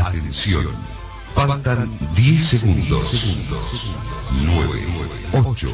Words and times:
Atención. 0.00 0.66
Faltan 1.34 1.90
10 2.14 2.44
segundos. 2.44 3.26
9, 4.44 4.86
8, 5.32 5.68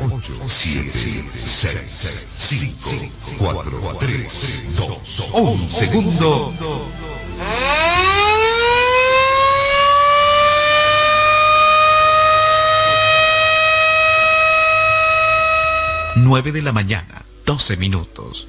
7, 0.47 0.91
6, 0.91 2.27
5, 2.37 2.91
4, 3.39 3.97
3, 3.99 4.77
2, 4.77 4.99
1 5.33 5.69
segundo. 5.71 6.53
Nueve 16.17 16.51
de 16.51 16.63
la 16.63 16.73
mañana, 16.73 17.23
12 17.45 17.77
minutos. 17.77 18.49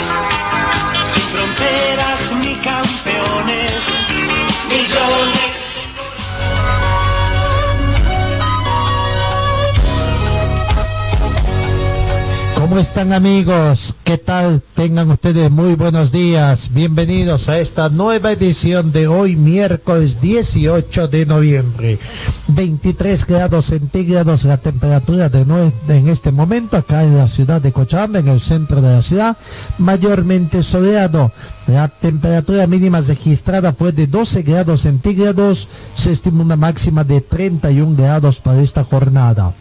¿Cómo 12.71 12.79
están 12.79 13.11
amigos? 13.11 13.93
¿Qué 14.05 14.17
tal? 14.17 14.61
Tengan 14.75 15.11
ustedes 15.11 15.51
muy 15.51 15.75
buenos 15.75 16.09
días. 16.09 16.69
Bienvenidos 16.73 17.49
a 17.49 17.59
esta 17.59 17.89
nueva 17.89 18.31
edición 18.31 18.93
de 18.93 19.07
hoy 19.09 19.35
miércoles 19.35 20.21
18 20.21 21.09
de 21.09 21.25
noviembre. 21.25 21.99
23 22.47 23.25
grados 23.27 23.65
centígrados 23.65 24.45
la 24.45 24.55
temperatura 24.55 25.27
de 25.27 25.45
nue- 25.45 25.73
en 25.89 26.07
este 26.07 26.31
momento 26.31 26.77
acá 26.77 27.03
en 27.03 27.17
la 27.17 27.27
ciudad 27.27 27.59
de 27.61 27.73
Cochabamba, 27.73 28.19
en 28.19 28.29
el 28.29 28.39
centro 28.39 28.79
de 28.79 28.93
la 28.93 29.01
ciudad, 29.01 29.35
mayormente 29.77 30.63
soleado. 30.63 31.33
La 31.67 31.89
temperatura 31.89 32.67
mínima 32.67 33.01
registrada 33.01 33.73
fue 33.73 33.91
de 33.91 34.07
12 34.07 34.43
grados 34.43 34.83
centígrados. 34.83 35.67
Se 35.93 36.13
estima 36.13 36.41
una 36.41 36.55
máxima 36.55 37.03
de 37.03 37.19
31 37.19 37.97
grados 37.97 38.39
para 38.39 38.61
esta 38.61 38.85
jornada 38.85 39.51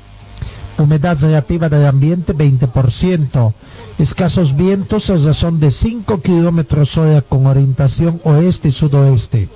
humedad 0.79 1.19
relativa 1.21 1.69
del 1.69 1.87
ambiente 1.87 2.35
20%, 2.35 3.53
escasos 3.99 4.57
vientos 4.57 5.11
a 5.11 5.17
razón 5.17 5.61
de 5.61 5.71
5 5.71 6.21
kilómetros 6.21 6.97
hora 6.97 7.21
con 7.23 7.47
orientación 7.47 8.21
oeste 8.25 8.69
y 8.69 8.73
sudoeste. 8.73 9.49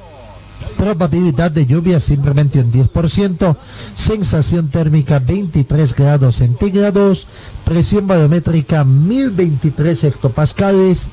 Probabilidad 0.76 1.50
de 1.50 1.66
lluvia 1.66 2.00
simplemente 2.00 2.60
un 2.60 2.72
10%, 2.72 3.56
sensación 3.94 4.68
térmica 4.68 5.18
23 5.18 5.94
grados 5.94 6.36
centígrados, 6.36 7.26
presión 7.64 8.06
barométrica 8.06 8.84
1023 8.84 10.04
hectopascales, 10.04 11.08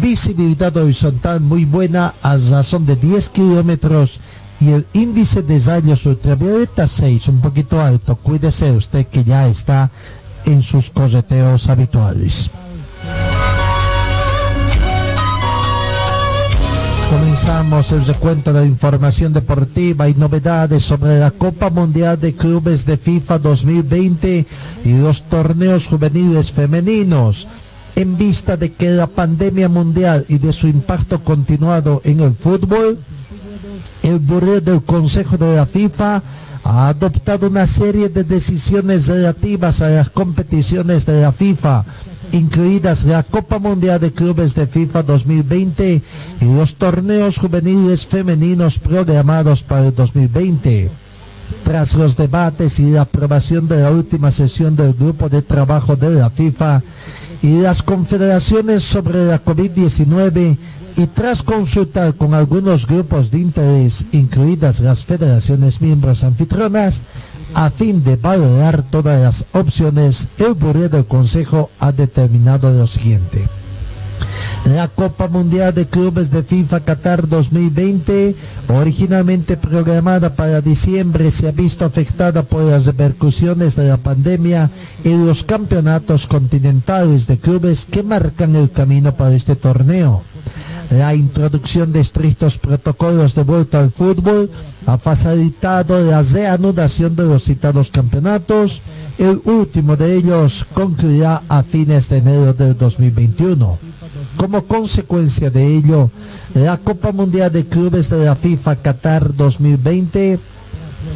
visibilidad 0.00 0.76
horizontal 0.76 1.40
muy 1.40 1.64
buena 1.64 2.14
a 2.22 2.36
razón 2.36 2.86
de 2.86 2.96
10 2.96 3.28
kilómetros 3.30 4.20
y 4.60 4.70
el 4.72 4.86
índice 4.92 5.42
de 5.42 5.58
rayos 5.58 6.04
ultravioleta 6.04 6.86
6, 6.86 7.28
un 7.28 7.40
poquito 7.40 7.80
alto. 7.80 8.16
Cuídese 8.16 8.70
usted 8.70 9.06
que 9.06 9.24
ya 9.24 9.48
está 9.48 9.90
en 10.44 10.62
sus 10.62 10.90
correteos 10.90 11.68
habituales. 11.68 12.50
Comenzamos 17.10 17.90
el 17.90 18.04
recuento 18.06 18.52
de 18.52 18.66
información 18.66 19.32
deportiva 19.32 20.08
y 20.08 20.14
novedades 20.14 20.84
sobre 20.84 21.18
la 21.18 21.32
Copa 21.32 21.68
Mundial 21.68 22.20
de 22.20 22.34
Clubes 22.34 22.86
de 22.86 22.98
FIFA 22.98 23.38
2020 23.40 24.46
y 24.84 24.92
los 24.92 25.22
torneos 25.22 25.88
juveniles 25.88 26.52
femeninos. 26.52 27.48
En 27.96 28.16
vista 28.16 28.56
de 28.56 28.72
que 28.72 28.90
la 28.90 29.08
pandemia 29.08 29.68
mundial 29.68 30.24
y 30.28 30.38
de 30.38 30.52
su 30.52 30.68
impacto 30.68 31.24
continuado 31.24 32.00
en 32.04 32.20
el 32.20 32.34
fútbol, 32.34 32.98
el 34.02 34.18
Buró 34.18 34.60
del 34.60 34.82
Consejo 34.82 35.36
de 35.36 35.56
la 35.56 35.66
FIFA 35.66 36.22
ha 36.64 36.88
adoptado 36.88 37.48
una 37.48 37.66
serie 37.66 38.08
de 38.08 38.24
decisiones 38.24 39.08
relativas 39.08 39.80
a 39.80 39.90
las 39.90 40.10
competiciones 40.10 41.06
de 41.06 41.22
la 41.22 41.32
FIFA, 41.32 41.84
incluidas 42.32 43.04
la 43.04 43.22
Copa 43.22 43.58
Mundial 43.58 44.00
de 44.00 44.12
Clubes 44.12 44.54
de 44.54 44.66
FIFA 44.66 45.02
2020 45.02 46.02
y 46.40 46.44
los 46.44 46.74
torneos 46.74 47.38
juveniles 47.38 48.06
femeninos 48.06 48.78
programados 48.78 49.62
para 49.62 49.86
el 49.86 49.94
2020. 49.94 50.90
Tras 51.64 51.94
los 51.94 52.16
debates 52.16 52.78
y 52.78 52.90
la 52.90 53.02
aprobación 53.02 53.66
de 53.66 53.82
la 53.82 53.90
última 53.90 54.30
sesión 54.30 54.76
del 54.76 54.94
grupo 54.94 55.28
de 55.28 55.42
trabajo 55.42 55.96
de 55.96 56.10
la 56.10 56.30
FIFA 56.30 56.82
y 57.42 57.60
las 57.60 57.82
confederaciones 57.82 58.84
sobre 58.84 59.24
la 59.24 59.42
COVID-19, 59.42 60.56
y 61.00 61.06
tras 61.06 61.42
consultar 61.42 62.14
con 62.14 62.34
algunos 62.34 62.86
grupos 62.86 63.30
de 63.30 63.38
interés, 63.38 64.04
incluidas 64.12 64.80
las 64.80 65.02
federaciones 65.02 65.80
miembros 65.80 66.24
anfitrionas, 66.24 67.00
a 67.54 67.70
fin 67.70 68.04
de 68.04 68.16
valorar 68.16 68.82
todas 68.82 69.18
las 69.18 69.46
opciones, 69.54 70.28
el 70.36 70.52
Buró 70.52 70.90
del 70.90 71.06
Consejo 71.06 71.70
ha 71.80 71.90
determinado 71.90 72.70
lo 72.70 72.86
siguiente. 72.86 73.48
La 74.66 74.88
Copa 74.88 75.26
Mundial 75.26 75.74
de 75.74 75.86
Clubes 75.86 76.30
de 76.30 76.42
FIFA 76.42 76.80
Qatar 76.80 77.26
2020, 77.26 78.36
originalmente 78.68 79.56
programada 79.56 80.34
para 80.34 80.60
diciembre, 80.60 81.30
se 81.30 81.48
ha 81.48 81.52
visto 81.52 81.86
afectada 81.86 82.42
por 82.42 82.64
las 82.64 82.84
repercusiones 82.84 83.74
de 83.74 83.88
la 83.88 83.96
pandemia 83.96 84.70
en 85.02 85.26
los 85.26 85.44
campeonatos 85.44 86.26
continentales 86.26 87.26
de 87.26 87.38
clubes 87.38 87.86
que 87.86 88.02
marcan 88.02 88.54
el 88.54 88.70
camino 88.70 89.14
para 89.14 89.34
este 89.34 89.56
torneo. 89.56 90.24
La 90.90 91.14
introducción 91.14 91.92
de 91.92 92.00
estrictos 92.00 92.58
protocolos 92.58 93.34
de 93.34 93.44
vuelta 93.44 93.78
al 93.78 93.92
fútbol 93.92 94.50
ha 94.86 94.98
facilitado 94.98 96.02
la 96.02 96.20
reanudación 96.20 97.14
de 97.14 97.24
los 97.24 97.44
citados 97.44 97.90
campeonatos. 97.90 98.80
El 99.16 99.40
último 99.44 99.96
de 99.96 100.16
ellos 100.16 100.66
concluirá 100.74 101.42
a 101.48 101.62
fines 101.62 102.08
de 102.08 102.18
enero 102.18 102.54
del 102.54 102.76
2021. 102.76 103.78
Como 104.36 104.64
consecuencia 104.64 105.48
de 105.50 105.76
ello, 105.76 106.10
la 106.54 106.76
Copa 106.76 107.12
Mundial 107.12 107.52
de 107.52 107.66
Clubes 107.66 108.10
de 108.10 108.24
la 108.24 108.34
FIFA 108.34 108.76
Qatar 108.76 109.34
2020 109.34 110.40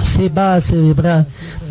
se 0.03 0.29
va 0.29 0.55
a 0.55 0.61
celebrar 0.61 1.27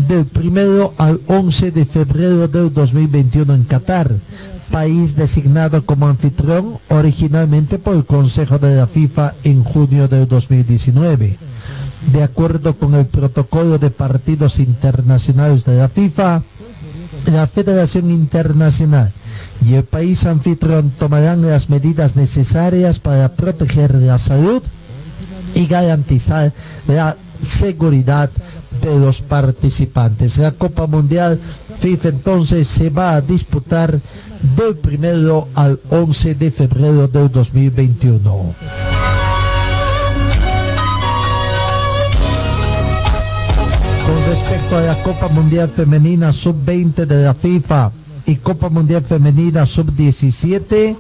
del 0.08 0.28
1 0.36 0.94
al 0.98 1.22
11 1.28 1.72
de 1.72 1.86
febrero 1.86 2.48
del 2.48 2.74
2021 2.74 3.54
en 3.54 3.64
Qatar, 3.64 4.12
país 4.74 5.16
designado 5.16 5.86
como 5.86 6.08
anfitrión 6.08 6.80
originalmente 6.90 7.78
por 7.78 7.96
el 7.96 8.06
Consejo 8.06 8.58
de 8.58 8.76
la 8.76 8.88
FIFA 8.88 9.36
en 9.44 9.64
junio 9.64 10.08
del 10.08 10.28
2019. 10.28 11.38
De 12.12 12.24
acuerdo 12.24 12.74
con 12.76 12.96
el 12.96 13.06
protocolo 13.06 13.78
de 13.78 13.92
partidos 13.92 14.58
internacionales 14.58 15.64
de 15.64 15.76
la 15.78 15.90
FIFA, 15.90 16.42
la 17.32 17.46
Federación 17.46 18.10
Internacional 18.10 19.12
y 19.64 19.76
el 19.76 19.84
país 19.84 20.26
anfitrión 20.26 20.90
tomarán 20.98 21.48
las 21.48 21.70
medidas 21.70 22.16
necesarias 22.16 22.98
para 22.98 23.30
proteger 23.30 23.94
la 23.94 24.18
salud 24.18 24.64
y 25.54 25.68
garantizar 25.68 26.52
la 26.88 27.16
seguridad 27.44 28.32
de 28.90 29.00
los 29.00 29.22
participantes. 29.22 30.38
La 30.38 30.52
Copa 30.52 30.88
Mundial 30.88 31.40
FIFA 31.80 32.10
entonces 32.10 32.68
se 32.68 32.90
va 32.90 33.16
a 33.16 33.22
disputar 33.22 34.00
del 34.56 34.76
primero 34.76 35.48
al 35.56 35.80
11 35.90 36.36
de 36.36 36.52
febrero 36.52 37.08
del 37.08 37.32
2021. 37.32 38.56
Con 44.06 44.26
respecto 44.28 44.78
a 44.78 44.82
la 44.82 45.04
Copa 45.04 45.30
Mundial 45.30 45.70
Femenina 45.70 46.34
Sub-20 46.34 47.06
de 47.06 47.24
la 47.24 47.34
FIFA 47.34 47.92
y 48.26 48.36
Copa 48.38 48.70
Mundial 48.70 49.04
Femenina 49.04 49.66
Sub-17, 49.66 50.96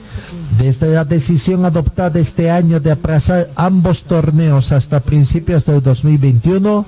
desde 0.58 0.94
la 0.94 1.06
decisión 1.06 1.66
adoptada 1.66 2.20
este 2.20 2.52
año 2.52 2.80
de 2.80 2.92
aplazar 2.92 3.50
ambos 3.56 4.04
torneos 4.04 4.72
hasta 4.72 5.00
principios 5.00 5.66
del 5.66 5.82
2021, 5.82 6.86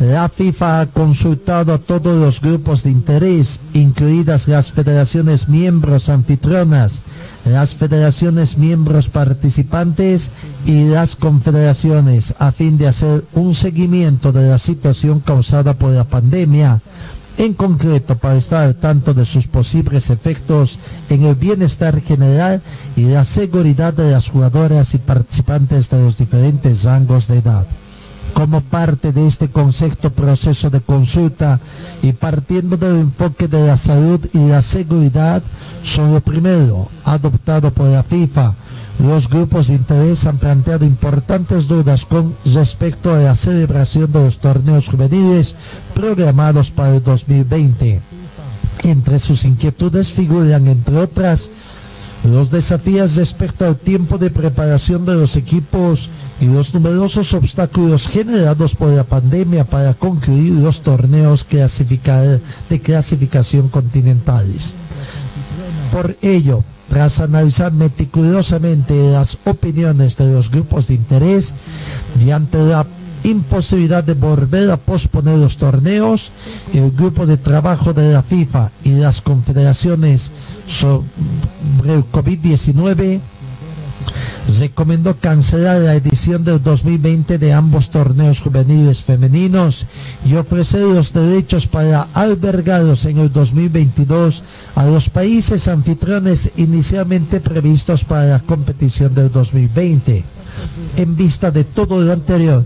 la 0.00 0.28
FIFA 0.28 0.80
ha 0.80 0.86
consultado 0.86 1.72
a 1.72 1.78
todos 1.78 2.18
los 2.18 2.40
grupos 2.40 2.82
de 2.82 2.90
interés, 2.90 3.60
incluidas 3.74 4.48
las 4.48 4.72
federaciones 4.72 5.48
miembros 5.48 6.08
anfitrionas, 6.08 7.00
las 7.44 7.74
federaciones 7.74 8.58
miembros 8.58 9.08
participantes 9.08 10.30
y 10.66 10.84
las 10.86 11.14
confederaciones, 11.14 12.34
a 12.38 12.50
fin 12.50 12.76
de 12.76 12.88
hacer 12.88 13.24
un 13.34 13.54
seguimiento 13.54 14.32
de 14.32 14.48
la 14.48 14.58
situación 14.58 15.20
causada 15.20 15.74
por 15.74 15.92
la 15.92 16.04
pandemia 16.04 16.80
en 17.36 17.54
concreto 17.54 18.16
para 18.16 18.36
estar 18.36 18.62
al 18.62 18.76
tanto 18.76 19.12
de 19.14 19.24
sus 19.24 19.46
posibles 19.46 20.10
efectos 20.10 20.78
en 21.08 21.24
el 21.24 21.34
bienestar 21.34 22.00
general 22.00 22.62
y 22.96 23.02
la 23.02 23.24
seguridad 23.24 23.92
de 23.92 24.10
las 24.10 24.28
jugadoras 24.28 24.94
y 24.94 24.98
participantes 24.98 25.90
de 25.90 26.00
los 26.00 26.18
diferentes 26.18 26.84
rangos 26.84 27.26
de 27.28 27.38
edad. 27.38 27.66
Como 28.34 28.60
parte 28.60 29.12
de 29.12 29.26
este 29.26 29.48
concepto 29.48 30.10
proceso 30.10 30.68
de 30.68 30.80
consulta 30.80 31.60
y 32.02 32.12
partiendo 32.12 32.76
del 32.76 32.96
enfoque 32.96 33.46
de 33.48 33.66
la 33.66 33.76
salud 33.76 34.20
y 34.32 34.38
la 34.48 34.60
seguridad, 34.60 35.42
son 35.82 36.12
lo 36.12 36.20
primero 36.20 36.88
adoptado 37.04 37.70
por 37.70 37.86
la 37.86 38.02
FIFA, 38.02 38.54
los 38.98 39.28
grupos 39.28 39.68
de 39.68 39.74
interés 39.74 40.26
han 40.26 40.38
planteado 40.38 40.84
importantes 40.84 41.66
dudas 41.66 42.06
con 42.06 42.34
respecto 42.44 43.12
a 43.12 43.18
la 43.18 43.34
celebración 43.34 44.10
de 44.12 44.24
los 44.24 44.38
torneos 44.38 44.88
juveniles 44.88 45.54
programados 45.94 46.70
para 46.70 46.96
el 46.96 47.02
2020. 47.02 48.00
Entre 48.84 49.18
sus 49.18 49.44
inquietudes 49.44 50.12
figuran, 50.12 50.68
entre 50.68 50.98
otras, 50.98 51.50
los 52.24 52.50
desafíos 52.50 53.16
respecto 53.16 53.66
al 53.66 53.76
tiempo 53.76 54.18
de 54.18 54.30
preparación 54.30 55.04
de 55.04 55.14
los 55.14 55.36
equipos 55.36 56.08
y 56.40 56.46
los 56.46 56.72
numerosos 56.72 57.34
obstáculos 57.34 58.08
generados 58.08 58.74
por 58.74 58.90
la 58.90 59.04
pandemia 59.04 59.64
para 59.64 59.94
concluir 59.94 60.52
los 60.52 60.80
torneos 60.80 61.46
de 61.48 62.80
clasificación 62.80 63.68
continentales. 63.68 64.74
Por 65.92 66.16
ello, 66.22 66.64
tras 66.88 67.20
analizar 67.20 67.72
meticulosamente 67.72 69.10
las 69.10 69.38
opiniones 69.44 70.16
de 70.16 70.32
los 70.32 70.50
grupos 70.50 70.88
de 70.88 70.94
interés 70.94 71.52
y 72.20 72.24
la 72.24 72.86
imposibilidad 73.22 74.04
de 74.04 74.14
volver 74.14 74.70
a 74.70 74.76
posponer 74.76 75.38
los 75.38 75.56
torneos, 75.56 76.30
el 76.72 76.90
grupo 76.90 77.26
de 77.26 77.36
trabajo 77.36 77.92
de 77.92 78.12
la 78.12 78.22
FIFA 78.22 78.70
y 78.84 78.90
las 78.90 79.20
confederaciones 79.22 80.30
sobre 80.66 81.06
el 81.94 82.04
COVID-19 82.10 83.20
recomendó 84.58 85.16
cancelar 85.16 85.80
la 85.80 85.94
edición 85.94 86.44
del 86.44 86.62
2020 86.62 87.38
de 87.38 87.52
ambos 87.52 87.90
torneos 87.90 88.40
juveniles 88.40 89.02
femeninos 89.02 89.86
y 90.24 90.34
ofrecer 90.34 90.82
los 90.82 91.12
derechos 91.12 91.66
para 91.66 92.08
albergarlos 92.12 93.04
en 93.06 93.18
el 93.18 93.32
2022 93.32 94.42
a 94.74 94.84
los 94.84 95.08
países 95.08 95.66
anfitriones 95.68 96.52
inicialmente 96.56 97.40
previstos 97.40 98.04
para 98.04 98.26
la 98.26 98.38
competición 98.40 99.14
del 99.14 99.32
2020. 99.32 100.24
En 100.96 101.16
vista 101.16 101.50
de 101.50 101.64
todo 101.64 102.00
lo 102.00 102.12
anterior 102.12 102.64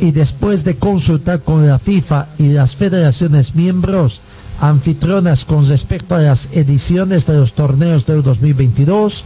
y 0.00 0.10
después 0.10 0.64
de 0.64 0.76
consultar 0.76 1.40
con 1.40 1.66
la 1.66 1.78
FIFA 1.78 2.28
y 2.38 2.48
las 2.48 2.76
federaciones 2.76 3.54
miembros, 3.54 4.20
anfitrionas 4.62 5.44
con 5.44 5.68
respecto 5.68 6.14
a 6.14 6.20
las 6.20 6.48
ediciones 6.52 7.26
de 7.26 7.36
los 7.36 7.52
torneos 7.52 8.06
del 8.06 8.22
2022, 8.22 9.24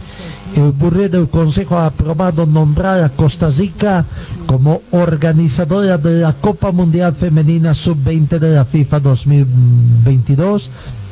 el 0.57 0.73
burrero 0.73 1.19
del 1.19 1.29
Consejo 1.29 1.77
ha 1.77 1.87
aprobado 1.87 2.47
nombrar 2.47 3.05
a 3.05 3.11
Costa 3.11 3.51
Rica 3.51 4.07
como 4.47 4.81
organizadora 4.93 5.99
de 5.99 6.21
la 6.21 6.33
Copa 6.33 6.73
Mundial 6.73 7.15
Femenina 7.15 7.75
Sub-20 7.75 8.39
de 8.39 8.55
la 8.55 8.65
FIFA 8.65 9.01
2022 9.01 10.71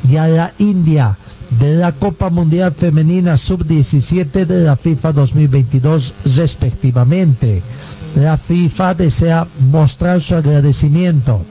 y 0.09 0.17
a 0.17 0.27
la 0.27 0.53
India 0.57 1.15
de 1.59 1.75
la 1.75 1.91
Copa 1.91 2.31
Mundial 2.31 2.73
Femenina 2.73 3.37
Sub-17 3.37 4.47
de 4.47 4.63
la 4.63 4.75
FIFA 4.75 5.13
2022 5.13 6.15
respectivamente. 6.35 7.61
La 8.15 8.37
FIFA 8.37 8.95
desea 8.95 9.47
mostrar 9.69 10.19
su 10.19 10.33
agradecimiento 10.33 11.41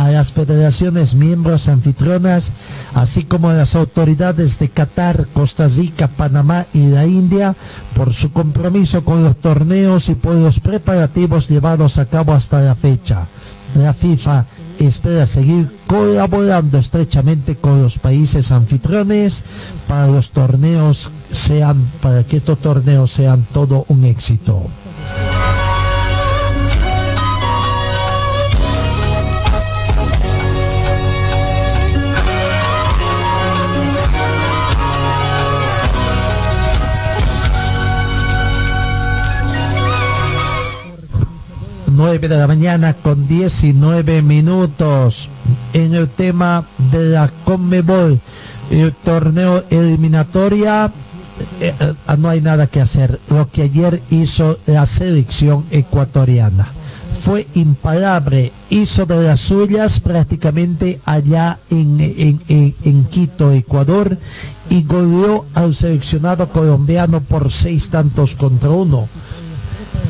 a 0.00 0.10
las 0.10 0.32
federaciones 0.32 1.14
miembros 1.14 1.68
anfitrionas, 1.68 2.52
así 2.94 3.24
como 3.24 3.50
a 3.50 3.52
las 3.52 3.74
autoridades 3.74 4.58
de 4.58 4.70
Qatar, 4.70 5.26
Costa 5.34 5.68
Rica, 5.68 6.08
Panamá 6.08 6.64
y 6.72 6.86
la 6.86 7.04
India 7.04 7.54
por 7.94 8.14
su 8.14 8.32
compromiso 8.32 9.04
con 9.04 9.22
los 9.22 9.36
torneos 9.36 10.08
y 10.08 10.14
por 10.14 10.36
los 10.36 10.58
preparativos 10.58 11.50
llevados 11.50 11.98
a 11.98 12.06
cabo 12.06 12.32
hasta 12.32 12.62
la 12.62 12.74
fecha. 12.74 13.26
La 13.74 13.92
FIFA 13.92 14.46
espera 14.78 15.26
seguir 15.26 15.70
colaborando 15.86 16.78
estrechamente 16.78 17.56
con 17.56 17.82
los 17.82 17.98
países 17.98 18.52
anfitriones 18.52 19.44
para 19.86 20.06
los 20.06 20.30
torneos 20.30 21.10
sean 21.30 21.76
para 22.00 22.24
que 22.24 22.38
estos 22.38 22.58
torneos 22.58 23.10
sean 23.10 23.46
todo 23.52 23.84
un 23.88 24.06
éxito. 24.06 24.62
Nueve 42.02 42.28
de 42.28 42.38
la 42.38 42.46
mañana 42.46 42.94
con 42.94 43.28
19 43.28 44.22
minutos 44.22 45.28
en 45.74 45.92
el 45.92 46.08
tema 46.08 46.64
de 46.90 47.10
la 47.10 47.30
Conmebol, 47.44 48.18
el 48.70 48.94
torneo 48.94 49.64
eliminatoria. 49.68 50.90
Eh, 51.60 51.74
eh, 51.78 51.92
no 52.16 52.30
hay 52.30 52.40
nada 52.40 52.68
que 52.68 52.80
hacer. 52.80 53.20
Lo 53.28 53.50
que 53.50 53.64
ayer 53.64 54.00
hizo 54.08 54.58
la 54.64 54.86
selección 54.86 55.66
ecuatoriana 55.70 56.68
fue 57.20 57.46
imparable, 57.52 58.50
hizo 58.70 59.04
de 59.04 59.22
las 59.22 59.40
suyas 59.40 60.00
prácticamente 60.00 61.02
allá 61.04 61.58
en, 61.68 62.00
en, 62.00 62.74
en 62.82 63.04
Quito, 63.10 63.52
Ecuador, 63.52 64.16
y 64.70 64.84
goleó 64.84 65.44
al 65.52 65.74
seleccionado 65.74 66.48
colombiano 66.48 67.20
por 67.20 67.52
seis 67.52 67.90
tantos 67.90 68.36
contra 68.36 68.70
uno 68.70 69.06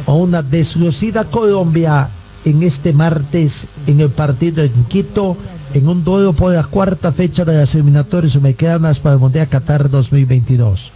a 0.06 0.12
una 0.12 0.43
deslucida 0.43 1.25
Colombia 1.25 2.08
en 2.44 2.62
este 2.62 2.93
martes 2.93 3.67
en 3.87 4.00
el 4.00 4.11
partido 4.11 4.62
en 4.62 4.85
Quito 4.85 5.37
en 5.75 5.88
un 5.88 6.05
duelo 6.05 6.32
por 6.32 6.52
la 6.52 6.64
cuarta 6.64 7.12
fecha 7.12 7.44
de 7.44 7.56
las 7.56 7.75
eliminatorias 7.75 8.32
sudamericanas 8.32 8.99
para 8.99 9.14
el 9.14 9.20
Mundial 9.20 9.49
Qatar 9.49 9.88
2022. 9.88 10.91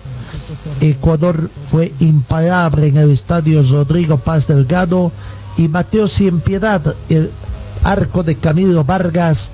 Ecuador 0.81 1.51
fue 1.71 1.93
imparable 2.01 2.89
en 2.89 2.97
el 2.97 3.11
estadio 3.11 3.63
Rodrigo 3.63 4.19
Paz 4.19 4.47
Delgado 4.47 5.13
y 5.57 5.69
Mateo 5.69 6.09
sin 6.09 6.41
piedad 6.41 6.95
el 7.09 7.31
arco 7.85 8.23
de 8.23 8.35
Camilo 8.35 8.85
Vargas. 8.85 9.51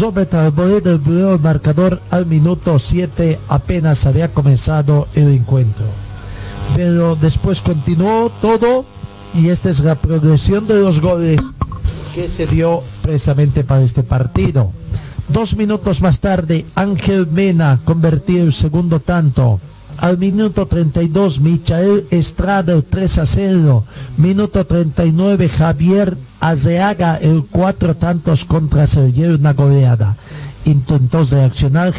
Robert 0.00 0.32
Arboleda 0.32 0.92
el 0.92 1.38
marcador 1.40 2.00
al 2.10 2.24
minuto 2.26 2.78
7 2.78 3.38
apenas 3.48 4.06
había 4.06 4.32
comenzado 4.32 5.08
el 5.14 5.28
encuentro 5.28 6.03
pero 6.76 7.16
después 7.16 7.60
continuó 7.60 8.30
todo 8.40 8.84
y 9.34 9.48
esta 9.48 9.70
es 9.70 9.80
la 9.80 9.94
progresión 9.94 10.66
de 10.66 10.80
los 10.80 11.00
goles 11.00 11.40
que 12.14 12.28
se 12.28 12.46
dio 12.46 12.82
precisamente 13.02 13.64
para 13.64 13.82
este 13.82 14.02
partido. 14.02 14.70
Dos 15.28 15.56
minutos 15.56 16.00
más 16.00 16.20
tarde, 16.20 16.66
Ángel 16.74 17.26
Mena 17.26 17.80
convertía 17.84 18.42
el 18.42 18.52
segundo 18.52 19.00
tanto. 19.00 19.60
Al 19.98 20.18
minuto 20.18 20.66
32, 20.66 21.40
Michael 21.40 22.06
Estrada 22.10 22.72
el 22.72 22.84
3 22.84 23.18
a 23.18 23.26
0. 23.26 23.84
Minuto 24.16 24.66
39, 24.66 25.48
Javier 25.48 26.16
Azeaga 26.40 27.16
el 27.16 27.44
4 27.50 27.96
tantos 27.96 28.44
contra 28.44 28.86
Sergio, 28.86 29.34
una 29.34 29.52
goleada 29.52 30.16
intentó 30.64 31.24
reaccionar. 31.24 31.92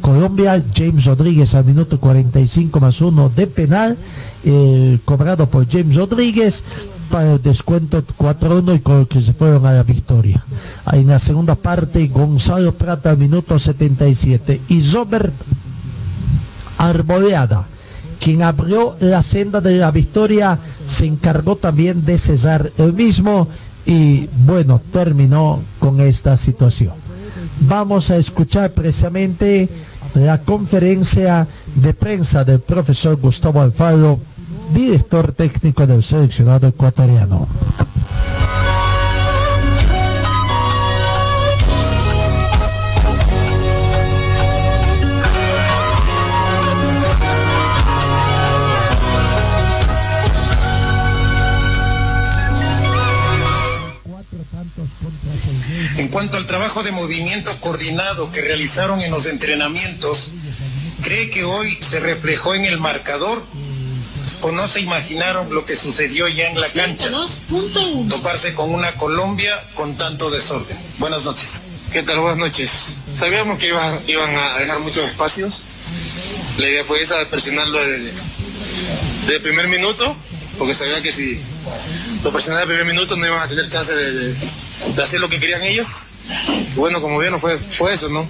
Colombia, 0.00 0.62
James 0.74 1.04
Rodríguez 1.04 1.54
al 1.54 1.64
minuto 1.64 1.98
45 1.98 2.80
más 2.80 3.00
uno 3.00 3.28
de 3.28 3.46
penal, 3.46 3.96
eh, 4.44 4.98
cobrado 5.04 5.48
por 5.48 5.68
James 5.68 5.96
Rodríguez 5.96 6.64
para 7.10 7.34
el 7.34 7.42
descuento 7.42 8.02
4-1 8.02 8.76
y 8.76 8.80
con 8.80 9.00
el 9.00 9.08
que 9.08 9.20
se 9.20 9.32
fueron 9.32 9.66
a 9.66 9.72
la 9.72 9.82
victoria. 9.82 10.44
En 10.92 11.06
la 11.08 11.18
segunda 11.18 11.54
parte, 11.54 12.06
Gonzalo 12.08 12.74
Prata 12.74 13.10
al 13.10 13.18
minuto 13.18 13.58
77 13.58 14.60
y 14.68 14.90
Robert 14.90 15.34
Arboleada, 16.76 17.66
quien 18.20 18.42
abrió 18.42 18.94
la 19.00 19.22
senda 19.22 19.60
de 19.60 19.76
la 19.78 19.90
victoria, 19.90 20.58
se 20.86 21.06
encargó 21.06 21.56
también 21.56 22.04
de 22.04 22.18
cesar 22.18 22.72
el 22.76 22.92
mismo 22.92 23.48
y 23.86 24.28
bueno, 24.44 24.82
terminó 24.92 25.60
con 25.78 26.00
esta 26.00 26.36
situación 26.36 27.07
vamos 27.60 28.10
a 28.10 28.16
escuchar 28.16 28.70
precisamente 28.72 29.68
la 30.14 30.38
conferencia 30.38 31.46
de 31.74 31.94
prensa 31.94 32.44
del 32.44 32.60
profesor 32.60 33.16
Gustavo 33.16 33.60
Alfaro, 33.60 34.18
director 34.72 35.32
técnico 35.32 35.86
del 35.86 36.02
seleccionado 36.02 36.68
ecuatoriano. 36.68 37.46
Trabajo 56.48 56.82
de 56.82 56.90
movimiento 56.90 57.54
coordinado 57.60 58.32
que 58.32 58.40
realizaron 58.40 59.00
en 59.00 59.12
los 59.12 59.26
entrenamientos, 59.26 60.30
¿cree 61.02 61.30
que 61.30 61.44
hoy 61.44 61.78
se 61.80 62.00
reflejó 62.00 62.54
en 62.54 62.64
el 62.64 62.78
marcador? 62.78 63.44
¿O 64.40 64.50
no 64.50 64.66
se 64.66 64.80
imaginaron 64.80 65.54
lo 65.54 65.64
que 65.64 65.76
sucedió 65.76 66.26
ya 66.26 66.48
en 66.48 66.60
la 66.60 66.70
cancha? 66.72 67.08
Toparse 68.08 68.54
con 68.54 68.74
una 68.74 68.92
Colombia 68.96 69.54
con 69.74 69.96
tanto 69.96 70.30
desorden. 70.30 70.76
Buenas 70.98 71.24
noches. 71.24 71.62
¿Qué 71.92 72.02
tal? 72.02 72.18
Buenas 72.18 72.38
noches. 72.38 72.94
Sabíamos 73.16 73.58
que 73.58 73.68
iban, 73.68 73.98
iban 74.06 74.34
a 74.36 74.58
dejar 74.58 74.80
muchos 74.80 75.08
espacios. 75.08 75.62
La 76.58 76.68
idea 76.68 76.84
fue 76.84 77.02
esa 77.02 77.18
de 77.18 77.26
presionarlo 77.26 77.78
desde, 77.78 79.36
el 79.36 79.42
primer 79.42 79.68
minuto, 79.68 80.16
porque 80.58 80.74
sabían 80.74 81.02
que 81.02 81.12
si 81.12 81.40
lo 82.22 82.32
presionaban 82.32 82.68
el 82.68 82.76
primer 82.76 82.94
minuto 82.94 83.16
no 83.16 83.26
iban 83.26 83.40
a 83.40 83.48
tener 83.48 83.68
chance 83.68 83.94
de, 83.94 84.36
hacer 85.02 85.20
lo 85.20 85.28
que 85.28 85.38
querían 85.38 85.62
ellos. 85.62 86.08
Bueno, 86.76 87.00
como 87.00 87.18
vieron, 87.18 87.40
fue, 87.40 87.58
fue 87.58 87.94
eso, 87.94 88.08
¿no? 88.08 88.28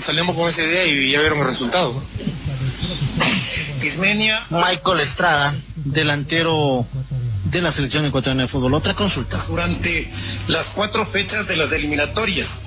Salimos, 0.00 0.36
con 0.36 0.48
esa 0.48 0.62
idea 0.62 0.86
y 0.86 1.10
ya 1.10 1.20
vieron 1.20 1.38
el 1.40 1.46
resultado. 1.46 2.02
Ismenia. 3.82 4.46
Michael 4.50 5.00
Estrada, 5.00 5.54
delantero 5.76 6.86
de 7.44 7.60
la 7.60 7.70
selección 7.70 8.04
ecuatoriana 8.06 8.42
de 8.42 8.48
fútbol. 8.48 8.74
Otra 8.74 8.94
consulta. 8.94 9.38
Durante 9.48 10.08
las 10.48 10.70
cuatro 10.70 11.06
fechas 11.06 11.46
de 11.46 11.56
las 11.56 11.72
eliminatorias, 11.72 12.62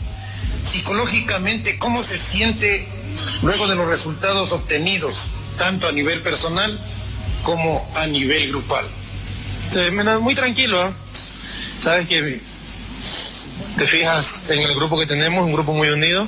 psicológicamente, 0.63 1.77
¿cómo 1.79 2.03
se 2.03 2.17
siente 2.17 2.87
luego 3.41 3.67
de 3.67 3.75
los 3.75 3.87
resultados 3.87 4.51
obtenidos, 4.51 5.15
tanto 5.57 5.87
a 5.87 5.91
nivel 5.91 6.21
personal 6.21 6.77
como 7.43 7.89
a 7.95 8.07
nivel 8.07 8.49
grupal? 8.49 8.85
muy 10.21 10.35
tranquilo, 10.35 10.87
¿eh? 10.87 10.91
Sabes 11.79 12.07
que 12.07 12.41
te 13.77 13.85
fijas 13.85 14.49
en 14.49 14.59
el 14.59 14.73
grupo 14.73 14.97
que 14.97 15.05
tenemos, 15.05 15.45
un 15.45 15.53
grupo 15.53 15.73
muy 15.73 15.89
unido, 15.89 16.27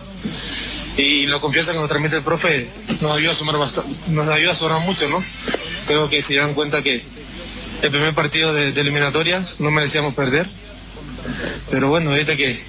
y 0.98 1.26
la 1.28 1.40
confianza 1.40 1.72
que 1.72 1.80
nos 1.80 1.88
transmite 1.88 2.18
el 2.18 2.24
profe 2.24 2.70
nos 3.02 3.12
ayuda 3.12 3.32
a 3.32 3.36
sumar 3.36 3.58
bastante, 3.58 3.90
nos 4.12 4.28
ayuda 4.28 4.52
a 4.52 4.56
sumar 4.56 4.82
mucho, 4.82 5.10
¿no? 5.10 5.24
Creo 5.88 6.10
que 6.10 6.22
se 6.22 6.36
dan 6.36 6.54
cuenta 6.54 6.84
que 6.84 7.04
el 7.82 7.92
primer 7.92 8.14
partido 8.14 8.54
de, 8.54 8.70
eliminatorias 8.70 9.60
no 9.60 9.72
merecíamos 9.72 10.14
perder, 10.14 10.48
pero 11.72 11.90
bueno, 11.90 12.12
ahorita 12.12 12.36
que 12.36 12.60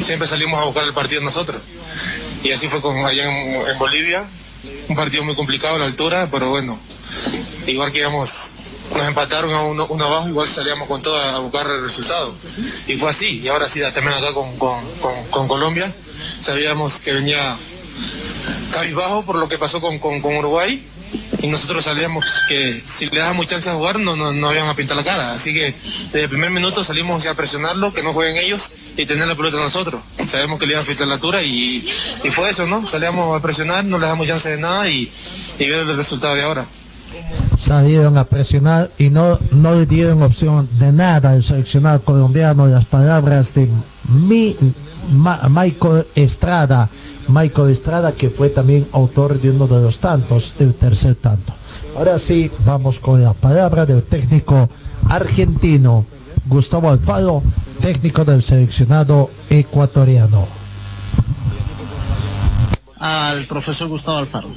siempre 0.00 0.28
salimos 0.28 0.60
a 0.60 0.64
buscar 0.64 0.84
el 0.84 0.92
partido 0.92 1.22
nosotros. 1.22 1.62
Y 2.42 2.50
así 2.50 2.68
fue 2.68 2.82
con 2.82 3.04
allá 3.06 3.24
en, 3.24 3.78
Bolivia, 3.78 4.24
un 4.88 4.96
partido 4.96 5.24
muy 5.24 5.34
complicado 5.34 5.76
a 5.76 5.78
la 5.78 5.86
altura, 5.86 6.28
pero 6.30 6.50
bueno, 6.50 6.78
igual 7.66 7.90
que 7.90 8.00
íbamos, 8.00 8.50
nos 8.94 9.06
empataron 9.06 9.52
a 9.52 9.62
uno, 9.62 10.04
abajo, 10.04 10.28
igual 10.28 10.48
salíamos 10.48 10.88
con 10.88 11.02
todo 11.02 11.16
a 11.20 11.38
buscar 11.38 11.66
el 11.70 11.82
resultado. 11.82 12.34
Y 12.86 12.96
fue 12.96 13.10
así, 13.10 13.40
y 13.40 13.48
ahora 13.48 13.68
sí, 13.68 13.80
también 13.80 14.14
acá 14.14 14.32
con, 14.32 14.56
con 15.30 15.48
Colombia, 15.48 15.92
sabíamos 16.40 17.00
que 17.00 17.12
venía 17.12 17.56
cabizbajo 18.72 19.24
por 19.24 19.36
lo 19.36 19.48
que 19.48 19.58
pasó 19.58 19.80
con, 19.80 19.98
con, 19.98 20.36
Uruguay 20.36 20.82
y 21.40 21.46
nosotros 21.48 21.84
sabíamos 21.84 22.42
que 22.48 22.82
si 22.84 23.08
le 23.08 23.20
dábamos 23.20 23.46
chance 23.46 23.70
a 23.70 23.74
jugar 23.74 23.98
no, 23.98 24.16
no, 24.16 24.32
no 24.32 24.52
iban 24.52 24.68
a 24.68 24.74
pintar 24.74 24.96
la 24.96 25.04
cara. 25.04 25.32
Así 25.32 25.54
que 25.54 25.74
desde 26.06 26.24
el 26.24 26.28
primer 26.28 26.50
minuto 26.50 26.84
salimos 26.84 27.26
a 27.26 27.34
presionarlo, 27.34 27.92
que 27.92 28.02
no 28.02 28.12
jueguen 28.12 28.36
ellos 28.36 28.72
y 28.96 29.06
tener 29.06 29.28
la 29.28 29.34
pelota 29.34 29.56
nosotros. 29.56 30.02
Sabemos 30.26 30.58
que 30.58 30.66
le 30.66 30.72
iban 30.72 30.84
a 30.84 30.86
pintar 30.86 31.06
la 31.06 31.14
altura 31.14 31.42
y, 31.42 31.88
y, 32.24 32.30
fue 32.30 32.50
eso, 32.50 32.66
¿no? 32.66 32.86
Salíamos 32.86 33.38
a 33.38 33.42
presionar, 33.42 33.84
no 33.84 33.98
le 33.98 34.06
damos 34.06 34.26
chance 34.26 34.48
de 34.50 34.58
nada 34.58 34.88
y, 34.88 35.10
y 35.58 35.66
ver 35.66 35.80
el 35.80 35.96
resultado 35.96 36.34
de 36.34 36.42
ahora. 36.42 36.66
Salieron 37.58 38.18
a 38.18 38.24
presionar 38.24 38.90
y 38.98 39.10
no, 39.10 39.38
no 39.50 39.74
le 39.74 39.86
dieron 39.86 40.22
opción 40.22 40.68
de 40.78 40.92
nada 40.92 41.30
al 41.30 41.42
seleccionado 41.42 42.02
colombiano. 42.02 42.66
Las 42.66 42.84
palabras 42.84 43.54
de 43.54 43.68
mi, 44.08 44.56
Michael 45.48 46.06
Estrada 46.14 46.88
Michael 47.28 47.70
Estrada, 47.70 48.12
que 48.12 48.30
fue 48.30 48.48
también 48.48 48.86
autor 48.92 49.40
de 49.40 49.50
uno 49.50 49.66
de 49.66 49.82
los 49.82 49.98
tantos, 49.98 50.56
del 50.58 50.74
tercer 50.74 51.16
tanto. 51.16 51.52
Ahora 51.96 52.18
sí, 52.18 52.50
vamos 52.64 52.98
con 53.00 53.22
la 53.22 53.32
palabra 53.32 53.86
del 53.86 54.02
técnico 54.02 54.68
argentino, 55.08 56.04
Gustavo 56.46 56.90
Alfaro, 56.90 57.42
técnico 57.80 58.24
del 58.24 58.42
seleccionado 58.42 59.30
ecuatoriano. 59.50 60.46
Al 62.98 63.44
profesor 63.44 63.88
Gustavo 63.88 64.18
Alfaro. 64.18 64.48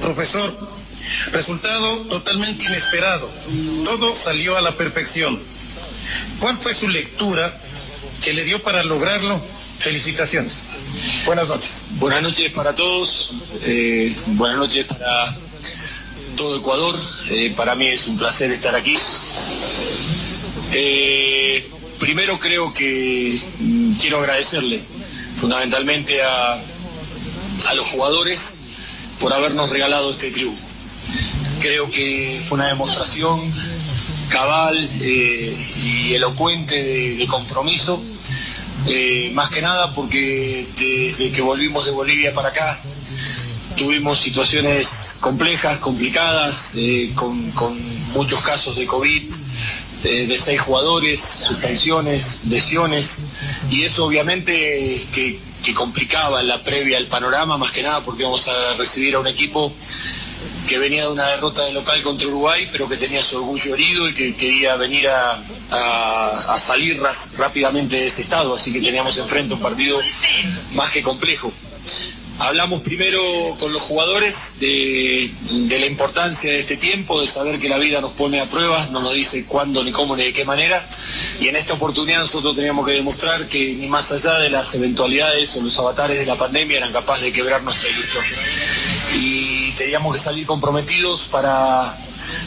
Profesor, 0.00 0.52
resultado 1.32 1.96
totalmente 2.08 2.64
inesperado. 2.64 3.30
Todo 3.84 4.14
salió 4.14 4.56
a 4.56 4.60
la 4.60 4.72
perfección. 4.72 5.40
¿Cuál 6.38 6.58
fue 6.58 6.74
su 6.74 6.88
lectura 6.88 7.56
que 8.22 8.34
le 8.34 8.44
dio 8.44 8.62
para 8.62 8.82
lograrlo? 8.84 9.40
Felicitaciones. 9.78 10.52
Buenas 11.26 11.48
noches. 11.48 11.72
Buenas 11.98 12.22
noches 12.22 12.52
para 12.52 12.74
todos. 12.74 13.32
Eh, 13.62 14.14
buenas 14.28 14.58
noches 14.58 14.86
para 14.86 15.36
todo 16.36 16.56
Ecuador. 16.56 16.96
Eh, 17.30 17.52
para 17.56 17.74
mí 17.74 17.86
es 17.88 18.06
un 18.06 18.16
placer 18.16 18.50
estar 18.52 18.74
aquí. 18.74 18.94
Eh, 20.72 21.68
primero 21.98 22.38
creo 22.38 22.72
que 22.72 23.40
quiero 24.00 24.18
agradecerle 24.18 24.80
fundamentalmente 25.38 26.22
a, 26.22 26.54
a 26.54 27.74
los 27.74 27.86
jugadores 27.86 28.56
por 29.20 29.32
habernos 29.32 29.70
regalado 29.70 30.10
este 30.10 30.30
triunfo. 30.30 30.65
Creo 31.60 31.90
que 31.90 32.40
fue 32.48 32.56
una 32.56 32.68
demostración 32.68 33.40
cabal 34.28 34.76
y 35.00 36.14
elocuente 36.14 37.16
de 37.16 37.26
compromiso 37.26 38.02
eh, 38.88 39.30
más 39.34 39.50
que 39.50 39.62
nada 39.62 39.92
porque 39.94 40.66
desde 40.76 41.32
que 41.32 41.42
volvimos 41.42 41.86
de 41.86 41.90
Bolivia 41.90 42.32
para 42.32 42.50
acá 42.50 42.78
tuvimos 43.76 44.20
situaciones 44.20 45.16
complejas, 45.20 45.78
complicadas, 45.78 46.72
eh, 46.76 47.10
con, 47.14 47.52
muchos 48.12 48.40
casos 48.40 48.76
de 48.76 48.86
COVID, 48.86 49.24
eh, 50.04 50.26
de 50.26 50.38
seis 50.38 50.60
jugadores, 50.60 51.20
suspensiones, 51.20 52.42
lesiones, 52.48 53.18
y 53.70 53.82
eso 53.82 54.06
obviamente 54.06 54.52
que, 55.12 55.38
que 55.62 55.74
complicaba 55.74 56.42
la 56.42 56.62
previa 56.62 56.96
el 56.96 57.08
panorama, 57.08 57.58
más 57.58 57.72
que 57.72 57.82
nada 57.82 58.00
porque 58.02 58.22
vamos 58.22 58.48
a 58.48 58.74
recibir 58.78 59.16
a 59.16 59.18
un 59.18 59.26
equipo 59.26 59.74
que 60.66 60.78
venía 60.78 61.04
de 61.04 61.12
una 61.12 61.26
derrota 61.28 61.64
de 61.64 61.72
local 61.72 62.02
contra 62.02 62.28
Uruguay, 62.28 62.68
pero 62.72 62.88
que 62.88 62.96
tenía 62.96 63.22
su 63.22 63.36
orgullo 63.36 63.74
herido 63.74 64.08
y 64.08 64.14
que 64.14 64.34
quería 64.34 64.76
venir 64.76 65.08
a, 65.08 65.42
salir 66.58 67.00
rápidamente 67.36 67.96
de 67.96 68.06
ese 68.06 68.22
estado, 68.22 68.54
así 68.54 68.72
que 68.72 68.80
teníamos 68.80 69.16
enfrente 69.18 69.54
un 69.54 69.60
partido 69.60 70.00
más 70.72 70.90
que 70.90 71.02
complejo. 71.02 71.52
Hablamos 72.38 72.82
primero 72.82 73.18
con 73.58 73.72
los 73.72 73.80
jugadores 73.80 74.56
de, 74.60 75.30
la 75.70 75.86
importancia 75.86 76.50
de 76.50 76.60
este 76.60 76.76
tiempo, 76.76 77.20
de 77.20 77.26
saber 77.26 77.58
que 77.58 77.68
la 77.68 77.78
vida 77.78 78.00
nos 78.00 78.12
pone 78.12 78.40
a 78.40 78.46
pruebas, 78.46 78.90
no 78.90 79.00
nos 79.00 79.14
dice 79.14 79.46
cuándo, 79.46 79.82
ni 79.82 79.92
cómo, 79.92 80.16
ni 80.16 80.24
de 80.24 80.32
qué 80.32 80.44
manera. 80.44 80.86
Y 81.40 81.48
en 81.48 81.56
esta 81.56 81.74
oportunidad 81.74 82.20
nosotros 82.20 82.54
teníamos 82.54 82.86
que 82.86 82.92
demostrar 82.92 83.46
que 83.48 83.74
ni 83.74 83.86
más 83.86 84.12
allá 84.12 84.38
de 84.38 84.50
las 84.50 84.74
eventualidades 84.74 85.56
o 85.56 85.62
los 85.62 85.78
avatares 85.78 86.18
de 86.18 86.26
la 86.26 86.36
pandemia 86.36 86.78
eran 86.78 86.92
capaces 86.92 87.24
de 87.24 87.32
quebrar 87.32 87.62
nuestra 87.62 87.88
ilusión. 87.88 88.24
Y 89.14 89.45
teníamos 89.76 90.16
que 90.16 90.22
salir 90.22 90.46
comprometidos 90.46 91.26
para, 91.26 91.96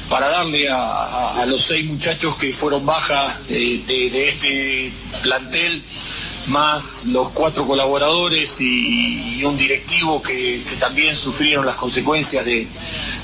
para 0.09 0.29
darle 0.29 0.67
a, 0.69 1.45
los 1.47 1.63
seis 1.63 1.85
muchachos 1.85 2.35
que 2.35 2.51
fueron 2.53 2.85
bajas 2.85 3.39
eh, 3.49 3.81
de 3.87 4.29
este 4.29 4.91
plantel 5.21 5.83
más 6.49 7.05
los 7.05 7.29
cuatro 7.29 7.65
colaboradores 7.65 8.59
y, 8.59 9.43
un 9.43 9.55
directivo 9.57 10.21
que, 10.21 10.61
también 10.79 11.15
sufrieron 11.15 11.65
las 11.65 11.75
consecuencias 11.75 12.43
de, 12.45 12.67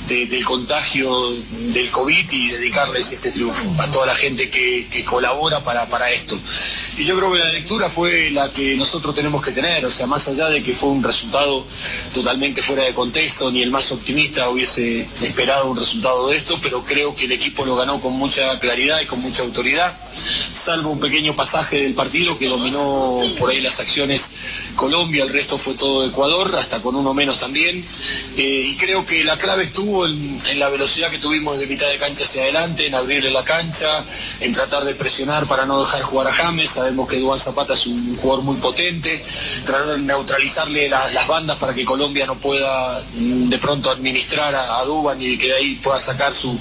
del 0.08 0.44
contagio 0.44 1.30
del 1.74 1.90
COVID 1.90 2.32
y 2.32 2.48
dedicarles 2.52 3.12
este 3.12 3.30
triunfo 3.30 3.74
a 3.78 3.90
toda 3.90 4.06
la 4.06 4.14
gente 4.14 4.48
que, 4.48 5.04
colabora 5.04 5.60
para, 5.60 5.86
para 5.86 6.10
esto. 6.10 6.38
Y 6.96 7.04
yo 7.04 7.16
creo 7.16 7.32
que 7.32 7.38
la 7.38 7.52
lectura 7.52 7.90
fue 7.90 8.30
la 8.30 8.50
que 8.50 8.74
nosotros 8.76 9.14
tenemos 9.14 9.44
que 9.44 9.52
tener, 9.52 9.84
o 9.84 9.90
sea, 9.90 10.06
más 10.06 10.26
allá 10.28 10.48
de 10.48 10.62
que 10.62 10.72
fue 10.72 10.88
un 10.88 11.02
resultado 11.02 11.64
totalmente 12.14 12.62
fuera 12.62 12.84
de 12.84 12.94
contexto, 12.94 13.50
ni 13.50 13.62
el 13.62 13.70
más 13.70 13.92
optimista 13.92 14.48
hubiese 14.48 15.06
esperado 15.22 15.70
un 15.70 15.76
resultado 15.76 16.28
de 16.28 16.36
esto, 16.38 16.58
pero 16.62 16.82
creo 16.84 17.14
que 17.14 17.26
el 17.26 17.32
equipo 17.32 17.64
lo 17.64 17.76
ganó 17.76 18.00
con 18.00 18.14
mucha 18.14 18.58
claridad 18.58 19.00
y 19.00 19.06
con 19.06 19.20
mucha 19.20 19.42
autoridad, 19.42 19.94
salvo 20.16 20.90
un 20.90 21.00
pequeño 21.00 21.34
pasaje 21.36 21.80
del 21.82 21.94
partido 21.94 22.38
que 22.38 22.48
dominó 22.48 23.20
por 23.38 23.50
ahí 23.50 23.60
las 23.60 23.78
acciones 23.80 24.32
Colombia, 24.76 25.24
el 25.24 25.32
resto 25.32 25.58
fue 25.58 25.74
todo 25.74 26.06
Ecuador, 26.06 26.54
hasta 26.54 26.80
con 26.80 26.94
uno 26.94 27.14
menos 27.14 27.38
también. 27.38 27.82
Eh, 28.36 28.66
y 28.68 28.76
creo 28.76 29.04
que 29.04 29.24
la 29.24 29.36
clave 29.36 29.64
estuvo 29.64 30.06
en, 30.06 30.38
la 30.58 30.68
velocidad 30.68 31.10
que 31.10 31.18
tuvimos 31.18 31.58
de 31.58 31.66
mitad 31.66 31.88
de 31.88 31.98
cancha 31.98 32.24
hacia 32.24 32.42
adelante, 32.42 32.86
en 32.86 32.94
abrirle 32.94 33.30
la 33.30 33.42
cancha, 33.42 34.04
en 34.40 34.52
tratar 34.52 34.84
de 34.84 34.94
presionar 34.94 35.46
para 35.46 35.64
no 35.64 35.80
dejar 35.80 36.02
jugar 36.02 36.28
a 36.28 36.32
James. 36.32 36.70
Sabemos 36.70 37.08
que 37.08 37.18
Duan 37.18 37.40
Zapata 37.40 37.72
es 37.72 37.86
un 37.86 38.16
jugador 38.16 38.44
muy 38.44 38.56
potente, 38.56 39.22
tratar 39.64 39.86
de 39.86 39.98
neutralizarle 39.98 40.88
las 40.88 41.26
bandas 41.26 41.56
para 41.56 41.74
que 41.74 41.84
Colombia 41.84 42.26
no 42.26 42.36
pueda 42.36 43.02
mm, 43.14 43.48
de 43.48 43.58
pronto 43.58 43.90
administrar 43.90 44.54
a, 44.54 44.78
a 44.78 44.84
Duban 44.84 45.20
y 45.20 45.38
que 45.38 45.48
de 45.48 45.54
ahí 45.54 45.74
pueda 45.76 45.98
sacar 45.98 46.34
su, 46.34 46.58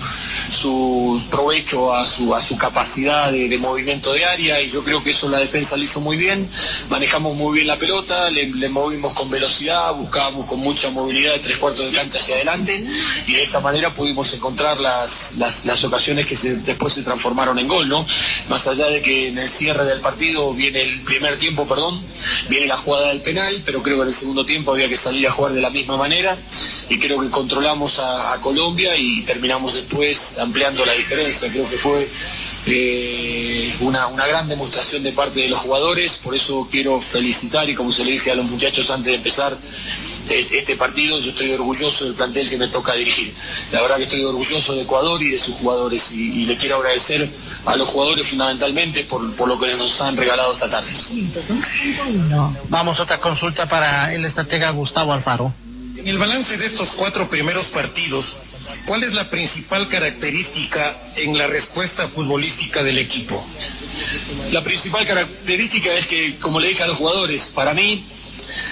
su 0.52 1.22
provecho 1.30 1.94
a 1.94 2.06
su, 2.06 2.34
a 2.34 2.42
su 2.42 2.58
capacidad 2.58 3.32
de, 3.32 3.45
de 3.48 3.58
movimiento 3.58 4.14
de 4.14 4.26
área 4.26 4.62
y 4.62 4.70
yo 4.70 4.84
creo 4.84 5.04
que 5.04 5.12
eso 5.12 5.30
la 5.30 5.40
defensa 5.40 5.78
lo 5.78 5.84
hizo 5.84 6.02
muy 6.02 6.18
bien, 6.18 6.48
manejamos 6.90 7.36
muy 7.36 7.56
bien 7.56 7.68
la 7.68 7.78
pelota, 7.78 8.30
le, 8.30 8.46
movimos 8.70 9.14
con 9.14 9.30
velocidad, 9.30 9.94
buscábamos 9.94 10.46
con 10.46 10.60
mucha 10.60 10.90
movilidad 10.90 11.34
de 11.34 11.40
tres 11.40 11.58
cuartos 11.58 11.92
de 11.92 11.98
cancha 11.98 12.18
hacia 12.18 12.36
adelante 12.36 12.86
y 13.28 13.34
de 13.34 13.44
esta 13.44 13.60
manera 13.60 13.94
pudimos 13.94 14.34
encontrar 14.34 14.80
las, 14.80 15.36
las, 15.38 15.66
las 15.66 15.84
ocasiones 15.84 16.26
que 16.26 16.36
después 16.36 16.94
se 16.94 17.04
transformaron 17.04 17.58
en 17.60 17.68
gol, 17.68 17.88
¿no? 17.88 18.06
Más 18.50 18.68
allá 18.68 18.88
de 18.88 19.02
que 19.02 19.30
en 19.30 19.38
el 19.38 19.50
cierre 19.50 19.86
del 19.86 20.02
partido 20.02 20.54
viene 20.54 20.82
el 20.82 21.02
primer 21.02 21.38
tiempo, 21.38 21.68
perdón, 21.68 22.02
viene 22.50 22.68
la 22.68 22.78
jugada 22.78 23.10
del 23.10 23.22
penal, 23.22 23.62
pero 23.66 23.82
creo 23.82 23.98
que 23.98 24.02
en 24.04 24.08
el 24.10 24.14
segundo 24.14 24.46
tiempo 24.46 24.72
había 24.72 24.90
que 24.90 24.98
salir 24.98 25.28
a 25.28 25.32
jugar 25.32 25.54
de 25.54 25.62
la 25.62 25.70
misma 25.70 25.98
manera 25.98 26.38
y 26.90 27.00
creo 27.00 27.20
que 27.22 27.30
controlamos 27.30 28.00
a 28.00 28.40
Colombia 28.42 28.96
y 28.96 29.22
terminamos 29.22 29.76
después 29.76 30.38
ampliando 30.40 30.86
la 30.86 30.94
diferencia. 30.94 31.50
Creo 31.52 31.70
que 31.70 31.78
fue 31.78 32.08
eh, 32.68 33.76
una, 33.82 34.08
una 34.08 34.26
gran 34.28 34.48
demostración 34.48 35.04
de 35.04 35.12
parte 35.12 35.42
de 35.42 35.50
los 35.50 35.60
jugadores, 35.60 36.18
por 36.18 36.36
eso 36.36 36.68
quiero 36.72 37.00
felicitar 37.00 37.70
y 37.70 37.76
como 37.76 37.92
se 37.92 38.06
le 38.06 38.12
dije 38.12 38.32
a 38.32 38.36
los 38.36 38.46
muchachos 38.46 38.90
antes 38.90 39.12
de 39.12 39.16
empezar 39.16 39.58
eh, 40.30 40.48
este 40.52 40.76
partido, 40.76 41.20
yo 41.20 41.30
estoy 41.30 41.52
orgulloso 41.52 42.06
del 42.06 42.16
plantel 42.16 42.50
que 42.50 42.58
me 42.58 42.68
toca 42.68 42.94
dirigir. 42.94 43.34
La 43.72 43.82
verdad 43.82 43.98
que 43.98 44.04
estoy 44.04 44.24
orgulloso 44.24 44.76
de 44.76 44.82
Ecuador 44.82 45.22
y 45.22 45.30
de 45.30 45.40
sus 45.40 45.56
jugadores 45.56 46.12
y, 46.12 46.42
y 46.42 46.46
le 46.46 46.58
quiero 46.58 46.78
agradecer 46.78 47.30
a 47.66 47.76
los 47.76 47.90
jugadores 47.90 48.28
fundamentalmente 48.28 49.04
por, 49.04 49.34
por 49.36 49.48
lo 49.48 49.60
que 49.60 49.74
nos 49.76 50.00
han 50.02 50.18
regalado 50.18 50.54
esta 50.54 50.70
tarde. 50.70 50.90
Vamos 52.70 53.00
a 53.00 53.04
otra 53.04 53.20
consulta 53.20 53.68
para 53.68 54.14
el 54.14 54.26
estratega 54.26 54.70
Gustavo 54.72 55.14
Alfaro. 55.14 55.54
En 55.98 56.08
el 56.08 56.18
balance 56.18 56.58
de 56.58 56.66
estos 56.66 56.90
cuatro 56.90 57.28
primeros 57.30 57.68
partidos, 57.68 58.36
¿cuál 58.86 59.04
es 59.04 59.14
la 59.14 59.30
principal 59.30 59.88
característica 59.88 60.96
en 61.18 61.38
la 61.38 61.48
respuesta 61.48 62.08
futbolística 62.08 62.84
del 62.84 62.98
equipo? 62.98 63.46
La 64.52 64.64
principal 64.64 65.06
característica 65.06 65.94
es 65.94 66.08
que, 66.08 66.38
como 66.38 66.60
le 66.60 66.70
dije 66.70 66.84
a 66.84 66.88
los 66.88 66.98
jugadores, 66.98 67.52
para 67.54 67.74
mí 67.74 68.06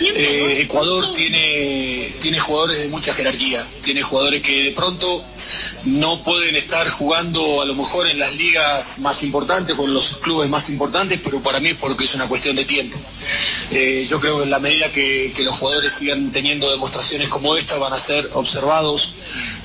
eh, 0.02 0.60
Ecuador 0.62 1.14
tiene, 1.14 2.14
tiene 2.20 2.40
jugadores 2.40 2.80
de 2.80 2.88
mucha 2.90 3.14
jerarquía, 3.14 3.66
tiene 3.82 4.02
jugadores 4.02 4.42
que 4.42 4.66
de 4.66 4.72
pronto 4.72 5.26
no 5.86 6.24
pueden 6.24 6.56
estar 6.56 6.90
jugando 6.90 7.62
a 7.62 7.66
lo 7.66 7.76
mejor 7.76 8.08
en 8.08 8.20
las 8.20 8.36
ligas 8.36 9.00
más 9.00 9.24
importantes, 9.24 9.76
con 9.76 9.94
los 9.94 10.18
clubes 10.18 10.50
más 10.50 10.70
importantes, 10.70 11.20
pero 11.24 11.40
para 11.42 11.60
mí 11.60 11.70
es 11.70 11.76
porque 11.76 12.06
es 12.06 12.16
una 12.16 12.28
cuestión 12.28 12.56
de 12.56 12.66
tiempo. 12.66 12.98
Eh, 13.72 14.06
yo 14.10 14.20
creo 14.20 14.38
que 14.38 14.44
en 14.44 14.50
la 14.52 14.60
medida 14.60 14.92
que, 14.92 15.32
que 15.36 15.44
los 15.44 15.56
jugadores 15.58 15.94
sigan 15.94 16.32
teniendo 16.32 16.70
demostraciones 16.72 17.30
como 17.30 17.56
esta, 17.58 17.78
van 17.78 17.94
a 17.94 17.98
ser 17.98 18.30
observados 18.34 19.14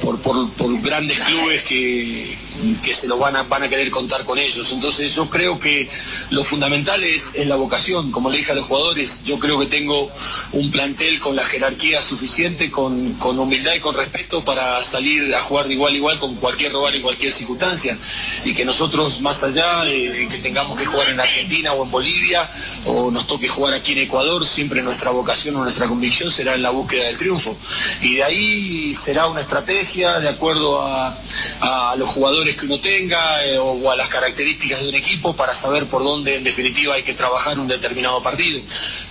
por, 0.02 0.20
por- 0.20 0.50
por 0.52 0.80
grandes 0.80 1.18
clubes 1.20 1.62
que, 1.62 2.36
que 2.82 2.94
se 2.94 3.08
lo 3.08 3.18
van 3.18 3.36
a, 3.36 3.42
van 3.44 3.62
a 3.62 3.68
querer 3.68 3.90
contar 3.90 4.24
con 4.24 4.38
ellos. 4.38 4.72
Entonces 4.72 5.14
yo 5.14 5.28
creo 5.28 5.58
que 5.58 5.88
lo 6.30 6.44
fundamental 6.44 7.02
es, 7.02 7.34
es 7.34 7.46
la 7.46 7.56
vocación, 7.56 8.10
como 8.10 8.30
le 8.30 8.38
dije 8.38 8.52
a 8.52 8.54
los 8.54 8.66
jugadores, 8.66 9.22
yo 9.24 9.38
creo 9.38 9.58
que 9.58 9.66
tengo 9.66 10.10
un 10.52 10.70
plantel 10.70 11.18
con 11.20 11.36
la 11.36 11.44
jerarquía 11.44 12.02
suficiente, 12.02 12.70
con, 12.70 13.14
con 13.14 13.38
humildad 13.38 13.74
y 13.74 13.80
con 13.80 13.94
respeto 13.94 14.44
para 14.44 14.82
salir 14.82 15.34
a 15.34 15.40
jugar 15.40 15.68
de 15.68 15.74
igual 15.74 15.94
a 15.94 15.96
igual 15.96 16.18
con 16.18 16.34
cualquier 16.36 16.72
rival 16.72 16.94
en 16.94 17.02
cualquier 17.02 17.32
circunstancia. 17.32 17.96
Y 18.44 18.54
que 18.54 18.64
nosotros, 18.64 19.20
más 19.20 19.42
allá 19.42 19.84
de 19.84 20.26
que 20.30 20.38
tengamos 20.38 20.78
que 20.78 20.86
jugar 20.86 21.08
en 21.10 21.20
Argentina 21.20 21.72
o 21.72 21.84
en 21.84 21.90
Bolivia, 21.90 22.48
o 22.84 23.10
nos 23.10 23.26
toque 23.26 23.48
jugar 23.48 23.74
aquí 23.74 23.92
en 23.92 23.98
Ecuador, 23.98 24.46
siempre 24.46 24.82
nuestra 24.82 25.10
vocación 25.10 25.56
o 25.56 25.64
nuestra 25.64 25.86
convicción 25.86 26.30
será 26.30 26.54
en 26.54 26.62
la 26.62 26.70
búsqueda 26.70 27.04
del 27.04 27.16
triunfo. 27.16 27.56
Y 28.02 28.16
de 28.16 28.24
ahí 28.24 28.94
será 28.94 29.26
una 29.26 29.40
estrategia 29.40 30.18
de 30.20 30.28
acuerdo 30.28 30.82
a, 30.82 31.16
a 31.60 31.96
los 31.96 32.08
jugadores 32.08 32.47
que 32.56 32.66
uno 32.66 32.78
tenga 32.80 33.44
eh, 33.46 33.58
o, 33.58 33.90
a 33.90 33.96
las 33.96 34.08
características 34.08 34.82
de 34.82 34.88
un 34.88 34.94
equipo 34.94 35.34
para 35.34 35.52
saber 35.52 35.86
por 35.86 36.02
dónde 36.02 36.36
en 36.36 36.44
definitiva 36.44 36.94
hay 36.94 37.02
que 37.02 37.14
trabajar 37.14 37.58
un 37.58 37.68
determinado 37.68 38.22
partido. 38.22 38.60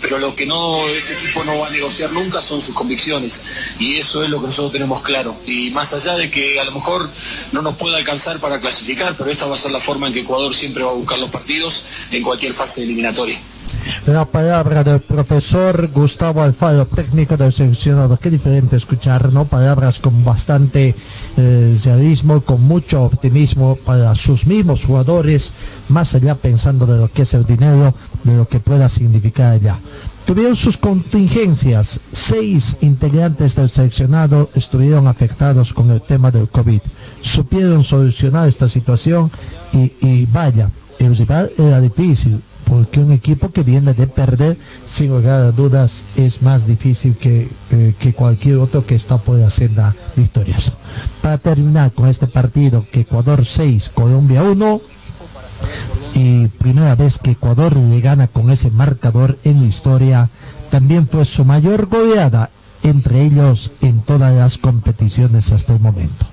Pero 0.01 0.19
lo 0.19 0.35
que 0.35 0.45
no 0.45 0.87
este 0.89 1.13
equipo 1.13 1.43
no 1.43 1.59
va 1.59 1.67
a 1.67 1.69
negociar 1.69 2.11
nunca 2.11 2.41
son 2.41 2.61
sus 2.61 2.75
convicciones 2.75 3.43
y 3.79 3.97
eso 3.97 4.23
es 4.23 4.29
lo 4.29 4.39
que 4.39 4.47
nosotros 4.47 4.71
tenemos 4.71 5.01
claro. 5.01 5.35
Y 5.45 5.71
más 5.71 5.93
allá 5.93 6.15
de 6.15 6.29
que 6.29 6.59
a 6.59 6.63
lo 6.63 6.71
mejor 6.71 7.09
no 7.51 7.61
nos 7.61 7.75
pueda 7.75 7.97
alcanzar 7.97 8.39
para 8.39 8.59
clasificar, 8.59 9.15
pero 9.17 9.29
esta 9.31 9.45
va 9.45 9.55
a 9.55 9.57
ser 9.57 9.71
la 9.71 9.79
forma 9.79 10.07
en 10.07 10.13
que 10.13 10.21
Ecuador 10.21 10.53
siempre 10.53 10.83
va 10.83 10.91
a 10.91 10.95
buscar 10.95 11.19
los 11.19 11.29
partidos 11.29 11.83
en 12.11 12.23
cualquier 12.23 12.53
fase 12.53 12.83
eliminatoria. 12.83 13.39
La 14.05 14.25
palabra 14.25 14.83
del 14.83 15.01
profesor 15.01 15.89
Gustavo 15.93 16.41
Alfaro, 16.41 16.85
técnico 16.85 17.37
del 17.37 17.51
seleccionado. 17.51 18.17
Qué 18.17 18.29
diferente 18.29 18.75
escuchar, 18.75 19.31
¿no? 19.31 19.45
Palabras 19.45 19.99
con 19.99 20.23
bastante 20.23 20.95
eh, 21.37 21.77
realismo, 21.83 22.41
con 22.41 22.61
mucho 22.63 23.03
optimismo 23.03 23.75
para 23.75 24.15
sus 24.15 24.45
mismos 24.45 24.85
jugadores, 24.85 25.53
más 25.89 26.15
allá 26.15 26.35
pensando 26.35 26.85
de 26.85 26.97
lo 26.97 27.11
que 27.11 27.23
es 27.23 27.33
el 27.33 27.45
dinero, 27.45 27.93
de 28.23 28.35
lo 28.35 28.47
que 28.47 28.59
pueda 28.59 28.89
significar 28.89 29.51
allá. 29.51 29.77
Tuvieron 30.25 30.55
sus 30.55 30.77
contingencias. 30.77 31.99
Seis 32.11 32.77
integrantes 32.81 33.55
del 33.55 33.69
seleccionado 33.69 34.49
estuvieron 34.55 35.07
afectados 35.07 35.73
con 35.73 35.91
el 35.91 36.01
tema 36.01 36.31
del 36.31 36.49
COVID. 36.49 36.81
Supieron 37.21 37.83
solucionar 37.83 38.49
esta 38.49 38.67
situación 38.67 39.31
y, 39.73 39.93
y 40.01 40.25
vaya, 40.25 40.69
el 40.99 41.15
rival 41.15 41.51
era 41.57 41.79
difícil 41.79 42.41
porque 42.67 42.99
un 42.99 43.11
equipo 43.11 43.51
que 43.51 43.63
viene 43.63 43.93
de 43.93 44.07
perder, 44.07 44.57
sin 44.85 45.09
lugar 45.09 45.41
a 45.41 45.51
dudas, 45.51 46.03
es 46.15 46.41
más 46.41 46.67
difícil 46.67 47.15
que, 47.15 47.47
que 47.99 48.13
cualquier 48.13 48.57
otro 48.57 48.85
que 48.85 48.95
está 48.95 49.17
por 49.17 49.37
la 49.37 49.49
senda 49.49 49.95
victoriosa. 50.15 50.73
Para 51.21 51.37
terminar 51.37 51.91
con 51.91 52.07
este 52.07 52.27
partido, 52.27 52.85
que 52.91 53.01
Ecuador 53.01 53.45
6, 53.45 53.91
Colombia 53.93 54.43
1, 54.43 54.81
y 56.15 56.47
primera 56.47 56.95
vez 56.95 57.19
que 57.19 57.31
Ecuador 57.31 57.75
le 57.75 58.01
gana 58.01 58.27
con 58.27 58.49
ese 58.49 58.71
marcador 58.71 59.37
en 59.43 59.61
la 59.61 59.67
historia, 59.67 60.29
también 60.69 61.07
fue 61.07 61.25
su 61.25 61.45
mayor 61.45 61.87
goleada 61.87 62.49
entre 62.83 63.23
ellos 63.23 63.71
en 63.81 64.01
todas 64.01 64.33
las 64.33 64.57
competiciones 64.57 65.51
hasta 65.51 65.73
el 65.73 65.79
momento. 65.79 66.25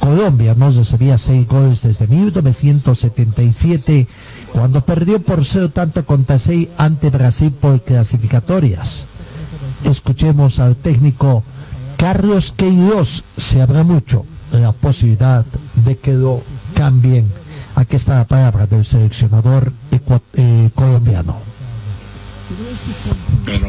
Colombia 0.00 0.54
no 0.56 0.70
recibía 0.70 1.16
seis 1.16 1.46
goles 1.46 1.82
desde 1.82 2.06
1977 2.06 4.08
cuando 4.52 4.80
perdió 4.82 5.20
por 5.20 5.44
cero 5.44 5.70
tanto 5.70 6.04
contra 6.04 6.38
seis 6.38 6.68
ante 6.76 7.10
Brasil 7.10 7.52
por 7.52 7.82
clasificatorias. 7.82 9.06
Escuchemos 9.84 10.60
al 10.60 10.76
técnico 10.76 11.42
Carlos 11.96 12.52
Queiroz, 12.56 13.24
se 13.36 13.62
habrá 13.62 13.82
mucho 13.82 14.24
la 14.50 14.72
posibilidad 14.72 15.44
de 15.84 15.96
que 15.98 16.12
lo 16.12 16.42
cambien. 16.74 17.30
Aquí 17.74 17.96
está 17.96 18.16
la 18.16 18.26
palabra 18.26 18.66
del 18.66 18.84
seleccionador 18.84 19.72
eh, 20.34 20.70
colombiano. 20.74 21.36
pero 23.44 23.68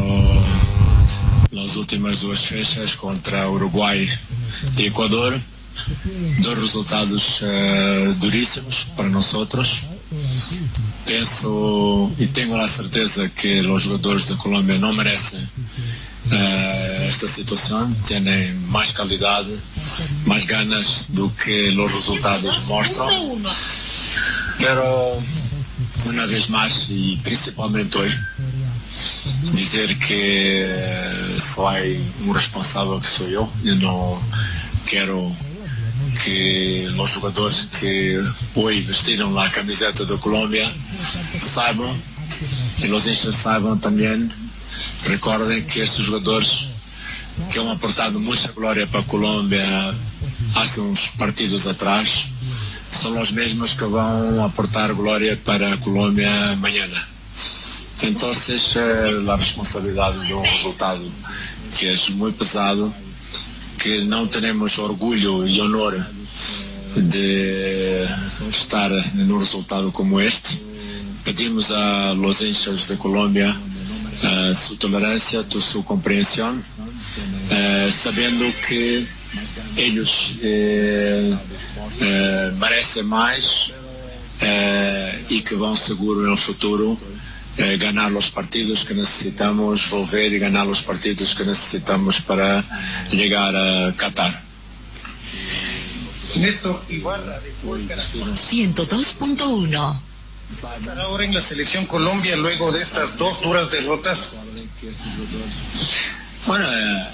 las 1.52 1.78
últimas 1.78 2.22
dos 2.22 2.42
fechas 2.42 2.96
contra 2.96 3.48
Uruguay 3.50 4.10
y 4.78 4.86
Ecuador, 4.88 5.40
dos 6.42 6.62
resultados 6.62 7.40
eh, 7.44 8.16
durísimos 8.20 8.88
para 8.98 9.10
nosotros. 9.10 9.84
Penso 11.06 12.12
e 12.18 12.28
tenho 12.28 12.56
a 12.56 12.68
certeza 12.68 13.28
que 13.30 13.62
os 13.62 13.84
jogadores 13.84 14.26
da 14.26 14.36
Colômbia 14.36 14.78
não 14.78 14.94
merecem 14.94 15.48
eh, 16.32 17.06
esta 17.08 17.28
situação, 17.28 17.94
têm 18.08 18.54
mais 18.70 18.92
qualidade, 18.92 19.56
mais 20.26 20.46
ganas 20.46 21.06
do 21.10 21.30
que 21.30 21.70
os 21.70 21.94
resultados 21.94 22.64
mostram. 22.66 23.08
Pero 24.58 25.22
uma 26.06 26.28
vez 26.28 26.48
mais 26.48 26.88
e 26.90 27.20
principalmente 27.24 27.98
hoje 27.98 28.20
dizer 29.54 29.96
que 29.98 30.64
eh, 30.64 31.36
só 31.40 31.70
há 31.70 31.82
um 32.26 32.32
responsável 32.32 33.00
que 33.00 33.08
sou 33.08 33.28
eu. 33.28 33.52
Eu 33.64 33.76
não 33.76 34.24
quero 34.86 35.36
que 36.22 36.88
os 36.98 37.10
jogadores 37.10 37.68
que 37.80 38.18
hoje 38.56 38.82
vestiram 38.82 39.38
a 39.38 39.50
camiseta 39.50 40.06
da 40.06 40.18
Colômbia 40.18 40.72
saibam 41.42 41.96
e 42.80 42.92
os 42.92 43.08
hinchas 43.08 43.36
saibam 43.36 43.78
também, 43.78 44.30
recordem 45.06 45.64
que 45.64 45.80
estes 45.80 46.06
jogadores 46.06 46.68
que 47.52 47.60
han 47.60 47.72
aportado 47.72 48.20
mucha 48.20 48.52
gloria 48.52 48.88
para 48.88 49.00
a 49.00 49.04
Colômbia 49.04 49.66
hace 50.56 50.80
uns 50.80 51.10
partidos 51.10 51.66
atrás 51.68 52.30
são 52.92 53.20
os 53.20 53.32
mesmos 53.32 53.74
que 53.74 53.86
vão 53.86 54.46
aportar 54.46 54.94
glória 54.94 55.36
para 55.44 55.74
a 55.74 55.78
Colômbia 55.78 56.30
amanhã. 56.52 56.88
Entonces, 58.04 58.76
eh, 58.76 59.12
la 59.24 59.38
responsabilidad 59.38 60.14
de 60.14 60.34
un 60.34 60.44
resultado 60.44 61.04
que 61.80 61.94
es 61.94 62.10
muy 62.10 62.32
pesado, 62.32 62.94
que 63.84 64.06
no 64.06 64.28
tenemos 64.30 64.80
orgullo 64.80 65.46
y 65.46 65.60
honor 65.60 65.98
de 66.96 68.08
estar 68.50 68.92
en 68.92 69.32
un 69.32 69.40
resultado 69.42 69.92
como 69.92 70.20
este. 70.22 70.52
Pedimos 71.26 71.72
a 71.72 72.14
los 72.14 72.42
hinchas 72.42 72.88
de 72.88 72.98
Colombia 72.98 73.58
eh, 74.24 74.54
su 74.56 74.76
tolerancia, 74.78 75.44
tu- 75.44 75.60
su 75.60 75.84
comprensión, 75.84 76.64
eh, 77.50 77.90
sabiendo 77.92 78.46
que 78.68 79.06
ellos 79.76 80.36
eh, 80.42 81.36
eh, 82.00 82.52
merecen 82.60 83.08
más 83.08 83.72
eh, 84.42 85.26
y 85.30 85.42
que 85.42 85.56
van 85.56 85.76
seguro 85.76 86.26
en 86.26 86.32
el 86.32 86.38
futuro 86.38 86.98
eh, 87.58 87.78
ganar 87.78 88.12
los 88.12 88.32
partidos 88.32 88.86
que 88.86 88.96
necesitamos, 88.96 89.90
volver 89.90 90.32
y 90.34 90.40
ganar 90.40 90.66
los 90.66 90.82
partidos 90.82 91.36
que 91.36 91.46
necesitamos 91.46 92.22
para 92.22 92.66
llegar 93.12 93.56
a 93.56 93.94
Qatar. 93.96 94.42
Néstor, 96.36 96.82
igual 96.90 97.22
102.1. 97.64 100.00
Estar 100.50 101.00
ahora 101.00 101.26
en 101.26 101.34
la 101.34 101.42
selección 101.42 101.86
Colombia 101.86 102.36
luego 102.36 102.72
de 102.72 102.82
estas 102.82 103.18
dos 103.18 103.42
duras 103.42 103.72
derrotas. 103.72 104.32
Bueno, 106.48 106.66
eh, 106.72 107.08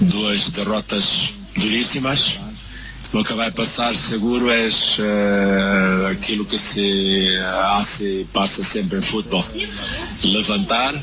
duas 0.00 0.52
derrotas 0.52 1.32
duríssimas. 1.54 2.40
O 3.12 3.24
que 3.24 3.34
vai 3.34 3.50
passar 3.50 3.96
seguro 3.96 4.50
é 4.50 4.68
eh, 4.68 6.10
aquilo 6.10 6.44
que 6.44 6.58
se 6.58 7.36
hace, 7.72 8.26
passa 8.32 8.62
sempre 8.62 8.98
em 8.98 9.02
futebol. 9.02 9.44
Levantar 10.22 10.94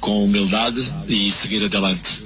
com 0.00 0.24
humildade 0.24 0.82
e 1.06 1.30
seguir 1.30 1.64
adelante. 1.64 2.24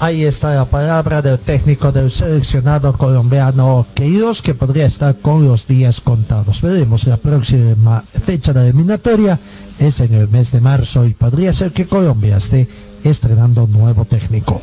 Ahí 0.00 0.24
está 0.24 0.54
la 0.54 0.64
palabra 0.64 1.20
del 1.20 1.38
técnico 1.38 1.90
del 1.90 2.10
seleccionado 2.10 2.92
colombiano 2.92 3.86
Queiroz 3.94 4.40
que 4.40 4.54
podría 4.54 4.86
estar 4.86 5.16
con 5.18 5.46
los 5.46 5.66
días 5.66 6.00
contados. 6.00 6.62
Veremos 6.62 7.06
la 7.06 7.16
próxima 7.16 8.02
fecha 8.02 8.52
de 8.52 8.68
eliminatoria 8.68 9.38
es 9.78 10.00
en 10.00 10.14
el 10.14 10.28
mes 10.28 10.52
de 10.52 10.60
marzo 10.60 11.06
y 11.06 11.14
podría 11.14 11.52
ser 11.52 11.72
que 11.72 11.86
Colombia 11.86 12.36
esté 12.36 12.68
estrenando 13.04 13.66
nuevo 13.66 14.04
técnico. 14.04 14.60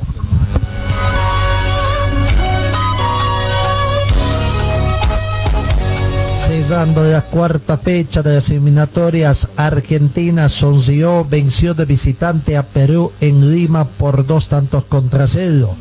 Cesando 6.45 7.03
la 7.03 7.21
cuarta 7.21 7.75
fecha 7.77 8.21
de 8.21 8.35
las 8.35 8.49
eliminatorias, 8.51 9.47
Argentina 9.57 10.47
sonrió, 10.47 11.25
venció 11.27 11.73
de 11.73 11.85
visitante 11.85 12.55
a 12.55 12.61
Perú 12.61 13.11
en 13.19 13.51
Lima 13.51 13.85
por 13.85 14.25
dos 14.27 14.47
tantos 14.47 14.83
contra 14.83 15.25
cero, 15.25 15.75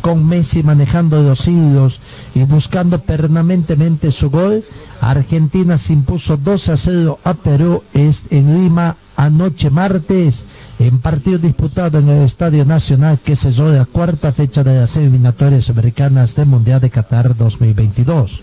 con 0.00 0.26
Messi 0.26 0.62
manejando 0.62 1.22
los 1.22 1.46
hilos 1.46 2.00
y 2.34 2.44
buscando 2.44 2.98
permanentemente 3.02 4.10
su 4.10 4.30
gol. 4.30 4.64
Argentina 5.00 5.78
se 5.78 5.92
impuso 5.92 6.36
2 6.36 6.68
a 6.68 6.76
0 6.76 7.18
a 7.24 7.34
Perú 7.34 7.82
en 7.94 8.64
Lima 8.64 8.96
anoche 9.16 9.70
martes 9.70 10.44
en 10.78 10.98
partido 10.98 11.38
disputado 11.38 11.98
en 11.98 12.08
el 12.08 12.22
Estadio 12.22 12.64
Nacional 12.64 13.18
que 13.18 13.36
cesó 13.36 13.68
la 13.68 13.86
cuarta 13.86 14.32
fecha 14.32 14.62
de 14.62 14.80
las 14.80 14.96
eliminatorias 14.96 15.70
americanas 15.70 16.34
del 16.34 16.46
Mundial 16.46 16.80
de 16.80 16.90
Qatar 16.90 17.34
2022. 17.34 18.42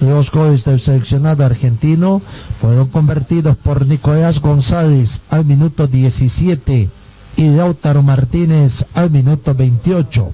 Los 0.00 0.30
goles 0.30 0.64
del 0.64 0.80
seleccionado 0.80 1.46
argentino 1.46 2.20
fueron 2.60 2.88
convertidos 2.88 3.56
por 3.56 3.86
Nicolás 3.86 4.40
González 4.40 5.20
al 5.30 5.44
minuto 5.44 5.86
17 5.86 6.88
y 7.36 7.48
Lautaro 7.48 8.02
Martínez 8.02 8.84
al 8.94 9.10
minuto 9.10 9.54
28. 9.54 10.32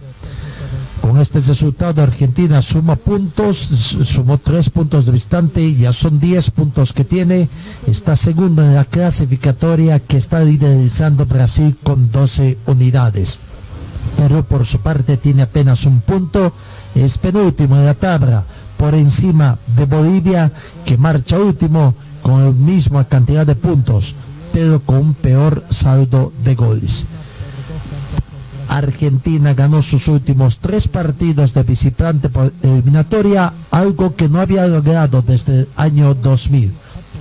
Con 1.01 1.19
este 1.19 1.41
resultado 1.41 2.03
Argentina 2.03 2.61
suma 2.61 2.97
puntos, 2.97 3.57
sumó 4.05 4.39
tres 4.39 4.69
puntos 4.69 5.07
de 5.07 5.13
distante, 5.13 5.75
ya 5.75 5.93
son 5.93 6.19
10 6.19 6.51
puntos 6.51 6.93
que 6.93 7.05
tiene, 7.05 7.49
está 7.87 8.17
segundo 8.17 8.63
en 8.63 8.75
la 8.75 8.85
clasificatoria 8.85 10.01
que 10.01 10.17
está 10.17 10.41
liderizando 10.41 11.25
Brasil 11.25 11.77
con 11.83 12.11
12 12.11 12.59
unidades. 12.67 13.39
Pero 14.17 14.43
por 14.43 14.67
su 14.67 14.81
parte 14.81 15.17
tiene 15.17 15.43
apenas 15.43 15.87
un 15.87 16.01
punto, 16.01 16.53
es 16.95 17.17
penúltimo 17.17 17.77
en 17.77 17.87
la 17.87 17.95
tabla, 17.95 18.45
por 18.77 18.95
encima 18.95 19.59
de 19.77 19.85
Bolivia 19.85 20.53
que 20.85 20.97
marcha 20.97 21.39
último 21.39 21.95
con 22.23 22.45
la 22.45 22.51
misma 22.51 23.05
cantidad 23.05 23.47
de 23.47 23.55
puntos, 23.55 24.15
pero 24.53 24.81
con 24.81 24.97
un 24.97 25.15
peor 25.15 25.65
saldo 25.71 26.33
de 26.45 26.55
goles. 26.55 27.07
Argentina 28.69 29.55
ganó 29.55 29.83
sus 29.83 30.09
últimos 30.09 30.59
tres 30.59 30.89
partidos 30.89 31.55
de 31.55 31.63
visitante 31.63 32.29
por 32.29 32.53
eliminatoria, 32.63 33.53
algo 33.71 34.15
que 34.15 34.29
no 34.29 34.41
había 34.41 34.67
logrado 34.67 35.23
desde 35.23 35.61
el 35.61 35.69
año 35.77 36.15
2000. 36.15 36.73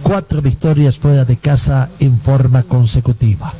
Cuatro 0.03 0.41
victorias 0.41 0.97
fuera 0.97 1.25
de 1.25 1.37
casa 1.37 1.89
en 1.99 2.19
forma 2.19 2.63
consecutiva. 2.63 3.53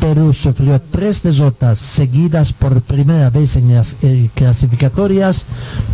Perú 0.00 0.32
sufrió 0.32 0.80
tres 0.80 1.22
derrotas 1.22 1.78
seguidas 1.78 2.52
por 2.52 2.82
primera 2.82 3.30
vez 3.30 3.56
en 3.56 3.74
las 3.74 3.96
eh, 4.02 4.30
clasificatorias, 4.34 5.46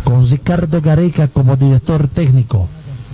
con 0.03 0.27
Ricardo 0.29 0.81
Gareca 0.81 1.27
como 1.27 1.55
director 1.55 2.07
técnico. 2.07 2.67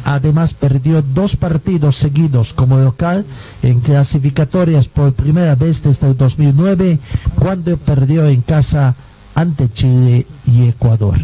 Además 0.05 0.53
perdió 0.53 1.01
dos 1.01 1.35
partidos 1.35 1.95
seguidos 1.95 2.53
como 2.53 2.77
local 2.77 3.25
en 3.61 3.79
clasificatorias 3.81 4.87
por 4.87 5.13
primera 5.13 5.55
vez 5.55 5.83
desde 5.83 6.07
el 6.07 6.17
2009, 6.17 6.99
cuando 7.35 7.77
perdió 7.77 8.27
en 8.27 8.41
casa 8.41 8.95
ante 9.35 9.69
Chile 9.69 10.25
y 10.45 10.67
Ecuador. 10.67 11.17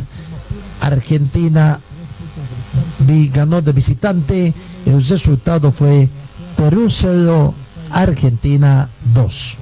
Argentina 0.81 1.79
ganó 3.33 3.61
de 3.61 3.71
visitante, 3.71 4.53
el 4.85 5.05
resultado 5.05 5.71
fue 5.71 6.09
Perú 6.55 6.87
0, 6.89 7.53
Argentina 7.91 8.89
2. 9.13 9.57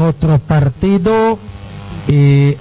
En 0.00 0.06
otro 0.06 0.38
partido, 0.38 1.38
eh, 2.08 2.56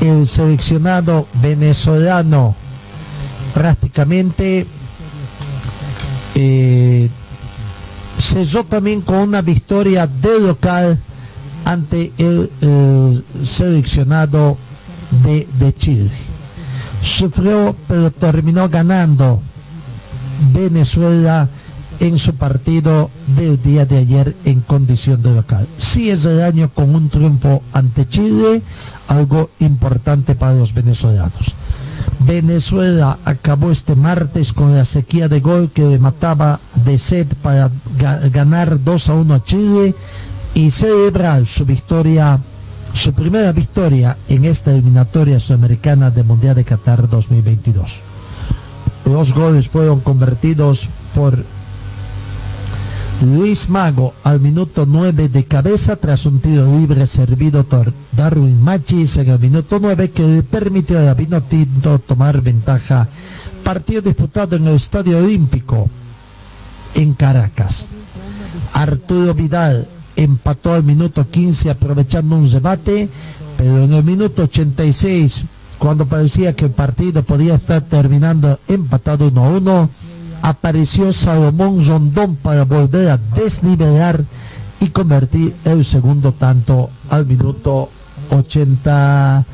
el 0.00 0.28
seleccionado 0.28 1.26
venezolano 1.42 2.54
prácticamente 3.52 4.64
eh, 6.36 7.10
cesó 8.16 8.62
también 8.62 9.00
con 9.00 9.16
una 9.16 9.42
victoria 9.42 10.06
de 10.06 10.38
local 10.38 11.00
ante 11.64 12.12
el, 12.16 12.48
eh, 12.60 13.22
seleccionado 13.42 14.56
de, 15.24 15.48
de 15.58 15.74
Chile. 15.74 16.12
Sufrió, 17.02 17.74
pero 17.88 18.12
terminó 18.12 18.68
ganando 18.68 19.42
Venezuela 20.52 21.48
en 22.00 22.18
su 22.18 22.34
partido 22.34 23.10
del 23.36 23.62
día 23.62 23.86
de 23.86 23.98
ayer 23.98 24.36
en 24.44 24.60
condición 24.60 25.22
de 25.22 25.34
local. 25.34 25.66
Sí 25.78 26.10
es 26.10 26.24
el 26.24 26.42
año 26.42 26.70
con 26.72 26.94
un 26.94 27.08
triunfo 27.08 27.62
ante 27.72 28.06
Chile, 28.08 28.62
algo 29.08 29.50
importante 29.60 30.34
para 30.34 30.54
los 30.54 30.74
venezolanos. 30.74 31.54
Venezuela 32.20 33.18
acabó 33.24 33.70
este 33.70 33.94
martes 33.94 34.52
con 34.52 34.74
la 34.76 34.84
sequía 34.84 35.28
de 35.28 35.40
gol 35.40 35.70
que 35.72 35.84
le 35.86 35.98
mataba 35.98 36.60
de 36.84 36.98
sed 36.98 37.26
para 37.42 37.70
ga- 37.98 38.30
ganar 38.30 38.82
2 38.82 39.08
a 39.08 39.14
1 39.14 39.34
a 39.34 39.44
Chile 39.44 39.94
y 40.54 40.70
celebrar 40.70 41.46
su 41.46 41.64
victoria, 41.64 42.38
su 42.92 43.12
primera 43.12 43.52
victoria 43.52 44.16
en 44.28 44.44
esta 44.44 44.72
eliminatoria 44.72 45.38
sudamericana 45.40 46.10
de 46.10 46.22
Mundial 46.22 46.54
de 46.56 46.64
Qatar 46.64 47.08
2022. 47.08 47.96
Los 49.04 49.32
goles 49.32 49.68
fueron 49.68 50.00
convertidos 50.00 50.88
por 51.14 51.44
Luis 53.22 53.70
Mago 53.70 54.12
al 54.24 54.40
minuto 54.40 54.84
9 54.86 55.28
de 55.28 55.44
cabeza 55.44 55.96
tras 55.96 56.26
un 56.26 56.40
tiro 56.40 56.78
libre 56.78 57.06
servido 57.06 57.64
por 57.64 57.92
Darwin 58.12 58.60
Machis 58.62 59.16
en 59.16 59.30
el 59.30 59.38
minuto 59.38 59.78
9 59.80 60.10
que 60.10 60.22
le 60.22 60.42
permitió 60.42 60.98
a 61.08 61.14
Vino 61.14 61.42
Tinto 61.42 61.98
tomar 61.98 62.42
ventaja. 62.42 63.08
Partido 63.64 64.02
disputado 64.02 64.56
en 64.56 64.66
el 64.66 64.76
Estadio 64.76 65.18
Olímpico 65.18 65.88
en 66.94 67.14
Caracas. 67.14 67.86
Arturo 68.74 69.32
Vidal 69.34 69.88
empató 70.14 70.74
al 70.74 70.84
minuto 70.84 71.26
15 71.28 71.70
aprovechando 71.70 72.36
un 72.36 72.50
debate, 72.50 73.08
pero 73.56 73.82
en 73.82 73.92
el 73.94 74.04
minuto 74.04 74.42
86, 74.42 75.44
cuando 75.78 76.06
parecía 76.06 76.54
que 76.54 76.66
el 76.66 76.70
partido 76.72 77.22
podía 77.22 77.54
estar 77.54 77.82
terminando 77.82 78.58
empatado 78.68 79.28
1 79.28 79.44
a 79.44 79.48
1, 79.48 79.90
apareció 80.42 81.12
Salomón 81.12 81.84
Rondón 81.86 82.36
para 82.36 82.64
volver 82.64 83.10
a 83.10 83.16
desnivelar 83.16 84.24
y 84.80 84.88
convertir 84.88 85.54
el 85.64 85.84
segundo 85.84 86.32
tanto 86.32 86.90
al 87.10 87.26
minuto 87.26 87.88
80. 88.30 89.44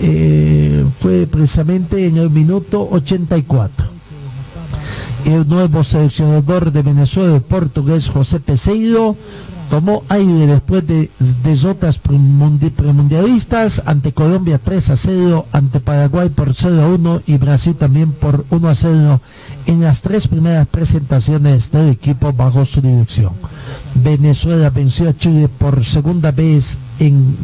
eh, 0.00 0.84
fue 0.98 1.26
precisamente 1.26 2.06
en 2.06 2.16
el 2.16 2.30
minuto 2.30 2.88
84. 2.90 3.86
el 5.24 5.48
nuevo 5.48 5.84
seleccionador 5.84 6.72
de 6.72 6.82
Venezuela, 6.82 7.36
el 7.36 7.42
portugués 7.42 8.08
José 8.08 8.40
Peseiro, 8.40 9.16
tomó 9.72 10.04
aire 10.10 10.46
después 10.46 10.86
de 10.86 11.08
desotas 11.42 11.96
premundialistas 11.96 13.82
ante 13.86 14.12
Colombia 14.12 14.60
3 14.62 14.90
a 14.90 14.96
0, 14.96 15.46
ante 15.50 15.80
Paraguay 15.80 16.28
por 16.28 16.52
0 16.54 16.82
a 16.82 16.88
1 16.88 17.22
y 17.26 17.38
Brasil 17.38 17.74
también 17.74 18.12
por 18.12 18.44
1 18.50 18.68
a 18.68 18.74
0 18.74 19.20
en 19.64 19.80
las 19.80 20.02
tres 20.02 20.28
primeras 20.28 20.68
presentaciones 20.68 21.72
del 21.72 21.88
equipo 21.88 22.34
bajo 22.34 22.66
su 22.66 22.82
dirección. 22.82 23.32
Venezuela 23.94 24.68
venció 24.68 25.08
a 25.08 25.16
Chile 25.16 25.48
por 25.48 25.82
segunda 25.86 26.32
vez 26.32 26.76
en 26.98 27.34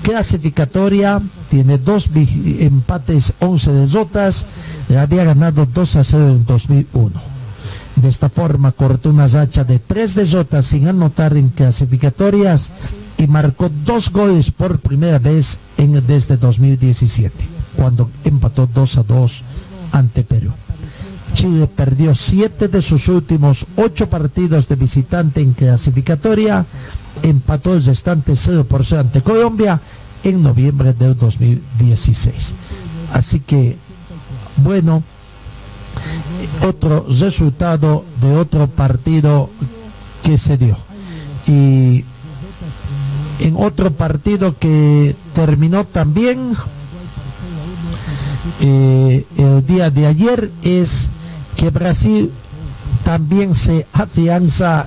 clasificatoria, 0.00 1.20
tiene 1.50 1.76
dos 1.76 2.08
empates, 2.14 3.34
11 3.40 3.70
desotas, 3.70 4.46
había 4.98 5.24
ganado 5.24 5.66
2 5.66 5.96
a 5.96 6.04
0 6.04 6.28
en 6.30 6.46
2001 6.46 7.33
de 7.96 8.08
esta 8.08 8.28
forma 8.28 8.72
cortó 8.72 9.10
una 9.10 9.26
racha 9.26 9.64
de 9.64 9.78
tres 9.78 10.14
desotas 10.14 10.66
sin 10.66 10.88
anotar 10.88 11.36
en 11.36 11.50
clasificatorias 11.50 12.70
y 13.18 13.26
marcó 13.26 13.70
dos 13.84 14.10
goles 14.10 14.50
por 14.50 14.80
primera 14.80 15.18
vez 15.18 15.58
en, 15.76 16.04
desde 16.06 16.36
2017, 16.36 17.32
cuando 17.76 18.10
empató 18.24 18.66
2 18.66 18.98
a 18.98 19.02
2 19.02 19.42
ante 19.92 20.24
Perú. 20.24 20.50
Chile 21.34 21.66
perdió 21.66 22.14
siete 22.14 22.68
de 22.68 22.80
sus 22.80 23.08
últimos 23.08 23.66
ocho 23.76 24.08
partidos 24.08 24.68
de 24.68 24.76
visitante 24.76 25.40
en 25.40 25.52
clasificatoria, 25.52 26.64
empató 27.22 27.74
el 27.74 27.84
restante 27.84 28.36
0 28.36 28.66
por 28.68 28.84
0 28.84 29.00
ante 29.00 29.22
Colombia 29.22 29.80
en 30.22 30.42
noviembre 30.42 30.92
del 30.92 31.16
2016. 31.16 32.54
Así 33.12 33.40
que, 33.40 33.76
bueno, 34.58 35.02
otro 36.62 37.06
resultado 37.08 38.04
de 38.20 38.36
otro 38.36 38.66
partido 38.66 39.50
que 40.22 40.38
se 40.38 40.56
dio. 40.56 40.76
Y 41.46 42.04
en 43.40 43.56
otro 43.56 43.90
partido 43.92 44.56
que 44.58 45.16
terminó 45.34 45.84
también 45.84 46.56
eh, 48.60 49.26
el 49.36 49.66
día 49.66 49.90
de 49.90 50.06
ayer 50.06 50.50
es 50.62 51.08
que 51.56 51.70
Brasil 51.70 52.32
también 53.04 53.54
se 53.54 53.86
afianza 53.92 54.86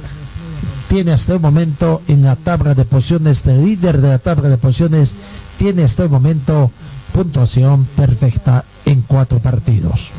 tiene 0.88 1.12
hasta 1.12 1.34
el 1.34 1.40
momento 1.40 2.02
en 2.08 2.24
la 2.24 2.36
tabla 2.36 2.74
de 2.74 2.86
posiciones 2.86 3.44
de 3.44 3.58
líder 3.58 4.00
de 4.00 4.08
la 4.08 4.20
tabla 4.20 4.50
de 4.50 4.58
posiciones 4.58 5.14
tiene 5.58 5.84
hasta 5.84 6.04
el 6.04 6.10
momento 6.10 6.72
puntuación 7.14 7.86
perfecta 7.96 8.64
en 8.86 9.02
cuatro 9.02 9.40
partidos. 9.40 10.12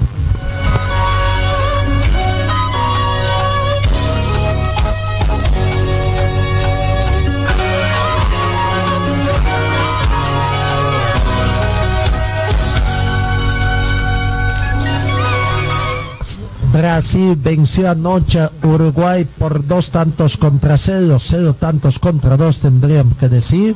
Brasil 16.72 17.34
venció 17.36 17.90
anoche 17.90 18.40
a 18.40 18.50
Uruguay 18.62 19.24
por 19.24 19.66
dos 19.66 19.90
tantos 19.90 20.36
contra 20.36 20.76
cero, 20.76 21.16
cero 21.18 21.56
tantos 21.58 21.98
contra 21.98 22.36
dos 22.36 22.60
tendríamos 22.60 23.16
que 23.16 23.28
decir. 23.28 23.74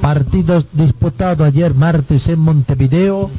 Partido 0.00 0.64
disputado 0.72 1.44
ayer 1.44 1.74
martes 1.74 2.28
en 2.28 2.38
Montevideo 2.38 3.30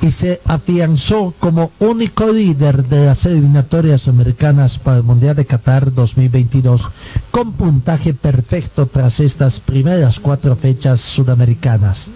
y 0.00 0.10
se 0.10 0.40
afianzó 0.44 1.34
como 1.38 1.70
único 1.78 2.32
líder 2.32 2.84
de 2.84 3.06
las 3.06 3.26
eliminatorias 3.26 4.08
americanas 4.08 4.78
para 4.78 4.98
el 4.98 5.02
Mundial 5.04 5.36
de 5.36 5.46
Qatar 5.46 5.92
2022 5.92 6.88
con 7.30 7.52
puntaje 7.52 8.14
perfecto 8.14 8.86
tras 8.86 9.20
estas 9.20 9.60
primeras 9.60 10.18
cuatro 10.18 10.56
fechas 10.56 11.00
sudamericanas. 11.00 12.08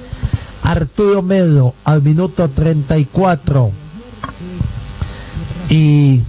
Arturo 0.64 1.22
Melo 1.22 1.74
al 1.84 2.02
minuto 2.02 2.48
34 2.48 3.70
y 5.68 6.20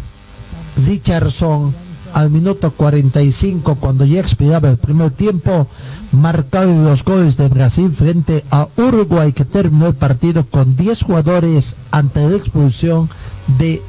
Richardson 0.78 1.74
al 2.14 2.30
minuto 2.30 2.72
45 2.72 3.76
cuando 3.76 4.06
ya 4.06 4.20
expiraba 4.20 4.70
el 4.70 4.78
primer 4.78 5.12
tiempo 5.12 5.68
marcaron 6.12 6.84
los 6.84 7.04
goles 7.04 7.38
de 7.38 7.48
Brasil 7.48 7.92
frente 7.92 8.44
a 8.52 8.68
Uruguay 8.78 9.34
que 9.34 9.46
terminó 9.46 9.88
el 9.88 9.96
partido 9.96 10.46
con 10.46 10.76
10 10.76 11.04
jugadores 11.04 11.76
ante 11.92 12.30
la 12.30 12.38
expulsión 12.38 13.10
de 13.58 13.82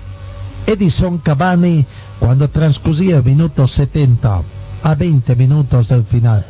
Edison 0.67 1.19
Cavani 1.19 1.85
cuando 2.19 2.49
transcurría 2.49 3.19
el 3.19 3.25
minuto 3.25 3.67
70 3.67 4.41
a 4.83 4.95
20 4.95 5.37
minutos 5.37 5.89
del 5.89 6.05
final. 6.05 6.45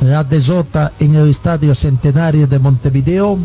La 0.00 0.24
desota 0.24 0.92
en 0.98 1.14
el 1.14 1.30
Estadio 1.30 1.74
Centenario 1.74 2.46
de 2.46 2.58
Montevideo 2.58 3.38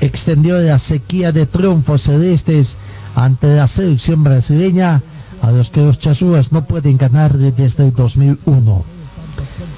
extendió 0.00 0.58
la 0.58 0.78
sequía 0.78 1.32
de 1.32 1.46
triunfos 1.46 2.02
celestes 2.02 2.76
ante 3.14 3.56
la 3.56 3.66
selección 3.66 4.22
brasileña 4.22 5.02
a 5.42 5.50
los 5.50 5.70
que 5.70 5.82
los 5.82 5.98
chasúas 5.98 6.52
no 6.52 6.64
pueden 6.64 6.96
ganar 6.96 7.36
desde 7.36 7.84
el 7.84 7.94
2001. 7.94 8.84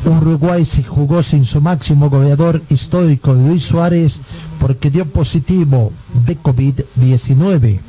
Uruguay 0.05 0.65
se 0.65 0.85
jugó 0.85 1.23
sin 1.23 1.45
su 1.45 1.61
máximo 1.61 2.09
goleador 2.09 2.63
histórico 2.69 3.35
Luis 3.35 3.65
Suárez 3.65 4.21
porque 4.61 4.91
dio 4.91 5.07
positivo 5.07 5.93
de 6.27 6.39
COVID-19. 6.39 7.81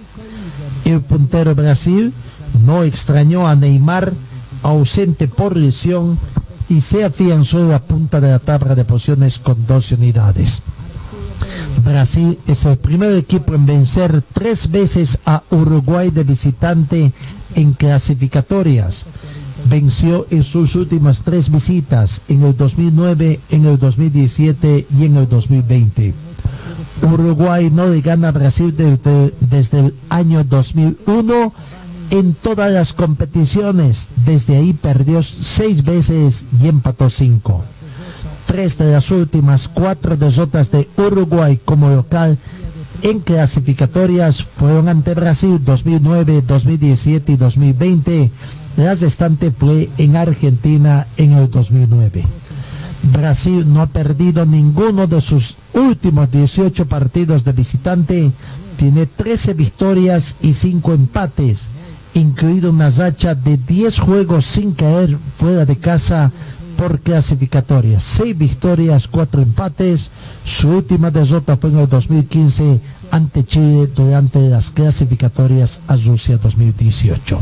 El 0.86 1.02
puntero 1.02 1.56
Brasil 1.56 2.14
no 2.66 2.84
extrañó 2.84 3.48
a 3.48 3.56
Neymar, 3.56 4.14
ausente 4.64 5.28
por 5.28 5.56
lesión, 5.56 6.18
y 6.68 6.82
se 6.82 7.04
afianzó 7.04 7.60
en 7.60 7.70
la 7.70 7.80
punta 7.80 8.22
de 8.22 8.30
la 8.30 8.40
tabla 8.40 8.76
de 8.76 8.86
posiciones 8.86 9.40
con 9.40 9.66
12 9.66 9.96
unidades. 9.96 10.62
Brasil 11.84 12.38
es 12.46 12.66
el 12.66 12.78
primer 12.78 13.14
equipo 13.14 13.56
en 13.56 13.66
vencer 13.66 14.22
tres 14.34 14.70
veces 14.70 15.18
a 15.26 15.42
Uruguay 15.50 16.12
de 16.12 16.24
visitante 16.24 17.12
en 17.56 17.74
clasificatorias. 17.74 19.06
Venció 19.70 20.26
en 20.30 20.44
sus 20.44 20.76
últimas 20.76 21.22
tres 21.24 21.52
visitas, 21.52 22.22
en 22.28 22.44
el 22.44 22.56
2009, 22.56 23.40
en 23.50 23.66
el 23.66 23.78
2017 23.78 24.88
y 24.98 25.06
en 25.06 25.18
el 25.18 25.28
2020. 25.28 26.14
Uruguay 27.02 27.70
no 27.70 27.88
le 27.88 28.02
gana 28.02 28.30
a 28.30 28.32
Brasil 28.32 28.74
desde, 28.76 29.34
desde 29.40 29.80
el 29.80 29.96
año 30.10 30.44
2001 30.44 31.54
en 32.10 32.34
todas 32.34 32.72
las 32.72 32.94
competiciones. 32.94 34.08
Desde 34.26 34.58
ahí 34.58 34.74
perdió 34.74 35.22
seis 35.24 35.84
veces 35.84 36.46
y 36.62 36.68
empató 36.68 37.10
cinco. 37.10 37.64
Tres 38.46 38.78
de 38.78 38.92
las 38.92 39.12
últimas 39.12 39.68
cuatro 39.68 40.18
derrotas 40.18 40.72
de 40.72 40.90
Uruguay 40.98 41.60
como 41.64 41.90
local 41.90 42.38
en 43.02 43.20
clasificatorias 43.20 44.44
fueron 44.44 44.90
ante 44.90 45.14
Brasil 45.14 45.60
2009, 45.64 46.44
2017 46.46 47.32
y 47.32 47.38
2020. 47.38 48.32
La 48.78 48.94
restante 48.94 49.52
fue 49.52 49.90
en 49.98 50.16
Argentina 50.16 51.08
en 51.18 51.34
el 51.34 51.50
2009. 51.50 52.24
Brasil 53.14 53.66
no 53.68 53.82
ha 53.82 53.88
perdido 53.88 54.46
ninguno 54.46 55.08
de 55.08 55.22
sus 55.22 55.56
últimos 55.74 56.30
18 56.32 56.88
partidos 56.88 57.44
de 57.44 57.54
visitante. 57.54 58.32
Tiene 58.78 59.06
13 59.06 59.54
victorias 59.54 60.36
y 60.42 60.54
5 60.54 60.94
empates, 60.94 61.68
incluido 62.14 62.70
una 62.70 62.90
racha 62.90 63.36
de 63.36 63.58
10 63.58 64.00
juegos 64.00 64.46
sin 64.46 64.74
caer 64.74 65.18
fuera 65.38 65.66
de 65.66 65.78
casa 65.78 66.32
por 66.80 67.00
clasificatorias. 67.02 68.02
Seis 68.02 68.38
victorias, 68.38 69.10
cuatro 69.10 69.42
empates. 69.42 70.10
Su 70.46 70.70
última 70.70 71.12
derrota 71.12 71.58
fue 71.58 71.72
en 71.72 71.80
el 71.80 71.90
2015 71.90 72.80
ante 73.12 73.44
Chile 73.44 73.90
durante 73.94 74.40
las 74.48 74.72
clasificatorias 74.72 75.82
a 75.88 75.98
Rusia 75.98 76.38
2018. 76.38 77.38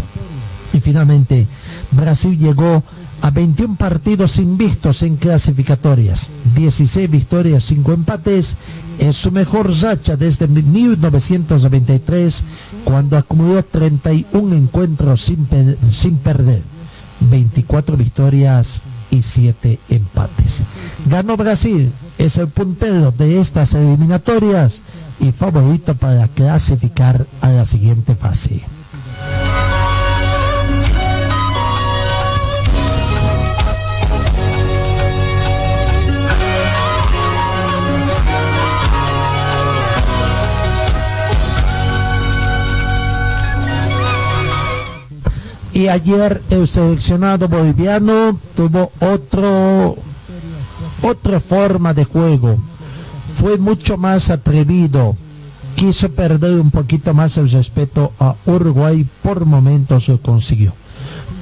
Y 0.74 0.80
finalmente, 0.80 1.46
Brasil 1.92 2.36
llegó 2.36 2.84
a 3.22 3.30
21 3.30 3.76
partidos 3.76 4.40
invictos 4.40 5.04
en 5.04 5.18
clasificatorias, 5.18 6.30
16 6.56 7.08
victorias, 7.10 7.64
5 7.66 7.94
empates, 7.94 8.56
es 8.98 9.16
su 9.18 9.32
mejor 9.32 9.72
racha 9.80 10.18
desde 10.18 10.48
1993, 10.48 12.44
cuando 12.84 13.18
acumuló 13.18 13.64
31 13.64 14.56
encuentros 14.56 15.22
sin, 15.22 15.48
sin 15.92 16.18
perder, 16.18 16.64
24 17.30 17.98
victorias, 17.98 18.82
y 19.12 19.22
siete 19.22 19.80
empates. 19.90 20.64
Ganó 21.06 21.38
Brasil, 21.38 21.92
es 22.18 22.38
el 22.38 22.48
puntero 22.48 23.12
de 23.12 23.40
estas 23.40 23.74
eliminatorias 23.74 24.80
y 25.20 25.32
favorito 25.32 25.96
para 25.96 26.28
clasificar 26.28 27.26
a 27.42 27.50
la 27.50 27.66
siguiente 27.66 28.16
fase. 28.16 28.62
Y 45.78 45.90
ayer 45.90 46.42
el 46.50 46.68
seleccionado 46.68 47.48
boliviano 47.48 48.40
tuvo 48.56 48.92
otro 49.00 49.96
otra 51.04 51.40
forma 51.40 51.94
de 51.94 52.04
juego. 52.04 52.58
Fue 53.36 53.60
mucho 53.60 53.96
más 53.96 54.32
atrevido. 54.32 55.16
Quiso 55.76 56.10
perder 56.10 56.60
un 56.60 56.72
poquito 56.72 57.14
más 57.14 57.38
el 57.38 57.48
respeto 57.52 58.12
a 58.20 58.34
Uruguay. 58.48 59.08
Por 59.22 59.46
momentos 59.46 60.08
lo 60.08 60.20
consiguió. 60.20 60.74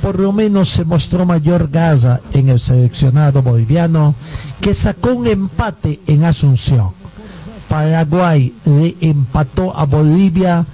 Por 0.01 0.19
lo 0.19 0.33
menos 0.33 0.67
se 0.67 0.83
mostró 0.83 1.25
mayor 1.25 1.69
gaza 1.71 2.19
en 2.33 2.49
el 2.49 2.59
seleccionado 2.59 3.41
boliviano 3.41 4.15
que 4.59 4.73
sacó 4.73 5.13
un 5.13 5.27
empate 5.27 6.01
en 6.07 6.25
Asunción. 6.25 6.89
Paraguay 7.69 8.53
le 8.65 8.97
empató 8.99 9.73
a 9.73 9.85
Bolivia 9.85 10.65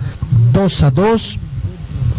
2 0.51 0.83
a 0.83 0.89
2. 0.89 1.39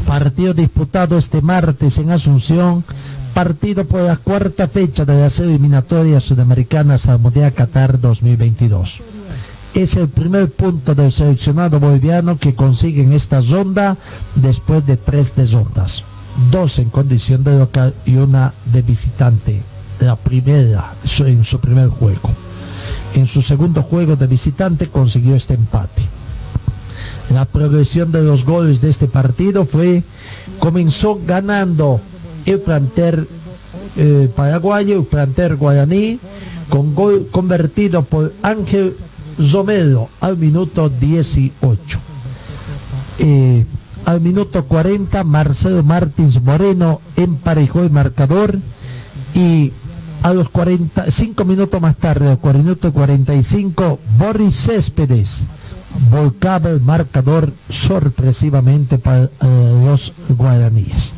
Partido 0.06 0.54
disputado 0.54 1.16
este 1.16 1.40
martes 1.40 1.98
en 1.98 2.10
Asunción 2.10 2.84
partido 3.32 3.86
por 3.86 4.02
la 4.02 4.16
cuarta 4.16 4.68
fecha 4.68 5.04
de 5.04 5.18
las 5.20 5.38
eliminatorias 5.40 6.24
sudamericanas 6.24 7.08
al 7.08 7.18
Mundial 7.18 7.52
Qatar 7.52 7.98
2022. 7.98 9.00
Es 9.74 9.96
el 9.96 10.08
primer 10.08 10.52
punto 10.52 10.94
del 10.94 11.10
seleccionado 11.10 11.80
boliviano 11.80 12.38
que 12.38 12.54
consigue 12.54 13.02
en 13.02 13.14
esta 13.14 13.40
ronda 13.40 13.96
después 14.34 14.84
de 14.86 14.98
tres 14.98 15.34
desondas. 15.34 16.04
Dos 16.50 16.78
en 16.78 16.90
condición 16.90 17.42
de 17.42 17.58
local 17.58 17.94
y 18.04 18.16
una 18.16 18.52
de 18.66 18.82
visitante. 18.82 19.62
La 20.00 20.16
primera 20.16 20.92
en 21.20 21.44
su 21.44 21.58
primer 21.58 21.88
juego. 21.88 22.30
En 23.14 23.26
su 23.26 23.40
segundo 23.40 23.82
juego 23.82 24.16
de 24.16 24.26
visitante 24.26 24.88
consiguió 24.88 25.36
este 25.36 25.54
empate. 25.54 26.02
La 27.30 27.44
progresión 27.44 28.12
de 28.12 28.22
los 28.22 28.44
goles 28.44 28.80
de 28.80 28.90
este 28.90 29.06
partido 29.06 29.64
fue, 29.64 30.02
comenzó 30.58 31.20
ganando 31.24 32.00
el 32.44 32.61
planter 32.61 33.26
eh, 33.96 34.30
paraguayo, 34.35 34.98
el 34.98 35.06
planter 35.06 35.56
guaraní, 35.56 36.18
con 36.68 36.94
gol 36.94 37.28
convertido 37.30 38.02
por 38.02 38.32
Ángel 38.42 38.94
Romero 39.52 40.08
al 40.20 40.37
minuto 40.37 40.88
18. 40.88 41.98
Eh, 43.18 43.64
al 44.04 44.20
minuto 44.20 44.64
40, 44.64 45.22
Marcelo 45.24 45.82
Martins 45.82 46.42
Moreno 46.42 47.00
emparejó 47.16 47.82
el 47.82 47.90
marcador 47.90 48.58
y 49.35 49.72
a 50.22 50.32
los 50.32 50.48
45 50.48 51.44
minutos 51.44 51.80
más 51.80 51.96
tarde, 51.96 52.37
al 52.42 52.54
minuto 52.54 52.92
45, 52.92 53.98
Boris 54.18 54.56
Céspedes 54.56 55.44
volcaba 56.11 56.70
el 56.70 56.81
marcador 56.81 57.52
sorpresivamente 57.68 58.98
para 58.98 59.24
eh, 59.24 59.31
los 59.85 60.12
guaraníes. 60.28 61.12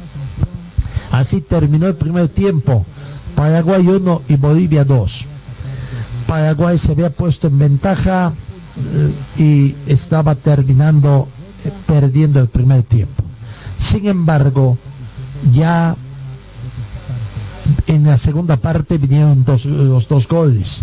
Así 1.11 1.41
terminó 1.41 1.87
el 1.87 1.95
primer 1.95 2.29
tiempo. 2.29 2.85
Paraguay 3.37 3.87
1 3.87 4.23
y 4.29 4.37
Bolivia 4.37 4.85
2. 4.85 5.27
Paraguay 6.27 6.79
se 6.79 6.93
había 6.93 7.11
puesto 7.11 7.49
en 7.49 7.59
ventaja 7.59 8.33
eh, 8.77 9.13
y 9.43 9.91
estaba 9.91 10.35
terminando 10.35 11.29
eh, 11.65 11.71
perdiendo 11.87 12.41
el 12.41 12.49
primer 12.49 12.83
tiempo. 12.83 13.23
Sin 13.79 14.07
embargo, 14.07 14.79
ya 15.53 15.97
en 17.87 18.05
la 18.05 18.17
segunda 18.17 18.57
parte 18.57 18.99
vinieron 18.99 19.45
los 19.47 20.09
dos 20.09 20.29
goles. 20.29 20.83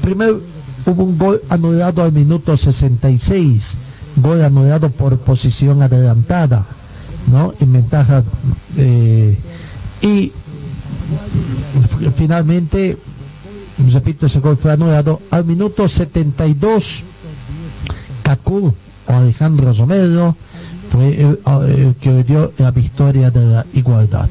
Primero 0.00 0.40
hubo 0.86 1.04
un 1.04 1.18
gol 1.18 1.40
anulado 1.48 2.02
al 2.02 2.12
minuto 2.12 2.56
66, 2.56 3.76
gol 4.16 4.42
anulado 4.42 4.90
por 4.90 5.18
posición 5.18 5.82
adelantada, 5.82 6.64
¿no? 7.30 7.54
En 7.60 7.72
ventaja 7.72 8.22
eh, 8.76 9.36
y 10.00 10.32
finalmente, 12.14 12.98
repito, 13.92 14.26
ese 14.26 14.40
gol 14.40 14.56
fue 14.56 14.72
anulado 14.72 15.20
al 15.30 15.44
minuto 15.44 15.86
72. 15.86 17.04
Cacú 18.22 18.72
o 19.06 19.12
Alejandro 19.12 19.72
Romero 19.72 20.36
fue 20.90 21.20
el, 21.20 21.94
que 22.00 22.22
dio 22.24 22.52
la 22.58 22.70
victoria 22.70 23.30
de 23.30 23.46
la 23.46 23.66
igualdad. 23.74 24.28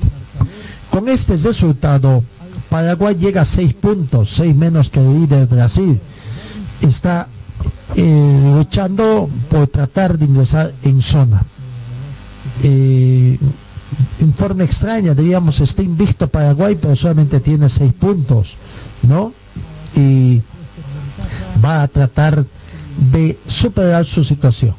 Con 0.90 1.08
este 1.08 1.38
resultado, 1.38 2.24
Paraguay 2.70 3.16
llega 3.16 3.42
a 3.42 3.46
seis 3.46 3.74
puntos, 3.74 4.30
seis 4.30 4.56
menos 4.56 4.90
que 4.90 5.00
el 5.00 5.22
líder 5.22 5.48
Brasil. 5.48 6.00
Está 6.82 7.28
eh, 7.96 8.54
luchando 8.56 9.30
por 9.50 9.68
tratar 9.68 10.18
de 10.18 10.26
ingresar 10.26 10.74
en 10.84 11.02
zona. 11.02 11.44
Eh, 12.64 13.38
en 14.20 14.34
forma 14.34 14.64
extraña, 14.64 15.14
diríamos, 15.14 15.60
está 15.60 15.82
invicto 15.82 16.28
Paraguay, 16.28 16.78
pero 16.80 16.96
solamente 16.96 17.40
tiene 17.40 17.70
seis 17.70 17.94
puntos, 17.94 18.56
¿no? 19.04 19.34
Y 19.96 20.42
va 21.64 21.84
a 21.84 21.88
tratar 21.88 22.46
de 23.12 23.38
superar 23.48 24.06
su 24.06 24.24
situación. 24.24 24.74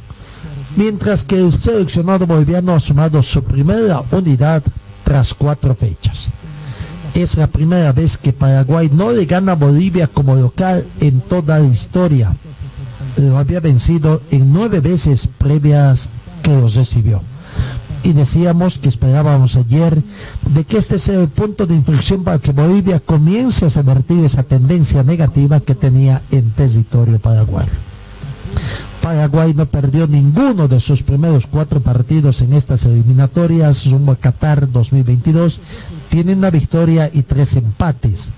Mientras 0.76 1.22
que 1.22 1.38
el 1.38 1.52
seleccionado 1.52 2.26
boliviano 2.26 2.74
ha 2.74 2.80
sumado 2.80 3.22
su 3.22 3.42
primera 3.44 4.02
unidad 4.10 4.62
tras 5.04 5.34
cuatro 5.34 5.74
fechas. 5.74 6.30
Es 7.14 7.36
la 7.36 7.46
primera 7.46 7.92
vez 7.92 8.16
que 8.16 8.32
Paraguay 8.32 8.90
no 8.92 9.12
le 9.12 9.26
gana 9.26 9.52
a 9.52 9.56
Bolivia 9.56 10.06
como 10.06 10.34
local 10.34 10.84
en 11.00 11.20
toda 11.20 11.58
la 11.58 11.66
historia. 11.66 12.34
Lo 13.16 13.38
había 13.38 13.60
vencido 13.60 14.22
en 14.30 14.52
nueve 14.52 14.80
veces 14.80 15.28
previas 15.38 16.08
que 16.42 16.52
los 16.52 16.74
recibió 16.74 17.20
y 18.02 18.12
decíamos 18.12 18.78
que 18.78 18.88
esperábamos 18.88 19.56
ayer 19.56 20.02
de 20.50 20.64
que 20.64 20.78
este 20.78 20.98
sea 20.98 21.20
el 21.20 21.28
punto 21.28 21.66
de 21.66 21.74
inflexión 21.74 22.24
para 22.24 22.38
que 22.38 22.52
Bolivia 22.52 23.00
comience 23.00 23.66
a 23.66 23.68
revertir 23.68 24.24
esa 24.24 24.42
tendencia 24.42 25.02
negativa 25.02 25.60
que 25.60 25.74
tenía 25.74 26.22
en 26.30 26.50
territorio 26.50 27.18
paraguayo. 27.18 27.70
Paraguay 29.00 29.52
no 29.54 29.66
perdió 29.66 30.06
ninguno 30.06 30.68
de 30.68 30.78
sus 30.78 31.02
primeros 31.02 31.46
cuatro 31.46 31.80
partidos 31.80 32.40
en 32.40 32.52
estas 32.52 32.84
eliminatorias 32.86 33.86
rumbo 33.86 34.12
a 34.12 34.16
Qatar 34.16 34.70
2022. 34.70 35.58
Tiene 36.12 36.34
una 36.34 36.50
victoria 36.50 37.08
y 37.10 37.22
tres 37.22 37.56
empates. 37.56 38.28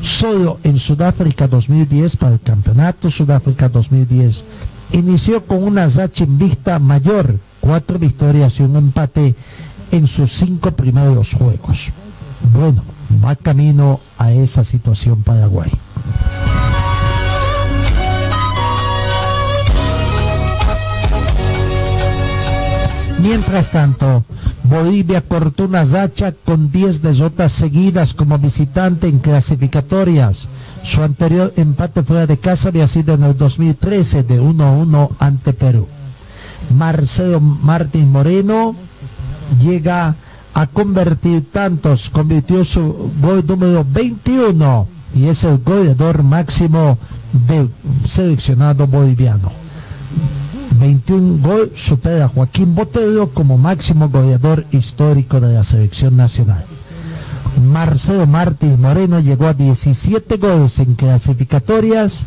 Solo 0.00 0.58
en 0.64 0.76
Sudáfrica 0.76 1.46
2010 1.46 2.16
para 2.16 2.32
el 2.32 2.40
Campeonato 2.40 3.12
Sudáfrica 3.12 3.68
2010 3.68 4.42
inició 4.90 5.44
con 5.44 5.62
una 5.62 5.86
racha 5.86 6.24
invicta 6.24 6.80
mayor 6.80 7.38
cuatro 7.60 8.00
victorias 8.00 8.58
y 8.58 8.64
un 8.64 8.74
empate 8.74 9.36
en 9.92 10.08
sus 10.08 10.32
cinco 10.32 10.72
primeros 10.72 11.34
juegos. 11.34 11.92
Bueno, 12.52 12.82
va 13.24 13.36
camino 13.36 14.00
a 14.18 14.32
esa 14.32 14.64
situación 14.64 15.22
Paraguay. 15.22 15.70
Mientras 23.20 23.70
tanto, 23.70 24.24
Bolivia 24.64 25.22
cortó 25.22 25.64
una 25.64 25.84
racha 25.84 26.32
con 26.44 26.70
10 26.70 27.02
derrotas 27.02 27.52
seguidas 27.52 28.14
como 28.14 28.38
visitante 28.38 29.08
en 29.08 29.18
clasificatorias. 29.18 30.46
Su 30.84 31.02
anterior 31.02 31.52
empate 31.56 32.02
fuera 32.02 32.26
de 32.26 32.38
casa 32.38 32.68
había 32.68 32.86
sido 32.86 33.14
en 33.14 33.24
el 33.24 33.36
2013 33.36 34.22
de 34.22 34.40
1-1 34.40 35.10
ante 35.18 35.52
Perú. 35.52 35.88
Marcelo 36.76 37.40
Martín 37.40 38.10
Moreno 38.10 38.76
llega 39.60 40.14
a 40.54 40.66
convertir 40.66 41.50
tantos, 41.50 42.10
convirtió 42.10 42.64
su 42.64 43.10
gol 43.20 43.44
número 43.46 43.84
21 43.88 44.86
y 45.14 45.26
es 45.26 45.44
el 45.44 45.58
goleador 45.58 46.22
máximo 46.22 46.98
del 47.48 47.70
seleccionado 48.06 48.86
boliviano. 48.86 49.50
21 50.82 51.38
gol 51.40 51.70
supera 51.76 52.24
a 52.24 52.28
Joaquín 52.28 52.74
Botero 52.74 53.28
como 53.28 53.56
máximo 53.56 54.08
goleador 54.08 54.66
histórico 54.72 55.38
de 55.38 55.54
la 55.54 55.62
selección 55.62 56.16
nacional. 56.16 56.64
Marcelo 57.62 58.26
Martín 58.26 58.80
Moreno 58.80 59.20
llegó 59.20 59.46
a 59.46 59.54
17 59.54 60.38
goles 60.38 60.80
en 60.80 60.96
clasificatorias 60.96 62.24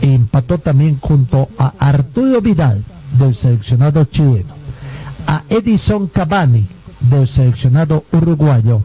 e 0.00 0.14
empató 0.14 0.58
también 0.58 1.00
junto 1.00 1.48
a 1.58 1.72
Arturo 1.80 2.40
Vidal 2.40 2.84
del 3.18 3.34
seleccionado 3.34 4.04
chileno, 4.04 4.54
a 5.26 5.42
Edison 5.48 6.06
Cavani 6.06 6.68
del 7.00 7.26
seleccionado 7.26 8.04
uruguayo 8.12 8.80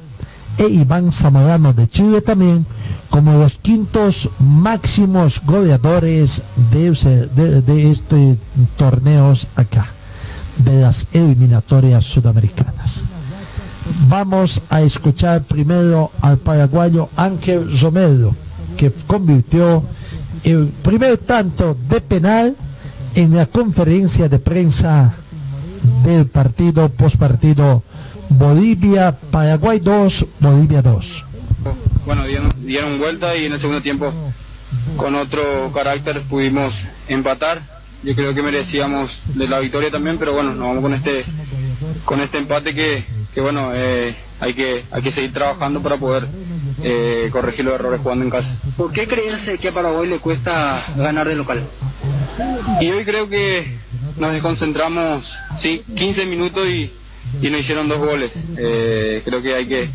e 0.58 0.68
Iván 0.68 1.12
Zamorano 1.12 1.74
de 1.74 1.88
Chile 1.88 2.22
también 2.22 2.66
como 3.10 3.38
los 3.38 3.60
quintos 3.60 4.30
máximos 4.40 5.42
goleadores 5.46 6.42
de, 6.72 7.62
de, 7.62 7.92
estos 7.92 8.38
torneos 8.76 9.48
acá, 9.56 9.86
de 10.58 10.82
las 10.82 11.06
eliminatorias 11.14 12.06
sudamericanas. 12.06 13.04
Vamos 14.08 14.62
a 14.70 14.82
escuchar 14.82 15.44
primero 15.44 16.10
al 16.22 16.38
paraguayo 16.40 17.10
Ángel 17.16 17.70
Romero, 17.80 18.36
que 18.78 18.92
convirtió 19.06 19.84
el 20.44 20.70
primer 20.82 21.20
tanto 21.20 21.78
de 21.88 22.02
penal 22.02 22.56
en 23.14 23.36
la 23.36 23.46
conferencia 23.46 24.28
de 24.28 24.40
prensa 24.40 25.14
del 26.04 26.26
partido, 26.26 26.90
postpartido 26.90 27.84
Bolivia, 28.38 29.16
Paraguay 29.32 29.80
2, 29.80 30.26
Bolivia 30.40 30.82
2. 30.82 31.26
Bueno, 32.06 32.26
dieron, 32.26 32.52
dieron 32.58 33.00
vuelta 33.00 33.36
y 33.36 33.46
en 33.46 33.54
el 33.54 33.60
segundo 33.60 33.82
tiempo 33.82 34.12
con 34.98 35.16
otro 35.16 35.72
carácter 35.74 36.22
pudimos 36.24 36.74
empatar. 37.08 37.62
Yo 38.04 38.16
creo 38.16 38.34
que 38.34 38.42
merecíamos 38.42 39.12
de 39.36 39.48
la 39.48 39.60
victoria 39.60 39.92
también, 39.92 40.18
pero 40.18 40.34
bueno, 40.34 40.54
nos 40.54 40.68
vamos 40.68 40.82
con 40.82 40.94
este 40.94 41.26
con 42.06 42.22
este 42.22 42.38
empate 42.40 42.74
que, 42.74 43.04
que 43.34 43.42
bueno, 43.42 43.72
eh, 43.74 44.16
hay 44.40 44.54
que 44.54 44.84
hay 44.92 45.02
que 45.02 45.12
seguir 45.12 45.32
trabajando 45.32 45.82
para 45.82 45.98
poder 45.98 46.28
eh, 46.84 47.30
corregir 47.32 47.64
los 47.66 47.76
errores 47.76 48.02
jugando 48.02 48.26
en 48.26 48.32
casa. 48.32 48.56
¿Por 48.76 48.92
qué 48.92 49.08
crees 49.08 49.50
que 49.62 49.68
a 49.70 49.74
Paraguay 49.74 50.10
le 50.10 50.20
cuesta 50.20 50.84
ganar 50.98 51.28
de 51.28 51.36
local? 51.36 51.64
Y 52.82 52.90
hoy 52.90 53.06
creo 53.06 53.30
que 53.30 53.78
nos 54.18 54.34
desconcentramos, 54.34 55.34
sí, 55.60 55.84
15 55.96 56.26
minutos 56.26 56.68
y, 56.68 56.92
y 57.42 57.50
nos 57.50 57.62
hicieron 57.62 57.88
dos 57.88 58.00
goles. 58.00 58.32
Eh, 58.58 59.22
creo 59.24 59.42
que 59.42 59.56
hay 59.56 59.66
que 59.66 59.90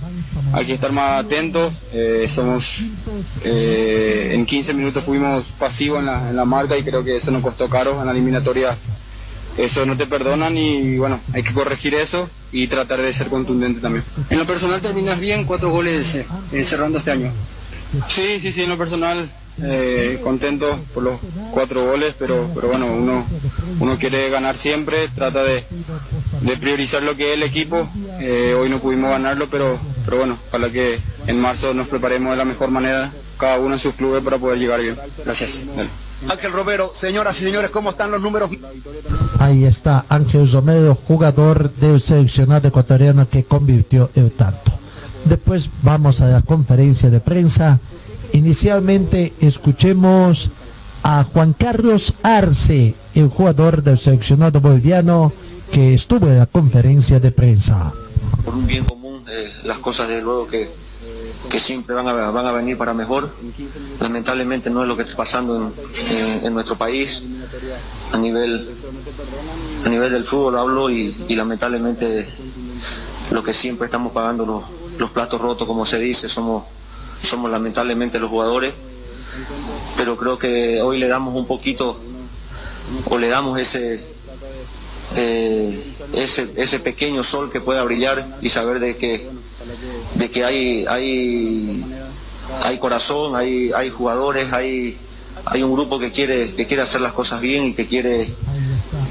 hay 0.52 0.66
que 0.66 0.74
estar 0.74 0.92
más 0.92 1.24
atentos. 1.24 1.72
Eh, 1.92 2.28
somos 2.32 2.76
eh, 3.44 4.30
en 4.34 4.46
15 4.46 4.74
minutos 4.74 5.04
fuimos 5.04 5.44
pasivos 5.58 6.00
en 6.00 6.06
la, 6.06 6.30
en 6.30 6.36
la 6.36 6.44
marca 6.44 6.76
y 6.76 6.82
creo 6.82 7.04
que 7.04 7.16
eso 7.16 7.30
nos 7.30 7.42
costó 7.42 7.68
caro 7.68 8.00
en 8.00 8.06
la 8.06 8.12
eliminatoria. 8.12 8.76
Eso 9.56 9.84
no 9.84 9.96
te 9.96 10.06
perdonan 10.06 10.56
y 10.56 10.98
bueno, 10.98 11.18
hay 11.32 11.42
que 11.42 11.52
corregir 11.52 11.94
eso 11.94 12.30
y 12.52 12.68
tratar 12.68 13.02
de 13.02 13.12
ser 13.12 13.26
contundente 13.26 13.80
también. 13.80 14.04
En 14.30 14.38
lo 14.38 14.46
personal 14.46 14.80
terminas 14.80 15.18
bien, 15.18 15.44
cuatro 15.44 15.70
goles 15.70 16.16
cerrando 16.62 16.98
este 16.98 17.10
año. 17.10 17.32
Sí, 18.06 18.38
sí, 18.40 18.52
sí, 18.52 18.62
en 18.62 18.68
lo 18.68 18.78
personal 18.78 19.28
eh, 19.62 20.20
contento 20.22 20.78
por 20.94 21.02
los 21.02 21.18
cuatro 21.50 21.84
goles, 21.84 22.14
pero, 22.18 22.48
pero 22.54 22.68
bueno, 22.68 22.86
uno, 22.86 23.26
uno 23.80 23.98
quiere 23.98 24.30
ganar 24.30 24.56
siempre, 24.56 25.08
trata 25.08 25.42
de, 25.42 25.64
de 26.40 26.56
priorizar 26.56 27.02
lo 27.02 27.16
que 27.16 27.32
es 27.32 27.34
el 27.34 27.42
equipo. 27.42 27.88
Eh, 28.20 28.54
hoy 28.58 28.68
no 28.68 28.78
pudimos 28.78 29.10
ganarlo, 29.10 29.48
pero, 29.50 29.78
pero 30.04 30.18
bueno, 30.18 30.38
ojalá 30.48 30.70
que 30.70 31.00
en 31.26 31.40
marzo 31.40 31.74
nos 31.74 31.88
preparemos 31.88 32.30
de 32.32 32.36
la 32.36 32.44
mejor 32.44 32.70
manera, 32.70 33.10
cada 33.38 33.58
uno 33.58 33.74
en 33.74 33.78
sus 33.78 33.94
clubes 33.94 34.22
para 34.22 34.38
poder 34.38 34.58
llegar 34.58 34.80
bien. 34.80 34.96
Gracias. 35.24 35.64
Dale. 35.76 35.88
Ángel 36.28 36.52
Romero, 36.52 36.90
señoras 36.94 37.40
y 37.40 37.44
señores, 37.44 37.70
¿cómo 37.70 37.90
están 37.90 38.10
los 38.10 38.20
números? 38.20 38.50
Ahí 39.38 39.64
está 39.64 40.04
Ángel 40.08 40.50
Romero, 40.50 40.96
jugador 40.96 41.72
del 41.74 42.00
seleccionado 42.00 42.66
ecuatoriano 42.68 43.28
que 43.28 43.44
convirtió 43.44 44.10
el 44.16 44.32
tanto. 44.32 44.72
Después 45.24 45.70
vamos 45.82 46.20
a 46.20 46.26
la 46.26 46.42
conferencia 46.42 47.08
de 47.08 47.20
prensa. 47.20 47.78
Inicialmente 48.32 49.32
escuchemos 49.40 50.50
a 51.04 51.24
Juan 51.24 51.54
Carlos 51.56 52.14
Arce, 52.22 52.94
el 53.14 53.28
jugador 53.28 53.82
del 53.82 53.98
seleccionado 53.98 54.60
boliviano 54.60 55.32
que 55.72 55.94
estuvo 55.94 56.26
en 56.26 56.38
la 56.38 56.46
conferencia 56.46 57.20
de 57.20 57.30
prensa. 57.30 57.92
Por 58.44 58.54
un 58.54 58.66
bien 58.66 58.84
común, 58.84 59.22
eh, 59.28 59.52
las 59.64 59.78
cosas 59.78 60.08
de 60.08 60.20
luego 60.22 60.46
que, 60.46 60.68
que 61.50 61.60
siempre 61.60 61.94
van 61.94 62.08
a, 62.08 62.12
van 62.30 62.46
a 62.46 62.52
venir 62.52 62.76
para 62.78 62.94
mejor. 62.94 63.30
Lamentablemente 64.00 64.70
no 64.70 64.82
es 64.82 64.88
lo 64.88 64.96
que 64.96 65.02
está 65.02 65.16
pasando 65.16 65.56
en, 65.56 66.16
en- 66.16 66.46
en 66.46 66.54
nuestro 66.54 66.76
país 66.76 67.22
a 68.12 68.18
nivel, 68.18 68.68
a 69.84 69.88
nivel 69.88 70.12
del 70.12 70.24
fútbol 70.24 70.56
hablo 70.58 70.90
y, 70.90 71.14
y 71.28 71.34
lamentablemente 71.36 72.26
lo 73.30 73.42
que 73.42 73.52
siempre 73.52 73.86
estamos 73.86 74.12
pagando 74.12 74.46
los, 74.46 74.64
los 74.98 75.10
platos 75.10 75.40
rotos, 75.40 75.66
como 75.66 75.84
se 75.84 75.98
dice, 75.98 76.28
somos, 76.28 76.64
somos 77.22 77.50
lamentablemente 77.50 78.18
los 78.18 78.30
jugadores. 78.30 78.72
Pero 79.96 80.16
creo 80.16 80.38
que 80.38 80.80
hoy 80.82 80.98
le 80.98 81.06
damos 81.08 81.34
un 81.34 81.46
poquito 81.46 81.98
o 83.10 83.18
le 83.18 83.28
damos 83.28 83.58
ese, 83.60 84.02
eh, 85.16 85.94
ese, 86.12 86.52
ese 86.56 86.80
pequeño 86.80 87.22
sol 87.22 87.50
que 87.50 87.60
pueda 87.60 87.82
brillar 87.84 88.26
y 88.40 88.48
saber 88.48 88.80
de 88.80 88.96
que, 88.96 89.26
de 90.14 90.30
que 90.30 90.44
hay, 90.44 90.86
hay, 90.86 91.84
hay 92.62 92.78
corazón, 92.78 93.36
hay, 93.36 93.72
hay 93.72 93.90
jugadores, 93.90 94.52
hay, 94.52 94.96
hay 95.44 95.62
un 95.62 95.72
grupo 95.72 95.98
que 95.98 96.12
quiere, 96.12 96.54
que 96.54 96.66
quiere 96.66 96.82
hacer 96.82 97.00
las 97.00 97.12
cosas 97.12 97.40
bien 97.40 97.66
y 97.66 97.74
que 97.74 97.86
quiere 97.86 98.32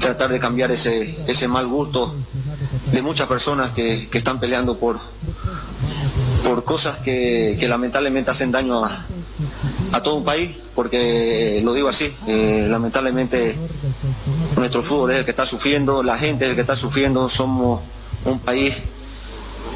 tratar 0.00 0.30
de 0.30 0.38
cambiar 0.38 0.70
ese, 0.70 1.16
ese 1.26 1.48
mal 1.48 1.66
gusto 1.66 2.14
de 2.92 3.02
muchas 3.02 3.26
personas 3.26 3.72
que, 3.74 4.08
que 4.10 4.18
están 4.18 4.38
peleando 4.40 4.76
por, 4.76 4.98
por 6.44 6.64
cosas 6.64 6.98
que, 6.98 7.56
que 7.58 7.68
lamentablemente 7.68 8.30
hacen 8.30 8.50
daño 8.50 8.84
a, 8.84 9.04
a 9.92 10.02
todo 10.02 10.16
un 10.16 10.24
país, 10.24 10.54
porque 10.74 11.60
lo 11.64 11.72
digo 11.74 11.88
así, 11.88 12.12
eh, 12.26 12.66
lamentablemente 12.70 13.56
nuestro 14.56 14.82
fútbol 14.82 15.12
es 15.12 15.18
el 15.18 15.24
que 15.24 15.30
está 15.30 15.46
sufriendo, 15.46 16.02
la 16.02 16.18
gente 16.18 16.44
es 16.44 16.50
el 16.50 16.54
que 16.54 16.62
está 16.62 16.76
sufriendo, 16.76 17.28
somos 17.28 17.82
un 18.24 18.38
país 18.40 18.74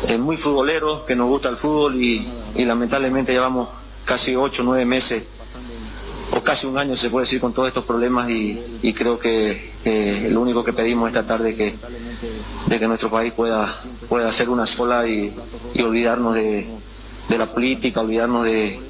eh, 0.08 0.18
muy 0.18 0.36
futbolero, 0.36 1.04
que 1.06 1.14
nos 1.14 1.28
gusta 1.28 1.48
el 1.48 1.56
fútbol 1.56 2.02
y, 2.02 2.26
lamentablemente 2.56 3.32
llevamos 3.32 3.68
casi 4.04 4.36
ocho, 4.36 4.62
nueve 4.62 4.84
meses 4.84 5.22
o 6.34 6.42
casi 6.42 6.66
un 6.66 6.78
año 6.78 6.96
se 6.96 7.10
puede 7.10 7.24
decir 7.24 7.40
con 7.40 7.52
todos 7.52 7.68
estos 7.68 7.84
problemas 7.84 8.30
y, 8.30 8.92
creo 8.94 9.18
que 9.18 9.72
lo 10.30 10.40
único 10.40 10.64
que 10.64 10.72
pedimos 10.72 11.08
es 11.08 11.12
tratar 11.12 11.42
de 11.42 11.54
que, 11.54 11.74
que 12.68 12.88
nuestro 12.88 13.10
país 13.10 13.32
pueda, 13.32 13.74
pueda 14.08 14.32
ser 14.32 14.48
una 14.48 14.66
sola 14.66 15.06
y, 15.06 15.34
y 15.74 15.82
olvidarnos 15.82 16.34
de, 16.34 16.66
de 17.28 17.38
la 17.38 17.46
política, 17.46 18.00
olvidarnos 18.00 18.44
de, 18.44 18.80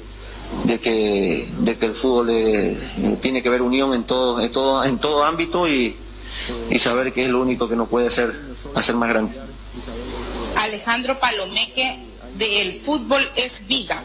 de 0.63 0.79
que, 0.79 1.49
de 1.59 1.77
que 1.77 1.85
el 1.85 1.95
fútbol 1.95 2.29
eh, 2.31 2.77
tiene 3.21 3.43
que 3.43 3.49
ver 3.49 3.61
unión 3.61 3.93
en 3.93 4.03
todo, 4.03 4.39
en 4.39 4.51
todo, 4.51 4.83
en 4.83 4.97
todo 4.97 5.23
ámbito 5.23 5.67
y, 5.67 5.95
y 6.69 6.79
saber 6.79 7.13
que 7.13 7.25
es 7.25 7.29
lo 7.29 7.41
único 7.41 7.67
que 7.67 7.75
nos 7.75 7.89
puede 7.89 8.07
hacer, 8.07 8.33
hacer 8.75 8.95
más 8.95 9.09
grande. 9.09 9.35
Alejandro 10.57 11.19
Palomeque 11.19 11.99
de 12.37 12.61
El 12.61 12.81
Fútbol 12.81 13.27
es 13.35 13.67
Vida. 13.67 14.01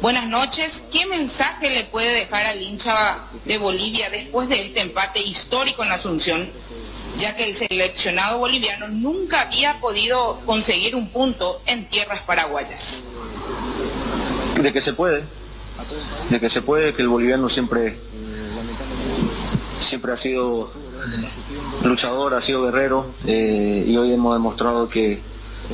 Buenas 0.00 0.26
noches. 0.26 0.84
¿Qué 0.92 1.06
mensaje 1.06 1.70
le 1.70 1.84
puede 1.84 2.12
dejar 2.12 2.46
al 2.46 2.60
hincha 2.62 3.18
de 3.44 3.58
Bolivia 3.58 4.08
después 4.10 4.48
de 4.48 4.66
este 4.66 4.80
empate 4.80 5.20
histórico 5.20 5.84
en 5.84 5.92
Asunción? 5.92 6.48
Ya 7.18 7.34
que 7.34 7.44
el 7.44 7.56
seleccionado 7.56 8.38
boliviano 8.38 8.88
nunca 8.88 9.42
había 9.42 9.80
podido 9.80 10.38
conseguir 10.44 10.94
un 10.94 11.08
punto 11.08 11.60
en 11.66 11.86
tierras 11.86 12.20
paraguayas. 12.22 13.04
De 14.60 14.72
que 14.72 14.80
se 14.80 14.92
puede, 14.92 15.24
de 16.30 16.40
que 16.40 16.48
se 16.50 16.62
puede, 16.62 16.94
que 16.94 17.02
el 17.02 17.08
boliviano 17.08 17.48
siempre, 17.48 17.96
siempre 19.80 20.12
ha 20.12 20.16
sido 20.16 20.70
luchador, 21.84 22.34
ha 22.34 22.40
sido 22.40 22.62
guerrero 22.64 23.06
eh, 23.26 23.84
y 23.86 23.96
hoy 23.96 24.12
hemos 24.12 24.34
demostrado 24.34 24.88
que, 24.88 25.20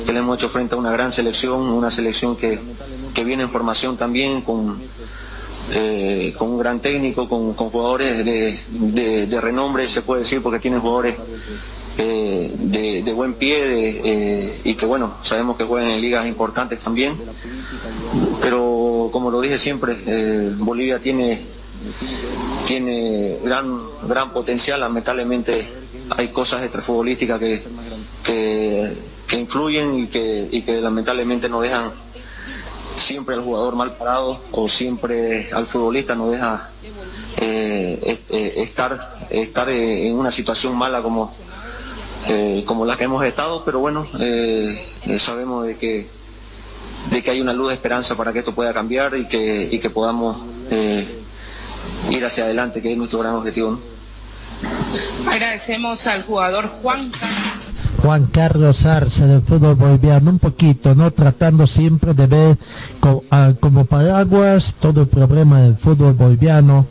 que 0.05 0.13
le 0.13 0.19
hemos 0.19 0.37
hecho 0.37 0.49
frente 0.49 0.75
a 0.75 0.77
una 0.77 0.91
gran 0.91 1.11
selección, 1.11 1.61
una 1.61 1.89
selección 1.89 2.35
que, 2.35 2.59
que 3.13 3.23
viene 3.23 3.43
en 3.43 3.49
formación 3.49 3.97
también 3.97 4.41
con, 4.41 4.77
eh, 5.73 6.33
con 6.37 6.51
un 6.51 6.59
gran 6.59 6.79
técnico, 6.79 7.27
con, 7.27 7.53
con 7.53 7.69
jugadores 7.69 8.23
de, 8.23 8.59
de- 8.69 9.41
renombre, 9.41 9.87
se 9.87 10.01
puede 10.01 10.21
decir, 10.21 10.41
porque 10.41 10.59
tienen 10.59 10.81
jugadores 10.81 11.15
eh, 11.97 12.51
de, 12.55 13.13
buen 13.13 13.33
pie 13.35 14.51
y 14.63 14.75
que 14.75 14.85
bueno, 14.85 15.15
sabemos 15.21 15.55
que 15.57 15.63
juegan 15.63 15.89
en 15.91 16.01
ligas 16.01 16.27
importantes 16.27 16.79
también. 16.79 17.15
Pero 18.41 18.72
como 19.13 19.29
lo 19.29 19.41
dije 19.41 19.59
siempre, 19.59 19.95
eh, 20.07 20.51
Bolivia 20.57 20.97
tiene, 20.97 21.39
tiene 22.65 23.37
gran, 23.43 23.79
gran 24.07 24.31
potencial, 24.31 24.79
lamentablemente 24.79 25.67
hay 26.17 26.29
cosas 26.29 26.63
extrafutbolísticas 26.63 27.39
que, 27.39 27.61
que, 28.23 29.39
influyen 29.39 29.99
y 29.99 30.07
que, 30.07 30.49
y 30.51 30.63
que 30.63 30.81
lamentablemente 30.81 31.47
no 31.47 31.61
dejan 31.61 31.91
siempre 32.95 33.35
al 33.35 33.41
jugador 33.41 33.75
mal 33.75 33.95
parado 33.95 34.39
o 34.51 34.67
siempre 34.67 35.47
al 35.53 35.67
futbolista 35.67 36.15
no 36.15 36.31
deja 36.31 36.69
eh, 37.37 38.19
eh, 38.29 38.53
estar, 38.57 39.15
estar 39.29 39.69
en 39.69 40.15
una 40.15 40.31
situación 40.31 40.75
mala 40.75 41.03
como, 41.03 41.31
como 42.65 42.85
la 42.87 42.97
que 42.97 43.03
hemos 43.03 43.23
estado, 43.23 43.63
pero 43.63 43.77
bueno, 43.77 44.07
sabemos 45.19 45.67
de 45.67 45.77
que, 45.77 46.22
de 47.11 47.21
que 47.21 47.31
hay 47.31 47.41
una 47.41 47.53
luz 47.53 47.69
de 47.69 47.73
esperanza 47.75 48.15
para 48.15 48.31
que 48.33 48.39
esto 48.39 48.53
pueda 48.53 48.73
cambiar 48.73 49.15
y 49.15 49.25
que, 49.25 49.67
y 49.71 49.79
que 49.79 49.89
podamos 49.89 50.37
eh, 50.71 51.07
ir 52.09 52.25
hacia 52.25 52.45
adelante, 52.45 52.81
que 52.81 52.91
es 52.91 52.97
nuestro 52.97 53.19
gran 53.19 53.33
objetivo. 53.35 53.71
¿no? 53.71 53.79
Agradecemos 55.31 56.05
al 56.07 56.23
jugador 56.23 56.67
Juan 56.81 57.11
Juan 58.01 58.25
Carlos 58.27 58.85
Arce 58.85 59.25
del 59.25 59.41
fútbol 59.41 59.75
boliviano, 59.75 60.29
un 60.31 60.39
poquito, 60.39 60.93
¿no? 60.93 61.11
Tratando 61.11 61.65
siempre 61.67 62.13
de 62.13 62.27
ver 62.27 62.57
co- 62.99 63.23
ah, 63.31 63.53
como 63.59 63.85
paraguas 63.85 64.75
todo 64.79 65.01
el 65.01 65.07
problema 65.07 65.61
del 65.61 65.77
fútbol 65.77 66.13
boliviano. 66.13 66.85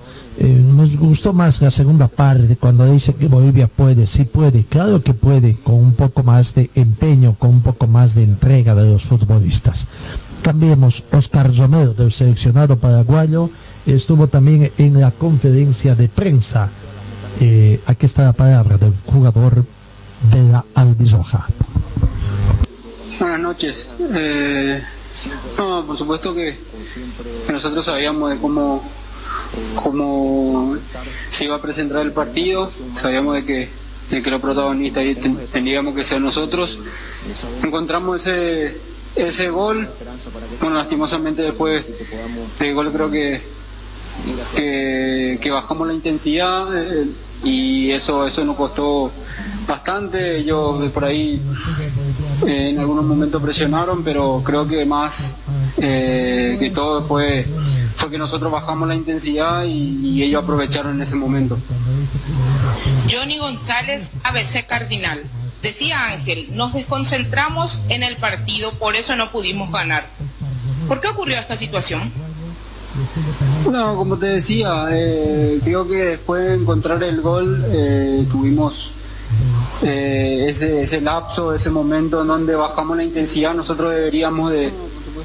Eh, 0.45 0.49
nos 0.49 0.97
gustó 0.97 1.33
más 1.33 1.63
la 1.63 1.71
segunda 1.71 2.09
parte 2.09 2.57
cuando 2.57 2.85
dice 2.91 3.15
que 3.15 3.29
Bolivia 3.29 3.69
puede, 3.69 4.09
sí 4.09 4.25
puede, 4.25 4.65
claro 4.65 5.01
que 5.01 5.15
puede, 5.15 5.57
con 5.59 5.77
un 5.77 5.95
poco 5.95 6.25
más 6.25 6.53
de 6.57 6.69
empeño, 6.75 7.37
con 7.39 7.51
un 7.51 7.63
poco 7.63 7.87
más 7.87 8.17
de 8.17 8.25
entrega 8.25 8.75
de 8.75 8.91
los 8.91 9.05
futbolistas. 9.05 9.87
Cambiemos, 10.43 11.05
Oscar 11.13 11.57
Romero 11.57 11.95
del 11.95 12.11
seleccionado 12.11 12.77
paraguayo 12.77 13.51
estuvo 13.87 14.27
también 14.27 14.73
en 14.79 15.01
la 15.01 15.13
conferencia 15.13 15.95
de 15.95 16.09
prensa. 16.09 16.69
Eh, 17.39 17.81
aquí 17.87 18.07
está 18.07 18.25
la 18.25 18.33
palabra 18.33 18.79
del 18.79 18.95
jugador 19.07 19.65
de 20.33 20.43
la 20.51 20.65
Albizoja. 20.75 21.47
Buenas 23.21 23.41
noches. 23.41 23.89
Eh, 24.13 24.83
no, 25.57 25.85
por 25.87 25.97
supuesto 25.97 26.35
que, 26.35 26.59
que 27.47 27.53
nosotros 27.53 27.85
sabíamos 27.85 28.31
de 28.31 28.39
cómo, 28.39 28.83
cómo 29.75 30.77
se 31.31 31.45
iba 31.45 31.57
a 31.57 31.61
presentar 31.63 32.03
el 32.03 32.13
partido, 32.13 32.71
sabíamos 32.95 33.35
de 33.35 33.45
que, 33.45 33.69
de 34.11 34.23
que 34.23 34.31
los 34.31 34.41
protagonistas 34.41 35.05
ten- 35.15 35.39
teníamos 35.53 35.95
que 35.95 36.05
ser 36.05 36.21
nosotros. 36.21 36.79
Encontramos 37.63 38.27
ese, 38.27 38.77
ese 39.17 39.49
gol, 39.51 39.89
bueno, 40.61 40.77
lastimosamente 40.77 41.43
después 41.43 41.85
del 42.59 42.75
gol 42.75 42.93
creo 42.93 43.11
que, 43.11 43.41
que, 44.55 45.51
bajamos 45.51 45.87
la 45.89 45.95
intensidad 45.95 46.67
eh, 46.77 47.07
y 47.45 47.91
eso, 47.91 48.27
eso 48.27 48.45
nos 48.45 48.57
costó 48.57 49.11
bastante. 49.67 50.37
Ellos 50.39 50.91
por 50.93 51.05
ahí 51.05 51.41
eh, 52.47 52.71
en 52.71 52.79
algunos 52.79 53.05
momentos 53.05 53.43
presionaron, 53.43 54.03
pero 54.03 54.43
creo 54.45 54.67
que 54.67 54.85
más 54.85 55.33
eh, 55.79 56.57
que 56.59 56.71
todo 56.71 57.03
fue, 57.03 57.47
fue 57.97 58.11
que 58.11 58.19
nosotros 58.19 58.51
bajamos 58.51 58.89
la 58.89 58.95
intensidad 58.95 59.65
y, 59.65 59.99
y 60.07 60.23
ellos 60.23 60.43
aprovecharon 60.43 60.97
en 60.97 61.03
ese 61.03 61.17
momento. 61.17 61.59
Johnny 63.11 63.39
González, 63.39 64.11
ABC 64.25 64.67
Cardinal. 64.67 65.23
Decía 65.63 66.07
Ángel, 66.07 66.49
nos 66.57 66.73
desconcentramos 66.73 67.81
en 67.89 68.03
el 68.03 68.17
partido, 68.17 68.73
por 68.73 68.97
eso 68.97 69.15
no 69.15 69.31
pudimos 69.31 69.71
ganar. 69.71 70.07
¿Por 70.89 71.01
qué 71.01 71.09
ocurrió 71.09 71.39
esta 71.39 71.57
situación? 71.57 72.11
No, 73.71 73.97
como 73.97 74.19
te 74.19 74.27
decía, 74.27 74.89
eh, 74.91 75.61
creo 75.63 75.87
que 75.87 76.05
después 76.05 76.45
de 76.45 76.55
encontrar 76.55 77.03
el 77.03 77.21
gol 77.23 77.65
eh, 77.71 78.27
tuvimos 78.31 78.93
eh, 79.83 80.47
ese, 80.49 80.83
ese 80.83 81.01
lapso, 81.01 81.55
ese 81.55 81.71
momento 81.71 82.23
en 82.23 82.29
donde 82.29 82.55
bajamos 82.55 82.97
la 82.97 83.05
intensidad. 83.05 83.55
Nosotros 83.55 83.95
deberíamos 83.95 84.51
de, 84.51 84.73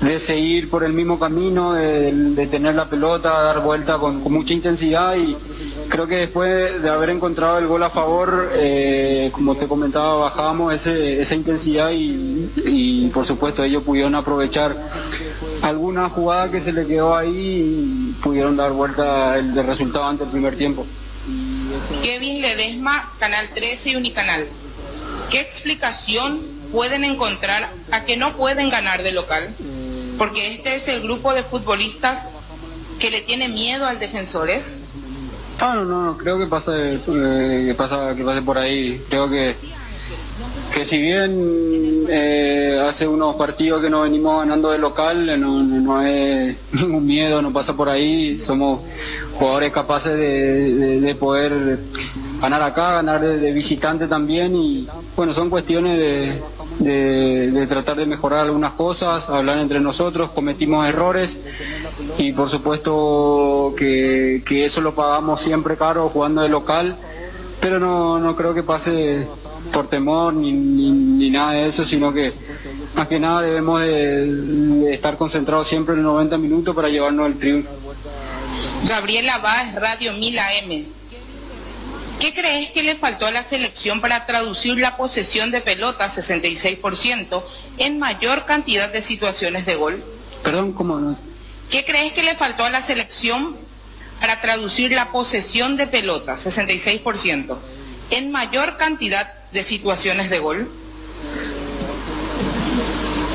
de 0.01 0.20
seguir 0.20 0.70
por 0.70 0.84
el 0.84 0.93
mismo 0.93 1.20
camino, 1.20 1.74
de, 1.74 2.47
tener 2.49 2.76
la 2.76 2.86
pelota, 2.86 3.30
dar 3.41 3.62
vuelta 3.62 3.97
con, 3.97 4.22
mucha 4.32 4.53
intensidad 4.53 5.16
y 5.16 5.36
creo 5.89 6.08
que 6.08 6.18
después 6.18 6.82
de 6.82 6.89
haber 6.89 7.10
encontrado 7.10 7.58
el 7.58 7.68
gol 7.68 7.84
a 7.84 7.89
favor, 7.89 8.49
eh, 8.55 9.30
como 9.32 9.55
te 9.55 9.68
comentaba, 9.68 10.16
bajamos 10.16 10.74
ese, 10.74 11.22
esa 11.22 11.36
intensidad 11.36 11.91
y, 11.91 12.49
y 12.66 13.08
por 13.14 13.26
supuesto 13.26 13.64
ellos 13.64 13.84
pudieron 13.84 14.16
aprovechar 14.16 14.76
alguna 15.62 16.10
jugada 16.10 16.51
que 16.51 16.60
se 16.60 16.72
le 16.72 16.86
quedó 16.86 17.16
ahí 17.16 18.14
y 18.14 18.16
pudieron 18.22 18.55
dar 18.55 18.72
vuelta 18.72 19.38
el, 19.38 19.58
el 19.58 19.66
resultado 19.66 20.05
ante 20.05 20.24
el 20.24 20.30
primer 20.30 20.55
tiempo. 20.55 20.86
Kevin 22.02 22.42
Ledesma, 22.42 23.12
Canal 23.20 23.50
13 23.54 23.90
y 23.92 23.96
Unicanal. 23.96 24.48
¿Qué 25.30 25.40
explicación 25.40 26.42
pueden 26.72 27.04
encontrar 27.04 27.70
a 27.92 28.04
que 28.04 28.18
no 28.18 28.36
pueden 28.36 28.70
ganar 28.70 29.04
de 29.04 29.12
local? 29.12 29.54
Porque 30.18 30.54
este 30.54 30.76
es 30.76 30.88
el 30.88 31.02
grupo 31.02 31.34
de 31.34 31.44
futbolistas 31.44 32.26
que 33.00 33.12
le 33.12 33.22
tiene 33.22 33.48
miedo 33.48 33.86
al 33.86 34.00
defensores. 34.00 34.80
Ah, 35.60 35.74
no, 35.76 35.86
no, 35.86 36.04
no, 36.04 36.18
creo 36.18 36.38
que 36.38 36.44
eh, 36.44 37.76
pasa, 37.76 38.16
que 38.16 38.24
pase 38.24 38.42
por 38.42 38.58
ahí. 38.58 39.02
Creo 39.10 39.30
que, 39.30 39.56
que 40.78 40.86
si 40.86 41.02
bien 41.02 42.06
eh, 42.08 42.80
hace 42.88 43.08
unos 43.08 43.36
partidos 43.36 43.82
que 43.82 43.90
no 43.90 44.02
venimos 44.02 44.40
ganando 44.42 44.70
de 44.70 44.78
local, 44.78 45.26
no, 45.42 45.64
no, 45.64 46.02
es 46.04 46.56
ningún 46.74 47.04
miedo, 47.08 47.42
no 47.42 47.52
pasa 47.52 47.76
por 47.76 47.90
ahí. 47.90 48.38
Somos 48.40 48.82
jugadores 49.34 49.72
capaces 49.72 50.14
de, 50.14 50.74
de- 50.76 51.02
de 51.02 51.16
poder 51.16 51.80
ganar 52.40 52.62
acá, 52.62 52.92
ganar 52.94 53.22
de, 53.22 53.52
visitante 53.52 54.08
también 54.08 54.56
y 54.56 54.88
bueno, 55.16 55.34
son 55.34 55.50
cuestiones 55.50 55.98
de, 55.98 56.42
de- 56.78 57.52
de 57.52 57.66
tratar 57.68 57.98
de 57.98 58.06
mejorar 58.06 58.42
algunas 58.46 58.74
cosas, 58.74 59.28
hablar 59.30 59.58
entre 59.58 59.80
nosotros, 59.80 60.30
cometimos 60.30 60.88
errores 60.88 61.40
y 62.20 62.34
por 62.34 62.50
supuesto 62.50 63.74
que, 63.76 64.44
que 64.46 64.66
eso 64.66 64.82
lo 64.82 64.94
pagamos 64.94 65.42
siempre 65.42 65.76
caro 65.76 66.10
jugando 66.10 66.42
de 66.44 66.50
local, 66.50 66.96
pero 67.60 67.80
no, 67.80 68.20
no 68.20 68.36
creo 68.36 68.54
que 68.54 68.62
pase 68.62 69.26
por 69.68 69.89
temor 69.89 70.34
ni, 70.34 70.51
ni, 70.51 70.91
ni 70.91 71.30
nada 71.30 71.51
de 71.53 71.68
eso, 71.68 71.86
sino 71.86 72.13
que 72.13 72.34
más 72.95 73.07
que 73.07 73.20
nada 73.20 73.41
debemos 73.41 73.82
de, 73.82 74.26
de 74.26 74.93
estar 74.93 75.18
concentrados 75.18 75.68
siempre 75.68 75.93
en 75.95 76.03
los 76.03 76.13
90 76.13 76.38
minutos 76.38 76.76
para 76.76 76.89
llevarnos 76.89 77.28
el 77.28 77.38
triunfo. 77.38 77.70
Gabriela 78.88 79.38
Báez, 79.39 79.76
Radio 79.76 80.13
1000 80.13 80.39
AM. 80.39 80.86
¿Qué 82.20 82.34
crees 82.34 82.72
que 82.72 82.82
le 82.82 82.95
faltó 82.95 83.28
a 83.28 83.32
la 83.32 83.43
selección 83.43 84.01
para 84.01 84.26
traducir 84.26 84.78
la 84.78 84.97
posesión 84.97 85.51
de 85.51 85.61
pelota 85.61 86.09
66% 86.09 87.43
en 87.78 87.99
mayor 87.99 88.45
cantidad 88.45 88.91
de 88.91 89.01
situaciones 89.01 89.68
de 89.68 89.76
gol? 89.76 90.03
Perdón, 90.43 90.74
¿cómo 90.74 90.99
no? 90.99 91.18
¿Qué 91.70 91.86
crees 91.86 92.13
que 92.13 92.24
le 92.24 92.36
faltó 92.36 92.63
a 92.63 92.70
la 92.72 92.82
selección 92.82 93.55
para 94.20 94.41
traducir 94.41 94.91
la 94.91 95.11
posesión 95.11 95.78
de 95.78 95.86
pelota 95.86 96.34
66% 96.34 97.55
en 98.09 98.32
mayor 98.32 98.78
cantidad 98.78 99.32
de 99.52 99.64
situaciones 99.64 100.30
de 100.30 100.39
gol? 100.39 100.68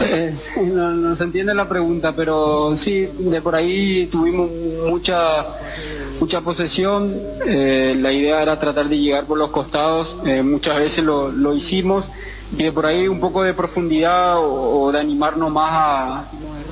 Eh, 0.04 0.34
no, 0.56 0.90
no 0.90 1.16
se 1.16 1.24
entiende 1.24 1.54
la 1.54 1.68
pregunta, 1.68 2.12
pero 2.14 2.74
sí, 2.76 3.08
de 3.18 3.40
por 3.40 3.54
ahí 3.54 4.06
tuvimos 4.06 4.50
mucha 4.88 5.46
mucha 6.20 6.40
posesión. 6.40 7.14
eh, 7.46 7.96
la 8.00 8.12
idea 8.12 8.42
era 8.42 8.58
tratar 8.58 8.88
de 8.88 8.98
llegar 8.98 9.24
por 9.24 9.38
los 9.38 9.50
costados. 9.50 10.16
eh, 10.26 10.42
muchas 10.42 10.76
veces 10.78 11.04
lo, 11.04 11.30
lo 11.30 11.54
hicimos 11.54 12.04
y 12.56 12.64
de 12.64 12.72
por 12.72 12.86
ahí 12.86 13.08
un 13.08 13.18
poco 13.20 13.42
de 13.42 13.54
profundidad 13.54 14.36
o, 14.38 14.90
de 14.92 14.98
animarnos 14.98 15.50
más 15.50 15.70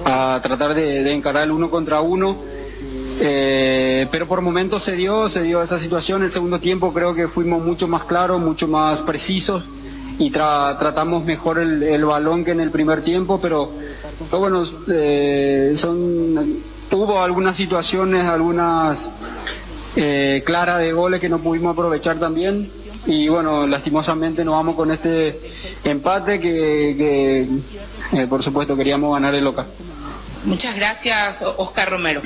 a, 0.05 0.34
a 0.34 0.43
tratar 0.43 0.74
de, 0.74 1.03
de 1.03 1.12
encarar 1.12 1.45
el 1.45 1.53
uno 1.53 1.70
contra 1.70 2.01
uno. 2.01 2.36
Eh, 3.23 4.07
pero 4.11 4.27
por 4.27 4.41
momentos 4.41 4.83
se 4.83 4.93
dio, 4.93 5.29
se 5.29 5.43
dio 5.43 5.62
esa 5.62 5.79
situación. 5.79 6.23
El 6.23 6.33
segundo 6.33 6.59
tiempo 6.59 6.93
creo 6.93 7.14
que 7.14 7.29
fuimos 7.29 7.62
mucho 7.62 7.87
más 7.87 8.05
claros, 8.05 8.41
mucho 8.41 8.66
más 8.66 9.03
precisos 9.03 9.64
y 10.18 10.31
tra- 10.31 10.79
tratamos 10.79 11.25
mejor 11.25 11.59
el, 11.59 12.05
balón 12.05 12.45
que 12.45 12.53
en 12.53 12.61
el 12.61 12.71
primer 12.71 13.03
tiempo, 13.03 13.39
pero, 13.41 13.71
bueno, 14.33 14.62
eh, 14.91 15.75
hubo 16.93 17.23
algunas 17.23 17.57
situaciones, 17.57 18.27
algunas 18.27 19.09
eh, 19.97 20.43
claras 20.45 20.79
de 20.79 20.93
goles 20.93 21.21
que 21.21 21.29
no 21.29 21.39
pudimos 21.39 21.73
aprovechar 21.73 22.18
también 22.18 22.71
y 23.07 23.29
bueno, 23.29 23.66
lastimosamente 23.66 24.45
nos 24.45 24.55
vamos 24.55 24.75
con 24.77 24.91
este 24.91 25.41
empate 25.85 26.39
que, 26.39 27.49
por 28.29 28.43
supuesto 28.43 28.77
queríamos 28.77 29.14
ganar 29.14 29.35
el 29.35 29.45
local. 29.45 29.66
Muchas 30.45 30.75
gracias, 30.77 31.43
Oscar 31.57 31.91
Romero. 31.91 32.21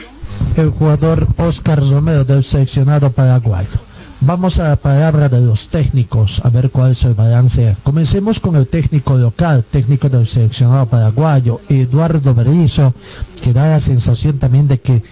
El 0.56 0.70
jugador 0.70 1.26
Oscar 1.36 1.80
Romero 1.80 2.24
del 2.24 2.42
seleccionado 2.42 3.10
paraguayo. 3.10 3.78
Vamos 4.20 4.58
a 4.58 4.68
la 4.68 4.76
palabra 4.76 5.28
de 5.28 5.40
los 5.40 5.68
técnicos, 5.68 6.40
a 6.44 6.48
ver 6.48 6.70
cuál 6.70 6.92
es 6.92 7.04
el 7.04 7.14
balance. 7.14 7.76
Comencemos 7.82 8.40
con 8.40 8.56
el 8.56 8.66
técnico 8.66 9.18
local, 9.18 9.64
técnico 9.70 10.08
del 10.08 10.26
seleccionado 10.26 10.86
paraguayo, 10.86 11.60
Eduardo 11.68 12.34
Berizzo, 12.34 12.94
que 13.42 13.52
da 13.52 13.68
la 13.68 13.80
sensación 13.80 14.38
también 14.38 14.66
de 14.66 14.80
que 14.80 15.02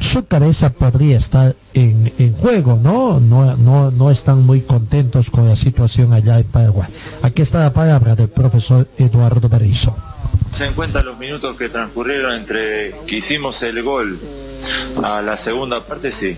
su 0.00 0.26
cabeza 0.26 0.70
podría 0.70 1.16
estar 1.16 1.54
en, 1.72 2.34
juego, 2.40 2.78
¿no? 2.82 3.20
¿no? 3.20 3.56
No 3.56 3.90
no 3.90 4.10
están 4.10 4.44
muy 4.44 4.60
contentos 4.60 5.30
con 5.30 5.48
la 5.48 5.56
situación 5.56 6.12
allá 6.12 6.38
en 6.38 6.44
Paraguay. 6.44 6.88
Aquí 7.22 7.42
está 7.42 7.60
la 7.60 7.72
palabra 7.72 8.14
del 8.14 8.28
profesor 8.28 8.88
Eduardo 8.98 9.48
Berizzo. 9.48 9.94
Se 10.50 10.66
en 10.66 11.04
los 11.04 11.18
minutos 11.18 11.56
que 11.56 11.68
transcurrieron 11.68 12.34
entre 12.34 12.94
que 13.06 13.16
hicimos 13.16 13.62
el 13.62 13.82
gol 13.82 14.18
a 15.02 15.20
la 15.20 15.36
segunda 15.36 15.82
parte, 15.84 16.12
sí. 16.12 16.36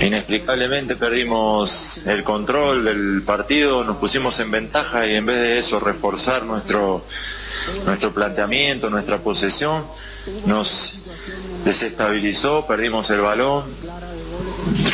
Inexplicablemente 0.00 0.96
perdimos 0.96 1.98
el 2.06 2.24
control 2.24 2.84
del 2.84 3.22
partido, 3.22 3.84
nos 3.84 3.98
pusimos 3.98 4.38
en 4.40 4.50
ventaja 4.50 5.06
y 5.06 5.14
en 5.14 5.26
vez 5.26 5.36
de 5.36 5.58
eso 5.58 5.80
reforzar 5.80 6.44
nuestro, 6.44 7.04
nuestro 7.84 8.12
planteamiento, 8.12 8.90
nuestra 8.90 9.18
posesión, 9.18 9.84
nos 10.46 10.98
desestabilizó, 11.64 12.66
perdimos 12.66 13.10
el 13.10 13.20
balón, 13.20 13.64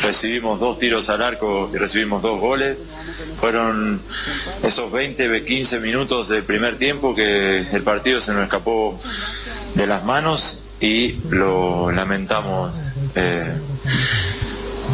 recibimos 0.02 0.60
dos 0.60 0.78
tiros 0.78 1.08
al 1.08 1.22
arco 1.22 1.70
y 1.72 1.76
recibimos 1.76 2.22
dos 2.22 2.40
goles. 2.40 2.78
Fueron 3.44 4.00
esos 4.62 4.90
20, 4.90 5.44
15 5.44 5.80
minutos 5.80 6.30
del 6.30 6.44
primer 6.44 6.78
tiempo 6.78 7.14
que 7.14 7.58
el 7.58 7.82
partido 7.82 8.22
se 8.22 8.32
nos 8.32 8.44
escapó 8.44 8.98
de 9.74 9.86
las 9.86 10.02
manos 10.02 10.62
y 10.80 11.18
lo 11.28 11.92
lamentamos. 11.92 12.72
eh, 13.14 13.52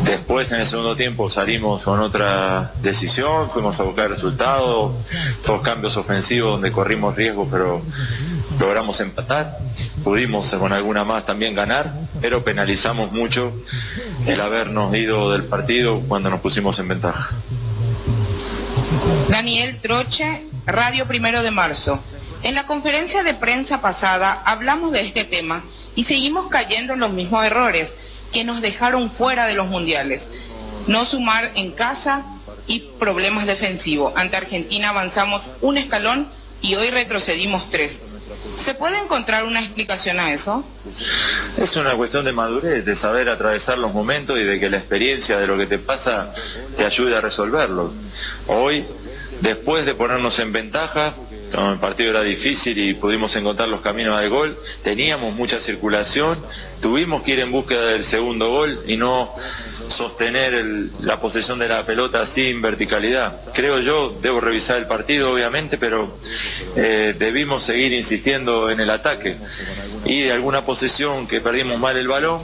Después 0.05 0.51
en 0.51 0.61
el 0.63 0.67
segundo 0.67 0.97
tiempo 0.97 1.31
salimos 1.31 1.85
con 1.85 2.01
otra 2.01 2.73
decisión, 2.83 3.51
fuimos 3.51 3.79
a 3.79 3.85
buscar 3.85 4.11
resultados, 4.11 4.95
dos 5.47 5.63
cambios 5.63 5.97
ofensivos 5.97 6.53
donde 6.53 6.73
corrimos 6.73 7.15
riesgo, 7.15 7.47
pero 7.49 7.83
logramos 8.59 9.01
empatar, 9.01 9.53
pudimos 10.03 10.53
con 10.55 10.73
alguna 10.73 11.05
más 11.05 11.25
también 11.25 11.55
ganar, 11.55 11.93
pero 12.21 12.43
penalizamos 12.43 13.13
mucho 13.13 13.53
el 14.27 14.41
habernos 14.41 14.93
ido 14.97 15.31
del 15.31 15.45
partido 15.45 16.01
cuando 16.01 16.31
nos 16.31 16.41
pusimos 16.41 16.77
en 16.81 16.89
ventaja. 16.89 17.31
Daniel 19.31 19.79
Troche, 19.81 20.45
Radio 20.67 21.07
Primero 21.07 21.45
de 21.45 21.53
Marzo. 21.53 22.03
En 22.43 22.57
la 22.57 22.67
conferencia 22.67 23.23
de 23.23 23.33
prensa 23.33 23.81
pasada 23.81 24.43
hablamos 24.45 24.91
de 24.91 25.03
este 25.03 25.23
tema 25.25 25.63
y 25.95 26.03
seguimos 26.03 26.49
cayendo 26.49 26.95
en 26.95 27.01
los 27.01 27.13
mismos 27.13 27.45
errores 27.45 27.95
que 28.33 28.43
nos 28.43 28.61
dejaron 28.61 29.09
fuera 29.09 29.47
de 29.47 29.55
los 29.55 29.69
mundiales. 29.69 30.23
No 30.89 31.05
sumar 31.05 31.53
en 31.55 31.71
casa 31.71 32.25
y 32.67 32.81
problemas 32.99 33.47
defensivos. 33.47 34.13
Ante 34.17 34.37
Argentina 34.37 34.89
avanzamos 34.89 35.43
un 35.61 35.79
escalón 35.79 36.27
y 36.61 36.75
hoy 36.75 36.91
retrocedimos 36.91 37.71
tres. 37.71 38.03
¿Se 38.57 38.75
puede 38.75 38.99
encontrar 38.99 39.45
una 39.45 39.61
explicación 39.61 40.19
a 40.19 40.33
eso? 40.33 40.65
Es 41.57 41.77
una 41.77 41.95
cuestión 41.95 42.25
de 42.25 42.33
madurez, 42.33 42.85
de 42.85 42.97
saber 42.97 43.29
atravesar 43.29 43.79
los 43.79 43.93
momentos 43.93 44.39
y 44.39 44.43
de 44.43 44.59
que 44.59 44.69
la 44.69 44.79
experiencia 44.79 45.39
de 45.39 45.47
lo 45.47 45.57
que 45.57 45.67
te 45.67 45.79
pasa 45.79 46.33
te 46.77 46.85
ayude 46.85 47.17
a 47.17 47.21
resolverlo. 47.21 47.93
Hoy, 48.49 48.85
después 49.41 49.87
de 49.87 49.95
ponernos 49.95 50.39
en 50.39 50.53
ventaja, 50.53 51.15
el 51.53 51.79
partido 51.79 52.11
era 52.11 52.23
difícil 52.23 52.79
y 52.79 52.95
pudimos 52.95 53.35
encontrar 53.35 53.69
los 53.69 53.81
caminos 53.81 54.17
al 54.17 54.29
gol, 54.29 54.57
teníamos 54.85 55.35
mucha 55.35 55.61
circulación, 55.61 56.39
tuvimos 56.81 57.23
que 57.23 57.33
ir 57.33 57.41
en 57.41 57.51
búsqueda 57.51 57.87
del 57.87 58.05
segundo 58.05 58.51
gol 58.51 58.81
y 58.87 58.97
no 58.97 59.35
sostener 59.89 60.65
la 61.01 61.21
posesión 61.21 61.59
de 61.59 61.69
la 61.69 61.85
pelota 61.85 62.25
sin 62.25 62.63
verticalidad. 62.63 63.37
Creo 63.53 63.81
yo, 63.81 64.17
debo 64.23 64.41
revisar 64.41 64.79
el 64.79 64.87
partido 64.87 65.33
obviamente, 65.33 65.77
pero 65.77 66.17
eh, 66.77 67.15
debimos 67.19 67.65
seguir 67.65 67.93
insistiendo 67.93 68.71
en 68.71 68.79
el 68.79 68.91
ataque. 68.91 69.37
Y 70.05 70.23
de 70.23 70.33
alguna 70.33 70.65
posesión 70.65 71.27
que 71.27 71.41
perdimos 71.41 71.81
mal 71.81 71.97
el 71.97 72.07
balón, 72.07 72.41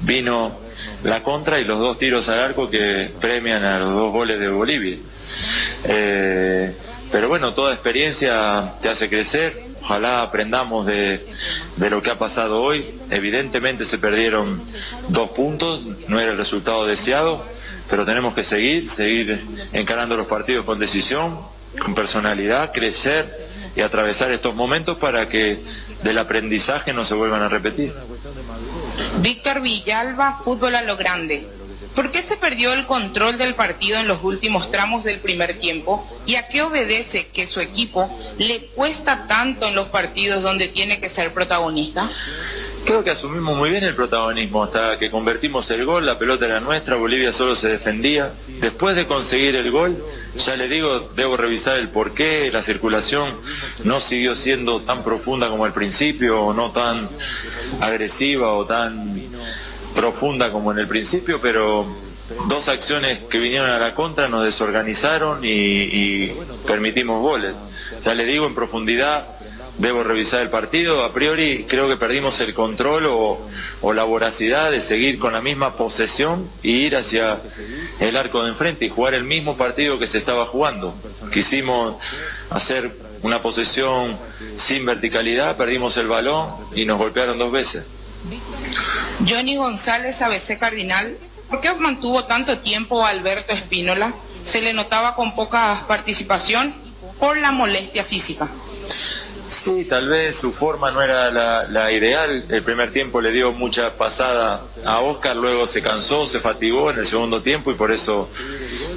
vino 0.00 0.56
la 1.02 1.22
contra 1.22 1.58
y 1.58 1.64
los 1.64 1.80
dos 1.80 1.98
tiros 1.98 2.28
al 2.28 2.38
arco 2.38 2.70
que 2.70 3.10
premian 3.20 3.64
a 3.64 3.80
los 3.80 3.94
dos 3.94 4.12
goles 4.12 4.38
de 4.38 4.48
Bolivia. 4.48 4.96
Eh, 5.84 6.74
pero 7.12 7.28
bueno, 7.28 7.54
toda 7.54 7.72
experiencia 7.72 8.72
te 8.82 8.88
hace 8.88 9.08
crecer. 9.08 9.56
Ojalá 9.82 10.22
aprendamos 10.22 10.86
de, 10.86 11.24
de 11.76 11.90
lo 11.90 12.02
que 12.02 12.10
ha 12.10 12.18
pasado 12.18 12.62
hoy. 12.62 12.84
Evidentemente 13.10 13.84
se 13.84 13.98
perdieron 13.98 14.62
dos 15.08 15.30
puntos, 15.30 15.82
no 16.08 16.18
era 16.18 16.32
el 16.32 16.38
resultado 16.38 16.86
deseado, 16.86 17.44
pero 17.90 18.04
tenemos 18.04 18.34
que 18.34 18.42
seguir, 18.42 18.88
seguir 18.88 19.44
encarando 19.72 20.16
los 20.16 20.26
partidos 20.26 20.64
con 20.64 20.78
decisión, 20.78 21.38
con 21.78 21.94
personalidad, 21.94 22.72
crecer 22.72 23.28
y 23.76 23.82
atravesar 23.82 24.30
estos 24.30 24.54
momentos 24.54 24.96
para 24.98 25.28
que 25.28 25.58
del 26.02 26.18
aprendizaje 26.18 26.92
no 26.92 27.04
se 27.04 27.14
vuelvan 27.14 27.42
a 27.42 27.48
repetir. 27.48 27.92
Víctor 29.18 29.60
Villalba, 29.60 30.40
fútbol 30.44 30.76
a 30.76 30.82
lo 30.82 30.96
grande. 30.96 31.46
¿Por 31.94 32.10
qué 32.10 32.22
se 32.22 32.36
perdió 32.36 32.72
el 32.72 32.86
control 32.86 33.38
del 33.38 33.54
partido 33.54 33.98
en 34.00 34.08
los 34.08 34.22
últimos 34.24 34.70
tramos 34.70 35.04
del 35.04 35.20
primer 35.20 35.58
tiempo? 35.60 36.06
¿Y 36.26 36.34
a 36.34 36.48
qué 36.48 36.62
obedece 36.62 37.28
que 37.28 37.46
su 37.46 37.60
equipo 37.60 38.10
le 38.38 38.66
cuesta 38.74 39.26
tanto 39.28 39.66
en 39.66 39.76
los 39.76 39.88
partidos 39.88 40.42
donde 40.42 40.66
tiene 40.66 41.00
que 41.00 41.08
ser 41.08 41.32
protagonista? 41.32 42.10
Creo 42.84 43.02
que 43.02 43.10
asumimos 43.10 43.56
muy 43.56 43.70
bien 43.70 43.82
el 43.84 43.94
protagonismo 43.94 44.62
hasta 44.62 44.98
que 44.98 45.10
convertimos 45.10 45.70
el 45.70 45.86
gol, 45.86 46.04
la 46.04 46.18
pelota 46.18 46.44
era 46.44 46.60
nuestra, 46.60 46.96
Bolivia 46.96 47.32
solo 47.32 47.56
se 47.56 47.68
defendía. 47.68 48.30
Después 48.60 48.94
de 48.94 49.06
conseguir 49.06 49.56
el 49.56 49.70
gol, 49.70 49.96
ya 50.36 50.56
le 50.56 50.68
digo, 50.68 51.00
debo 51.16 51.38
revisar 51.38 51.78
el 51.78 51.88
por 51.88 52.12
qué 52.12 52.50
la 52.52 52.62
circulación 52.62 53.32
no 53.84 54.00
siguió 54.00 54.36
siendo 54.36 54.82
tan 54.82 55.02
profunda 55.02 55.48
como 55.48 55.64
al 55.64 55.72
principio, 55.72 56.42
o 56.42 56.52
no 56.52 56.72
tan 56.72 57.08
agresiva 57.80 58.52
o 58.52 58.66
tan 58.66 59.23
profunda 59.94 60.50
como 60.50 60.72
en 60.72 60.78
el 60.78 60.88
principio, 60.88 61.40
pero 61.40 61.86
dos 62.48 62.68
acciones 62.68 63.20
que 63.24 63.38
vinieron 63.38 63.70
a 63.70 63.78
la 63.78 63.94
contra 63.94 64.28
nos 64.28 64.44
desorganizaron 64.44 65.40
y, 65.42 66.32
permitimos 66.66 67.20
goles. 67.20 67.54
Ya 68.04 68.14
le 68.14 68.24
digo, 68.24 68.46
en 68.46 68.54
profundidad 68.54 69.26
debo 69.78 70.02
revisar 70.02 70.40
el 70.40 70.50
partido. 70.50 71.04
A 71.04 71.12
priori 71.12 71.66
creo 71.68 71.88
que 71.88 71.96
perdimos 71.96 72.40
el 72.40 72.54
control 72.54 73.06
o, 73.06 73.38
o 73.80 73.92
la 73.92 74.04
voracidad 74.04 74.70
de 74.70 74.80
seguir 74.80 75.18
con 75.18 75.32
la 75.32 75.40
misma 75.40 75.76
posesión 75.76 76.48
y 76.62 76.72
ir 76.72 76.96
hacia 76.96 77.38
el 78.00 78.16
arco 78.16 78.42
de 78.42 78.50
enfrente 78.50 78.86
y 78.86 78.88
jugar 78.88 79.14
el 79.14 79.24
mismo 79.24 79.56
partido 79.56 79.98
que 79.98 80.06
se 80.06 80.18
estaba 80.18 80.46
jugando. 80.46 80.94
Quisimos 81.32 81.96
hacer 82.50 82.92
una 83.22 83.40
posesión 83.40 84.16
sin 84.56 84.84
verticalidad, 84.84 85.56
perdimos 85.56 85.96
el 85.96 86.08
balón 86.08 86.48
y 86.74 86.84
nos 86.84 86.98
golpearon 86.98 87.38
dos 87.38 87.50
veces. 87.52 87.84
Johnny 89.28 89.56
González, 89.56 90.20
ABC 90.22 90.58
Cardinal, 90.58 91.16
¿por 91.48 91.60
qué 91.60 91.72
mantuvo 91.74 92.24
tanto 92.24 92.58
tiempo 92.58 93.04
a 93.04 93.10
Alberto 93.10 93.52
Espínola? 93.52 94.12
Se 94.44 94.60
le 94.60 94.72
notaba 94.72 95.14
con 95.14 95.34
poca 95.34 95.84
participación 95.88 96.74
por 97.18 97.36
la 97.38 97.52
molestia 97.52 98.04
física. 98.04 98.48
Sí, 99.48 99.84
tal 99.84 100.08
vez 100.08 100.36
su 100.36 100.52
forma 100.52 100.90
no 100.90 101.00
era 101.00 101.30
la, 101.30 101.64
la 101.64 101.92
ideal. 101.92 102.44
El 102.48 102.62
primer 102.62 102.92
tiempo 102.92 103.20
le 103.20 103.30
dio 103.30 103.52
mucha 103.52 103.92
pasada 103.96 104.60
a 104.84 105.00
Oscar, 105.00 105.36
luego 105.36 105.66
se 105.66 105.80
cansó, 105.80 106.26
se 106.26 106.40
fatigó 106.40 106.90
en 106.90 106.98
el 106.98 107.06
segundo 107.06 107.40
tiempo 107.40 107.70
y 107.70 107.74
por 107.74 107.92
eso 107.92 108.28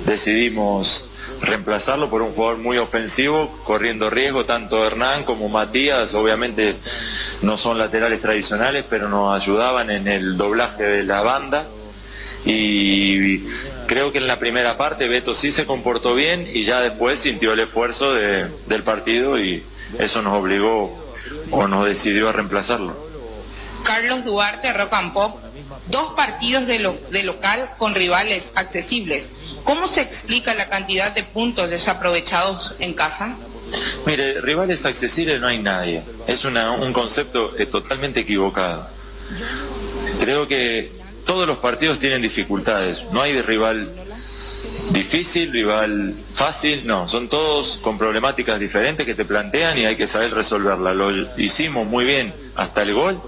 decidimos 0.05 1.09
reemplazarlo 1.41 2.09
por 2.09 2.21
un 2.21 2.31
jugador 2.33 2.57
muy 2.57 2.77
ofensivo, 2.77 3.47
corriendo 3.63 4.09
riesgo, 4.09 4.45
tanto 4.45 4.85
Hernán 4.85 5.23
como 5.23 5.49
Matías, 5.49 6.13
obviamente 6.13 6.75
no 7.41 7.57
son 7.57 7.77
laterales 7.77 8.21
tradicionales, 8.21 8.83
pero 8.89 9.07
nos 9.09 9.35
ayudaban 9.39 9.89
en 9.91 10.07
el 10.07 10.37
doblaje 10.37 10.83
de 10.83 11.03
la 11.03 11.21
banda. 11.21 11.65
Y 12.45 13.39
creo 13.87 14.11
que 14.11 14.19
en 14.19 14.27
la 14.27 14.39
primera 14.39 14.77
parte 14.77 15.07
Beto 15.07 15.35
sí 15.35 15.51
se 15.51 15.65
comportó 15.65 16.15
bien 16.15 16.49
y 16.51 16.63
ya 16.63 16.79
después 16.79 17.19
sintió 17.19 17.53
el 17.53 17.59
esfuerzo 17.59 18.13
de- 18.13 18.47
del 18.67 18.83
partido 18.83 19.39
y 19.39 19.63
eso 19.99 20.21
nos 20.21 20.33
obligó 20.37 20.97
o 21.51 21.67
nos 21.67 21.85
decidió 21.85 22.29
a 22.29 22.31
reemplazarlo. 22.31 22.95
Carlos 23.83 24.23
Duarte, 24.23 24.71
Rock 24.73 24.93
and 24.93 25.13
Pop, 25.13 25.37
dos 25.87 26.13
partidos 26.13 26.67
de, 26.67 26.79
lo- 26.79 26.97
de 27.11 27.23
local 27.23 27.69
con 27.77 27.95
rivales 27.95 28.51
accesibles. 28.55 29.29
¿Cómo 29.67 29.89
se 29.89 29.99
explica 29.99 30.55
la 30.55 30.69
cantidad 30.69 31.13
de 31.13 31.23
puntos 31.23 31.69
desaprovechados 31.69 32.75
en 32.79 32.93
casa? 32.93 33.35
Mire, 34.05 34.39
rivales 34.39 34.85
accesibles 34.85 35.41
no 35.41 35.47
hay 35.47 35.59
nadie. 35.59 36.01
Es 36.25 36.45
una- 36.45 36.71
un 36.71 36.93
concepto 36.93 37.53
eh, 37.59 37.65
totalmente 37.65 38.21
equivocado. 38.21 38.87
Creo 40.21 40.47
que 40.47 40.89
todos 41.25 41.45
los 41.45 41.57
partidos 41.57 41.99
tienen 41.99 42.21
dificultades. 42.21 43.03
No 43.11 43.21
hay 43.21 43.33
de 43.33 43.41
rival 43.41 43.91
difícil, 44.91 45.51
rival 45.51 46.13
fácil, 46.33 46.87
no. 46.87 47.09
Son 47.09 47.27
todos 47.27 47.77
con 47.81 47.97
problemáticas 47.97 48.57
diferentes 48.61 49.05
que 49.05 49.15
te 49.15 49.25
plantean 49.25 49.77
y 49.77 49.85
hay 49.85 49.97
que 49.97 50.07
saber 50.07 50.33
resolverlas. 50.33 50.95
Lo 50.95 51.11
hicimos 51.37 51.85
muy 51.85 52.05
bien 52.05 52.33
hasta 52.55 52.83
el 52.83 52.93
gol. 52.93 53.19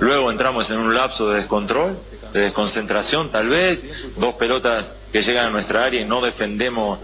Luego 0.00 0.32
entramos 0.32 0.68
en 0.72 0.78
un 0.78 0.92
lapso 0.92 1.30
de 1.30 1.38
descontrol, 1.38 1.96
de 2.34 2.40
desconcentración 2.40 3.30
tal 3.30 3.48
vez. 3.48 3.84
Dos 4.18 4.34
pelotas 4.34 4.96
que 5.12 5.22
llegan 5.22 5.46
a 5.46 5.50
nuestra 5.50 5.84
área 5.84 6.00
y 6.00 6.04
no 6.04 6.20
defendemos 6.20 6.98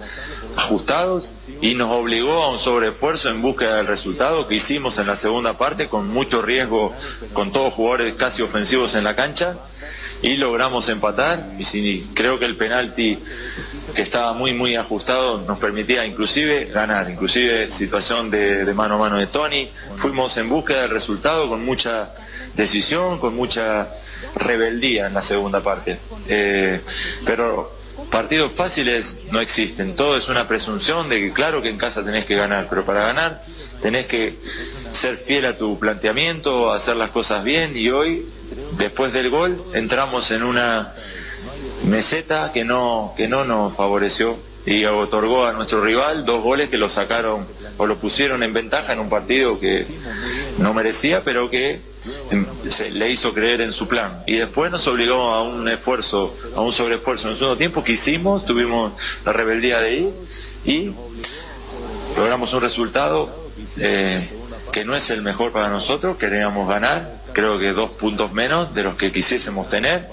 ajustados. 0.56 1.32
Y 1.62 1.74
nos 1.74 1.90
obligó 1.96 2.42
a 2.42 2.50
un 2.50 2.58
sobreesfuerzo 2.58 3.30
en 3.30 3.40
búsqueda 3.40 3.76
del 3.76 3.86
resultado 3.86 4.48
que 4.48 4.56
hicimos 4.56 4.98
en 4.98 5.06
la 5.06 5.16
segunda 5.16 5.56
parte 5.56 5.86
con 5.86 6.08
mucho 6.08 6.42
riesgo, 6.42 6.92
con 7.32 7.52
todos 7.52 7.72
jugadores 7.72 8.14
casi 8.14 8.42
ofensivos 8.42 8.94
en 8.94 9.04
la 9.04 9.16
cancha. 9.16 9.56
Y 10.20 10.36
logramos 10.36 10.88
empatar. 10.88 11.46
Y 11.58 12.02
creo 12.12 12.38
que 12.38 12.44
el 12.44 12.56
penalti 12.56 13.18
que 13.94 14.02
estaba 14.02 14.32
muy 14.32 14.52
muy 14.52 14.74
ajustado 14.74 15.38
nos 15.38 15.58
permitía 15.58 16.04
inclusive 16.04 16.66
ganar, 16.66 17.08
inclusive 17.08 17.70
situación 17.70 18.30
de, 18.30 18.64
de 18.64 18.74
mano 18.74 18.96
a 18.96 18.98
mano 18.98 19.16
de 19.16 19.26
Tony, 19.26 19.68
fuimos 19.96 20.36
en 20.36 20.48
búsqueda 20.48 20.82
del 20.82 20.90
resultado 20.90 21.48
con 21.48 21.64
mucha 21.64 22.10
decisión, 22.54 23.18
con 23.18 23.34
mucha 23.34 23.88
rebeldía 24.34 25.06
en 25.06 25.14
la 25.14 25.22
segunda 25.22 25.60
parte. 25.60 25.98
Eh, 26.28 26.80
pero 27.24 27.72
partidos 28.10 28.52
fáciles 28.52 29.18
no 29.30 29.40
existen, 29.40 29.94
todo 29.94 30.16
es 30.16 30.28
una 30.28 30.48
presunción 30.48 31.08
de 31.08 31.20
que 31.20 31.32
claro 31.32 31.62
que 31.62 31.68
en 31.68 31.78
casa 31.78 32.04
tenés 32.04 32.26
que 32.26 32.34
ganar, 32.34 32.66
pero 32.68 32.84
para 32.84 33.02
ganar 33.02 33.42
tenés 33.82 34.06
que 34.06 34.34
ser 34.92 35.16
fiel 35.18 35.46
a 35.46 35.56
tu 35.56 35.78
planteamiento, 35.78 36.72
hacer 36.72 36.96
las 36.96 37.10
cosas 37.10 37.44
bien 37.44 37.76
y 37.76 37.90
hoy, 37.90 38.26
después 38.78 39.12
del 39.12 39.30
gol, 39.30 39.62
entramos 39.74 40.30
en 40.30 40.42
una 40.42 40.92
meseta 41.84 42.52
que 42.52 42.64
no, 42.64 43.14
que 43.16 43.28
no 43.28 43.44
nos 43.44 43.76
favoreció 43.76 44.36
y 44.66 44.84
otorgó 44.84 45.46
a 45.46 45.52
nuestro 45.52 45.82
rival 45.82 46.24
dos 46.26 46.42
goles 46.42 46.68
que 46.68 46.76
lo 46.76 46.88
sacaron 46.88 47.46
o 47.78 47.86
lo 47.86 47.96
pusieron 47.96 48.42
en 48.42 48.52
ventaja 48.52 48.92
en 48.92 48.98
un 48.98 49.08
partido 49.08 49.58
que 49.58 49.86
no 50.58 50.74
merecía, 50.74 51.22
pero 51.24 51.48
que 51.48 51.80
se 52.68 52.90
le 52.90 53.10
hizo 53.10 53.32
creer 53.32 53.60
en 53.60 53.72
su 53.72 53.88
plan. 53.88 54.22
Y 54.26 54.36
después 54.36 54.70
nos 54.70 54.86
obligó 54.86 55.30
a 55.32 55.42
un 55.42 55.68
esfuerzo, 55.68 56.36
a 56.54 56.60
un 56.60 56.72
sobreesfuerzo. 56.72 57.28
En 57.28 57.32
el 57.32 57.38
segundo 57.38 57.56
tiempo 57.56 57.84
que 57.84 57.92
hicimos, 57.92 58.44
tuvimos 58.46 58.92
la 59.24 59.32
rebeldía 59.32 59.80
de 59.80 59.94
ir 59.94 60.10
y 60.64 60.90
logramos 62.16 62.52
un 62.52 62.60
resultado 62.60 63.30
eh, 63.78 64.28
que 64.72 64.84
no 64.84 64.94
es 64.94 65.10
el 65.10 65.22
mejor 65.22 65.52
para 65.52 65.68
nosotros, 65.68 66.16
queríamos 66.16 66.68
ganar, 66.68 67.10
creo 67.32 67.58
que 67.58 67.72
dos 67.72 67.90
puntos 67.90 68.32
menos 68.32 68.74
de 68.74 68.82
los 68.84 68.94
que 68.94 69.10
quisiésemos 69.10 69.68
tener, 69.68 70.06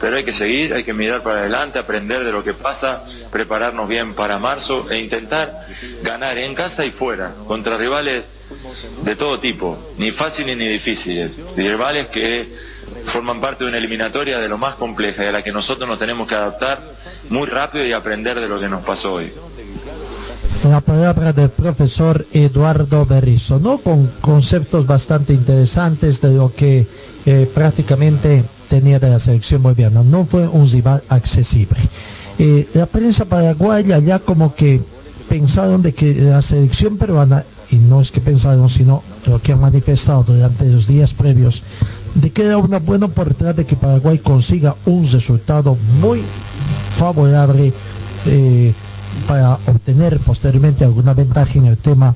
pero 0.00 0.16
hay 0.16 0.24
que 0.24 0.32
seguir, 0.32 0.74
hay 0.74 0.82
que 0.82 0.94
mirar 0.94 1.22
para 1.22 1.40
adelante, 1.40 1.78
aprender 1.78 2.24
de 2.24 2.32
lo 2.32 2.42
que 2.42 2.54
pasa, 2.54 3.04
prepararnos 3.30 3.88
bien 3.88 4.14
para 4.14 4.38
marzo 4.38 4.90
e 4.90 4.98
intentar 4.98 5.66
ganar 6.02 6.38
en 6.38 6.54
casa 6.54 6.84
y 6.84 6.90
fuera, 6.90 7.32
contra 7.46 7.76
rivales 7.76 8.24
de 9.04 9.16
todo 9.16 9.40
tipo, 9.40 9.76
ni 9.98 10.10
fáciles 10.10 10.56
ni 10.56 10.66
difíciles, 10.66 11.54
rivales 11.56 12.08
que 12.08 12.48
forman 13.04 13.40
parte 13.40 13.64
de 13.64 13.68
una 13.70 13.78
eliminatoria 13.78 14.38
de 14.38 14.48
lo 14.48 14.58
más 14.58 14.74
compleja 14.74 15.24
y 15.24 15.28
a 15.28 15.32
la 15.32 15.42
que 15.42 15.52
nosotros 15.52 15.88
nos 15.88 15.98
tenemos 15.98 16.28
que 16.28 16.34
adaptar 16.34 16.80
muy 17.28 17.46
rápido 17.46 17.84
y 17.86 17.92
aprender 17.92 18.38
de 18.40 18.48
lo 18.48 18.60
que 18.60 18.68
nos 18.68 18.82
pasó 18.82 19.14
hoy. 19.14 19.32
La 20.68 20.80
palabra 20.80 21.32
del 21.32 21.48
profesor 21.48 22.26
Eduardo 22.32 23.06
Berrizo, 23.06 23.58
¿no? 23.58 23.78
Con 23.78 24.10
conceptos 24.20 24.86
bastante 24.86 25.32
interesantes 25.32 26.20
de 26.20 26.34
lo 26.34 26.52
que 26.54 26.86
eh, 27.24 27.50
prácticamente 27.54 28.44
tenía 28.68 28.98
de 28.98 29.08
la 29.08 29.18
selección 29.18 29.62
boliviana. 29.62 30.02
No 30.02 30.26
fue 30.26 30.46
un 30.46 30.70
rival 30.70 31.02
accesible. 31.08 31.78
Eh, 32.38 32.68
la 32.74 32.86
prensa 32.86 33.24
paraguaya 33.24 33.98
ya 33.98 34.18
como 34.18 34.54
que 34.54 34.80
pensaron 35.28 35.80
de 35.80 35.92
que 35.94 36.14
la 36.14 36.42
selección 36.42 36.98
peruana, 36.98 37.44
y 37.70 37.76
no 37.76 38.00
es 38.00 38.10
que 38.10 38.20
pensaron, 38.20 38.68
sino 38.68 39.02
lo 39.26 39.40
que 39.40 39.52
han 39.52 39.60
manifestado 39.60 40.24
durante 40.24 40.64
los 40.64 40.86
días 40.86 41.12
previos, 41.12 41.62
de 42.14 42.30
que 42.30 42.44
era 42.44 42.56
una 42.58 42.78
buena 42.78 43.06
oportunidad 43.06 43.54
de 43.54 43.66
que 43.66 43.76
Paraguay 43.76 44.18
consiga 44.18 44.74
un 44.86 45.10
resultado 45.10 45.76
muy 46.00 46.22
favorable 46.98 47.72
eh, 48.26 48.74
para 49.26 49.54
obtener 49.66 50.18
posteriormente 50.18 50.84
alguna 50.84 51.14
ventaja 51.14 51.58
en 51.58 51.66
el 51.66 51.76
tema 51.76 52.14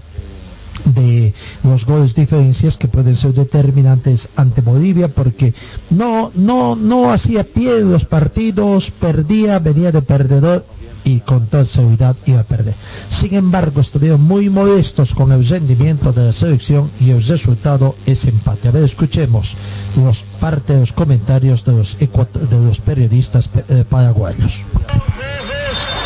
de 0.84 1.32
los 1.62 1.86
goles 1.86 2.14
diferencias 2.14 2.76
que 2.76 2.88
pueden 2.88 3.16
ser 3.16 3.32
determinantes 3.32 4.28
ante 4.36 4.60
Bolivia 4.60 5.08
porque 5.08 5.54
no 5.90 6.30
no 6.34 6.76
no 6.76 7.10
hacía 7.10 7.44
pie 7.44 7.80
los 7.80 8.04
partidos 8.04 8.90
perdía 8.90 9.58
venía 9.60 9.92
de 9.92 10.02
perdedor 10.02 10.66
y 11.04 11.20
con 11.20 11.46
toda 11.46 11.64
seguridad 11.64 12.16
iba 12.26 12.40
a 12.40 12.44
perder. 12.44 12.74
Sin 13.10 13.34
embargo, 13.34 13.80
estuvieron 13.80 14.22
muy 14.22 14.48
modestos 14.50 15.14
con 15.14 15.32
el 15.32 15.46
rendimiento 15.46 16.12
de 16.12 16.24
la 16.24 16.32
selección 16.32 16.90
y 17.00 17.10
el 17.10 17.22
resultado 17.22 17.94
es 18.06 18.24
empate. 18.24 18.68
A 18.68 18.70
ver, 18.72 18.84
escuchemos 18.84 19.54
los 19.96 20.22
parte 20.40 20.72
de 20.74 20.80
los 20.80 20.92
comentarios 20.92 21.64
de 21.64 21.72
los, 21.72 21.98
de 21.98 22.58
los 22.58 22.80
periodistas 22.80 23.48
eh, 23.68 23.84
paraguayos. 23.88 24.62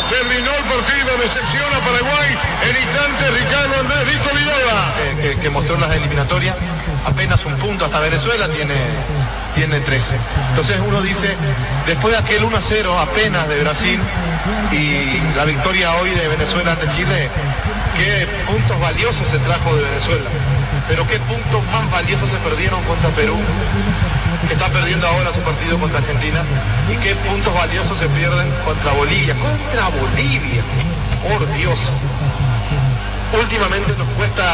Terminó 0.09 0.51
el 0.51 0.65
partido, 0.65 1.19
decepciona 1.23 1.79
Paraguay. 1.81 2.31
El 2.69 2.77
instante 2.77 3.31
Ricardo. 3.31 3.68
Que, 5.41 5.51
mostró 5.51 5.79
las 5.79 5.95
eliminatorias, 5.95 6.55
apenas 7.07 7.45
un 7.45 7.55
punto 7.57 7.85
hasta 7.85 8.01
Venezuela 8.01 8.49
tiene, 8.49 8.75
tiene 9.55 9.81
13. 9.81 10.17
Entonces 10.51 10.77
uno 10.87 11.01
dice, 11.01 11.37
después 11.87 12.13
de 12.13 12.19
aquel 12.19 12.43
1-0 12.43 13.01
apenas 13.01 13.49
de 13.49 13.61
Brasil, 13.61 14.01
y 14.73 15.37
la 15.37 15.45
victoria 15.45 15.95
hoy 15.97 16.11
de 16.11 16.29
Venezuela 16.29 16.73
ante 16.73 16.89
Chile, 16.89 17.29
qué 17.97 18.27
puntos 18.47 18.81
valiosos 18.81 19.27
se 19.29 19.39
trajo 19.39 19.75
de 19.77 19.83
Venezuela, 19.83 20.31
pero 20.89 21.07
qué 21.07 21.19
puntos 21.21 21.63
más 21.73 21.91
valiosos 21.91 22.31
se 22.31 22.37
perdieron 22.39 22.83
contra 22.85 23.11
Perú, 23.11 23.37
que 24.47 24.55
está 24.55 24.69
perdiendo 24.69 25.07
ahora 25.07 25.33
su 25.33 25.41
partido 25.41 25.79
contra 25.79 25.99
Argentina, 25.99 26.43
y 26.91 26.97
qué 26.97 27.15
puntos 27.29 27.55
valiosos 27.55 27.99
se 27.99 28.09
pierden 28.09 28.51
contra 28.65 28.93
Bolivia, 28.93 29.35
contra 29.35 29.89
Bolivia, 29.89 30.63
por 31.23 31.53
Dios. 31.55 31.97
Últimamente 33.33 33.95
nos 33.99 34.09
cuesta 34.17 34.45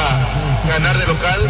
ganar 0.69 0.99
de 0.99 1.07
local, 1.07 1.41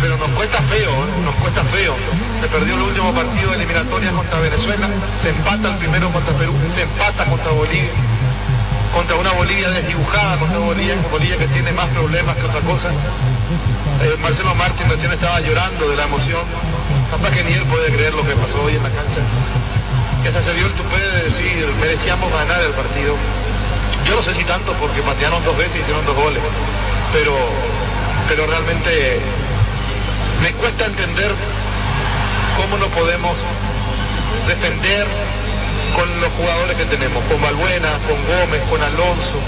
pero 0.00 0.16
nos 0.16 0.28
cuesta 0.30 0.62
feo, 0.62 0.90
¿eh? 0.90 1.22
nos 1.24 1.34
cuesta 1.36 1.62
feo. 1.64 1.94
Se 2.40 2.48
perdió 2.48 2.74
el 2.74 2.82
último 2.82 3.12
partido 3.12 3.50
de 3.50 3.56
eliminatoria 3.56 4.10
contra 4.12 4.40
Venezuela, 4.40 4.88
se 5.20 5.28
empata 5.28 5.68
el 5.68 5.76
primero 5.76 6.10
contra 6.10 6.34
Perú, 6.38 6.54
se 6.72 6.82
empata 6.82 7.26
contra 7.26 7.52
Bolivia, 7.52 7.90
contra 8.94 9.16
una 9.16 9.32
Bolivia 9.32 9.68
desdibujada, 9.68 10.38
contra 10.38 10.58
Bolivia, 10.58 10.96
Bolivia 11.10 11.36
que 11.36 11.48
tiene 11.48 11.70
más 11.72 11.88
problemas 11.88 12.36
que 12.36 12.46
otra 12.46 12.60
cosa. 12.60 12.88
Eh, 12.90 14.16
Marcelo 14.22 14.54
Martín 14.54 14.88
recién 14.88 15.12
estaba 15.12 15.40
llorando 15.40 15.88
de 15.88 15.96
la 15.96 16.04
emoción, 16.04 16.40
capaz 17.10 17.30
que 17.30 17.44
ni 17.44 17.52
él 17.52 17.64
puede 17.64 17.92
creer 17.92 18.14
lo 18.14 18.24
que 18.24 18.32
pasó 18.32 18.62
hoy 18.62 18.74
en 18.74 18.82
la 18.82 18.90
cancha. 18.90 19.20
Que 20.22 20.32
se 20.32 20.54
dio 20.54 20.66
el 20.66 20.72
tupé 20.72 20.98
de 20.98 21.22
decir, 21.24 21.66
merecíamos 21.80 22.32
ganar 22.32 22.62
el 22.62 22.72
partido. 22.72 23.14
Yo 24.08 24.16
no 24.16 24.22
sé 24.22 24.32
si 24.32 24.42
tanto 24.44 24.72
porque 24.80 25.02
patearon 25.02 25.44
dos 25.44 25.56
veces 25.58 25.76
y 25.76 25.80
hicieron 25.80 26.04
dos 26.06 26.16
goles, 26.16 26.42
pero, 27.12 27.36
pero 28.26 28.46
realmente 28.46 29.20
me 30.42 30.50
cuesta 30.52 30.86
entender 30.86 31.30
cómo 32.56 32.78
no 32.78 32.86
podemos 32.88 33.36
defender 34.46 35.06
con 35.94 36.20
los 36.20 36.32
jugadores 36.32 36.76
que 36.76 36.84
tenemos, 36.86 37.22
con 37.24 37.40
Balbuena, 37.42 37.90
con 38.08 38.16
Gómez, 38.24 38.62
con 38.70 38.82
Alonso. 38.82 39.38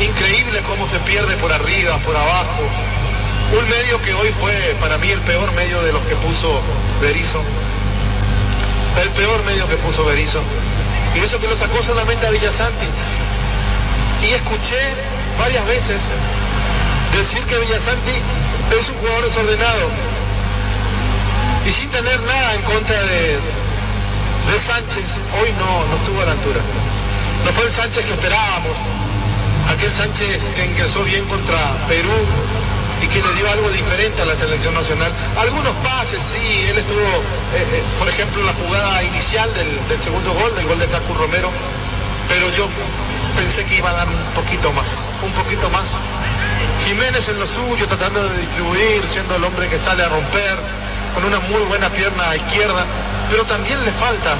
Increíble 0.00 0.60
cómo 0.68 0.86
se 0.86 0.98
pierde 1.00 1.34
por 1.36 1.52
arriba, 1.52 1.96
por 1.98 2.16
abajo. 2.16 2.62
Un 3.52 3.68
medio 3.68 4.00
que 4.02 4.12
hoy 4.14 4.28
fue 4.40 4.76
para 4.80 4.98
mí 4.98 5.08
el 5.08 5.20
peor 5.20 5.50
medio 5.52 5.80
de 5.82 5.92
los 5.92 6.02
que 6.02 6.16
puso 6.16 6.60
Berizzo. 7.00 7.42
El 9.00 9.08
peor 9.10 9.42
medio 9.44 9.66
que 9.68 9.76
puso 9.76 10.04
Berizzo. 10.04 10.42
Y 11.14 11.20
eso 11.20 11.38
que 11.38 11.48
lo 11.48 11.56
sacó 11.56 11.82
solamente 11.82 12.26
a 12.26 12.30
Villasanti. 12.30 12.86
Y 14.22 14.34
escuché 14.34 14.78
varias 15.38 15.66
veces 15.66 16.00
decir 17.16 17.42
que 17.44 17.58
Villasanti 17.58 18.12
es 18.78 18.88
un 18.88 18.96
jugador 18.98 19.24
desordenado. 19.24 19.88
Y 21.66 21.72
sin 21.72 21.90
tener 21.90 22.20
nada 22.20 22.54
en 22.54 22.62
contra 22.62 23.02
de, 23.02 23.38
de 24.50 24.58
Sánchez, 24.58 25.18
hoy 25.40 25.50
no, 25.58 25.86
no 25.86 25.96
estuvo 25.96 26.20
a 26.22 26.24
la 26.24 26.32
altura. 26.32 26.60
No 27.44 27.52
fue 27.52 27.66
el 27.66 27.72
Sánchez 27.72 28.04
que 28.04 28.12
esperábamos. 28.12 28.76
Aquel 29.74 29.92
Sánchez 29.92 30.50
que 30.54 30.66
ingresó 30.66 31.02
bien 31.04 31.24
contra 31.26 31.58
Perú 31.88 32.18
y 33.02 33.06
que 33.08 33.20
le 33.20 33.34
dio 33.34 33.50
algo 33.50 33.68
diferente 33.70 34.22
a 34.22 34.26
la 34.26 34.36
selección 34.36 34.74
nacional. 34.74 35.10
Algunos 35.38 35.74
pases, 35.82 36.20
sí, 36.22 36.66
él 36.70 36.78
estuvo, 36.78 37.00
eh, 37.00 37.66
eh, 37.66 37.82
por 37.98 38.08
ejemplo, 38.08 38.42
la 38.44 38.52
jugada 38.54 39.02
inicial 39.02 39.52
del, 39.54 39.88
del, 39.88 40.00
segundo 40.00 40.32
gol, 40.34 40.54
del 40.54 40.66
gol 40.66 40.78
de 40.78 40.86
Cacu 40.86 41.14
Romero, 41.14 41.50
pero 42.28 42.48
yo 42.56 42.68
pensé 43.36 43.64
que 43.64 43.76
iba 43.76 43.90
a 43.90 43.92
dar 43.92 44.08
un 44.08 44.34
poquito 44.34 44.72
más, 44.72 45.04
un 45.24 45.32
poquito 45.32 45.68
más. 45.70 45.90
Jiménez 46.86 47.28
en 47.28 47.38
lo 47.38 47.46
suyo, 47.46 47.86
tratando 47.86 48.22
de 48.28 48.38
distribuir, 48.38 49.02
siendo 49.08 49.36
el 49.36 49.44
hombre 49.44 49.68
que 49.68 49.78
sale 49.78 50.02
a 50.02 50.08
romper, 50.08 50.56
con 51.14 51.24
una 51.24 51.38
muy 51.40 51.62
buena 51.68 51.88
pierna 51.90 52.34
izquierda, 52.36 52.84
pero 53.30 53.44
también 53.44 53.82
le 53.84 53.92
falta, 53.92 54.34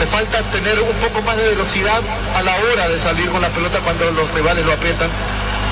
le 0.00 0.06
falta 0.06 0.42
tener 0.50 0.80
un 0.80 0.96
poco 0.96 1.22
más 1.22 1.36
de 1.36 1.48
velocidad 1.48 2.00
a 2.36 2.42
la 2.42 2.56
hora 2.56 2.88
de 2.88 2.98
salir 2.98 3.28
con 3.30 3.40
la 3.40 3.48
pelota 3.48 3.78
cuando 3.80 4.10
los 4.10 4.32
rivales 4.34 4.64
lo 4.64 4.72
aprietan, 4.72 5.08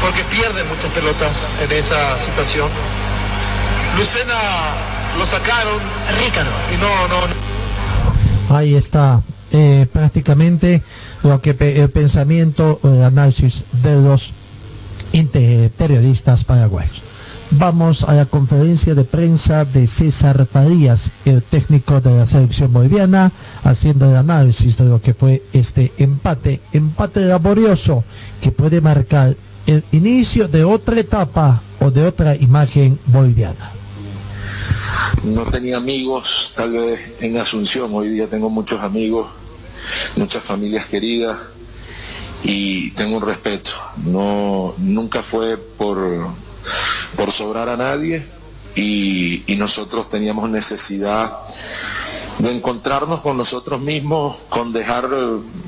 porque 0.00 0.22
pierde 0.24 0.64
muchas 0.64 0.90
pelotas 0.92 1.46
en 1.62 1.72
esa 1.72 2.18
situación. 2.20 2.68
Lucena 3.96 4.34
lo 5.18 5.24
sacaron. 5.24 5.78
Ricardo. 6.22 6.50
Y 6.72 6.76
no, 6.76 7.09
no, 7.09 7.20
no. 7.26 8.57
Ahí 8.57 8.76
está. 8.76 9.22
Eh, 9.52 9.86
prácticamente 9.92 10.82
lo 11.29 11.41
que 11.41 11.57
el 11.59 11.91
pensamiento 11.91 12.79
o 12.83 12.89
el 12.89 13.03
análisis 13.03 13.64
de 13.83 14.01
los 14.01 14.33
periodistas 15.77 16.45
paraguayos. 16.45 17.03
Vamos 17.53 18.03
a 18.03 18.12
la 18.14 18.27
conferencia 18.27 18.95
de 18.95 19.05
prensa 19.05 19.64
de 19.64 19.87
César 19.87 20.47
Farías, 20.51 21.12
el 21.24 21.43
técnico 21.43 22.01
de 22.01 22.11
la 22.11 22.27
selección 22.27 22.72
boliviana, 22.72 23.31
haciendo 23.62 24.11
el 24.11 24.16
análisis 24.16 24.77
de 24.77 24.85
lo 24.85 25.01
que 25.01 25.14
fue 25.14 25.45
este 25.53 25.93
empate, 25.97 26.61
empate 26.72 27.20
laborioso 27.20 28.03
que 28.41 28.51
puede 28.51 28.81
marcar 28.81 29.37
el 29.66 29.85
inicio 29.93 30.49
de 30.49 30.64
otra 30.64 30.99
etapa 30.99 31.62
o 31.81 31.91
de 31.91 32.05
otra 32.05 32.35
imagen 32.35 32.99
boliviana. 33.07 33.70
No 35.22 35.43
tenía 35.45 35.77
amigos, 35.77 36.53
tal 36.57 36.72
vez 36.72 37.01
en 37.20 37.39
Asunción, 37.39 37.91
hoy 37.95 38.09
día 38.09 38.27
tengo 38.27 38.51
muchos 38.51 38.81
amigos, 38.81 39.29
muchas 40.16 40.43
familias 40.43 40.87
queridas, 40.87 41.39
y 42.43 42.91
tengo 42.93 43.16
un 43.16 43.26
respeto. 43.26 43.70
No, 44.05 44.74
nunca 44.78 45.22
fue 45.22 45.57
por, 45.57 46.28
por 47.16 47.32
sobrar 47.32 47.68
a 47.68 47.76
nadie 47.76 48.24
y, 48.74 49.43
nosotros 49.57 50.09
teníamos 50.11 50.49
necesidad 50.51 51.32
de 52.39 52.53
encontrarnos 52.53 53.22
con 53.22 53.37
nosotros 53.37 53.80
mismos, 53.80 54.37
con 54.51 54.72
dejar 54.72 55.09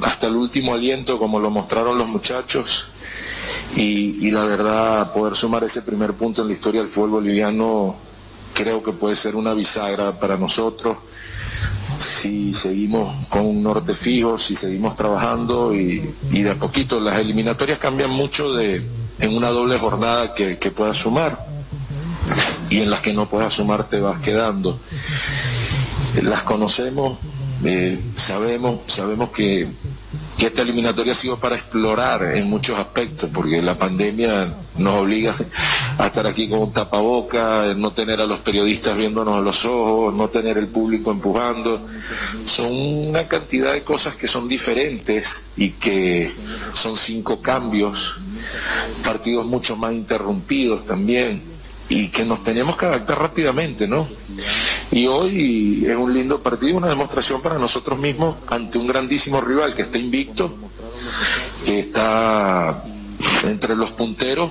hasta 0.03 0.27
el 0.27 0.37
último 0.37 0.75
aliento 0.75 1.19
como 1.19 1.41
lo 1.41 1.51
mostraron 1.51 1.97
los 1.97 2.07
muchachos 2.07 2.89
y, 3.75 4.27
y 4.27 4.31
la 4.31 4.45
verdad 4.45 5.13
poder 5.13 5.35
sumar 5.35 5.65
ese 5.65 5.83
primer 5.83 6.13
punto 6.13 6.43
en 6.43 6.49
la 6.49 6.55
historia 6.55 6.83
del 6.83 6.91
fútbol 6.91 7.11
boliviano 7.11 7.97
creo 8.53 8.83
que 8.83 8.93
puede 8.93 9.17
ser 9.17 9.37
una 9.37 9.55
bisagra 9.55 10.13
para 10.13 10.37
nosotros 10.37 10.99
si 12.19 12.53
seguimos 12.53 13.27
con 13.29 13.47
un 13.47 13.63
norte 13.63 13.95
fijo, 13.95 14.39
si 14.39 14.57
seguimos 14.57 14.97
trabajando 14.97 15.73
y, 15.75 16.01
de 16.31 16.51
a 16.51 16.57
poquito 16.57 16.99
las 16.99 17.19
eliminatorias 17.19 17.79
cambian 17.79 18.11
mucho 18.11 18.55
de 18.55 18.83
en 19.21 19.37
una 19.37 19.51
doble 19.51 19.79
jornada 19.79 20.35
que, 20.35 20.57
puedas 20.71 20.97
sumar 20.97 21.39
y 22.71 22.81
en 22.81 22.91
las 22.91 23.01
que 23.01 23.13
no 23.13 23.29
puedas 23.29 23.55
sumar 23.55 23.85
te 23.85 24.01
vas 24.01 24.21
quedando. 24.21 24.81
Las 26.23 26.43
conocemos, 26.43 27.19
eh, 27.65 28.01
sabemos, 28.17 28.81
sabemos 28.89 29.31
que, 29.31 29.69
que 30.39 30.47
esta 30.47 30.63
eliminatoria 30.63 31.13
ha 31.13 31.17
sido 31.17 31.37
para 31.37 31.57
explorar 31.57 32.23
en 32.37 32.49
muchos 32.49 32.79
aspectos, 32.79 33.29
porque 33.35 33.61
la 33.61 33.77
pandemia 33.77 34.55
nos 34.77 34.95
obliga 34.95 35.35
a 35.99 36.07
estar 36.07 36.29
aquí 36.29 36.49
con 36.49 36.61
un 36.61 36.73
tapaboca, 36.73 37.75
no 37.77 37.93
tener 37.93 38.21
a 38.21 38.27
los 38.27 38.39
periodistas 38.39 38.97
viéndonos 38.97 39.37
a 39.37 39.41
los 39.41 39.65
ojos, 39.65 40.15
no 40.15 40.29
tener 40.29 40.57
el 40.57 40.69
público 40.69 41.11
empujando. 41.11 41.85
Son 42.45 42.73
una 42.73 43.27
cantidad 43.27 43.73
de 43.73 43.83
cosas 43.83 44.15
que 44.15 44.29
son 44.29 44.47
diferentes 44.47 45.47
y 45.57 45.71
que 45.71 46.33
son 46.73 46.95
cinco 46.95 47.43
cambios, 47.43 48.15
partidos 49.03 49.45
mucho 49.45 49.75
más 49.75 49.93
interrumpidos 49.93 50.87
también 50.87 51.43
y 51.89 52.09
que 52.09 52.25
nos 52.25 52.45
tenemos 52.45 52.77
que 52.77 52.87
adaptar 52.87 53.19
rápidamente, 53.19 53.89
¿no? 53.89 54.07
Y 54.91 55.07
hoy 55.07 55.85
es 55.87 55.97
un 55.97 56.15
lindo 56.15 56.41
partido, 56.41 56.79
una 56.79 56.89
demostración 56.89 57.43
para 57.43 57.59
nosotros 57.59 57.99
mismos 57.99 58.37
ante 58.47 58.79
un 58.79 58.87
grandísimo 58.87 59.41
rival 59.41 59.75
que 59.75 59.83
está 59.83 59.99
invicto, 59.99 60.57
que 61.67 61.81
está 61.81 62.83
entre 63.45 63.77
los 63.77 63.93
punteros 63.93 64.51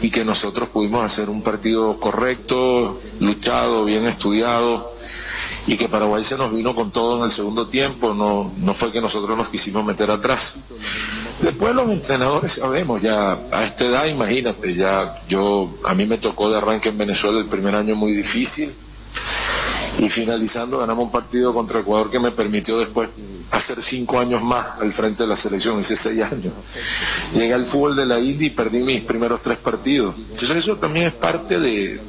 y 0.00 0.10
que 0.10 0.24
nosotros 0.24 0.70
pudimos 0.70 1.04
hacer 1.04 1.28
un 1.28 1.42
partido 1.42 2.00
correcto, 2.00 2.98
luchado, 3.20 3.84
bien 3.84 4.06
estudiado 4.06 4.94
y 5.66 5.76
que 5.76 5.88
Paraguay 5.88 6.24
se 6.24 6.38
nos 6.38 6.52
vino 6.52 6.74
con 6.74 6.90
todo 6.90 7.18
en 7.18 7.24
el 7.24 7.30
segundo 7.30 7.66
tiempo, 7.66 8.14
no, 8.14 8.50
no 8.56 8.72
fue 8.72 8.90
que 8.90 9.00
nosotros 9.02 9.36
nos 9.36 9.50
quisimos 9.50 9.84
meter 9.84 10.10
atrás. 10.10 10.54
Después 11.42 11.74
los 11.74 11.88
entrenadores 11.90 12.52
sabemos, 12.52 13.02
ya 13.02 13.32
a 13.52 13.64
esta 13.64 13.84
edad, 13.84 14.06
imagínate, 14.06 14.74
ya 14.74 15.22
yo, 15.28 15.70
a 15.84 15.94
mí 15.94 16.06
me 16.06 16.16
tocó 16.16 16.50
de 16.50 16.56
arranque 16.56 16.88
en 16.88 16.98
Venezuela 16.98 17.38
el 17.38 17.44
primer 17.44 17.74
año 17.74 17.94
muy 17.94 18.12
difícil 18.12 18.72
y 20.00 20.08
finalizando 20.08 20.78
ganamos 20.78 21.04
un 21.04 21.10
partido 21.10 21.52
contra 21.52 21.80
Ecuador 21.80 22.10
que 22.10 22.18
me 22.18 22.30
permitió 22.30 22.78
después 22.78 23.10
hacer 23.50 23.82
cinco 23.82 24.18
años 24.18 24.42
más 24.42 24.80
al 24.80 24.92
frente 24.92 25.24
de 25.24 25.28
la 25.28 25.36
selección, 25.36 25.80
hice 25.80 25.94
seis 25.96 26.22
años. 26.22 26.52
Llegué 27.34 27.52
al 27.52 27.66
fútbol 27.66 27.96
de 27.96 28.06
la 28.06 28.18
India 28.18 28.46
y 28.46 28.50
perdí 28.50 28.78
mis 28.78 29.02
primeros 29.02 29.42
tres 29.42 29.58
partidos. 29.58 30.14
Entonces 30.16 30.50
eso 30.52 30.76
también 30.76 31.06
es 31.06 31.12
parte 31.12 31.58
de, 31.58 32.00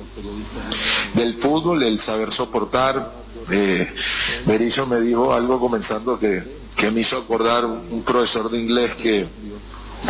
del 1.16 1.34
fútbol, 1.36 1.84
el 1.84 2.00
saber 2.00 2.32
soportar. 2.32 3.12
Eh, 3.50 3.92
Berizzo 4.46 4.86
me 4.86 5.02
dijo 5.02 5.34
algo 5.34 5.60
comenzando 5.60 6.18
que, 6.18 6.44
que 6.78 6.92
me 6.92 7.02
hizo 7.02 7.18
acordar 7.18 7.66
un 7.66 8.04
profesor 8.04 8.50
de 8.50 8.60
inglés 8.60 8.96
que, 8.96 9.28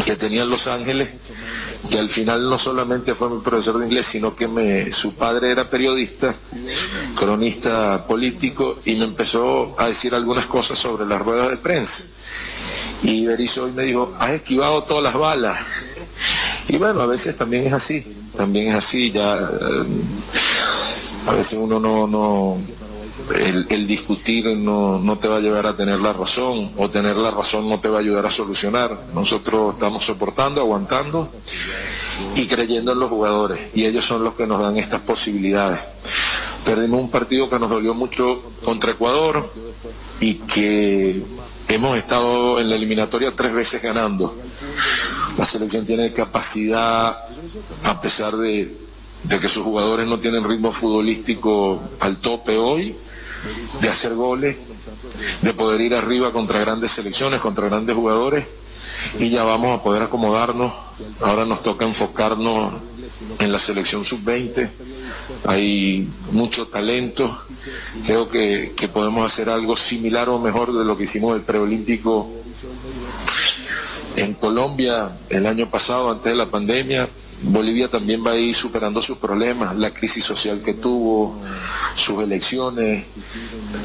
que 0.05 0.15
tenía 0.15 0.43
en 0.43 0.49
Los 0.49 0.67
Ángeles, 0.67 1.09
que 1.91 1.99
al 1.99 2.09
final 2.09 2.49
no 2.49 2.57
solamente 2.57 3.13
fue 3.13 3.29
mi 3.29 3.41
profesor 3.41 3.77
de 3.77 3.85
inglés, 3.85 4.07
sino 4.07 4.33
que 4.33 4.91
su 4.93 5.13
padre 5.13 5.51
era 5.51 5.69
periodista, 5.69 6.33
cronista 7.15 8.07
político, 8.07 8.79
y 8.85 8.95
me 8.95 9.05
empezó 9.05 9.75
a 9.77 9.87
decir 9.87 10.15
algunas 10.15 10.45
cosas 10.45 10.79
sobre 10.79 11.05
las 11.05 11.21
ruedas 11.21 11.49
de 11.49 11.57
prensa. 11.57 12.03
Y 13.03 13.25
Berizzo 13.25 13.65
hoy 13.65 13.73
me 13.73 13.83
dijo, 13.83 14.15
has 14.17 14.31
esquivado 14.31 14.83
todas 14.83 15.03
las 15.03 15.15
balas. 15.15 15.59
Y 16.69 16.77
bueno, 16.77 17.01
a 17.01 17.05
veces 17.07 17.35
también 17.35 17.67
es 17.67 17.73
así, 17.73 18.05
también 18.37 18.69
es 18.69 18.75
así, 18.75 19.11
ya 19.11 19.35
eh, 19.35 19.83
a 21.27 21.33
veces 21.33 21.59
uno 21.59 21.79
no, 21.79 22.07
no 22.07 22.57
el, 23.69 23.87
discutir 23.87 24.45
no, 24.57 24.99
no 24.99 25.17
te 25.17 25.27
va 25.27 25.37
a 25.37 25.39
llevar 25.39 25.65
a 25.65 25.75
tener 25.75 25.99
la 25.99 26.13
razón 26.13 26.71
o 26.77 26.89
tener 26.89 27.17
la 27.17 27.31
razón 27.31 27.69
no 27.69 27.79
te 27.79 27.89
va 27.89 27.97
a 27.97 28.01
ayudar 28.01 28.25
a 28.25 28.29
solucionar. 28.29 28.97
Nosotros 29.13 29.75
estamos 29.75 30.03
soportando, 30.03 30.61
aguantando 30.61 31.29
y 32.35 32.47
creyendo 32.47 32.93
en 32.93 32.99
los 32.99 33.09
jugadores 33.09 33.59
y 33.73 33.85
ellos 33.85 34.05
son 34.05 34.23
los 34.23 34.33
que 34.35 34.47
nos 34.47 34.61
dan 34.61 34.77
estas 34.77 35.01
posibilidades. 35.01 35.79
Perdimos 36.65 37.01
un 37.01 37.09
partido 37.09 37.49
que 37.49 37.59
nos 37.59 37.69
dolió 37.69 37.93
mucho 37.93 38.41
contra 38.63 38.91
Ecuador 38.91 39.51
y 40.19 40.35
que 40.35 41.21
hemos 41.67 41.97
estado 41.97 42.59
en 42.59 42.69
la 42.69 42.75
eliminatoria 42.75 43.35
tres 43.35 43.53
veces 43.53 43.81
ganando. 43.81 44.35
La 45.37 45.45
selección 45.45 45.85
tiene 45.85 46.13
capacidad, 46.13 47.17
a 47.85 48.01
pesar 48.01 48.37
de 48.37 48.77
que 49.27 49.47
sus 49.47 49.63
jugadores 49.63 50.07
no 50.07 50.19
tienen 50.19 50.43
ritmo 50.43 50.71
futbolístico 50.71 51.81
al 51.99 52.17
tope 52.17 52.57
hoy, 52.57 52.95
de 53.79 53.89
hacer 53.89 54.13
goles, 54.15 54.57
de 55.41 55.53
poder 55.53 55.81
ir 55.81 55.95
arriba 55.95 56.31
contra 56.31 56.59
grandes 56.59 56.91
selecciones, 56.91 57.39
contra 57.39 57.67
grandes 57.67 57.95
jugadores 57.95 58.45
y 59.19 59.29
ya 59.29 59.43
vamos 59.43 59.79
a 59.79 59.83
poder 59.83 60.03
acomodarnos. 60.03 60.73
Ahora 61.21 61.45
nos 61.45 61.61
toca 61.61 61.85
enfocarnos 61.85 62.73
en 63.39 63.51
la 63.51 63.59
selección 63.59 64.05
sub-20. 64.05 64.69
Hay 65.45 66.07
mucho 66.31 66.67
talento. 66.67 67.41
Creo 68.05 68.29
que, 68.29 68.73
que, 68.75 68.87
podemos 68.87 69.25
hacer 69.25 69.49
algo 69.49 69.75
similar 69.75 70.29
o 70.29 70.39
mejor 70.39 70.73
de 70.73 70.85
lo 70.85 70.97
que 70.97 71.03
hicimos 71.03 71.35
el 71.35 71.41
preolímpico 71.41 72.29
en 74.15 74.33
Colombia 74.33 75.11
el 75.29 75.45
año 75.45 75.69
pasado, 75.69 76.11
antes 76.11 76.31
de 76.31 76.37
la 76.37 76.47
pandemia. 76.47 77.07
Bolivia 77.43 77.87
también 77.87 78.25
va 78.25 78.31
a 78.31 78.37
ir 78.37 78.53
superando 78.53 79.01
sus 79.01 79.17
problemas, 79.17 79.75
la 79.75 79.91
crisis 79.91 80.23
social 80.23 80.61
que 80.61 80.73
tuvo, 80.73 81.41
sus 81.95 82.21
elecciones, 82.21 83.05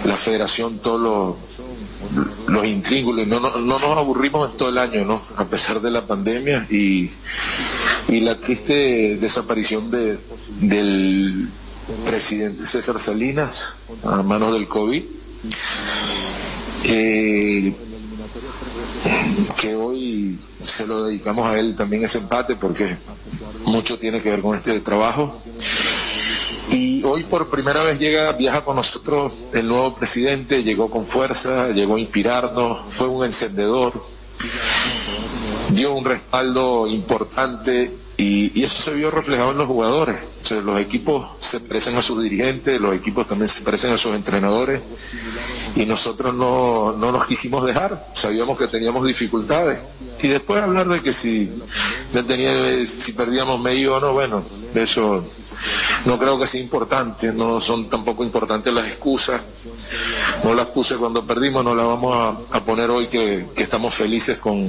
la 0.04 0.16
federación, 0.16 0.78
todos 0.78 1.00
los, 1.00 2.48
los 2.48 2.66
intríngulos. 2.66 3.26
No, 3.26 3.40
no, 3.40 3.58
no, 3.58 3.78
nos 3.78 3.96
aburrimos 3.96 4.50
en 4.50 4.56
todo 4.56 4.68
el 4.68 4.78
año, 4.78 5.04
¿no? 5.04 5.20
A 5.36 5.46
pesar 5.46 5.80
de 5.80 5.90
la 5.90 6.06
pandemia 6.06 6.66
y, 6.70 7.10
la 8.08 8.38
triste 8.38 9.16
desaparición 9.16 9.90
de, 9.90 10.18
del 10.60 11.48
presidente 12.04 12.66
César 12.66 13.00
Salinas 13.00 13.76
a 14.04 14.22
manos 14.22 14.52
del 14.52 14.68
COVID. 14.68 15.02
Eh, 16.84 17.74
que 19.60 19.74
hoy 19.74 20.38
se 20.64 20.86
lo 20.86 21.04
dedicamos 21.04 21.46
a 21.46 21.58
él 21.58 21.76
también 21.76 22.04
ese 22.04 22.18
empate 22.18 22.56
porque 22.56 22.96
mucho 23.64 23.98
tiene 23.98 24.20
que 24.20 24.30
ver 24.30 24.40
con 24.40 24.56
este 24.56 24.78
trabajo. 24.80 25.40
Y 26.70 27.02
hoy 27.04 27.22
por 27.24 27.48
primera 27.48 27.82
vez 27.82 27.98
llega, 27.98 28.32
viaja 28.32 28.62
con 28.62 28.76
nosotros 28.76 29.32
el 29.52 29.68
nuevo 29.68 29.94
presidente, 29.94 30.62
llegó 30.62 30.90
con 30.90 31.06
fuerza, 31.06 31.68
llegó 31.68 31.96
a 31.96 32.00
inspirarnos, 32.00 32.92
fue 32.92 33.08
un 33.08 33.24
encendedor, 33.24 33.92
dio 35.70 35.94
un 35.94 36.04
respaldo 36.04 36.86
importante 36.88 37.92
y, 38.16 38.62
eso 38.62 38.82
se 38.82 38.94
vio 38.94 39.10
reflejado 39.10 39.52
en 39.52 39.58
los 39.58 39.66
jugadores. 39.66 40.16
Los 40.64 40.80
equipos 40.80 41.28
se 41.38 41.60
parecen 41.60 41.96
a 41.96 42.02
sus 42.02 42.22
dirigentes, 42.22 42.80
los 42.80 42.94
equipos 42.94 43.26
también 43.26 43.48
se 43.48 43.62
parecen 43.62 43.92
a 43.92 43.98
sus 43.98 44.14
entrenadores 44.14 44.80
y 45.76 45.84
nosotros 45.84 46.34
no, 46.34 46.92
no 46.96 47.12
nos 47.12 47.26
quisimos 47.26 47.64
dejar, 47.64 48.08
sabíamos 48.14 48.58
que 48.58 48.66
teníamos 48.66 49.06
dificultades. 49.06 49.78
Y 50.22 50.28
después 50.28 50.62
hablar 50.62 50.88
de 50.88 51.02
que 51.02 51.12
si, 51.12 51.52
si 52.86 53.12
perdíamos 53.12 53.60
medio 53.60 53.96
o 53.96 54.00
no, 54.00 54.14
bueno, 54.14 54.42
eso 54.74 55.22
no 56.06 56.18
creo 56.18 56.38
que 56.38 56.46
sea 56.46 56.62
importante, 56.62 57.30
no 57.30 57.60
son 57.60 57.90
tampoco 57.90 58.24
importantes 58.24 58.72
las 58.72 58.86
excusas, 58.86 59.42
no 60.42 60.54
las 60.54 60.68
puse 60.68 60.96
cuando 60.96 61.26
perdimos, 61.26 61.62
no 61.62 61.74
las 61.74 61.86
vamos 61.86 62.16
a, 62.16 62.56
a 62.56 62.64
poner 62.64 62.88
hoy 62.90 63.08
que, 63.08 63.46
que, 63.54 63.62
estamos 63.62 63.94
felices 63.94 64.38
con, 64.38 64.66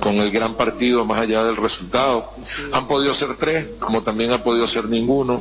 con 0.00 0.16
el 0.16 0.32
gran 0.32 0.54
partido 0.54 1.04
más 1.04 1.20
allá 1.20 1.44
del 1.44 1.56
resultado. 1.56 2.28
Han 2.72 2.88
podido 2.88 3.14
ser 3.14 3.36
tres, 3.36 3.68
como 3.78 4.02
también 4.02 4.32
ha 4.32 4.42
podido 4.42 4.66
ser 4.66 4.86
ninguno 4.86 5.40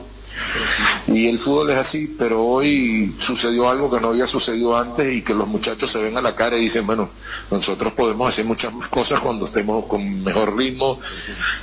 y 1.08 1.28
el 1.28 1.40
fútbol 1.40 1.72
es 1.72 1.78
así, 1.78 2.14
pero 2.18 2.44
hoy 2.44 3.16
sucedió 3.18 3.70
algo 3.70 3.90
que 3.90 4.00
no 4.00 4.10
había 4.10 4.28
sucedido 4.28 4.78
antes 4.78 5.14
y 5.14 5.22
que 5.22 5.34
los 5.34 5.48
muchachos 5.48 5.90
se 5.90 6.00
ven 6.00 6.18
a 6.18 6.22
la 6.22 6.36
cara 6.36 6.58
y 6.58 6.62
dicen, 6.62 6.86
bueno, 6.86 7.10
nosotros 7.50 7.94
podemos 7.94 8.28
hacer 8.28 8.46
muchas 8.46 8.74
más 8.74 8.90
cosas 8.90 9.20
cuando 9.20 9.46
estemos 9.46 9.86
con 9.86 10.24
mejor 10.24 10.56
ritmo, 10.56 11.00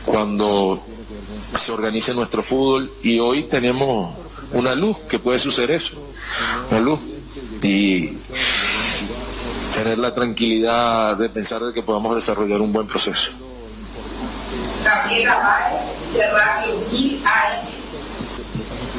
cuando 0.05 0.85
se 1.55 1.72
organice 1.72 2.14
nuestro 2.14 2.43
fútbol 2.43 2.91
y 3.03 3.18
hoy 3.18 3.45
tenemos 3.45 4.14
una 4.53 4.75
luz 4.75 4.99
que 5.09 5.18
puede 5.18 5.39
suceder 5.39 5.72
eso, 5.72 5.95
una 6.70 6.81
luz. 6.81 7.01
Y 7.62 8.18
tener 9.75 9.99
la 9.99 10.14
tranquilidad 10.14 11.16
de 11.16 11.29
pensar 11.29 11.62
de 11.62 11.72
que 11.72 11.83
podamos 11.83 12.14
desarrollar 12.14 12.61
un 12.61 12.72
buen 12.72 12.87
proceso. 12.87 13.33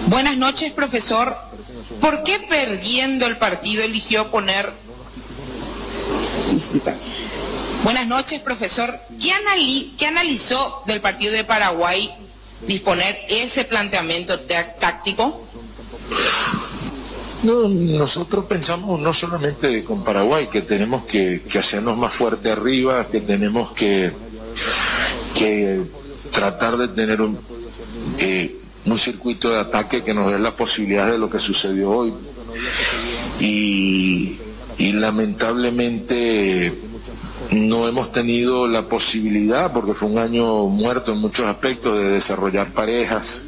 Buenas 0.08 0.38
noches, 0.38 0.72
profesor. 0.72 1.36
¿Por 2.00 2.24
qué 2.24 2.40
perdiendo 2.40 3.26
el 3.26 3.38
partido 3.38 3.84
eligió 3.84 4.30
poner... 4.30 4.72
Buenas 7.84 8.08
noches, 8.08 8.42
profesor. 8.42 8.96
¿Qué, 9.22 9.32
anali... 9.32 9.96
¿Qué 9.98 10.08
analizó 10.08 10.84
del 10.86 11.02
partido 11.02 11.34
de 11.34 11.44
Paraguay 11.44 12.12
disponer 12.68 13.18
ese 13.30 13.66
planteamiento 13.66 14.40
táctico? 14.42 15.44
No, 17.44 17.68
nosotros 17.68 18.46
pensamos 18.46 19.00
no 19.00 19.12
solamente 19.12 19.84
con 19.84 20.04
Paraguay, 20.04 20.48
que 20.48 20.62
tenemos 20.62 21.06
que, 21.06 21.42
hacernos 21.58 21.98
más 21.98 22.14
fuerte 22.14 22.52
arriba, 22.52 23.08
que 23.08 23.22
tenemos 23.22 23.72
que, 23.74 24.12
que 25.38 25.82
tratar 26.32 26.78
de 26.78 26.88
tener 26.88 27.22
un, 27.22 27.40
eh, 28.20 28.62
un 28.86 28.98
circuito 28.98 29.50
de 29.50 29.60
ataque 29.60 30.04
que 30.04 30.14
nos 30.14 30.32
dé 30.32 30.40
la 30.40 30.56
posibilidad 30.56 31.12
de 31.12 31.18
lo 31.18 31.30
que 31.30 31.40
sucedió 31.40 31.92
hoy. 31.92 32.14
Y, 33.40 34.40
lamentablemente 34.94 36.74
no 37.52 37.88
hemos 37.88 38.12
tenido 38.12 38.68
la 38.68 38.84
posibilidad, 38.84 39.72
porque 39.72 39.94
fue 39.94 40.10
un 40.10 40.18
año 40.18 40.66
muerto 40.66 41.14
en 41.14 41.20
muchos 41.20 41.46
aspectos, 41.46 41.98
de 41.98 42.10
desarrollar 42.12 42.72
parejas, 42.72 43.44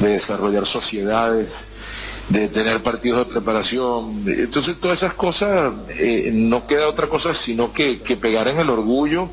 de 0.00 0.08
desarrollar 0.08 0.66
sociedades, 0.66 1.68
de 2.28 2.48
tener 2.48 2.82
partidos 2.82 3.26
de 3.26 3.32
preparación. 3.32 4.22
Entonces 4.26 4.76
todas 4.78 4.98
esas 4.98 5.14
cosas, 5.14 5.72
eh, 5.90 6.30
no 6.32 6.66
queda 6.66 6.88
otra 6.88 7.08
cosa 7.08 7.34
sino 7.34 7.72
que, 7.72 8.00
que 8.00 8.16
pegar 8.16 8.48
en 8.48 8.60
el 8.60 8.70
orgullo 8.70 9.28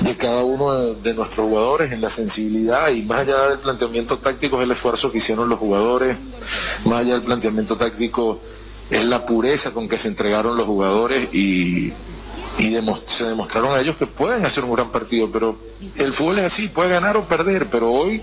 de 0.00 0.16
cada 0.16 0.44
uno 0.44 0.94
de, 0.94 1.14
nuestros 1.14 1.46
jugadores, 1.46 1.92
en 1.92 2.00
la 2.00 2.10
sensibilidad 2.10 2.88
y 2.88 3.02
más 3.02 3.20
allá 3.20 3.48
del 3.50 3.58
planteamiento 3.58 4.16
táctico 4.16 4.58
es 4.58 4.64
el 4.64 4.70
esfuerzo 4.70 5.12
que 5.12 5.18
hicieron 5.18 5.48
los 5.48 5.58
jugadores, 5.58 6.16
más 6.84 7.00
allá 7.00 7.14
del 7.14 7.22
planteamiento 7.22 7.76
táctico 7.76 8.40
es 8.90 9.04
la 9.04 9.24
pureza 9.24 9.72
con 9.72 9.88
que 9.88 9.98
se 9.98 10.08
entregaron 10.08 10.56
los 10.56 10.66
jugadores 10.66 11.32
y, 11.34 11.92
y 12.58 12.76
se 13.06 13.24
demostraron 13.24 13.72
a 13.72 13.80
ellos 13.80 13.96
que 13.96 14.06
pueden 14.06 14.44
hacer 14.44 14.64
un 14.64 14.72
gran 14.72 14.90
partido, 14.90 15.30
pero 15.30 15.56
el 15.96 16.12
fútbol 16.12 16.40
es 16.40 16.46
así, 16.46 16.68
puede 16.68 16.90
ganar 16.90 17.16
o 17.16 17.24
perder, 17.24 17.66
pero 17.66 17.92
hoy 17.92 18.22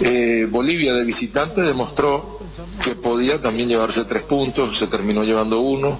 eh, 0.00 0.46
Bolivia 0.48 0.94
de 0.94 1.04
visitante 1.04 1.60
demostró 1.60 2.37
que 2.82 2.94
podía 2.94 3.40
también 3.40 3.68
llevarse 3.68 4.04
tres 4.04 4.22
puntos, 4.22 4.78
se 4.78 4.86
terminó 4.86 5.24
llevando 5.24 5.60
uno, 5.60 5.98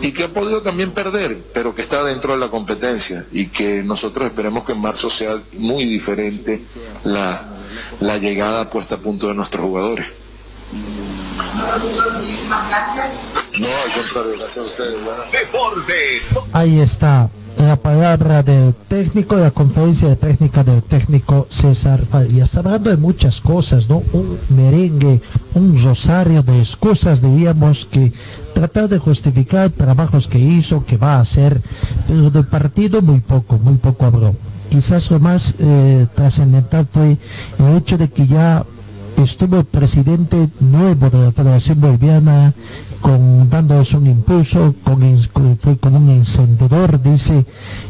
y 0.00 0.12
que 0.12 0.24
ha 0.24 0.28
podido 0.28 0.62
también 0.62 0.92
perder, 0.92 1.38
pero 1.52 1.74
que 1.74 1.82
está 1.82 2.04
dentro 2.04 2.32
de 2.32 2.38
la 2.38 2.48
competencia 2.48 3.24
y 3.32 3.46
que 3.48 3.82
nosotros 3.82 4.26
esperemos 4.26 4.64
que 4.64 4.72
en 4.72 4.80
marzo 4.80 5.10
sea 5.10 5.40
muy 5.54 5.84
diferente 5.84 6.62
la, 7.04 7.42
la 8.00 8.18
llegada 8.18 8.68
puesta 8.68 8.96
a 8.96 8.98
punto 8.98 9.28
de 9.28 9.34
nuestros 9.34 9.64
jugadores. 9.64 10.06
No, 13.58 13.68
al 13.84 13.92
contrario, 13.92 14.32
gracias 14.38 14.58
a 14.58 14.62
ustedes. 14.62 14.98
Deporte. 15.32 16.22
Ahí 16.52 16.80
está 16.80 17.28
la 17.60 17.76
palabra 17.76 18.42
del 18.42 18.74
técnico 18.88 19.36
la 19.36 19.50
conferencia 19.50 20.08
de 20.08 20.16
técnica 20.16 20.64
del 20.64 20.82
técnico 20.82 21.46
César 21.50 22.04
Farías, 22.06 22.56
hablando 22.56 22.90
de 22.90 22.96
muchas 22.96 23.40
cosas, 23.40 23.88
¿no? 23.88 24.02
Un 24.12 24.38
merengue, 24.48 25.20
un 25.54 25.82
rosario 25.82 26.42
de 26.42 26.58
excusas, 26.58 27.20
diríamos, 27.20 27.86
que 27.86 28.12
tratar 28.54 28.88
de 28.88 28.98
justificar 28.98 29.70
trabajos 29.70 30.26
que 30.26 30.38
hizo, 30.38 30.84
que 30.86 30.96
va 30.96 31.16
a 31.16 31.20
hacer, 31.20 31.60
pero 32.06 32.30
del 32.30 32.46
partido 32.46 33.02
muy 33.02 33.20
poco, 33.20 33.58
muy 33.58 33.74
poco 33.74 34.06
habló. 34.06 34.34
Quizás 34.70 35.10
lo 35.10 35.20
más 35.20 35.54
eh, 35.58 36.06
trascendental 36.14 36.86
fue 36.90 37.18
el 37.58 37.76
hecho 37.76 37.98
de 37.98 38.08
que 38.08 38.26
ya 38.26 38.64
estuvo 39.16 39.58
el 39.58 39.64
presidente 39.64 40.48
nuevo 40.60 41.10
de 41.10 41.24
la 41.26 41.32
Federación 41.32 41.80
Boliviana 41.80 42.54
con 43.00 43.48
dándoles 43.48 43.92
un 43.94 44.06
impulso, 44.06 44.74
con, 44.84 45.00
fue 45.58 45.76
con 45.78 45.96
un 45.96 46.08
encendedor, 46.10 47.02
dice, 47.02 47.44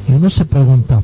y 0.08 0.12
uno 0.12 0.30
se 0.30 0.44
pregunta, 0.44 1.02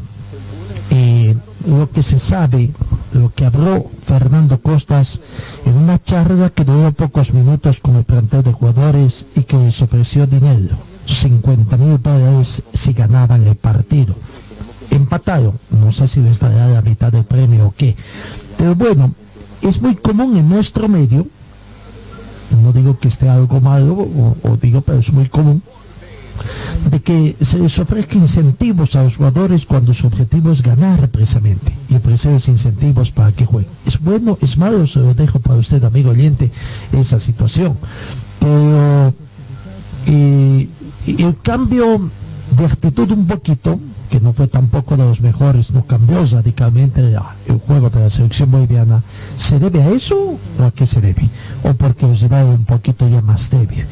eh, 0.90 1.36
lo 1.66 1.90
que 1.90 2.02
se 2.02 2.18
sabe, 2.18 2.70
lo 3.12 3.32
que 3.34 3.44
habló 3.44 3.86
Fernando 4.02 4.60
Costas 4.60 5.20
en 5.64 5.76
una 5.76 6.00
charla 6.00 6.50
que 6.50 6.64
duró 6.64 6.92
pocos 6.92 7.32
minutos 7.32 7.80
con 7.80 7.96
el 7.96 8.04
plantel 8.04 8.42
de 8.44 8.52
jugadores 8.52 9.26
y 9.34 9.42
que 9.42 9.56
les 9.58 9.82
ofreció 9.82 10.26
dinero, 10.26 10.76
50 11.06 11.76
mil 11.76 12.00
dólares 12.00 12.62
si 12.72 12.92
ganaban 12.92 13.46
el 13.46 13.56
partido. 13.56 14.14
Empatado, 14.90 15.54
no 15.70 15.90
sé 15.90 16.06
si 16.06 16.20
les 16.20 16.38
dará 16.38 16.68
la 16.68 16.82
mitad 16.82 17.10
del 17.10 17.24
premio 17.24 17.66
o 17.66 17.74
qué, 17.76 17.96
pero 18.56 18.76
bueno, 18.76 19.12
es 19.68 19.80
muy 19.80 19.96
común 19.96 20.36
en 20.36 20.48
nuestro 20.48 20.88
medio, 20.88 21.26
no 22.62 22.72
digo 22.72 22.98
que 22.98 23.08
esté 23.08 23.28
algo 23.28 23.60
malo, 23.60 23.94
o, 24.42 24.56
digo, 24.60 24.80
pero 24.80 24.98
es 24.98 25.12
muy 25.12 25.28
común, 25.28 25.62
de 26.90 27.00
que 27.00 27.36
se 27.40 27.58
les 27.58 27.78
ofrezca 27.78 28.16
incentivos 28.16 28.94
a 28.94 29.02
los 29.02 29.16
jugadores 29.16 29.66
cuando 29.66 29.94
su 29.94 30.06
objetivo 30.06 30.52
es 30.52 30.62
ganar 30.62 31.08
precisamente 31.08 31.72
y 31.88 31.96
ofrecerles 31.96 32.48
incentivos 32.48 33.10
para 33.10 33.32
que 33.32 33.46
jueguen. 33.46 33.72
Es 33.86 33.98
bueno, 34.00 34.38
es 34.40 34.56
malo, 34.58 34.86
se 34.86 35.00
lo 35.00 35.14
dejo 35.14 35.40
para 35.40 35.58
usted, 35.58 35.82
amigo 35.82 36.10
oyente, 36.10 36.50
esa 36.92 37.18
situación. 37.18 37.76
Pero 38.38 39.14
y 40.06 40.68
el 41.22 41.36
cambio 41.42 42.10
de 42.56 42.64
actitud 42.64 43.10
un 43.10 43.26
poquito, 43.26 43.78
que 44.06 44.20
no 44.20 44.32
fue 44.32 44.46
tampoco 44.46 44.96
de 44.96 45.04
los 45.04 45.20
mejores, 45.20 45.70
no 45.70 45.84
cambió 45.84 46.24
radicalmente 46.24 47.00
el 47.00 47.58
juego 47.58 47.90
de 47.90 48.00
la 48.00 48.10
selección 48.10 48.50
boliviana, 48.50 49.02
¿se 49.36 49.58
debe 49.58 49.82
a 49.82 49.90
eso 49.90 50.38
o 50.58 50.62
a 50.62 50.70
qué 50.70 50.86
se 50.86 51.00
debe? 51.00 51.28
O 51.64 51.74
porque 51.74 52.06
los 52.06 52.20
llevaba 52.20 52.50
un 52.50 52.64
poquito 52.64 53.08
ya 53.08 53.20
más 53.20 53.50
débil. 53.50 53.84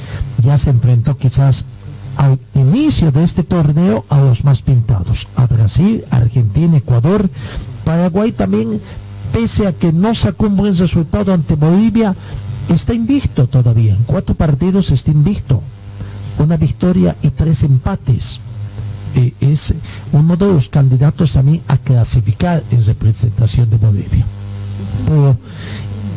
Ya 0.43 0.59
se 0.59 0.71
enfrentó 0.71 1.17
quizás 1.17 1.65
al 2.17 2.39
inicio 2.55 3.11
de 3.11 3.25
este 3.25 3.43
torneo 3.43 4.05
a 4.09 4.21
los 4.21 4.45
más 4.45 4.62
pintados, 4.62 5.29
a 5.37 5.47
Brasil, 5.47 6.05
Argentina, 6.11 6.77
Ecuador, 6.77 7.29
Paraguay 7.85 8.33
también, 8.33 8.81
pese 9.33 9.67
a 9.67 9.73
que 9.73 9.93
no 9.93 10.15
sacó 10.15 10.47
un 10.47 10.57
buen 10.57 10.77
resultado 10.77 11.35
ante 11.35 11.57
Bolivia, 11.57 12.15
está 12.69 12.95
invicto 12.95 13.47
todavía, 13.49 13.95
en 13.95 14.05
cuatro 14.05 14.35
partidos 14.35 14.91
está 14.91 15.11
invicto, 15.11 15.61
una 16.39 16.57
victoria 16.57 17.17
y 17.23 17.31
tres 17.31 17.62
empates 17.65 18.41
eh, 19.15 19.33
es 19.41 19.75
uno 20.12 20.37
de 20.37 20.47
los 20.47 20.69
candidatos 20.69 21.37
mí 21.43 21.62
a 21.69 21.77
clasificar 21.77 22.62
en 22.71 22.85
representación 22.85 23.71
de 23.71 23.77
Bolivia. 23.77 24.25
Pero 25.07 25.37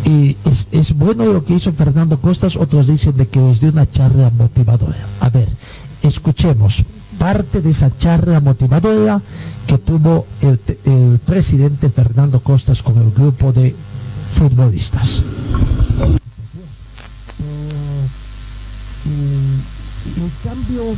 eh, 0.05 0.35
es, 0.71 0.93
bueno 0.93 1.25
lo 1.25 1.43
que 1.43 1.55
hizo 1.55 1.71
Fernando 1.73 2.19
Costas, 2.19 2.55
otros 2.55 2.87
dicen 2.87 3.17
de 3.17 3.27
que 3.27 3.39
os 3.39 3.59
dio 3.59 3.69
una 3.69 3.89
charla 3.89 4.29
motivadora. 4.29 4.97
A 5.19 5.29
ver, 5.29 5.49
escuchemos 6.01 6.83
parte 7.19 7.61
de 7.61 7.71
esa 7.71 7.95
charla 7.97 8.39
motivadora 8.39 9.21
que 9.65 9.77
tuvo 9.77 10.25
el, 10.41 10.59
el 10.85 11.19
presidente 11.25 11.89
Fernando 11.89 12.41
Costas 12.41 12.81
con 12.81 12.97
el 12.97 13.11
grupo 13.11 13.51
de 13.51 13.75
futbolistas. 14.33 15.23
el 20.15 20.31
cambio 20.43 20.95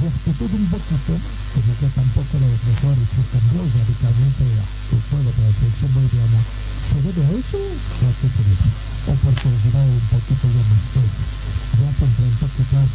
de 0.00 0.08
actitud 0.08 0.50
un 0.56 0.66
poquito, 0.72 1.12
como 1.52 1.72
que 1.76 1.88
tampoco 1.92 2.32
los 2.40 2.60
mejores 2.64 3.08
que 3.12 3.22
cambió 3.28 3.60
radicalmente 3.60 4.44
el 4.48 5.00
juego 5.04 5.30
de 5.32 5.42
la 5.42 5.52
selección 5.52 5.90
boliviana, 5.92 6.40
¿se 6.80 6.96
debe 7.02 7.22
a 7.22 7.30
eso 7.36 7.60
o 7.60 8.04
a 8.08 8.12
qué 8.16 8.26
se 8.32 8.42
debe? 8.42 8.68
O 9.08 9.12
porque 9.20 9.48
llevaba 9.52 9.92
un 9.92 10.08
poquito 10.08 10.44
ya 10.48 10.64
más. 10.72 10.84
Ya 11.76 11.88
se 11.92 12.04
enfrentó 12.08 12.46
quizás 12.56 12.90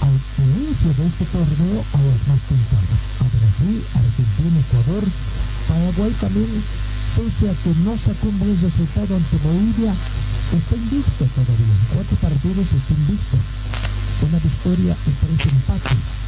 al 0.00 0.16
inicio 0.16 0.90
de 0.96 1.04
este 1.06 1.24
torneo 1.28 1.78
a 1.92 1.98
los 2.00 2.20
más 2.24 2.40
pintados, 2.48 3.00
a 3.20 3.24
Brasil, 3.28 3.76
Argentina, 4.00 4.56
Ecuador, 4.64 5.04
Paraguay 5.68 6.12
también, 6.20 6.64
pese 7.16 7.50
a 7.50 7.54
que 7.60 7.72
no 7.84 7.92
sacó 8.00 8.28
un 8.32 8.38
buen 8.38 8.56
resultado 8.60 9.12
ante 9.12 9.36
Bolivia, 9.44 9.92
está 10.56 10.74
invicto 10.76 11.24
todavía, 11.36 11.74
en 11.74 11.86
cuatro 11.92 12.16
partidos 12.16 12.64
está 12.64 12.94
invicto. 12.96 13.36
Una 14.20 14.38
victoria 14.38 14.96
y 15.06 15.10
tres 15.16 15.52
empates 15.52 16.19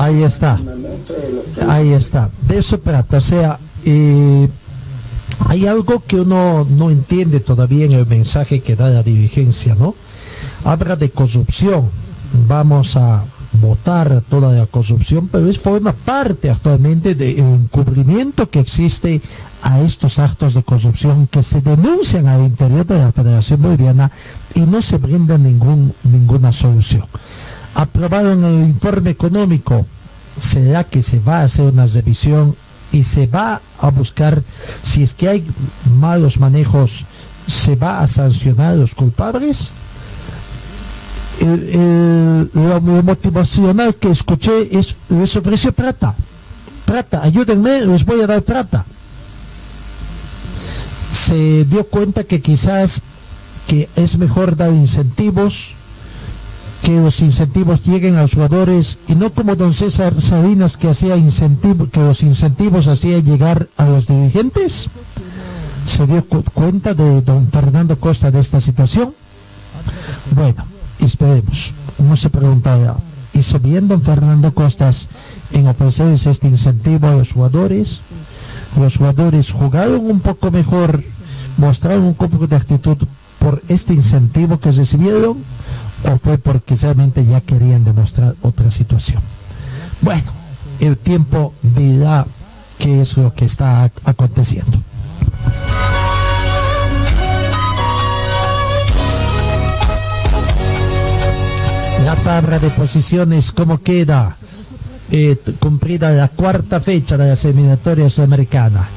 Ahí 0.00 0.22
está, 0.22 0.60
ahí 1.68 1.92
está. 1.92 2.30
De 2.48 2.58
eso 2.58 2.78
trata, 2.78 3.18
o 3.18 3.20
sea, 3.20 3.58
hay 5.46 5.66
algo 5.66 6.02
que 6.06 6.20
uno 6.20 6.66
no 6.68 6.90
entiende 6.90 7.40
todavía 7.40 7.84
en 7.84 7.92
el 7.92 8.06
mensaje 8.06 8.60
que 8.60 8.76
da 8.76 8.88
la 8.88 9.02
dirigencia, 9.02 9.74
¿no? 9.74 9.94
Habla 10.64 10.96
de 10.96 11.10
corrupción, 11.10 11.90
vamos 12.48 12.96
a 12.96 13.24
votar 13.60 14.22
toda 14.28 14.52
la 14.52 14.66
corrupción, 14.66 15.28
pero 15.28 15.48
es 15.48 15.58
forma 15.58 15.92
parte 15.92 16.50
actualmente 16.50 17.14
del 17.14 17.38
encubrimiento 17.38 18.48
que 18.48 18.60
existe 18.60 19.20
a 19.62 19.80
estos 19.80 20.18
actos 20.18 20.54
de 20.54 20.62
corrupción 20.62 21.28
que 21.28 21.42
se 21.42 21.60
denuncian 21.60 22.26
al 22.26 22.42
interior 22.42 22.84
de 22.84 22.98
la 22.98 23.12
Federación 23.12 23.62
Boliviana 23.62 24.10
y 24.54 24.60
no 24.60 24.82
se 24.82 24.98
brinda 24.98 25.38
ningún, 25.38 25.94
ninguna 26.02 26.50
solución. 26.50 27.04
Aprobaron 27.74 28.44
el 28.44 28.60
informe 28.64 29.10
económico, 29.10 29.86
será 30.38 30.84
que 30.84 31.02
se 31.02 31.20
va 31.20 31.38
a 31.38 31.44
hacer 31.44 31.72
una 31.72 31.86
revisión 31.86 32.56
y 32.90 33.04
se 33.04 33.26
va 33.26 33.62
a 33.80 33.90
buscar 33.90 34.42
si 34.82 35.04
es 35.04 35.14
que 35.14 35.28
hay 35.28 35.46
malos 35.96 36.38
manejos, 36.38 37.04
se 37.46 37.76
va 37.76 38.00
a 38.00 38.08
sancionar 38.08 38.72
a 38.72 38.76
los 38.76 38.94
culpables. 38.94 39.70
El, 41.40 42.50
lo 42.52 42.80
motivacional 42.80 43.94
que 43.94 44.10
escuché 44.10 44.76
es 44.76 44.96
les 45.08 45.34
ofreció 45.34 45.72
plata, 45.72 46.14
plata, 46.84 47.22
ayúdenme, 47.22 47.80
les 47.80 48.04
voy 48.04 48.20
a 48.20 48.26
dar 48.26 48.42
plata 48.42 48.84
se 51.12 51.64
dio 51.66 51.84
cuenta 51.86 52.24
que 52.24 52.40
quizás 52.40 53.02
que 53.68 53.88
es 53.94 54.18
mejor 54.18 54.56
dar 54.56 54.72
incentivos, 54.72 55.74
que 56.82 56.98
los 57.00 57.20
incentivos 57.20 57.84
lleguen 57.84 58.16
a 58.16 58.22
los 58.22 58.34
jugadores 58.34 58.98
y 59.06 59.14
no 59.14 59.30
como 59.32 59.54
don 59.54 59.72
César 59.72 60.20
Salinas 60.20 60.76
que 60.76 60.88
hacía 60.88 61.16
incentivos, 61.16 61.88
que 61.90 62.00
los 62.00 62.22
incentivos 62.24 62.88
hacían 62.88 63.24
llegar 63.24 63.68
a 63.76 63.84
los 63.86 64.06
dirigentes. 64.08 64.88
¿Se 65.84 66.06
dio 66.06 66.24
cu- 66.26 66.42
cuenta 66.54 66.94
de 66.94 67.22
don 67.22 67.48
Fernando 67.52 67.98
Costa 68.00 68.30
de 68.30 68.40
esta 68.40 68.60
situación? 68.60 69.14
Bueno, 70.34 70.64
esperemos. 70.98 71.74
Uno 71.98 72.16
se 72.16 72.30
preguntará, 72.30 72.96
¿hizo 73.34 73.58
bien 73.60 73.86
don 73.86 74.02
Fernando 74.02 74.52
Costas 74.54 75.08
en 75.52 75.66
ofrecerles 75.68 76.26
este 76.26 76.48
incentivo 76.48 77.06
a 77.08 77.14
los 77.16 77.32
jugadores? 77.32 78.00
Los 78.78 78.96
jugadores 78.96 79.52
jugaron 79.52 80.06
un 80.10 80.20
poco 80.20 80.50
mejor, 80.50 81.02
mostraron 81.58 82.04
un 82.04 82.14
poco 82.14 82.46
de 82.46 82.56
actitud 82.56 82.96
por 83.38 83.62
este 83.68 83.92
incentivo 83.94 84.58
que 84.58 84.70
recibieron 84.72 85.44
o 86.04 86.18
fue 86.18 86.38
porque 86.38 86.74
realmente 86.74 87.24
ya 87.24 87.40
querían 87.40 87.84
demostrar 87.84 88.34
otra 88.42 88.70
situación. 88.70 89.20
Bueno, 90.00 90.30
el 90.80 90.96
tiempo 90.96 91.52
dirá 91.62 92.26
qué 92.78 93.00
es 93.02 93.16
lo 93.16 93.32
que 93.34 93.44
está 93.44 93.84
ac- 93.86 93.92
aconteciendo. 94.04 94.78
La 102.04 102.16
tabla 102.16 102.58
de 102.58 102.68
posiciones, 102.70 103.52
¿cómo 103.52 103.78
queda? 103.78 104.36
Eh, 105.14 105.36
cumplida 105.60 106.10
la 106.10 106.28
cuarta 106.28 106.80
fecha 106.80 107.18
de 107.18 107.26
la 107.26 107.34
eliminatoria 107.34 108.08
sudamericana. 108.08 108.88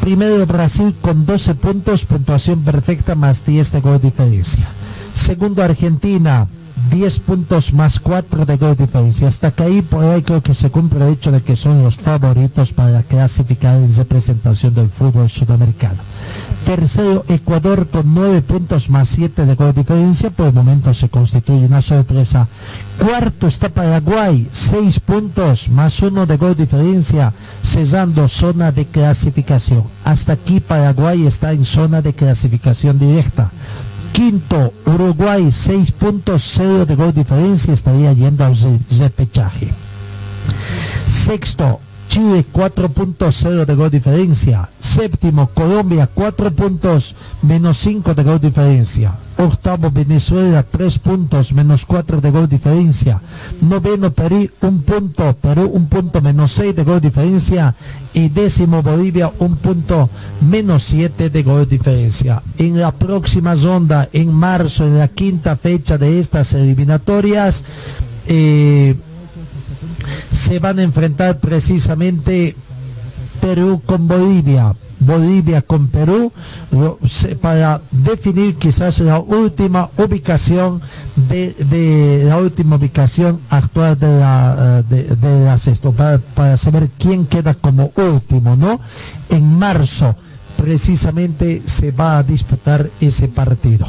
Primero 0.00 0.46
Brasil 0.46 0.94
con 0.98 1.26
12 1.26 1.56
puntos, 1.56 2.06
puntuación 2.06 2.64
perfecta 2.64 3.14
más 3.14 3.44
10 3.44 3.72
de 3.72 3.80
gol 3.82 4.00
diferencia. 4.00 4.66
Segundo 5.12 5.62
Argentina, 5.62 6.46
10 6.90 7.18
puntos 7.18 7.74
más 7.74 8.00
4 8.00 8.46
de 8.46 8.56
gol 8.56 8.76
diferencia. 8.76 9.28
Hasta 9.28 9.50
que 9.50 9.64
ahí 9.64 9.82
por 9.82 10.04
ahí 10.04 10.22
creo 10.22 10.42
que 10.42 10.54
se 10.54 10.70
cumple 10.70 11.06
el 11.06 11.12
hecho 11.12 11.30
de 11.30 11.42
que 11.42 11.54
son 11.54 11.82
los 11.82 11.96
favoritos 11.96 12.72
para 12.72 13.02
clasificar 13.02 13.76
en 13.76 13.94
representación 13.94 14.74
del 14.74 14.88
fútbol 14.88 15.28
sudamericano. 15.28 15.98
Tercero, 16.68 17.24
Ecuador 17.28 17.88
con 17.88 18.12
9 18.12 18.42
puntos 18.42 18.90
más 18.90 19.08
7 19.08 19.46
de 19.46 19.54
gol 19.54 19.72
diferencia. 19.72 20.28
Por 20.28 20.48
el 20.48 20.52
momento 20.52 20.92
se 20.92 21.08
constituye 21.08 21.64
una 21.64 21.80
sorpresa. 21.80 22.46
Cuarto 22.98 23.46
está 23.46 23.70
Paraguay, 23.70 24.46
6 24.52 25.00
puntos 25.00 25.70
más 25.70 26.02
1 26.02 26.26
de 26.26 26.36
gol 26.36 26.54
diferencia, 26.54 27.32
cesando 27.62 28.28
zona 28.28 28.70
de 28.70 28.84
clasificación. 28.84 29.84
Hasta 30.04 30.34
aquí 30.34 30.60
Paraguay 30.60 31.26
está 31.26 31.52
en 31.52 31.64
zona 31.64 32.02
de 32.02 32.12
clasificación 32.12 32.98
directa. 32.98 33.50
Quinto, 34.12 34.74
Uruguay, 34.84 35.50
6 35.50 35.92
puntos, 35.92 36.42
0 36.54 36.84
de 36.84 36.96
gol 36.96 37.14
diferencia, 37.14 37.72
estaría 37.72 38.12
yendo 38.12 38.44
al 38.44 38.54
re- 38.54 38.78
repechaje. 38.98 39.72
Sexto, 41.06 41.80
Chile 42.18 42.44
4 42.50 42.88
puntos 42.88 43.36
0 43.44 43.64
de 43.64 43.76
gol 43.76 43.90
diferencia. 43.92 44.68
Séptimo, 44.80 45.50
Colombia 45.54 46.10
4 46.12 46.50
puntos 46.50 47.14
menos 47.42 47.78
5 47.78 48.12
de 48.12 48.24
gol 48.24 48.40
diferencia. 48.40 49.14
Octavo, 49.36 49.88
Venezuela 49.92 50.64
3 50.64 50.98
puntos 50.98 51.52
menos 51.52 51.86
4 51.86 52.20
de 52.20 52.30
gol 52.32 52.48
diferencia. 52.48 53.20
Noveno, 53.60 54.10
Perú 54.10 54.50
1 54.60 54.80
punto, 54.82 55.32
Perú 55.40 55.70
1 55.72 55.86
punto 55.86 56.20
menos 56.20 56.50
6 56.58 56.74
de 56.74 56.82
gol 56.82 57.00
diferencia. 57.00 57.76
Y 58.12 58.30
décimo, 58.30 58.82
Bolivia 58.82 59.30
1 59.38 59.56
punto 59.62 60.10
menos 60.40 60.82
7 60.90 61.30
de 61.30 61.42
gol 61.44 61.68
diferencia. 61.68 62.42
En 62.58 62.80
la 62.80 62.90
próxima 62.90 63.54
ronda, 63.54 64.08
en 64.12 64.34
marzo, 64.34 64.84
en 64.84 64.98
la 64.98 65.06
quinta 65.06 65.56
fecha 65.56 65.96
de 65.96 66.18
estas 66.18 66.52
eliminatorias, 66.54 67.62
eh, 68.26 68.96
se 70.32 70.58
van 70.58 70.78
a 70.78 70.82
enfrentar 70.82 71.38
precisamente 71.38 72.54
Perú 73.40 73.80
con 73.86 74.08
Bolivia, 74.08 74.74
Bolivia 75.00 75.62
con 75.62 75.88
Perú, 75.88 76.32
para 77.40 77.80
definir 77.90 78.56
quizás 78.56 78.98
la 79.00 79.20
última 79.20 79.90
ubicación 79.96 80.80
de, 81.14 82.24
la 82.24 82.36
última 82.38 82.76
ubicación 82.76 83.40
actual 83.48 83.98
de 83.98 84.18
la, 84.18 84.82
de, 84.88 85.04
de 85.04 85.44
la 85.44 85.56
sexto, 85.58 85.92
para, 85.92 86.18
para 86.18 86.56
saber 86.56 86.90
quién 86.98 87.26
queda 87.26 87.54
como 87.54 87.92
último, 87.96 88.56
¿no? 88.56 88.80
En 89.28 89.58
marzo 89.58 90.16
precisamente 90.56 91.62
se 91.66 91.92
va 91.92 92.18
a 92.18 92.22
disputar 92.24 92.90
ese 93.00 93.28
partido. 93.28 93.86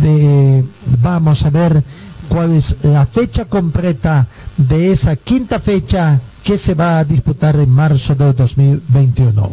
De- 0.00 0.64
vamos 1.02 1.44
a 1.44 1.50
ver 1.50 1.82
cuál 2.28 2.54
es 2.54 2.76
la 2.82 3.06
fecha 3.06 3.46
completa 3.46 4.26
de 4.56 4.92
esa 4.92 5.16
quinta 5.16 5.60
fecha 5.60 6.20
que 6.42 6.58
se 6.58 6.74
va 6.74 6.98
a 6.98 7.04
disputar 7.04 7.56
en 7.56 7.70
marzo 7.70 8.14
del 8.14 8.34
2021. 8.34 9.50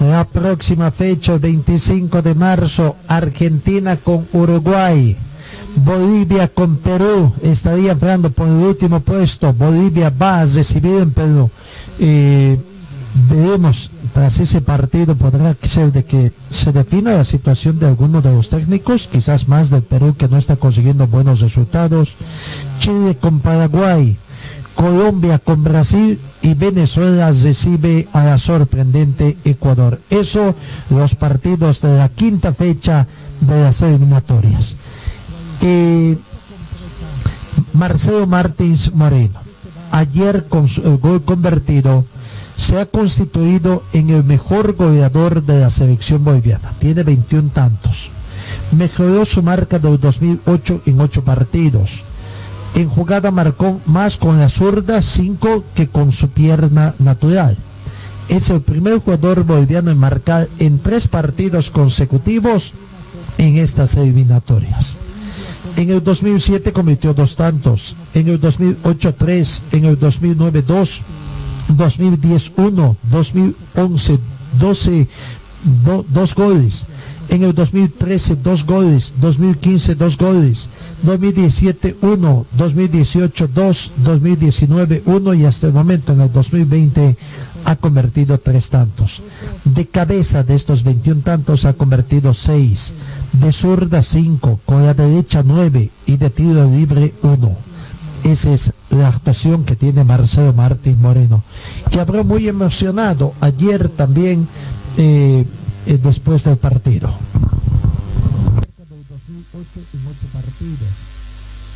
La 0.00 0.24
próxima 0.24 0.90
fecha, 0.90 1.34
el 1.34 1.40
25 1.40 2.22
de 2.22 2.34
marzo, 2.34 2.96
Argentina 3.06 3.96
con 3.96 4.26
Uruguay. 4.32 5.16
Bolivia 5.84 6.48
con 6.48 6.76
Perú 6.76 7.32
estaría 7.42 7.92
entrando 7.92 8.30
por 8.30 8.48
el 8.48 8.54
último 8.54 9.00
puesto. 9.00 9.52
Bolivia 9.52 10.10
va 10.10 10.40
a 10.40 10.46
recibir 10.46 11.02
en 11.02 11.10
Perú. 11.10 11.50
Eh, 11.98 12.58
veremos, 13.28 13.90
tras 14.12 14.40
ese 14.40 14.60
partido 14.62 15.16
podrá 15.16 15.54
ser 15.62 15.92
de 15.92 16.04
que 16.04 16.32
se 16.50 16.72
defina 16.72 17.14
la 17.14 17.24
situación 17.24 17.78
de 17.78 17.86
alguno 17.86 18.22
de 18.22 18.32
los 18.32 18.48
técnicos, 18.48 19.08
quizás 19.10 19.48
más 19.48 19.68
del 19.70 19.82
Perú 19.82 20.14
que 20.16 20.28
no 20.28 20.38
está 20.38 20.56
consiguiendo 20.56 21.06
buenos 21.06 21.40
resultados. 21.40 22.14
Chile 22.78 23.16
con 23.20 23.40
Paraguay. 23.40 24.18
Colombia 24.74 25.38
con 25.38 25.64
Brasil 25.64 26.20
y 26.42 26.52
Venezuela 26.52 27.32
recibe 27.32 28.08
a 28.12 28.24
la 28.24 28.36
sorprendente 28.36 29.38
Ecuador. 29.42 30.00
Eso 30.10 30.54
los 30.90 31.14
partidos 31.14 31.80
de 31.80 31.96
la 31.96 32.10
quinta 32.10 32.52
fecha 32.52 33.06
de 33.40 33.62
las 33.62 33.80
eliminatorias. 33.80 34.76
Eh, 35.62 36.16
Marcelo 37.72 38.26
Martins 38.26 38.92
Moreno, 38.94 39.40
ayer 39.90 40.46
con 40.48 40.68
su 40.68 40.82
el 40.82 40.98
gol 40.98 41.22
convertido, 41.22 42.04
se 42.56 42.80
ha 42.80 42.86
constituido 42.86 43.82
en 43.92 44.10
el 44.10 44.24
mejor 44.24 44.74
goleador 44.74 45.42
de 45.42 45.60
la 45.60 45.70
selección 45.70 46.24
boliviana. 46.24 46.72
Tiene 46.78 47.02
21 47.02 47.50
tantos. 47.50 48.10
Mejoró 48.72 49.24
su 49.24 49.42
marca 49.42 49.78
del 49.78 50.00
2008 50.00 50.82
en 50.86 51.00
8 51.00 51.24
partidos. 51.24 52.02
En 52.74 52.88
jugada 52.88 53.30
marcó 53.30 53.80
más 53.86 54.16
con 54.16 54.38
la 54.38 54.48
zurda 54.48 55.02
5 55.02 55.64
que 55.74 55.88
con 55.88 56.12
su 56.12 56.28
pierna 56.28 56.94
natural. 56.98 57.56
Es 58.28 58.50
el 58.50 58.60
primer 58.60 58.98
jugador 58.98 59.44
boliviano 59.44 59.90
en 59.90 59.98
marcar 59.98 60.48
en 60.58 60.78
tres 60.78 61.08
partidos 61.08 61.70
consecutivos 61.70 62.72
en 63.38 63.58
estas 63.58 63.96
eliminatorias. 63.96 64.96
En 65.76 65.90
el 65.90 66.02
2007 66.02 66.72
cometió 66.72 67.12
dos 67.12 67.36
tantos, 67.36 67.94
en 68.14 68.28
el 68.28 68.40
2008 68.40 69.14
tres, 69.14 69.62
en 69.72 69.84
el 69.84 69.98
2009 69.98 70.62
dos, 70.62 71.02
2010 71.68 72.52
uno, 72.56 72.96
2011 73.10 74.18
12, 74.58 75.06
do- 75.84 76.04
dos 76.08 76.34
goles, 76.34 76.84
en 77.28 77.42
el 77.42 77.52
2013 77.54 78.36
dos 78.36 78.64
goles, 78.64 79.12
2015 79.20 79.94
dos 79.96 80.16
goles, 80.16 80.68
2017 81.02 81.96
uno, 82.00 82.46
2018 82.56 83.48
dos, 83.48 83.92
2019 83.98 85.02
uno 85.04 85.34
y 85.34 85.44
hasta 85.44 85.66
el 85.66 85.74
momento 85.74 86.12
en 86.12 86.22
el 86.22 86.32
2020 86.32 87.16
ha 87.66 87.76
convertido 87.76 88.38
tres 88.38 88.70
tantos. 88.70 89.22
De 89.64 89.86
cabeza 89.86 90.44
de 90.44 90.54
estos 90.54 90.84
21 90.84 91.22
tantos 91.22 91.64
ha 91.64 91.72
convertido 91.74 92.32
seis, 92.32 92.92
de 93.32 93.50
zurda 93.52 94.02
5, 94.02 94.60
con 94.64 94.86
la 94.86 94.94
derecha 94.94 95.42
9 95.44 95.90
y 96.06 96.16
de 96.16 96.30
tiro 96.30 96.70
libre 96.70 97.12
1. 97.22 97.56
Esa 98.22 98.52
es 98.52 98.72
la 98.90 99.08
actuación 99.08 99.64
que 99.64 99.74
tiene 99.74 100.04
Marcelo 100.04 100.52
Martín 100.52 101.00
Moreno, 101.02 101.42
que 101.90 102.00
habló 102.00 102.24
muy 102.24 102.48
emocionado 102.48 103.34
ayer 103.40 103.88
también 103.88 104.48
eh, 104.96 105.44
eh, 105.86 105.98
después 106.02 106.44
del 106.44 106.56
partido. 106.56 107.12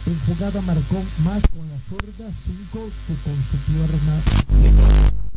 En 0.06 0.18
jugada 0.20 0.60
marcó 0.62 1.02
más 1.24 1.42
con 1.50 1.68
la 1.68 1.78
zurda 1.88 2.30
5 2.44 2.88
que 3.06 3.14
con 3.24 3.36
su 3.42 3.56
pierna. 3.66 5.29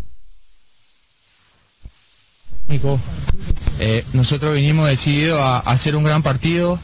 Eh, 3.80 4.06
nosotros 4.14 4.56
vinimos 4.56 4.88
decididos 4.88 5.40
a, 5.40 5.60
hacer 5.60 5.95
un 5.95 6.03
gran 6.03 6.23
partido, 6.23 6.80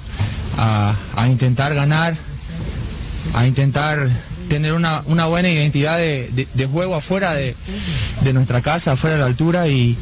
a, 0.57 0.95
intentar 1.27 1.73
ganar, 1.73 2.15
a 3.33 3.47
intentar 3.47 4.09
tener 4.49 4.73
una, 4.73 5.01
buena 5.01 5.49
identidad 5.49 5.97
de, 5.97 6.67
juego 6.71 6.95
afuera 6.95 7.33
de, 7.33 7.55
nuestra 8.33 8.61
casa, 8.61 8.93
afuera 8.93 9.15
de 9.15 9.21
la 9.21 9.27
altura 9.27 9.67
y, 9.67 9.97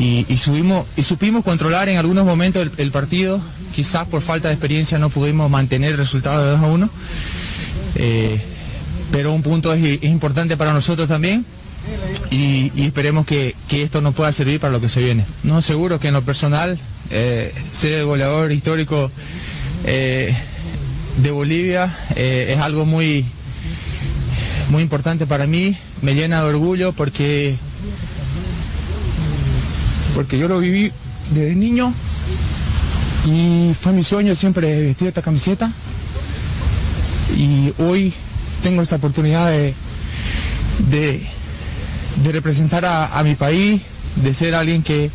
y, 0.00 0.36
subimos 0.38 0.86
y 0.96 1.02
supimos 1.02 1.44
controlar 1.44 1.88
en 1.88 1.98
algunos 1.98 2.24
momentos 2.24 2.68
el, 2.76 2.90
partido. 2.90 3.40
Quizás 3.74 4.08
por 4.08 4.22
falta 4.22 4.48
de 4.48 4.54
experiencia 4.54 4.98
no 4.98 5.10
pudimos 5.10 5.50
mantener 5.50 5.92
el 5.92 5.98
resultado 5.98 6.44
de 6.44 6.50
2 6.52 6.60
a 6.60 6.66
1. 6.66 6.90
Eh, 7.96 8.42
pero 9.12 9.32
un 9.32 9.42
punto 9.42 9.72
es 9.72 10.02
importante 10.02 10.56
para 10.56 10.72
nosotros 10.72 11.08
también 11.08 11.44
y, 12.30 12.70
esperemos 12.84 13.26
que, 13.26 13.54
que 13.68 13.82
esto 13.82 14.00
nos 14.00 14.14
pueda 14.14 14.32
servir 14.32 14.60
para 14.60 14.72
lo 14.72 14.80
que 14.80 14.88
se 14.88 15.00
viene. 15.00 15.24
No 15.42 15.62
seguro 15.62 16.00
que 16.00 16.08
en 16.08 16.14
lo 16.14 16.22
personal 16.22 16.78
eh, 17.10 17.54
ser 17.72 18.00
el 18.00 18.06
goleador 18.06 18.52
histórico 18.52 19.10
eh, 19.84 20.36
de 21.18 21.30
Bolivia 21.30 21.96
eh, 22.14 22.54
es 22.56 22.58
algo 22.62 22.84
muy 22.84 23.24
muy 24.68 24.82
importante 24.82 25.26
para 25.26 25.46
mí, 25.46 25.76
me 26.02 26.14
llena 26.14 26.42
de 26.42 26.48
orgullo 26.48 26.92
porque 26.92 27.56
porque 30.14 30.38
yo 30.38 30.48
lo 30.48 30.58
viví 30.58 30.92
desde 31.30 31.54
niño 31.54 31.94
y 33.26 33.72
fue 33.80 33.92
mi 33.92 34.04
sueño 34.04 34.34
siempre 34.34 34.80
vestir 34.80 35.08
esta 35.08 35.22
camiseta 35.22 35.72
y 37.36 37.72
hoy 37.78 38.12
tengo 38.62 38.82
esta 38.82 38.96
oportunidad 38.96 39.50
de, 39.50 39.74
de 42.22 42.32
representar 42.32 42.84
a, 42.84 43.18
a 43.18 43.22
mi 43.22 43.34
país, 43.34 43.82
de 44.16 44.34
ser 44.34 44.54
alguien 44.54 44.82
que, 44.82 45.10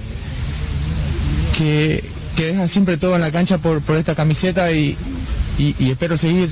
que, 1.57 2.03
que 2.35 2.45
deja 2.47 2.67
siempre 2.67 2.97
todo 2.97 3.15
en 3.15 3.21
la 3.21 3.31
cancha 3.31 3.57
por, 3.57 3.81
por 3.81 3.97
esta 3.97 4.15
camiseta 4.15 4.71
y, 4.71 4.97
y- 5.57 5.75
espero 5.91 6.17
seguir 6.17 6.49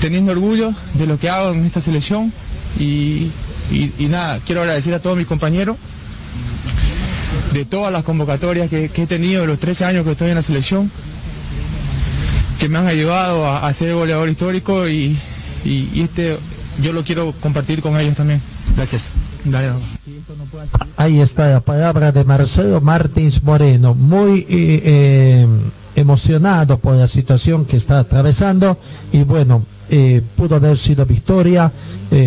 teniendo 0.00 0.32
orgullo 0.32 0.74
de 0.94 1.06
lo 1.06 1.18
que 1.18 1.30
hago 1.30 1.52
en 1.52 1.64
esta 1.66 1.80
selección 1.80 2.32
y, 2.78 3.30
y- 3.70 3.92
nada, 4.08 4.40
quiero 4.44 4.60
agradecer 4.62 4.94
a 4.94 5.00
todos 5.00 5.16
mis 5.16 5.26
compañeros 5.26 5.76
de 7.52 7.64
todas 7.64 7.92
las 7.92 8.04
convocatorias 8.04 8.68
que, 8.68 8.88
que 8.90 9.04
he 9.04 9.06
tenido 9.06 9.42
de 9.42 9.46
los 9.46 9.58
13 9.58 9.84
años 9.86 10.04
que 10.04 10.12
estoy 10.12 10.28
en 10.30 10.34
la 10.34 10.42
selección 10.42 10.90
que 12.58 12.68
me 12.68 12.78
han 12.78 12.86
ayudado 12.86 13.46
a, 13.46 13.66
a 13.66 13.72
ser 13.72 13.94
goleador 13.94 14.28
histórico 14.28 14.88
y, 14.88 15.16
y- 15.64 15.88
y 15.94 16.02
este 16.02 16.38
yo 16.82 16.92
lo 16.92 17.04
quiero 17.04 17.32
compartir 17.40 17.80
con 17.80 17.98
ellos 17.98 18.16
también. 18.16 18.42
Gracias. 18.76 19.12
Ahí 20.96 21.20
está 21.20 21.50
la 21.50 21.60
palabra 21.60 22.12
de 22.12 22.24
Marcelo 22.24 22.80
Martins 22.80 23.42
Moreno, 23.42 23.94
muy 23.94 24.40
eh, 24.40 24.82
eh, 24.84 25.46
emocionado 25.94 26.78
por 26.78 26.96
la 26.96 27.06
situación 27.08 27.64
que 27.64 27.76
está 27.76 27.98
atravesando 27.98 28.78
y 29.12 29.22
bueno, 29.22 29.64
eh, 29.88 30.22
pudo 30.36 30.56
haber 30.56 30.76
sido 30.76 31.06
victoria 31.06 31.70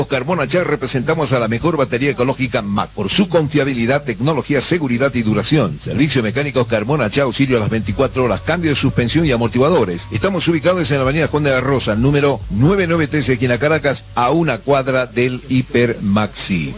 Mecánicos 0.01 0.17
Carbona 0.17 0.47
Char 0.47 0.67
representamos 0.67 1.31
a 1.31 1.39
la 1.39 1.47
mejor 1.47 1.77
batería 1.77 2.09
ecológica 2.09 2.63
MAC 2.63 2.89
por 2.89 3.09
su 3.09 3.29
confiabilidad, 3.29 4.03
tecnología, 4.03 4.59
seguridad 4.59 5.13
y 5.13 5.21
duración. 5.21 5.79
Servicio 5.79 6.23
Mecánicos 6.23 6.65
Carbona 6.65 7.07
Char, 7.11 7.25
auxilio 7.25 7.57
a 7.57 7.59
las 7.59 7.69
24 7.69 8.23
horas, 8.23 8.41
cambio 8.41 8.71
de 8.71 8.75
suspensión 8.75 9.27
y 9.27 9.31
amortiguadores. 9.31 10.07
Estamos 10.11 10.47
ubicados 10.47 10.89
en 10.89 10.97
la 10.97 11.03
Avenida 11.03 11.27
Juan 11.27 11.43
de 11.43 11.51
la 11.51 11.61
Rosa, 11.61 11.95
número 11.95 12.39
993, 12.49 13.37
aquí 13.37 13.45
en 13.45 13.57
Caracas, 13.59 14.05
a 14.15 14.31
una 14.31 14.57
cuadra 14.57 15.05
del 15.05 15.39
Hiper 15.49 15.97
Maxi. 16.01 16.73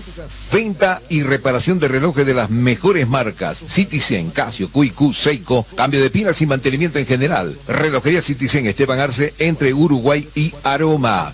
Venta 0.52 1.02
y 1.08 1.24
reparación 1.24 1.80
de 1.80 1.88
relojes 1.88 2.26
de 2.26 2.34
las 2.34 2.50
mejores 2.50 3.08
marcas. 3.08 3.64
Citizen, 3.70 4.32
Casio, 4.32 4.70
QQ, 4.70 5.14
Seiko. 5.14 5.66
Cambio 5.78 6.02
de 6.02 6.10
pilas 6.10 6.42
y 6.42 6.46
mantenimiento 6.46 7.00
en 7.00 7.06
general. 7.06 7.58
Relojería 7.70 8.22
Citizen 8.22 8.66
Esteban 8.66 9.00
Arce 9.00 9.34
entre 9.40 9.74
Uruguay 9.74 10.28
y 10.36 10.54
Aroma. 10.64 11.34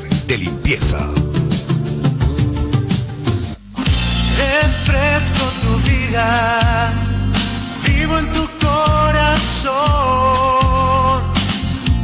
de 0.31 0.37
limpieza! 0.37 0.97
refresco 4.41 5.45
tu 5.63 5.73
vida, 5.89 6.25
vivo 7.85 8.17
en 8.17 8.31
tu 8.31 8.47
corazón. 8.65 9.73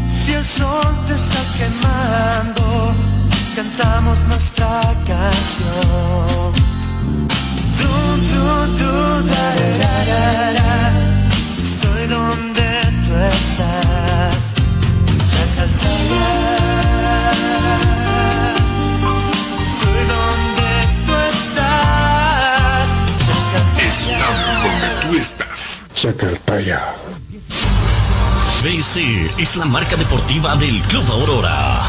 Si 0.10 0.34
el 0.34 0.44
sol 0.44 0.94
te 1.08 1.14
está 1.14 1.42
quemando, 1.58 2.64
cantamos 3.56 4.18
nuestra 4.26 4.82
canción. 5.06 6.52
Du, 7.80 7.94
du, 8.32 8.46
du, 8.80 8.94
da, 9.32 9.48
da, 9.82 9.96
da, 10.12 10.24
da. 10.60 10.74
Estoy 11.62 12.04
donde 12.08 12.68
tú 13.06 13.12
estás. 13.32 13.97
BC 28.62 29.32
es 29.38 29.56
la 29.56 29.64
marca 29.64 29.96
deportiva 29.96 30.58
del 30.58 30.82
Club 30.84 31.10
Aurora. 31.12 31.82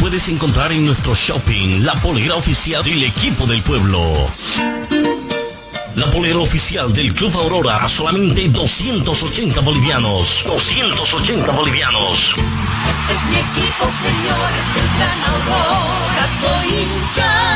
Puedes 0.00 0.26
encontrar 0.28 0.72
en 0.72 0.84
nuestro 0.84 1.14
shopping 1.14 1.84
la 1.84 1.94
polera 1.94 2.34
oficial 2.34 2.82
del 2.82 3.04
equipo 3.04 3.46
del 3.46 3.62
pueblo. 3.62 4.00
La 5.94 6.10
polera 6.10 6.38
oficial 6.38 6.92
del 6.92 7.14
Club 7.14 7.36
Aurora 7.36 7.76
a 7.76 7.88
solamente 7.88 8.48
280 8.48 9.60
bolivianos. 9.60 10.42
280 10.46 11.52
bolivianos. 11.52 12.34
Es 12.34 13.24
mi 13.30 13.36
equipo, 13.36 13.84
señores, 14.02 14.64
el 14.76 14.88
gran 14.98 15.22
Aurora, 15.22 16.28
soy 16.40 16.68
hincha. 16.82 17.55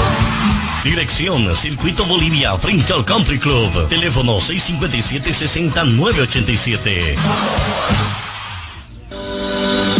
Dirección 0.83 1.55
Circuito 1.55 2.03
Bolivia 2.05 2.57
frente 2.57 2.91
al 2.91 3.05
Country 3.05 3.37
Club. 3.37 3.87
Teléfono 3.87 4.39
657-60987. 4.39 7.15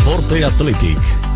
Forte 0.03 0.43
Athletic 0.43 0.97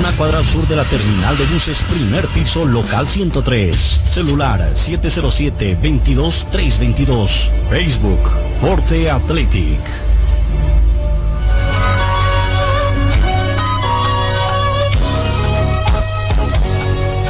una 0.00 0.10
cuadra 0.12 0.38
al 0.38 0.46
sur 0.46 0.66
de 0.66 0.76
la 0.76 0.84
terminal 0.84 1.36
de 1.36 1.44
buses, 1.46 1.82
primer 1.82 2.26
piso, 2.28 2.64
local 2.64 3.06
103. 3.06 3.76
Celular 4.10 4.72
707-22322. 4.72 7.50
Facebook, 7.68 8.20
Forte 8.60 9.10
Athletic. 9.10 9.78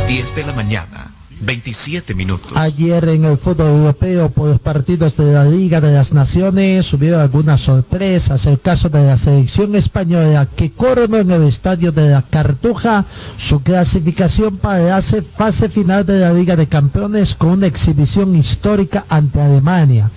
10 0.07 0.37
de 0.37 0.45
la 0.45 0.53
mañana, 0.53 1.11
27 1.41 2.15
minutos. 2.15 2.53
Ayer 2.55 3.09
en 3.09 3.25
el 3.25 3.39
fútbol 3.39 3.69
europeo 3.69 4.31
por 4.31 4.49
los 4.51 4.61
partidos 4.61 5.17
de 5.17 5.33
la 5.33 5.45
Liga 5.45 5.81
de 5.81 5.93
las 5.93 6.13
Naciones 6.13 6.93
hubieron 6.93 7.21
algunas 7.21 7.61
sorpresas. 7.63 8.45
El 8.47 8.61
caso 8.61 8.89
de 8.89 9.07
la 9.07 9.17
selección 9.17 9.75
española 9.75 10.47
que 10.55 10.71
coronó 10.71 11.17
en 11.19 11.31
el 11.31 11.45
estadio 11.45 11.93
de 11.93 12.11
la 12.11 12.23
Cartuja 12.23 13.05
su 13.37 13.63
clasificación 13.63 14.57
para 14.59 14.79
la 14.81 14.97
fase- 14.97 15.23
fase 15.23 15.69
final 15.69 16.05
de 16.05 16.21
la 16.21 16.33
Liga 16.33 16.57
de 16.57 16.67
Campeones 16.67 17.35
con 17.35 17.51
una 17.51 17.67
exhibición 17.67 18.37
histórica 18.37 19.05
ante 19.09 19.41
Alemania. 19.41 20.11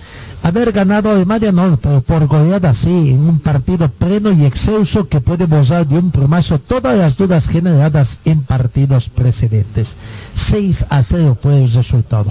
Haber 0.44 0.72
ganado 0.72 1.10
Alemania 1.10 1.52
no, 1.52 1.78
pero 1.78 2.02
por 2.02 2.26
goleada 2.26 2.74
sí, 2.74 3.12
en 3.12 3.20
un 3.20 3.38
partido 3.38 3.88
pleno 3.88 4.30
y 4.30 4.44
excelso 4.44 5.08
que 5.08 5.22
puede 5.22 5.46
borrar 5.46 5.86
de 5.86 5.98
un 5.98 6.10
plumazo 6.10 6.58
todas 6.58 6.98
las 6.98 7.16
dudas 7.16 7.48
generadas 7.48 8.18
en 8.26 8.42
partidos 8.42 9.08
precedentes. 9.08 9.96
6 10.34 10.84
a 10.90 11.02
0 11.02 11.38
fue 11.40 11.64
el 11.64 11.72
resultado, 11.72 12.30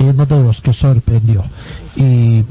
uno 0.00 0.26
de 0.26 0.42
los 0.42 0.60
que 0.60 0.72
sorprendió. 0.72 1.44
Y 1.94 2.44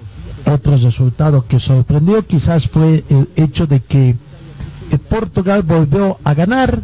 otro 0.45 0.77
resultado 0.77 1.45
que 1.45 1.59
sorprendió 1.59 2.25
quizás 2.25 2.69
fue 2.69 3.03
el 3.09 3.27
hecho 3.35 3.67
de 3.67 3.81
que 3.81 4.11
eh, 4.11 4.97
Portugal 5.09 5.63
volvió 5.63 6.19
a 6.23 6.33
ganar 6.33 6.79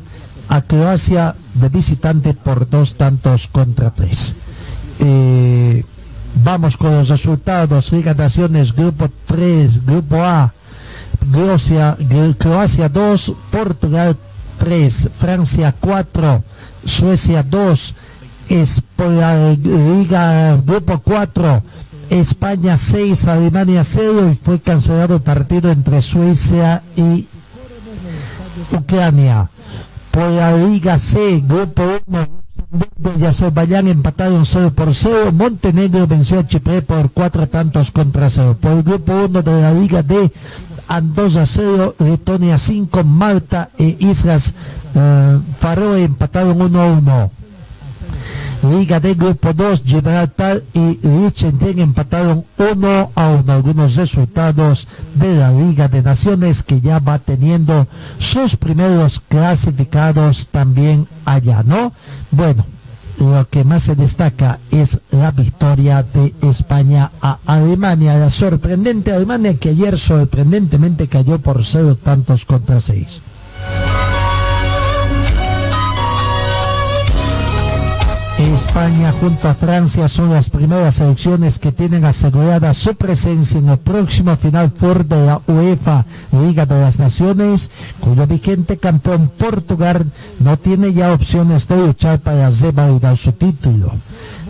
a 0.49 0.61
Croacia 0.63 1.33
de 1.53 1.69
visitante 1.69 2.33
por 2.33 2.69
dos 2.69 2.95
tantos 2.95 3.47
contra 3.47 3.91
tres. 3.91 4.35
Eh, 4.99 5.85
vamos 6.43 6.77
con 6.77 6.91
los 6.91 7.09
resultados. 7.09 7.91
Liga 7.91 8.13
Naciones, 8.13 8.73
Grupo 8.73 9.09
3, 9.25 9.85
Grupo 9.85 10.17
A. 10.23 10.53
Croacia, 11.31 11.97
Croacia 12.37 12.89
2, 12.89 13.33
Portugal 13.51 14.15
3, 14.59 15.09
Francia 15.19 15.75
4, 15.79 16.43
Suecia 16.85 17.43
2, 17.43 17.95
es 18.49 18.81
por 18.95 19.09
la 19.09 19.51
Liga 19.51 20.55
Grupo 20.65 20.99
4, 21.03 21.63
España 22.09 22.77
6, 22.77 23.27
Alemania 23.27 23.83
0 23.83 24.31
y 24.31 24.35
fue 24.35 24.59
cancelado 24.59 25.15
el 25.15 25.21
partido 25.21 25.69
entre 25.71 26.01
Suecia 26.01 26.81
y 26.95 27.27
Ucrania. 28.71 29.49
Por 30.11 30.31
la 30.31 30.55
Liga 30.55 30.97
C, 30.97 31.43
Grupo 31.45 31.83
1, 32.07 32.27
Y 33.17 33.25
Azerbaiyán 33.25 33.87
empataron 33.87 34.45
0 34.45 34.73
por 34.75 34.93
0. 34.93 35.31
Montenegro 35.31 36.05
venció 36.05 36.39
a 36.39 36.47
Chipre 36.47 36.81
por 36.81 37.11
4 37.11 37.47
tantos 37.47 37.91
contra 37.91 38.29
0. 38.29 38.57
Por 38.59 38.71
el 38.73 38.83
Grupo 38.83 39.13
1 39.13 39.41
de 39.41 39.61
la 39.61 39.73
Liga 39.73 40.03
D, 40.03 40.31
Andorra 40.87 41.45
0, 41.45 41.95
Letonia 41.99 42.57
5, 42.57 43.03
Malta 43.03 43.69
e 43.77 43.95
Islas 43.99 44.53
eh, 44.95 45.39
Faroe 45.57 46.03
empataron 46.03 46.61
1 46.61 46.81
a 46.81 46.85
1. 46.87 47.31
Liga 48.69 48.99
de 48.99 49.13
Grupo 49.13 49.53
2, 49.53 49.83
Gibraltar 49.85 50.61
y 50.73 50.99
Liechtenstein 51.01 51.79
empataron 51.79 52.45
1 52.57 53.11
a 53.15 53.29
1. 53.29 53.53
Algunos 53.53 53.95
resultados 53.95 54.87
de 55.15 55.37
la 55.37 55.51
Liga 55.51 55.87
de 55.87 56.01
Naciones 56.01 56.63
que 56.63 56.81
ya 56.81 56.99
va 56.99 57.19
teniendo 57.19 57.87
sus 58.19 58.55
primeros 58.55 59.21
clasificados 59.27 60.47
también 60.47 61.07
allá, 61.25 61.63
¿no? 61.63 61.93
Bueno, 62.31 62.65
lo 63.19 63.47
que 63.49 63.63
más 63.63 63.83
se 63.83 63.95
destaca 63.95 64.59
es 64.69 64.99
la 65.11 65.31
victoria 65.31 66.03
de 66.03 66.33
España 66.41 67.11
a 67.21 67.39
Alemania, 67.45 68.17
la 68.17 68.29
sorprendente 68.29 69.11
Alemania 69.11 69.57
que 69.57 69.69
ayer 69.69 69.97
sorprendentemente 69.97 71.07
cayó 71.07 71.39
por 71.39 71.65
cero 71.65 71.97
tantos 72.01 72.45
contra 72.45 72.79
seis. 72.81 73.21
España 78.57 79.13
junto 79.21 79.47
a 79.49 79.53
Francia 79.53 80.07
son 80.07 80.31
las 80.31 80.49
primeras 80.49 80.95
selecciones 80.95 81.59
que 81.59 81.71
tienen 81.71 82.05
asegurada 82.05 82.73
su 82.73 82.95
presencia 82.95 83.59
en 83.59 83.69
el 83.69 83.77
próximo 83.77 84.35
final 84.35 84.71
Four 84.71 85.05
de 85.05 85.25
la 85.27 85.41
UEFA 85.47 86.05
Liga 86.31 86.65
de 86.65 86.81
las 86.81 86.97
Naciones, 86.97 87.69
cuyo 87.99 88.25
vigente 88.25 88.77
campeón 88.77 89.29
Portugal 89.37 90.07
no 90.39 90.57
tiene 90.57 90.91
ya 90.91 91.13
opciones 91.13 91.67
de 91.67 91.77
luchar 91.77 92.19
para 92.19 92.49
revalidar 92.49 93.15
su 93.15 93.31
título. 93.31 93.91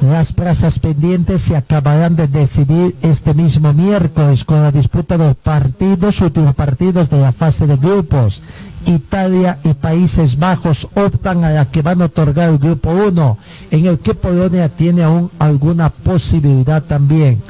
Las 0.02 0.32
plazas 0.32 0.80
pendientes 0.80 1.42
se 1.42 1.58
acabarán 1.58 2.16
de 2.16 2.28
decidir 2.28 2.96
este 3.02 3.34
mismo 3.34 3.74
miércoles 3.74 4.46
con 4.46 4.62
la 4.62 4.72
disputa 4.72 5.18
de 5.18 5.28
los 5.28 5.36
partidos, 5.36 6.22
últimos 6.22 6.56
partidos 6.56 7.10
de 7.10 7.20
la 7.20 7.34
fase 7.34 7.68
de 7.68 7.76
grupos. 7.76 8.42
Italia 8.88 9.60
y 9.66 9.74
Países 9.74 10.40
Bajos 10.40 10.88
optan 10.96 11.44
a 11.44 11.50
la 11.50 11.66
que 11.70 11.82
van 11.82 12.02
a 12.02 12.06
otorgar 12.06 12.50
el 12.50 12.58
grupo 12.58 12.90
1, 12.90 13.38
en 13.72 13.86
el 13.86 14.00
que 14.00 14.16
Polonia 14.16 14.70
tiene 14.70 15.04
aún 15.04 15.30
alguna 15.40 15.90
posibilidad 15.90 16.82
también. 16.82 17.42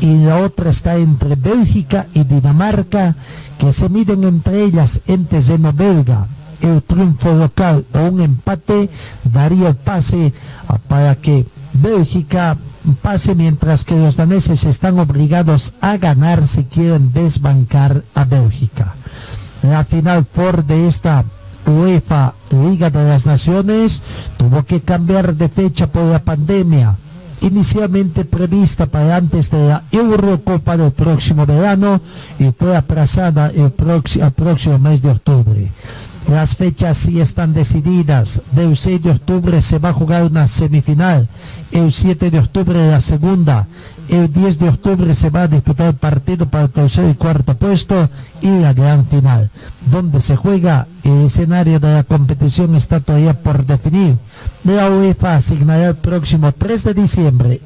Y 0.00 0.24
la 0.24 0.38
otra 0.38 0.70
está 0.70 0.96
entre 0.96 1.36
Bélgica 1.36 2.08
y 2.12 2.24
Dinamarca, 2.24 3.14
que 3.56 3.72
se 3.72 3.88
miden 3.88 4.24
entre 4.24 4.64
ellas 4.64 5.00
en 5.06 5.26
terreno 5.26 5.72
belga. 5.72 6.26
El 6.60 6.82
triunfo 6.82 7.32
local 7.34 7.84
o 7.94 8.00
un 8.08 8.20
empate 8.20 8.90
daría 9.22 9.68
el 9.68 9.76
pase 9.76 10.32
para 10.88 11.14
que 11.14 11.46
Bélgica 11.72 12.56
pase 13.00 13.34
mientras 13.34 13.84
que 13.84 13.96
los 13.96 14.16
daneses 14.16 14.64
están 14.64 14.98
obligados 14.98 15.72
a 15.80 15.98
ganar 15.98 16.48
si 16.48 16.64
quieren 16.64 17.12
desbancar 17.12 18.02
a 18.14 18.24
Bélgica 18.24 18.94
la 19.70 19.84
final 19.84 20.24
Ford 20.24 20.64
de 20.64 20.86
esta 20.86 21.24
UEFA 21.66 22.34
Liga 22.50 22.90
de 22.90 23.04
las 23.04 23.26
Naciones 23.26 24.02
tuvo 24.36 24.64
que 24.64 24.80
cambiar 24.80 25.34
de 25.34 25.48
fecha 25.48 25.86
por 25.86 26.04
la 26.04 26.18
pandemia, 26.18 26.96
inicialmente 27.40 28.24
prevista 28.24 28.86
para 28.86 29.16
antes 29.16 29.50
de 29.50 29.68
la 29.68 29.82
Eurocopa 29.90 30.76
del 30.76 30.92
próximo 30.92 31.46
verano 31.46 32.00
y 32.38 32.50
fue 32.52 32.76
aplazada 32.76 33.48
el 33.48 33.72
al 34.22 34.32
próximo 34.32 34.78
mes 34.78 35.02
de 35.02 35.10
octubre. 35.10 35.70
Las 36.28 36.56
fechas 36.56 36.96
sí 36.96 37.20
están 37.20 37.52
decididas. 37.52 38.40
Del 38.52 38.76
6 38.76 39.02
de 39.02 39.10
octubre 39.10 39.60
se 39.60 39.78
va 39.78 39.90
a 39.90 39.92
jugar 39.92 40.24
una 40.24 40.46
semifinal. 40.46 41.28
El 41.70 41.92
7 41.92 42.30
de 42.30 42.38
octubre 42.38 42.90
la 42.90 43.00
segunda. 43.00 43.66
El 44.08 44.32
10 44.32 44.58
de 44.58 44.68
octubre 44.68 45.14
se 45.14 45.30
va 45.30 45.42
a 45.42 45.48
disputar 45.48 45.88
el 45.88 45.94
partido 45.94 46.46
para 46.46 46.64
el 46.64 46.70
tercer 46.70 47.10
y 47.10 47.14
cuarto 47.14 47.56
puesto 47.56 48.08
y 48.42 48.48
la 48.48 48.72
gran 48.72 49.06
final. 49.06 49.50
Donde 49.90 50.20
se 50.20 50.36
juega 50.36 50.86
el 51.02 51.24
escenario 51.24 51.80
de 51.80 51.94
la 51.94 52.02
competición 52.02 52.74
está 52.74 53.00
todavía 53.00 53.34
por 53.40 53.64
definir. 53.64 54.16
La 54.64 54.90
UEFA 54.90 55.36
asignará 55.36 55.88
el 55.88 55.96
próximo 55.96 56.52
3 56.52 56.84
de 56.84 56.94
diciembre 56.94 57.60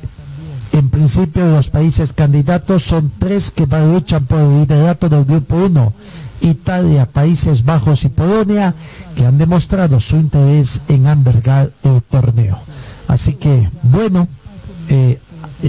en 0.72 0.90
principio, 0.90 1.50
los 1.50 1.70
países 1.70 2.12
candidatos 2.12 2.84
son 2.84 3.10
tres 3.18 3.50
que 3.50 3.66
luchan 3.66 4.26
por 4.26 4.40
el 4.40 4.60
liderato 4.60 5.08
del 5.08 5.24
Grupo 5.24 5.56
1. 5.56 5.92
Italia, 6.40 7.06
Países 7.06 7.64
Bajos 7.64 8.04
y 8.04 8.10
Polonia, 8.10 8.74
que 9.16 9.26
han 9.26 9.38
demostrado 9.38 9.98
su 9.98 10.16
interés 10.16 10.82
en 10.88 11.06
albergar 11.06 11.72
el 11.82 12.02
torneo. 12.02 12.58
Así 13.08 13.34
que, 13.34 13.68
bueno, 13.82 14.28
eh, 14.88 15.18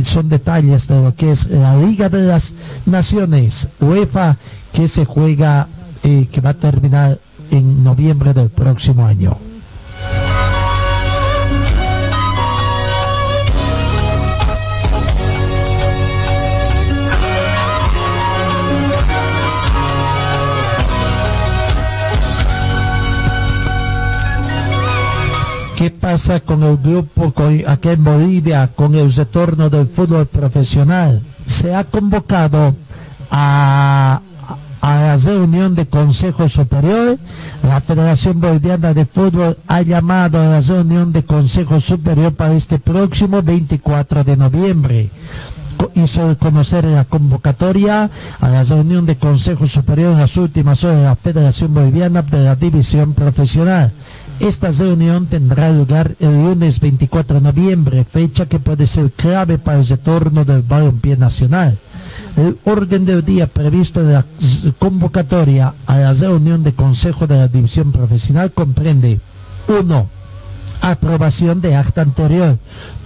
son 0.04 0.30
detalles 0.30 0.88
de 0.88 1.02
lo 1.02 1.16
que 1.16 1.32
es 1.32 1.48
la 1.48 1.76
Liga 1.78 2.10
de 2.10 2.24
las 2.24 2.54
Naciones, 2.86 3.70
UEFA, 3.80 4.38
que 4.74 4.88
se 4.88 5.06
juega, 5.06 5.68
eh, 6.04 6.28
que 6.32 6.42
va 6.42 6.52
a 6.52 6.54
terminar 6.54 7.20
en 7.52 7.84
noviembre 7.84 8.34
del 8.34 8.50
próximo 8.50 9.06
año. 9.06 9.38
¿Qué 25.80 25.92
pasa 25.92 26.42
con 26.42 26.62
el 26.64 26.76
grupo 26.76 27.32
con, 27.32 27.64
aquí 27.66 27.88
en 27.88 28.04
Bolivia 28.04 28.70
con 28.76 28.96
el 28.96 29.14
retorno 29.14 29.70
del 29.70 29.88
fútbol 29.88 30.26
profesional? 30.26 31.22
Se 31.46 31.74
ha 31.74 31.86
convocado 31.86 32.76
a, 33.32 34.20
a 34.82 34.96
la 34.96 35.16
reunión 35.16 35.76
de 35.76 35.86
Consejo 35.86 36.50
Superior. 36.50 37.18
La 37.64 37.80
Federación 37.80 38.42
Boliviana 38.42 38.94
de 38.94 39.06
Fútbol 39.06 39.58
ha 39.68 39.82
llamado 39.82 40.42
a 40.42 40.48
la 40.48 40.60
reunión 40.60 41.14
de 41.14 41.24
Consejo 41.24 41.80
Superior 41.80 42.34
para 42.34 42.56
este 42.56 42.78
próximo 42.78 43.42
24 43.42 44.26
de 44.26 44.36
noviembre 44.36 45.10
hizo 45.96 46.38
conocer 46.38 46.86
la 46.86 47.06
convocatoria 47.06 48.10
a 48.40 48.50
la 48.50 48.64
reunión 48.64 49.06
de 49.06 49.18
Consejo 49.18 49.68
Superior 49.68 50.14
en 50.14 50.20
las 50.20 50.38
últimas 50.38 50.84
horas 50.84 50.98
de 50.98 51.04
la 51.04 51.16
Federación 51.16 51.74
Boliviana 51.74 52.22
de 52.22 52.44
la 52.44 52.56
División 52.56 53.14
Profesional. 53.14 53.92
Esta 54.40 54.72
reunión 54.72 55.28
tendrá 55.28 55.70
lugar 55.72 56.16
el 56.20 56.32
lunes 56.32 56.80
24 56.80 57.36
de 57.36 57.42
noviembre, 57.42 58.06
fecha 58.06 58.46
que 58.46 58.60
puede 58.60 58.88
ser 58.88 59.12
clave 59.12 59.58
para 59.58 59.80
el 59.80 59.88
retorno 59.88 60.46
del 60.46 60.62
balompié 60.62 61.18
nacional. 61.18 61.78
El 62.38 62.58
orden 62.64 63.06
del 63.06 63.26
día 63.26 63.48
previsto 63.48 64.04
de 64.04 64.14
la 64.14 64.26
convocatoria 64.80 65.74
a 65.86 65.98
la 65.98 66.14
reunión 66.14 66.64
de 66.64 66.74
Consejo 66.74 67.28
de 67.28 67.36
la 67.36 67.48
División 67.48 67.92
Profesional 67.92 68.52
comprende 68.52 69.20
1 69.68 70.20
aprobación 70.82 71.62
de 71.62 71.76
acta 71.76 72.02
anterior, 72.02 72.58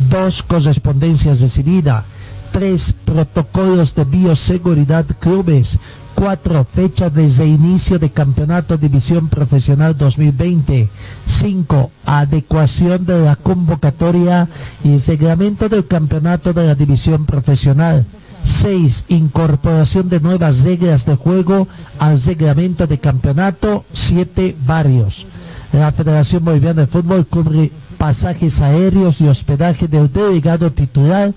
dos 0.10 0.44
correspondencias 0.44 1.42
recibidas, 1.42 2.04
tres 2.52 2.94
protocolos 3.06 3.96
de 3.96 4.04
bioseguridad 4.06 5.06
clubes, 5.20 5.80
cuatro 6.16 6.66
fecha 6.66 7.10
de 7.10 7.28
reinicio 7.28 8.00
de 8.00 8.10
campeonato 8.10 8.78
división 8.78 9.30
profesional 9.30 9.98
2020, 9.98 10.90
cinco 11.26 11.92
adecuación 12.06 13.06
de 13.06 13.20
la 13.20 13.36
convocatoria 13.36 14.48
y 14.84 14.98
reglamento 14.98 15.70
del 15.70 15.88
campeonato 15.88 16.54
de 16.54 16.68
la 16.68 16.76
división 16.76 17.26
profesional. 17.26 18.06
6. 18.46 19.06
Incorporación 19.08 20.10
de 20.10 20.20
nuevas 20.20 20.64
reglas 20.64 21.06
de 21.06 21.16
juego 21.16 21.68
al 22.00 22.22
reglamento 22.22 22.88
de 22.88 22.98
campeonato. 22.98 23.86
7. 23.94 24.56
Varios. 24.66 25.26
La 25.72 25.92
Federación 25.92 26.44
Boliviana 26.44 26.82
de 26.82 26.88
Fútbol 26.88 27.26
cubre 27.26 27.72
pasajes 28.04 28.60
aéreos 28.60 29.22
y 29.22 29.30
hospedaje 29.30 29.88
del 29.88 30.12
delegado 30.12 30.70
titular. 30.74 31.34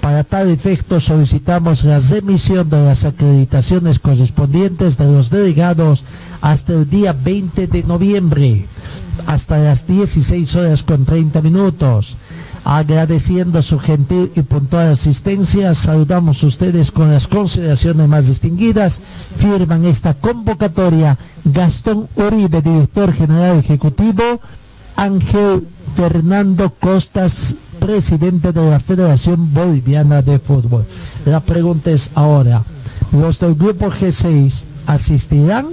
Para 0.00 0.24
tal 0.24 0.50
efecto 0.50 0.98
solicitamos 0.98 1.84
la 1.84 2.00
remisión 2.00 2.68
de 2.68 2.84
las 2.86 3.04
acreditaciones 3.04 4.00
correspondientes 4.00 4.96
de 4.98 5.04
los 5.04 5.30
delegados 5.30 6.02
hasta 6.40 6.72
el 6.72 6.90
día 6.90 7.12
20 7.12 7.68
de 7.68 7.84
noviembre, 7.84 8.66
hasta 9.28 9.58
las 9.58 9.86
16 9.86 10.56
horas 10.56 10.82
con 10.82 11.04
30 11.04 11.40
minutos. 11.40 12.16
Agradeciendo 12.64 13.62
su 13.62 13.78
gentil 13.78 14.32
y 14.34 14.42
puntual 14.42 14.88
asistencia, 14.88 15.72
saludamos 15.76 16.42
a 16.42 16.48
ustedes 16.48 16.90
con 16.90 17.12
las 17.12 17.28
consideraciones 17.28 18.08
más 18.08 18.26
distinguidas. 18.26 19.00
Firman 19.36 19.84
esta 19.84 20.14
convocatoria 20.14 21.16
Gastón 21.44 22.08
Uribe, 22.16 22.60
director 22.60 23.14
general 23.14 23.60
ejecutivo, 23.60 24.40
Ángel 24.98 25.64
Fernando 25.94 26.70
Costas, 26.70 27.54
presidente 27.78 28.52
de 28.52 28.68
la 28.68 28.80
Federación 28.80 29.54
Boliviana 29.54 30.22
de 30.22 30.40
Fútbol. 30.40 30.84
La 31.24 31.38
pregunta 31.38 31.92
es 31.92 32.10
ahora, 32.16 32.64
¿los 33.12 33.38
del 33.38 33.54
grupo 33.54 33.92
G6 33.92 34.64
asistirán? 34.86 35.68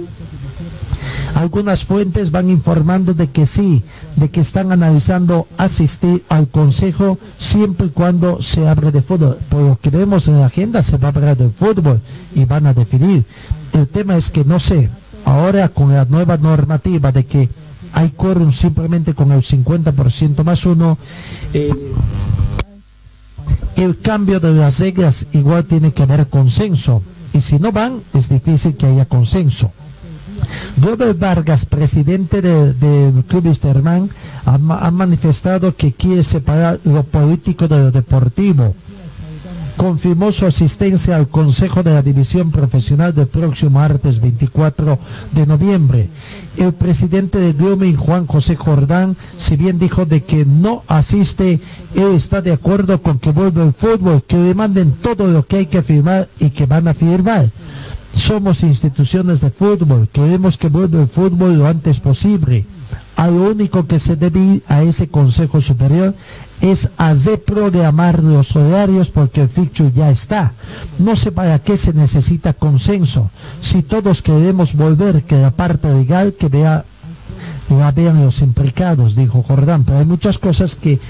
Algunas 1.34 1.84
fuentes 1.84 2.30
van 2.30 2.50
informando 2.50 3.14
de 3.14 3.26
que 3.26 3.46
sí, 3.46 3.82
de 4.14 4.30
que 4.30 4.40
están 4.42 4.70
analizando 4.70 5.48
asistir 5.58 6.24
al 6.28 6.46
Consejo 6.46 7.18
siempre 7.36 7.88
y 7.88 7.90
cuando 7.90 8.40
se 8.44 8.68
abre 8.68 8.92
de 8.92 9.02
fútbol. 9.02 9.38
Por 9.48 9.60
lo 9.60 9.78
que 9.80 9.90
vemos 9.90 10.28
en 10.28 10.38
la 10.38 10.46
agenda 10.46 10.84
se 10.84 10.98
va 10.98 11.08
a 11.08 11.10
hablar 11.10 11.36
del 11.36 11.50
fútbol 11.50 12.00
y 12.32 12.44
van 12.44 12.66
a 12.66 12.74
definir. 12.74 13.24
El 13.72 13.88
tema 13.88 14.16
es 14.16 14.30
que 14.30 14.44
no 14.44 14.60
sé, 14.60 14.88
ahora 15.24 15.68
con 15.68 15.92
la 15.92 16.04
nueva 16.04 16.36
normativa 16.36 17.10
de 17.10 17.26
que 17.26 17.50
hay 17.96 18.10
quórum 18.10 18.52
simplemente 18.52 19.14
con 19.14 19.32
el 19.32 19.40
50% 19.42 20.44
más 20.44 20.66
uno, 20.66 20.98
eh, 21.54 21.72
el 23.76 23.98
cambio 24.00 24.38
de 24.38 24.52
las 24.52 24.78
reglas 24.78 25.26
igual 25.32 25.64
tiene 25.64 25.92
que 25.92 26.02
haber 26.02 26.26
consenso. 26.28 27.02
Y 27.32 27.40
si 27.40 27.58
no 27.58 27.72
van, 27.72 28.00
es 28.14 28.28
difícil 28.28 28.76
que 28.76 28.86
haya 28.86 29.06
consenso. 29.06 29.70
Robert 30.80 31.18
Vargas, 31.18 31.64
presidente 31.64 32.42
de- 32.42 32.74
del 32.74 33.24
Club 33.24 33.46
Isterman, 33.46 34.10
ha, 34.44 34.54
ha 34.54 34.90
manifestado 34.90 35.74
que 35.74 35.92
quiere 35.92 36.22
separar 36.22 36.80
lo 36.84 37.02
político 37.02 37.66
de 37.66 37.78
lo 37.78 37.90
deportivo. 37.90 38.74
Confirmó 39.76 40.32
su 40.32 40.46
asistencia 40.46 41.16
al 41.16 41.28
Consejo 41.28 41.82
de 41.82 41.92
la 41.92 42.00
División 42.02 42.50
Profesional 42.50 43.14
del 43.14 43.26
próximo 43.26 43.72
martes 43.72 44.20
24 44.20 44.98
de 45.32 45.46
noviembre. 45.46 46.08
El 46.56 46.72
presidente 46.72 47.38
de 47.38 47.52
Grooming, 47.52 47.96
Juan 47.96 48.26
José 48.26 48.56
Jordán, 48.56 49.16
si 49.36 49.56
bien 49.56 49.78
dijo 49.78 50.06
de 50.06 50.22
que 50.22 50.46
no 50.46 50.82
asiste, 50.88 51.60
él 51.94 52.14
está 52.14 52.40
de 52.40 52.52
acuerdo 52.52 53.02
con 53.02 53.18
que 53.18 53.30
vuelva 53.30 53.62
el 53.62 53.74
fútbol, 53.74 54.22
que 54.26 54.38
le 54.38 54.54
manden 54.54 54.92
todo 54.92 55.26
lo 55.26 55.46
que 55.46 55.56
hay 55.56 55.66
que 55.66 55.82
firmar 55.82 56.28
y 56.40 56.50
que 56.50 56.64
van 56.64 56.88
a 56.88 56.94
firmar. 56.94 57.50
Somos 58.14 58.62
instituciones 58.62 59.42
de 59.42 59.50
fútbol, 59.50 60.08
queremos 60.10 60.56
que 60.56 60.68
vuelva 60.68 61.02
el 61.02 61.08
fútbol 61.08 61.58
lo 61.58 61.66
antes 61.66 62.00
posible. 62.00 62.64
A 63.16 63.28
lo 63.28 63.50
único 63.50 63.86
que 63.86 63.98
se 63.98 64.16
debe 64.16 64.40
ir 64.40 64.62
a 64.68 64.82
ese 64.82 65.08
Consejo 65.08 65.60
Superior 65.60 66.14
es 66.60 66.88
a 66.96 67.12
reprogramar 67.14 68.22
los 68.22 68.56
horarios 68.56 69.10
porque 69.10 69.42
el 69.42 69.48
fixture 69.48 69.92
ya 69.94 70.10
está. 70.10 70.52
No 70.98 71.16
sé 71.16 71.32
para 71.32 71.58
qué 71.58 71.76
se 71.76 71.92
necesita 71.92 72.52
consenso. 72.52 73.30
Si 73.60 73.82
todos 73.82 74.22
queremos 74.22 74.74
volver, 74.74 75.24
que 75.24 75.36
la 75.36 75.50
parte 75.50 75.92
legal 75.92 76.34
que 76.34 76.48
vea 76.48 76.84
vean 77.94 78.24
los 78.24 78.40
implicados, 78.42 79.16
dijo 79.16 79.42
Jordán, 79.42 79.84
pero 79.84 79.98
hay 79.98 80.04
muchas 80.04 80.38
cosas 80.38 80.76
que 80.76 81.00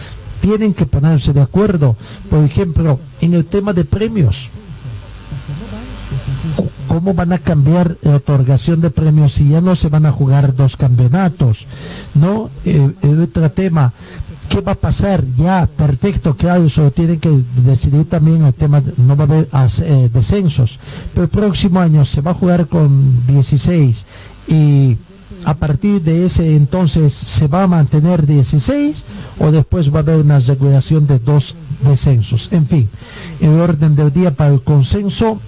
tienen 0.40 0.74
que 0.74 0.86
ponerse 0.86 1.32
de 1.32 1.42
acuerdo. 1.42 1.96
Por 2.30 2.44
ejemplo, 2.44 2.98
en 3.20 3.34
el 3.34 3.44
tema 3.44 3.72
de 3.72 3.84
premios. 3.84 4.48
¿Cómo 6.88 7.14
van 7.14 7.32
a 7.32 7.38
cambiar 7.38 7.96
la 8.02 8.16
otorgación 8.16 8.80
de 8.80 8.90
premios 8.90 9.34
si 9.34 9.48
ya 9.48 9.60
no 9.60 9.74
se 9.74 9.88
van 9.88 10.06
a 10.06 10.12
jugar 10.12 10.54
dos 10.54 10.76
campeonatos? 10.76 11.66
¿No? 12.14 12.48
Eh, 12.64 12.92
otro 13.02 13.50
tema, 13.50 13.92
¿qué 14.48 14.60
va 14.60 14.72
a 14.72 14.76
pasar? 14.76 15.24
Ya, 15.36 15.66
perfecto, 15.76 16.34
claro, 16.34 16.64
eso 16.64 16.90
tienen 16.90 17.18
que 17.20 17.30
decidir 17.64 18.08
también 18.08 18.44
el 18.44 18.54
tema, 18.54 18.80
de- 18.80 18.92
no 18.98 19.16
va 19.16 19.24
a 19.24 19.26
haber 19.26 19.48
eh, 19.82 20.10
descensos, 20.12 20.78
pero 21.12 21.24
el 21.24 21.30
próximo 21.30 21.80
año 21.80 22.04
se 22.04 22.20
va 22.20 22.30
a 22.32 22.34
jugar 22.34 22.66
con 22.68 23.26
16 23.26 24.04
y 24.48 24.96
a 25.44 25.54
partir 25.54 26.02
de 26.02 26.26
ese 26.26 26.56
entonces 26.56 27.12
se 27.12 27.46
va 27.48 27.64
a 27.64 27.66
mantener 27.66 28.26
16 28.26 29.02
o 29.38 29.50
después 29.52 29.92
va 29.92 29.98
a 29.98 30.02
haber 30.02 30.16
una 30.16 30.38
regulación 30.38 31.06
de 31.06 31.18
dos 31.18 31.54
descensos. 31.86 32.48
En 32.52 32.66
fin, 32.66 32.88
el 33.40 33.60
orden 33.60 33.94
del 33.94 34.12
día 34.12 34.32
para 34.34 34.52
el 34.54 34.62
consenso 34.62 35.38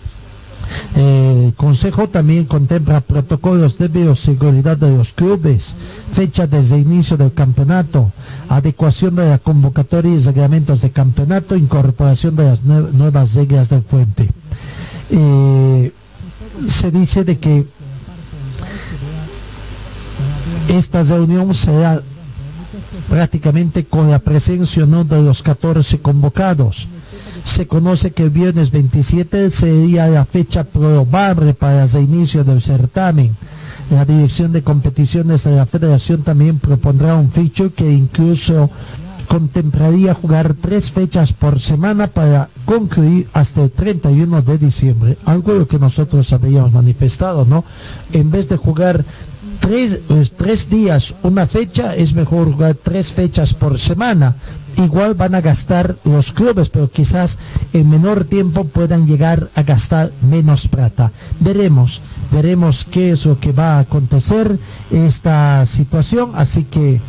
eh, 0.96 1.44
el 1.48 1.54
Consejo 1.54 2.08
también 2.08 2.44
contempla 2.44 3.00
protocolos 3.00 3.78
de 3.78 3.88
bioseguridad 3.88 4.76
de 4.76 4.96
los 4.96 5.12
clubes, 5.12 5.74
fecha 6.12 6.46
desde 6.46 6.78
inicio 6.78 7.16
del 7.16 7.32
campeonato, 7.32 8.10
adecuación 8.48 9.16
de 9.16 9.28
la 9.28 9.38
convocatoria 9.38 10.12
y 10.14 10.18
reglamentos 10.18 10.80
de 10.80 10.90
campeonato, 10.90 11.56
incorporación 11.56 12.36
de 12.36 12.44
las 12.44 12.62
nue- 12.62 12.90
nuevas 12.92 13.34
reglas 13.34 13.68
del 13.68 13.82
fuente. 13.82 14.28
Eh, 15.10 15.92
se 16.66 16.90
dice 16.90 17.24
de 17.24 17.38
que 17.38 17.64
esta 20.68 21.02
reunión 21.02 21.54
será 21.54 22.02
prácticamente 23.08 23.84
con 23.84 24.10
la 24.10 24.18
presencia 24.18 24.84
o 24.84 24.86
no 24.86 25.04
de 25.04 25.22
los 25.22 25.42
14 25.42 25.98
convocados. 26.00 26.88
Se 27.48 27.66
conoce 27.66 28.10
que 28.10 28.24
el 28.24 28.30
viernes 28.30 28.70
27 28.70 29.50
sería 29.50 30.06
la 30.06 30.26
fecha 30.26 30.64
probable 30.64 31.54
para 31.54 31.84
el 31.84 31.90
reinicio 31.90 32.44
del 32.44 32.60
certamen. 32.60 33.34
La 33.90 34.04
dirección 34.04 34.52
de 34.52 34.62
competiciones 34.62 35.44
de 35.44 35.56
la 35.56 35.64
federación 35.64 36.22
también 36.22 36.58
propondrá 36.58 37.14
un 37.16 37.32
feature 37.32 37.70
que 37.70 37.90
incluso 37.90 38.70
contemplaría 39.26 40.12
jugar 40.12 40.54
tres 40.60 40.92
fechas 40.92 41.32
por 41.32 41.58
semana 41.58 42.08
para 42.08 42.50
concluir 42.66 43.26
hasta 43.32 43.62
el 43.62 43.70
31 43.70 44.42
de 44.42 44.58
diciembre, 44.58 45.16
algo 45.24 45.54
lo 45.54 45.66
que 45.66 45.78
nosotros 45.78 46.30
habíamos 46.34 46.72
manifestado, 46.72 47.46
¿no? 47.46 47.64
En 48.12 48.30
vez 48.30 48.50
de 48.50 48.58
jugar 48.58 49.06
eh, 49.70 50.00
tres 50.36 50.68
días 50.68 51.14
una 51.22 51.46
fecha, 51.46 51.96
es 51.96 52.12
mejor 52.12 52.52
jugar 52.52 52.74
tres 52.74 53.10
fechas 53.10 53.54
por 53.54 53.80
semana. 53.80 54.36
Igual 54.78 55.14
van 55.14 55.34
a 55.34 55.40
gastar 55.40 55.96
los 56.04 56.32
clubes, 56.32 56.68
pero 56.68 56.88
quizás 56.88 57.36
en 57.72 57.90
menor 57.90 58.24
tiempo 58.24 58.62
puedan 58.62 59.06
llegar 59.06 59.50
a 59.56 59.62
gastar 59.62 60.12
menos 60.22 60.68
plata. 60.68 61.10
Veremos, 61.40 62.00
veremos 62.30 62.86
qué 62.88 63.10
es 63.10 63.26
lo 63.26 63.40
que 63.40 63.50
va 63.50 63.76
a 63.76 63.80
acontecer 63.80 64.56
esta 64.92 65.66
situación, 65.66 66.30
así 66.34 66.62
que 66.62 67.00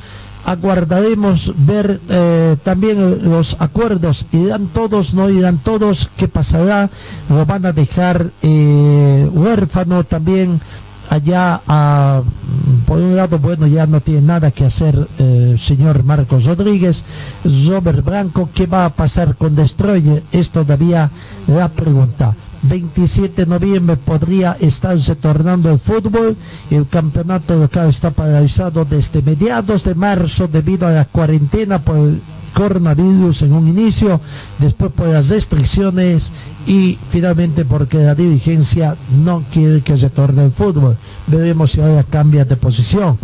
aguardaremos 0.45 1.53
ver 1.57 1.99
eh, 2.09 2.55
también 2.63 3.29
los 3.29 3.55
acuerdos, 3.59 4.25
irán 4.31 4.67
todos, 4.73 5.13
no 5.13 5.29
irán 5.29 5.59
todos, 5.59 6.09
qué 6.17 6.27
pasará, 6.27 6.89
lo 7.29 7.45
van 7.45 7.67
a 7.67 7.71
dejar 7.71 8.31
eh, 8.41 9.29
huérfano 9.31 10.03
también 10.05 10.59
allá 11.09 11.61
a, 11.67 12.21
por 12.85 12.99
un 12.99 13.15
lado, 13.15 13.39
bueno, 13.39 13.67
ya 13.67 13.87
no 13.87 14.01
tiene 14.01 14.21
nada 14.21 14.51
que 14.51 14.65
hacer 14.65 15.07
el 15.17 15.59
señor 15.59 16.03
Marcos 16.03 16.45
Rodríguez, 16.45 17.03
Robert 17.67 18.05
Blanco, 18.05 18.49
¿qué 18.53 18.67
va 18.67 18.85
a 18.85 18.93
pasar 18.93 19.35
con 19.35 19.55
Destroyer? 19.55 20.23
Es 20.31 20.51
todavía 20.51 21.09
la 21.47 21.69
pregunta. 21.69 22.35
27 22.61 23.45
de 23.45 23.49
noviembre 23.49 23.95
podría 23.95 24.57
estarse 24.59 25.15
tornando 25.15 25.71
el 25.71 25.79
fútbol. 25.79 26.35
El 26.69 26.87
campeonato 26.87 27.55
local 27.57 27.89
está 27.89 28.11
paralizado 28.11 28.85
desde 28.85 29.21
mediados 29.21 29.83
de 29.83 29.95
marzo 29.95 30.47
debido 30.47 30.87
a 30.87 30.91
la 30.91 31.05
cuarentena 31.05 31.79
por 31.79 31.97
coronavirus 32.49 33.43
en 33.43 33.53
un 33.53 33.67
inicio, 33.67 34.19
después 34.57 34.91
por 34.91 35.07
las 35.07 35.29
restricciones 35.29 36.31
y 36.67 36.97
finalmente 37.09 37.65
porque 37.65 37.97
la 37.99 38.15
dirigencia 38.15 38.95
no 39.23 39.43
quiere 39.51 39.81
que 39.81 39.97
se 39.97 40.09
torne 40.09 40.45
el 40.45 40.51
fútbol. 40.51 40.97
Veremos 41.27 41.71
si 41.71 41.81
ahora 41.81 42.03
cambia 42.03 42.45
de 42.45 42.55
posición. 42.55 43.17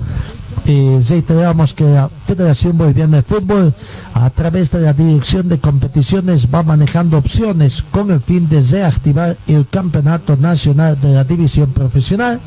Eh, 0.67 0.99
reiteramos 1.07 1.75
que 1.75 1.83
la 1.83 2.09
Federación 2.25 2.75
Boliviana 2.75 3.17
de 3.17 3.23
Fútbol 3.23 3.71
a 4.15 4.29
través 4.31 4.71
de 4.71 4.79
la 4.79 4.93
Dirección 4.93 5.47
de 5.47 5.59
Competiciones 5.59 6.47
va 6.51 6.63
manejando 6.63 7.19
opciones 7.19 7.83
con 7.91 8.09
el 8.09 8.19
fin 8.19 8.49
de 8.49 8.61
reactivar 8.61 9.37
el 9.45 9.67
Campeonato 9.67 10.35
Nacional 10.37 10.99
de 10.99 11.13
la 11.13 11.23
División 11.23 11.71
Profesional. 11.71 12.39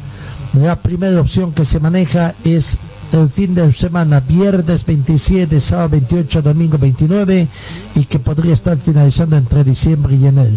La 0.61 0.75
primera 0.77 1.21
opción 1.21 1.53
que 1.53 1.65
se 1.65 1.79
maneja 1.79 2.35
es 2.43 2.79
el 3.13 3.29
fin 3.31 3.55
de 3.55 3.73
semana, 3.73 4.21
viernes 4.21 4.85
27, 4.85 5.61
sábado 5.61 5.91
28, 5.91 6.43
domingo 6.43 6.79
29 6.79 7.49
y 7.95 8.05
que 8.05 8.19
podría 8.19 8.55
estar 8.55 8.77
finalizando 8.79 9.37
entre 9.37 9.65
diciembre 9.65 10.17
y 10.17 10.27
enero. 10.27 10.57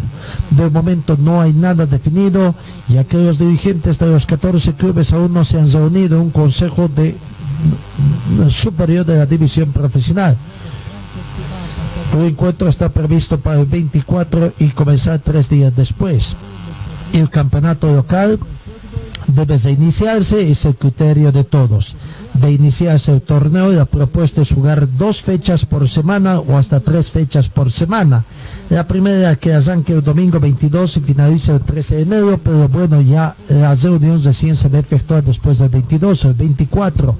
De 0.49 0.69
momento 0.69 1.17
no 1.17 1.41
hay 1.41 1.53
nada 1.53 1.85
definido 1.85 2.53
y 2.89 2.97
aquellos 2.97 3.39
dirigentes 3.39 3.99
de 3.99 4.07
los 4.07 4.25
14 4.25 4.73
clubes 4.73 5.13
aún 5.13 5.33
no 5.33 5.45
se 5.45 5.59
han 5.59 5.71
reunido 5.71 6.17
en 6.17 6.23
un 6.23 6.31
consejo 6.31 6.87
de 6.87 7.15
superior 8.49 9.05
de 9.05 9.17
la 9.17 9.25
división 9.25 9.71
profesional. 9.71 10.35
El 12.13 12.25
encuentro 12.25 12.67
está 12.67 12.89
previsto 12.89 13.39
para 13.39 13.61
el 13.61 13.67
24 13.67 14.53
y 14.59 14.69
comenzar 14.69 15.19
tres 15.19 15.47
días 15.47 15.73
después. 15.75 16.35
El 17.13 17.29
campeonato 17.29 17.93
local 17.93 18.39
debe 19.27 19.57
de 19.57 19.71
iniciarse, 19.71 20.49
es 20.49 20.65
el 20.65 20.75
criterio 20.75 21.31
de 21.31 21.43
todos. 21.43 21.95
De 22.41 22.51
iniciarse 22.51 23.11
el 23.11 23.21
torneo, 23.21 23.71
la 23.71 23.85
propuesta 23.85 24.41
es 24.41 24.51
jugar 24.51 24.87
dos 24.97 25.21
fechas 25.21 25.63
por 25.63 25.87
semana 25.87 26.39
o 26.39 26.57
hasta 26.57 26.79
tres 26.79 27.11
fechas 27.11 27.49
por 27.49 27.71
semana. 27.71 28.23
La 28.71 28.87
primera 28.87 29.35
que 29.35 29.53
arranque 29.53 29.93
el 29.93 30.01
domingo 30.01 30.39
22 30.39 30.97
y 30.97 31.01
finaliza 31.01 31.53
el 31.53 31.59
13 31.59 31.95
de 31.97 32.01
enero, 32.01 32.39
pero 32.43 32.67
bueno, 32.67 33.01
ya 33.01 33.35
la 33.49 33.75
reunión 33.75 34.23
recién 34.23 34.55
se 34.55 34.69
va 34.69 34.77
a 34.77 34.79
efectuar 34.79 35.23
después 35.23 35.59
del 35.59 35.69
22, 35.69 36.25
el 36.25 36.33
24, 36.33 37.15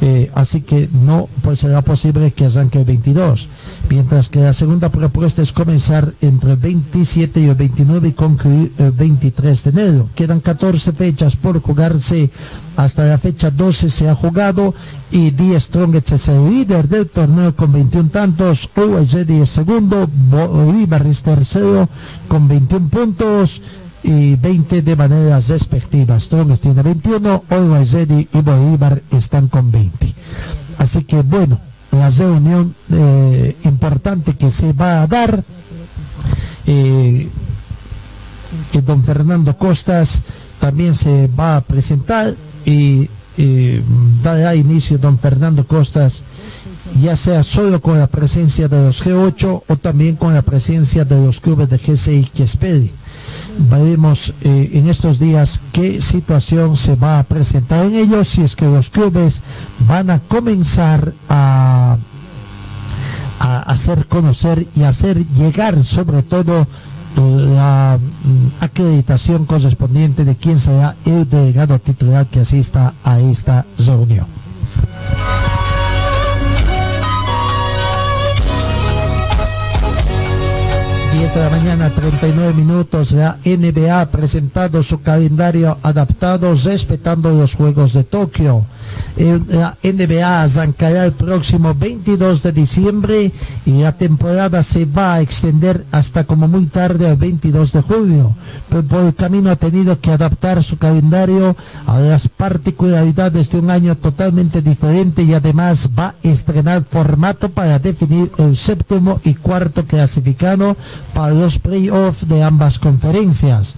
eh, 0.00 0.30
así 0.34 0.62
que 0.62 0.88
no 0.92 1.28
pues 1.42 1.58
será 1.58 1.82
posible 1.82 2.30
que 2.30 2.46
arranque 2.46 2.78
el 2.78 2.84
22. 2.84 3.48
Mientras 3.90 4.28
que 4.28 4.40
la 4.40 4.52
segunda 4.52 4.88
propuesta 4.88 5.42
es 5.42 5.52
comenzar 5.52 6.14
entre 6.22 6.52
el 6.52 6.56
27 6.56 7.40
y 7.40 7.48
el 7.48 7.56
29 7.56 8.08
y 8.08 8.12
concluir 8.12 8.72
el 8.78 8.92
23 8.92 9.64
de 9.64 9.70
enero. 9.70 10.08
Quedan 10.14 10.40
14 10.40 10.92
fechas 10.92 11.36
por 11.36 11.60
jugarse 11.60 12.30
hasta 12.76 13.04
la 13.04 13.18
fecha 13.18 13.50
12 13.50 13.90
se 13.90 14.08
ha 14.08 14.14
jugado 14.14 14.74
y 15.10 15.30
Die 15.30 15.58
Strongest 15.60 16.12
es 16.12 16.28
el 16.28 16.48
líder 16.48 16.88
del 16.88 17.08
torneo 17.08 17.54
con 17.54 17.72
21 17.72 18.10
tantos, 18.10 18.68
USD 18.74 19.30
es 19.42 19.50
segundo, 19.50 20.08
Bolívar 20.08 21.06
es 21.06 21.22
tercero 21.22 21.88
con 22.28 22.48
21 22.48 22.88
puntos 22.88 23.60
y 24.02 24.34
20 24.36 24.82
de 24.82 24.96
maneras 24.96 25.48
respectivas. 25.48 26.24
Strongest 26.24 26.62
tiene 26.62 26.82
21, 26.82 27.44
USD 27.50 28.26
y 28.32 28.40
Bolívar 28.40 29.02
están 29.10 29.48
con 29.48 29.70
20. 29.70 30.14
Así 30.78 31.04
que 31.04 31.22
bueno, 31.22 31.60
la 31.92 32.08
reunión 32.08 32.74
eh, 32.90 33.56
importante 33.64 34.34
que 34.34 34.50
se 34.50 34.72
va 34.72 35.02
a 35.02 35.06
dar, 35.06 35.44
eh, 36.66 37.28
que 38.72 38.82
don 38.82 39.04
Fernando 39.04 39.56
Costas 39.56 40.22
también 40.58 40.94
se 40.94 41.28
va 41.28 41.56
a 41.56 41.60
presentar 41.60 42.34
y 42.64 43.08
eh, 43.38 43.82
dará 44.22 44.54
inicio 44.54 44.98
don 44.98 45.18
Fernando 45.18 45.64
Costas, 45.66 46.22
ya 47.00 47.16
sea 47.16 47.42
solo 47.42 47.80
con 47.80 47.98
la 47.98 48.06
presencia 48.06 48.68
de 48.68 48.84
los 48.84 49.02
G8 49.04 49.62
o 49.66 49.76
también 49.76 50.16
con 50.16 50.34
la 50.34 50.42
presencia 50.42 51.04
de 51.04 51.24
los 51.24 51.40
clubes 51.40 51.70
de 51.70 51.78
GCI 51.78 52.30
que 52.34 52.42
espere. 52.42 52.90
Veremos 53.70 54.34
eh, 54.42 54.70
en 54.74 54.88
estos 54.88 55.18
días 55.18 55.60
qué 55.72 56.00
situación 56.00 56.76
se 56.76 56.96
va 56.96 57.18
a 57.18 57.24
presentar 57.24 57.86
en 57.86 57.94
ellos, 57.94 58.28
si 58.28 58.42
es 58.42 58.56
que 58.56 58.66
los 58.66 58.90
clubes 58.90 59.40
van 59.86 60.10
a 60.10 60.18
comenzar 60.20 61.14
a, 61.28 61.96
a 63.38 63.58
hacer 63.60 64.06
conocer 64.06 64.66
y 64.76 64.82
hacer 64.82 65.26
llegar 65.28 65.84
sobre 65.84 66.22
todo 66.22 66.66
la 67.16 67.98
mm, 67.98 68.64
acreditación 68.64 69.44
correspondiente 69.44 70.24
de 70.24 70.36
quién 70.36 70.58
será 70.58 70.96
el 71.04 71.28
delegado 71.28 71.78
titular 71.78 72.26
que 72.26 72.40
asista 72.40 72.94
a 73.04 73.20
esta 73.20 73.66
reunión. 73.78 74.26
10 81.12 81.34
de 81.34 81.40
la 81.40 81.50
mañana, 81.50 81.90
39 81.90 82.54
minutos, 82.54 83.12
la 83.12 83.36
NBA 83.44 84.00
ha 84.00 84.10
presentado 84.10 84.82
su 84.82 85.02
calendario 85.02 85.78
adaptado 85.82 86.54
respetando 86.54 87.30
los 87.30 87.54
Juegos 87.54 87.92
de 87.92 88.02
Tokio. 88.02 88.64
La 89.16 89.76
NBA 89.82 90.42
arrancará 90.42 91.04
el 91.04 91.12
próximo 91.12 91.74
22 91.74 92.42
de 92.42 92.52
diciembre 92.52 93.32
y 93.66 93.82
la 93.82 93.92
temporada 93.92 94.62
se 94.62 94.86
va 94.86 95.14
a 95.14 95.20
extender 95.20 95.84
hasta 95.92 96.24
como 96.24 96.48
muy 96.48 96.66
tarde 96.66 97.10
el 97.10 97.16
22 97.16 97.72
de 97.72 97.82
julio. 97.82 98.34
Pero 98.68 98.82
por 98.84 99.04
el 99.04 99.14
camino 99.14 99.50
ha 99.50 99.56
tenido 99.56 100.00
que 100.00 100.10
adaptar 100.10 100.64
su 100.64 100.78
calendario 100.78 101.56
a 101.86 101.98
las 102.00 102.28
particularidades 102.28 103.50
de 103.50 103.58
un 103.58 103.70
año 103.70 103.96
totalmente 103.96 104.62
diferente 104.62 105.22
y 105.22 105.34
además 105.34 105.90
va 105.96 106.06
a 106.06 106.14
estrenar 106.22 106.84
formato 106.84 107.50
para 107.50 107.78
definir 107.78 108.30
el 108.38 108.56
séptimo 108.56 109.20
y 109.24 109.34
cuarto 109.34 109.84
clasificado 109.84 110.76
para 111.12 111.34
los 111.34 111.58
playoffs 111.58 112.26
de 112.26 112.42
ambas 112.42 112.78
conferencias 112.78 113.76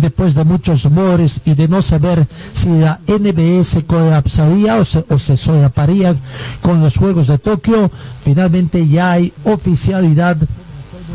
después 0.00 0.34
de 0.34 0.44
muchos 0.44 0.82
rumores 0.84 1.40
y 1.44 1.54
de 1.54 1.68
no 1.68 1.82
saber 1.82 2.26
si 2.52 2.68
la 2.68 3.00
NBA 3.06 3.64
se 3.64 3.84
colapsaría 3.84 4.76
o 4.76 4.84
se, 4.84 5.04
o 5.08 5.18
se 5.18 5.36
solaparía 5.36 6.14
con 6.62 6.80
los 6.80 6.96
Juegos 6.96 7.26
de 7.26 7.38
Tokio, 7.38 7.90
finalmente 8.22 8.86
ya 8.86 9.12
hay 9.12 9.32
oficialidad 9.44 10.36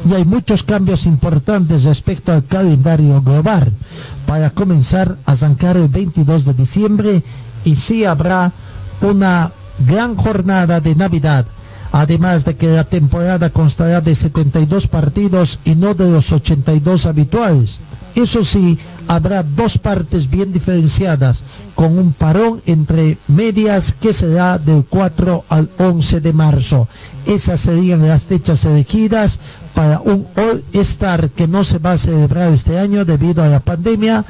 y 0.10 0.14
hay 0.14 0.26
muchos 0.26 0.64
cambios 0.64 1.06
importantes 1.06 1.84
respecto 1.84 2.32
al 2.32 2.46
calendario 2.46 3.22
global 3.22 3.72
para 4.26 4.50
comenzar 4.50 5.18
a 5.26 5.34
arrancar 5.34 5.78
el 5.78 5.88
22 5.88 6.46
de 6.46 6.54
diciembre 6.54 7.24
y 7.64 7.76
sí 7.76 8.06
habrá 8.06 8.52
una 9.02 9.52
gran 9.86 10.16
jornada 10.16 10.80
de 10.80 10.96
Navidad 10.96 11.46
además 11.92 12.46
de 12.46 12.56
que 12.56 12.68
la 12.68 12.86
temporada 12.86 13.50
constará 13.50 14.02
de 14.02 14.16
72 14.16 14.88
partidos 14.88 15.60
y 15.66 15.76
no 15.76 15.94
de 15.94 16.10
los 16.10 16.32
82 16.32 17.06
habituales. 17.06 17.80
Eso 18.16 18.44
sí, 18.44 18.78
habrá 19.08 19.44
dos 19.44 19.78
partes 19.78 20.30
bien 20.30 20.52
diferenciadas, 20.52 21.44
con 21.76 21.98
un 21.98 22.14
parón 22.14 22.62
entre 22.66 23.18
medias 23.28 23.94
que 23.94 24.14
será 24.14 24.58
del 24.58 24.86
4 24.88 25.46
al 25.50 25.70
11 25.78 26.22
de 26.22 26.34
marzo. 26.34 26.88
Esas 27.26 27.62
serían 27.62 28.08
las 28.08 28.24
fechas 28.24 28.66
elegidas 28.66 29.40
para 29.74 30.00
un 30.02 30.28
All-Star 30.36 31.30
que 31.30 31.48
no 31.48 31.64
se 31.64 31.80
va 31.80 31.94
a 31.94 31.98
celebrar 31.98 32.52
este 32.52 32.78
año 32.78 33.06
debido 33.06 33.44
a 33.44 33.48
la 33.48 33.62
pandemia 33.62 34.26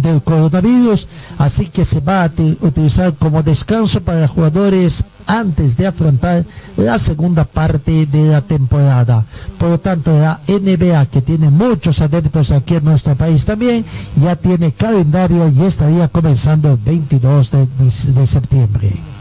del 0.00 0.22
coronavirus, 0.22 1.06
así 1.38 1.66
que 1.66 1.84
se 1.84 2.00
va 2.00 2.24
a 2.24 2.30
utilizar 2.60 3.14
como 3.14 3.42
descanso 3.42 4.00
para 4.00 4.28
jugadores 4.28 5.04
antes 5.26 5.76
de 5.76 5.86
afrontar 5.86 6.44
la 6.76 6.98
segunda 6.98 7.44
parte 7.44 8.06
de 8.06 8.26
la 8.26 8.40
temporada. 8.40 9.24
Por 9.58 9.70
lo 9.70 9.80
tanto, 9.80 10.18
la 10.18 10.40
NBA, 10.46 11.06
que 11.06 11.22
tiene 11.22 11.50
muchos 11.50 12.00
adeptos 12.00 12.50
aquí 12.50 12.74
en 12.74 12.84
nuestro 12.84 13.14
país 13.16 13.44
también, 13.44 13.84
ya 14.20 14.36
tiene 14.36 14.72
calendario 14.72 15.48
y 15.48 15.62
estaría 15.62 16.08
comenzando 16.08 16.72
el 16.72 16.78
22 16.78 17.50
de, 17.50 17.66
de 18.14 18.26
septiembre. 18.26 19.11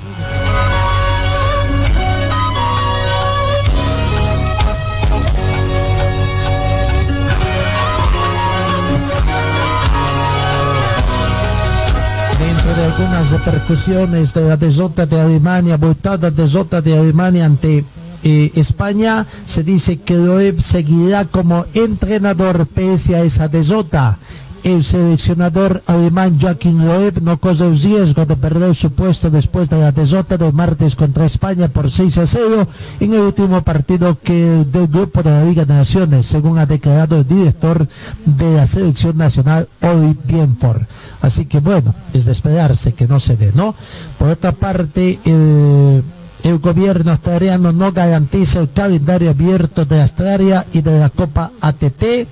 Sobre 12.72 12.86
algunas 12.86 13.32
repercusiones 13.32 14.34
de 14.34 14.48
la 14.48 14.56
derrota 14.56 15.06
de 15.06 15.20
Alemania, 15.20 15.76
voltada 15.76 16.32
derrota 16.32 16.82
de 16.82 16.98
Alemania 16.98 17.46
ante 17.46 17.84
eh, 18.24 18.52
España, 18.56 19.26
se 19.46 19.64
dice 19.64 19.98
que 19.98 20.16
Loeb 20.16 20.62
seguirá 20.62 21.26
como 21.26 21.66
entrenador 21.74 22.66
pese 22.68 23.16
a 23.16 23.24
esa 23.24 23.50
derrota. 23.50 24.18
El 24.64 24.84
seleccionador 24.84 25.82
alemán 25.88 26.38
Joachim 26.40 26.86
Loeb 26.86 27.20
no 27.24 27.38
corre 27.38 27.66
el 27.66 27.82
riesgo 27.82 28.28
de 28.28 28.36
perder 28.36 28.76
su 28.76 28.92
puesto 28.92 29.32
después 29.32 29.68
de 29.70 29.80
la 29.80 29.92
derrota 29.92 30.38
del 30.38 30.54
martes 30.54 30.96
contra 30.96 31.26
España 31.26 31.68
por 31.68 31.90
6 31.90 32.20
a 32.20 32.28
0 32.28 32.68
en 33.00 33.14
el 33.14 33.22
último 33.22 33.64
partido 33.64 34.20
que 34.22 34.64
del 34.72 34.88
grupo 34.88 35.24
de 35.24 35.32
la 35.32 35.44
Liga 35.44 35.66
de 35.66 35.74
Naciones, 35.74 36.28
según 36.28 36.60
ha 36.60 36.68
declarado 36.68 37.18
el 37.18 37.28
director 37.28 37.88
de 38.24 38.54
la 38.54 38.68
selección 38.68 39.18
nacional, 39.18 39.68
Oli 39.82 40.16
Bienford. 40.26 40.84
Así 41.24 41.46
que 41.46 41.60
bueno, 41.60 41.96
es 42.14 42.26
de 42.26 42.32
esperarse 42.32 42.94
que 42.94 43.08
no 43.08 43.20
se 43.20 43.38
dé, 43.38 43.52
¿no? 43.56 43.74
Por 44.20 44.30
otra 44.30 44.52
parte, 44.52 45.20
el, 45.26 46.04
el 46.44 46.60
gobierno 46.60 47.14
australiano 47.14 47.72
no 47.72 47.92
garantiza 47.92 48.60
el 48.60 48.70
calendario 48.72 49.32
abierto 49.32 49.86
de 49.86 50.02
Australia 50.02 50.68
y 50.72 50.82
de 50.82 51.00
la 51.00 51.10
Copa 51.10 51.52
ATT 51.62 52.28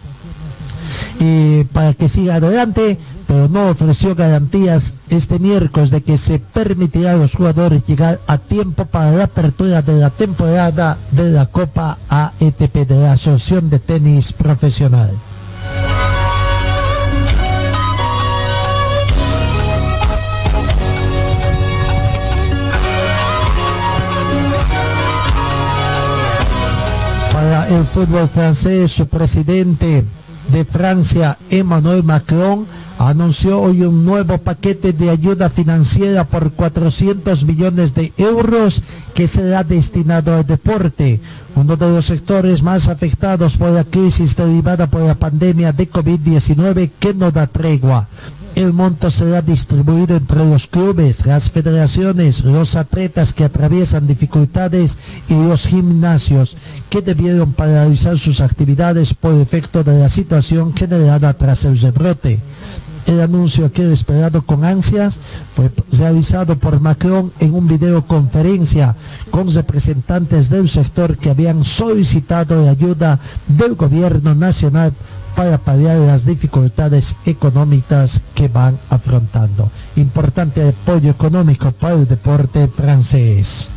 y 1.20 1.64
para 1.66 1.94
que 1.94 2.10
siga 2.10 2.36
adelante, 2.36 2.98
pero 3.28 3.48
no 3.48 3.70
ofreció 3.70 4.16
garantías 4.16 4.94
este 5.10 5.38
miércoles 5.38 5.92
de 5.92 6.02
que 6.02 6.18
se 6.18 6.40
permitirá 6.40 7.12
a 7.12 7.18
los 7.18 7.36
jugadores 7.36 7.86
llegar 7.86 8.20
a 8.26 8.38
tiempo 8.38 8.86
para 8.86 9.12
la 9.12 9.26
apertura 9.26 9.82
de 9.82 10.00
la 10.00 10.10
temporada 10.10 10.98
de 11.12 11.30
la 11.30 11.46
Copa 11.46 12.00
AETP 12.10 12.88
de 12.88 13.00
la 13.00 13.12
Asociación 13.14 13.70
de 13.70 13.80
Tenis 13.80 14.34
Profesional. 14.34 15.12
Para 27.32 27.68
el 27.70 27.86
fútbol 27.86 28.28
francés, 28.28 28.92
su 28.92 29.08
presidente 29.08 30.04
de 30.52 30.66
Francia, 30.66 31.38
Emmanuel 31.50 32.04
Macron, 32.04 32.66
anunció 32.98 33.62
hoy 33.62 33.82
un 33.84 34.04
nuevo 34.04 34.38
paquete 34.40 34.92
de 34.94 35.10
ayuda 35.10 35.50
financiera 35.50 36.26
por 36.26 36.52
400 36.52 37.46
millones 37.46 37.94
de 37.96 38.12
euros 38.18 38.82
que 39.14 39.28
será 39.28 39.64
destinado 39.64 40.36
al 40.36 40.46
deporte, 40.46 41.20
uno 41.56 41.78
de 41.78 41.90
los 41.90 42.06
sectores 42.06 42.62
más 42.62 42.88
afectados 42.88 43.58
por 43.58 43.72
la 43.72 43.84
crisis 43.84 44.36
derivada 44.36 44.88
por 44.88 45.02
la 45.02 45.16
pandemia 45.16 45.72
de 45.72 45.90
COVID-19 45.90 46.92
que 47.00 47.14
no 47.14 47.32
da 47.32 47.48
tregua. 47.48 48.08
El 48.60 48.74
monto 48.74 49.10
será 49.10 49.42
distribuido 49.42 50.18
entre 50.18 50.44
los 50.44 50.68
clubes, 50.68 51.26
las 51.26 51.50
federaciones, 51.50 52.44
los 52.44 52.76
atletas 52.76 53.32
que 53.32 53.46
atraviesan 53.46 54.06
dificultades 54.06 54.98
y 55.30 55.34
los 55.34 55.66
gimnasios 55.66 56.58
que 56.90 57.02
debieron 57.02 57.54
paralizar 57.54 58.18
sus 58.18 58.42
actividades 58.42 59.14
por 59.14 59.34
efecto 59.36 59.82
de 59.86 59.98
la 59.98 60.10
situación 60.10 60.76
generada 60.76 61.34
tras 61.36 61.64
el 61.64 61.80
rebrote. 61.80 62.42
El 63.08 63.22
anuncio 63.22 63.72
que 63.72 63.84
era 63.84 63.94
esperado 63.94 64.42
con 64.42 64.66
ansias 64.66 65.20
fue 65.56 65.72
realizado 65.94 66.58
por 66.58 66.82
Macron 66.82 67.32
en 67.40 67.54
un 67.54 67.66
videoconferencia 67.66 68.94
con 69.32 69.50
representantes 69.54 70.50
del 70.50 70.68
sector 70.68 71.18
que 71.18 71.30
habían 71.30 71.64
solicitado 71.64 72.66
la 72.66 72.72
ayuda 72.72 73.20
del 73.48 73.76
gobierno 73.76 74.36
nacional 74.36 74.92
para 75.40 75.58
paliar 75.58 75.96
las 76.00 76.26
dificultades 76.26 77.16
económicas 77.26 78.22
que 78.36 78.50
van 78.50 78.78
afrontando. 78.90 79.72
Importante 79.96 80.68
apoyo 80.68 81.12
económico 81.12 81.72
para 81.72 81.96
el 81.96 82.06
deporte 82.06 82.68
francés. 82.68 83.70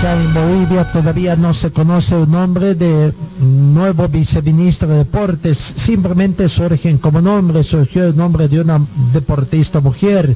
Acá 0.00 0.14
en 0.16 0.32
Bolivia 0.32 0.90
todavía 0.90 1.36
no 1.36 1.52
se 1.52 1.72
conoce 1.72 2.16
el 2.22 2.30
nombre 2.30 2.74
de 2.74 3.12
nuevo 3.38 4.08
viceministro 4.08 4.88
de 4.88 4.96
deportes, 4.98 5.58
simplemente 5.76 6.48
surgen 6.48 6.96
como 6.96 7.20
nombre, 7.20 7.62
surgió 7.62 8.06
el 8.06 8.16
nombre 8.16 8.48
de 8.48 8.62
una 8.62 8.80
deportista 9.12 9.80
mujer, 9.80 10.34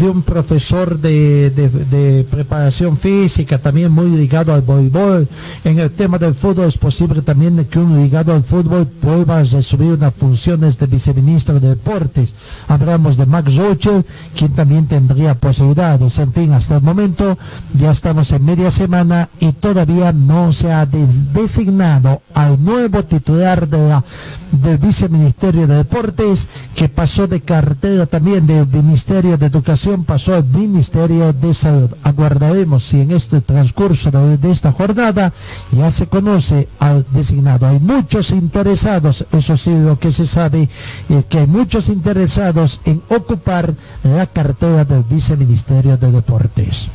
de 0.00 0.08
un 0.08 0.22
profesor 0.22 0.98
de, 0.98 1.50
de- 1.50 2.24
preparación 2.30 2.96
física, 2.96 3.58
también 3.58 3.92
muy 3.92 4.08
ligado 4.08 4.54
al 4.54 4.62
voleibol. 4.62 5.28
En 5.62 5.78
el 5.78 5.90
tema 5.90 6.16
del 6.18 6.34
fútbol 6.34 6.68
es 6.68 6.78
posible 6.78 7.20
también 7.20 7.62
que 7.66 7.78
un 7.78 8.00
ligado 8.00 8.32
al 8.32 8.44
fútbol 8.44 8.88
vuelva 9.02 9.36
a 9.36 9.40
asumir 9.40 9.92
unas 9.92 10.14
funciones 10.14 10.78
de 10.78 10.86
viceministro 10.86 11.60
de 11.60 11.68
deportes. 11.70 12.32
Hablamos 12.66 13.18
de 13.18 13.26
Max 13.26 13.56
Rocher, 13.56 14.06
quien 14.34 14.52
también 14.54 14.86
tendría 14.86 15.34
posibilidades. 15.34 16.18
En 16.18 16.32
fin, 16.32 16.52
hasta 16.52 16.76
el 16.76 16.82
momento 16.82 17.36
ya 17.78 17.90
estamos 17.90 18.30
en 18.32 18.42
media 18.46 18.70
semana 18.70 19.01
y 19.40 19.52
todavía 19.52 20.12
no 20.12 20.52
se 20.52 20.72
ha 20.72 20.86
des- 20.86 21.32
designado 21.32 22.22
al 22.34 22.62
nuevo 22.62 23.02
titular 23.04 23.66
de 23.68 23.88
la, 23.88 24.04
del 24.52 24.78
viceministerio 24.78 25.66
de 25.66 25.76
deportes 25.76 26.46
que 26.74 26.88
pasó 26.88 27.26
de 27.26 27.40
cartera 27.40 28.06
también 28.06 28.46
del 28.46 28.66
ministerio 28.66 29.36
de 29.38 29.46
educación 29.46 30.04
pasó 30.04 30.34
al 30.34 30.44
ministerio 30.44 31.32
de 31.32 31.52
salud. 31.54 31.90
Aguardaremos 32.02 32.84
si 32.84 33.00
en 33.00 33.10
este 33.12 33.40
transcurso 33.40 34.10
de, 34.10 34.38
de 34.38 34.50
esta 34.50 34.72
jornada 34.72 35.32
ya 35.72 35.90
se 35.90 36.06
conoce 36.06 36.68
al 36.78 37.04
designado. 37.12 37.66
Hay 37.66 37.80
muchos 37.80 38.30
interesados 38.30 39.26
eso 39.32 39.56
sí 39.56 39.70
lo 39.72 39.98
que 39.98 40.12
se 40.12 40.26
sabe 40.26 40.68
eh, 41.08 41.22
que 41.28 41.38
hay 41.40 41.46
muchos 41.46 41.88
interesados 41.88 42.80
en 42.84 43.02
ocupar 43.08 43.74
la 44.04 44.26
cartera 44.26 44.84
del 44.84 45.02
viceministerio 45.04 45.96
de 45.96 46.10
deportes 46.12 46.88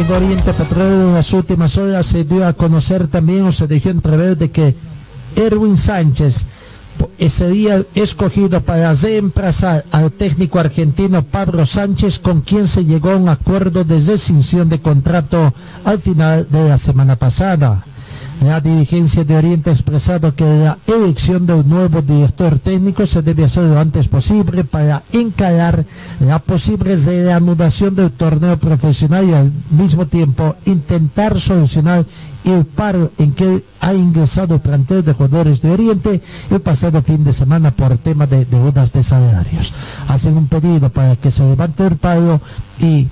En 0.00 0.10
Oriente 0.10 0.54
Petróleo 0.54 1.08
en 1.08 1.14
las 1.14 1.30
últimas 1.34 1.76
horas 1.76 2.06
se 2.06 2.24
dio 2.24 2.46
a 2.46 2.54
conocer 2.54 3.06
también 3.08 3.44
o 3.44 3.52
se 3.52 3.66
dejó 3.66 3.90
entrever 3.90 4.34
de 4.34 4.50
que 4.50 4.74
Erwin 5.36 5.76
Sánchez 5.76 6.46
sería 7.28 7.82
escogido 7.94 8.62
para 8.62 8.94
reemplazar 8.94 9.84
al 9.92 10.10
técnico 10.10 10.58
argentino 10.58 11.22
Pablo 11.22 11.66
Sánchez 11.66 12.18
con 12.18 12.40
quien 12.40 12.66
se 12.66 12.86
llegó 12.86 13.10
a 13.10 13.16
un 13.16 13.28
acuerdo 13.28 13.84
de 13.84 14.00
rescisión 14.00 14.70
de 14.70 14.80
contrato 14.80 15.52
al 15.84 16.00
final 16.00 16.48
de 16.50 16.70
la 16.70 16.78
semana 16.78 17.16
pasada. 17.16 17.84
La 18.44 18.58
dirigencia 18.58 19.22
de 19.22 19.36
Oriente 19.36 19.68
ha 19.68 19.74
expresado 19.74 20.34
que 20.34 20.44
la 20.44 20.78
elección 20.86 21.44
del 21.44 21.68
nuevo 21.68 22.00
director 22.00 22.58
técnico 22.58 23.04
se 23.04 23.20
debe 23.20 23.44
hacer 23.44 23.64
lo 23.64 23.78
antes 23.78 24.08
posible 24.08 24.64
para 24.64 25.02
encarar 25.12 25.84
la 26.20 26.38
posible 26.38 26.96
reanudación 26.96 27.94
del 27.94 28.10
torneo 28.12 28.56
profesional 28.56 29.28
y 29.28 29.34
al 29.34 29.52
mismo 29.70 30.06
tiempo 30.06 30.56
intentar 30.64 31.38
solucionar 31.38 32.06
el 32.44 32.64
paro 32.64 33.10
en 33.18 33.32
que 33.32 33.62
ha 33.78 33.92
ingresado 33.92 34.54
el 34.54 34.60
plantel 34.62 35.04
de 35.04 35.12
jugadores 35.12 35.60
de 35.60 35.70
Oriente 35.72 36.22
el 36.50 36.60
pasado 36.60 37.02
fin 37.02 37.22
de 37.22 37.34
semana 37.34 37.72
por 37.72 37.98
tema 37.98 38.26
de 38.26 38.46
deudas 38.46 38.94
de 38.94 39.02
salarios. 39.02 39.74
Hacen 40.08 40.38
un 40.38 40.48
pedido 40.48 40.88
para 40.88 41.16
que 41.16 41.30
se 41.30 41.44
levante 41.44 41.86
el 41.86 41.96
paro 41.96 42.40
y 42.78 43.06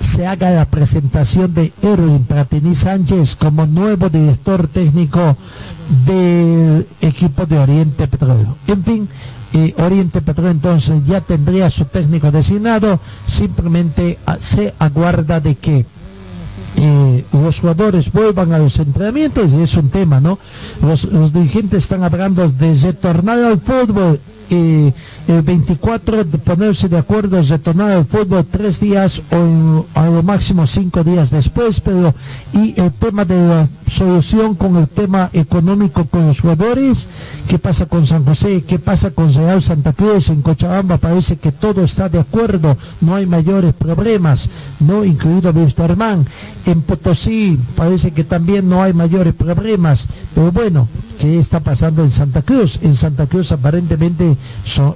se 0.00 0.26
haga 0.26 0.50
la 0.50 0.64
presentación 0.64 1.54
de 1.54 1.72
Erwin 1.82 2.24
Pratini 2.24 2.74
Sánchez 2.74 3.36
como 3.36 3.66
nuevo 3.66 4.08
director 4.08 4.68
técnico 4.68 5.36
del 6.06 6.86
equipo 7.00 7.46
de 7.46 7.58
Oriente 7.58 8.06
Petróleo. 8.06 8.56
En 8.66 8.84
fin, 8.84 9.08
eh, 9.52 9.74
Oriente 9.78 10.20
Petróleo 10.20 10.52
entonces 10.52 11.04
ya 11.06 11.20
tendría 11.20 11.70
su 11.70 11.86
técnico 11.86 12.30
designado, 12.30 13.00
simplemente 13.26 14.18
ah, 14.26 14.36
se 14.38 14.74
aguarda 14.78 15.40
de 15.40 15.56
que 15.56 15.86
eh, 16.76 17.24
los 17.32 17.58
jugadores 17.58 18.12
vuelvan 18.12 18.52
a 18.52 18.58
los 18.58 18.78
entrenamientos 18.78 19.52
y 19.52 19.62
es 19.62 19.74
un 19.74 19.88
tema, 19.88 20.20
¿no? 20.20 20.38
Los, 20.82 21.04
los 21.04 21.32
dirigentes 21.32 21.84
están 21.84 22.04
hablando 22.04 22.48
de 22.48 22.74
retornar 22.74 23.38
al 23.38 23.58
fútbol. 23.60 24.20
Eh, 24.50 24.92
el 25.26 25.42
24 25.42 26.24
de 26.24 26.38
ponerse 26.38 26.88
de 26.88 26.98
acuerdo 26.98 27.40
retornar 27.42 27.92
al 27.92 28.04
fútbol 28.06 28.46
tres 28.50 28.80
días 28.80 29.22
o 29.30 29.86
a 29.94 30.06
lo 30.06 30.22
máximo 30.22 30.66
cinco 30.66 31.04
días 31.04 31.30
después 31.30 31.80
pero 31.80 32.14
y 32.52 32.78
el 32.80 32.92
tema 32.92 33.24
de 33.24 33.36
la 33.46 33.68
solución 33.88 34.54
con 34.54 34.76
el 34.76 34.88
tema 34.88 35.30
económico 35.32 36.06
con 36.06 36.26
los 36.26 36.40
jugadores 36.40 37.06
qué 37.46 37.58
pasa 37.58 37.86
con 37.86 38.06
San 38.06 38.24
José 38.24 38.64
qué 38.66 38.78
pasa 38.78 39.10
con 39.10 39.32
Real 39.32 39.60
Santa 39.60 39.92
Cruz 39.92 40.30
en 40.30 40.42
Cochabamba 40.42 40.98
parece 40.98 41.36
que 41.36 41.52
todo 41.52 41.84
está 41.84 42.08
de 42.08 42.20
acuerdo 42.20 42.76
no 43.00 43.14
hay 43.14 43.26
mayores 43.26 43.74
problemas 43.74 44.48
no 44.80 45.04
incluido 45.04 45.52
Wisterman 45.52 46.26
en 46.66 46.82
Potosí 46.82 47.58
parece 47.76 48.12
que 48.12 48.24
también 48.24 48.68
no 48.68 48.82
hay 48.82 48.92
mayores 48.92 49.34
problemas 49.34 50.08
pero 50.34 50.52
bueno 50.52 50.88
qué 51.18 51.38
está 51.38 51.60
pasando 51.60 52.02
en 52.02 52.10
Santa 52.10 52.42
Cruz. 52.42 52.78
En 52.82 52.94
Santa 52.94 53.26
Cruz 53.26 53.52
aparentemente 53.52 54.36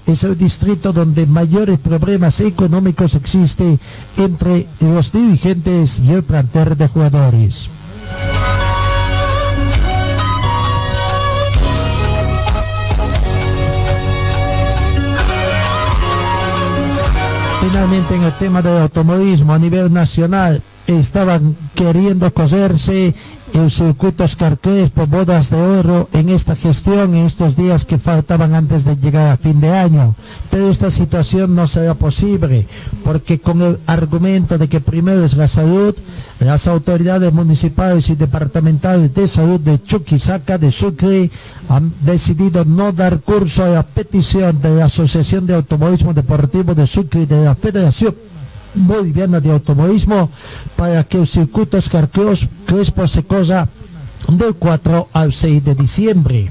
es 0.06 0.24
el 0.24 0.38
distrito 0.38 0.92
donde 0.92 1.26
mayores 1.26 1.78
problemas 1.78 2.40
económicos 2.40 3.14
existe 3.14 3.78
entre 4.16 4.66
los 4.80 5.12
dirigentes 5.12 5.98
y 5.98 6.12
el 6.12 6.22
plantel 6.22 6.76
de 6.76 6.88
jugadores. 6.88 7.68
Finalmente 17.60 18.16
en 18.16 18.24
el 18.24 18.32
tema 18.32 18.60
del 18.60 18.82
automovilismo 18.82 19.54
a 19.54 19.58
nivel 19.58 19.92
nacional 19.92 20.60
estaban 20.86 21.56
queriendo 21.74 22.32
coserse 22.34 23.14
el 23.54 23.70
circuito 23.70 24.24
Oscar 24.24 24.58
Crespo, 24.58 25.06
bodas 25.06 25.50
de 25.50 25.60
oro 25.60 26.08
en 26.12 26.28
esta 26.30 26.56
gestión 26.56 27.14
en 27.14 27.26
estos 27.26 27.54
días 27.54 27.84
que 27.84 27.98
faltaban 27.98 28.54
antes 28.54 28.84
de 28.84 28.96
llegar 28.96 29.30
a 29.30 29.36
fin 29.36 29.60
de 29.60 29.70
año. 29.70 30.14
Pero 30.50 30.70
esta 30.70 30.90
situación 30.90 31.54
no 31.54 31.66
será 31.66 31.94
posible 31.94 32.66
porque 33.04 33.40
con 33.40 33.60
el 33.62 33.78
argumento 33.86 34.58
de 34.58 34.68
que 34.68 34.80
primero 34.80 35.24
es 35.24 35.36
la 35.36 35.48
salud, 35.48 35.94
las 36.40 36.66
autoridades 36.66 37.32
municipales 37.32 38.08
y 38.10 38.14
departamentales 38.14 39.14
de 39.14 39.28
salud 39.28 39.60
de 39.60 39.82
Chuquisaca, 39.82 40.58
de 40.58 40.70
Sucre, 40.70 41.30
han 41.68 41.92
decidido 42.00 42.64
no 42.64 42.92
dar 42.92 43.20
curso 43.20 43.64
a 43.64 43.68
la 43.68 43.82
petición 43.82 44.60
de 44.60 44.76
la 44.76 44.86
Asociación 44.86 45.46
de 45.46 45.54
Automovilismo 45.54 46.14
Deportivo 46.14 46.74
de 46.74 46.86
Sucre 46.86 47.22
y 47.22 47.26
de 47.26 47.44
la 47.44 47.54
Federación 47.54 48.14
Boliviana 48.74 49.40
de 49.40 49.50
Automovilismo 49.50 50.30
para 50.76 51.04
que 51.04 51.18
el 51.18 51.26
circuito 51.26 51.76
Oscar 51.76 52.10
Cres- 52.10 52.48
Crespo 52.66 53.06
se 53.06 53.22
cosa 53.24 53.68
del 54.28 54.54
4 54.54 55.08
al 55.12 55.32
6 55.32 55.64
de 55.64 55.74
diciembre. 55.74 56.50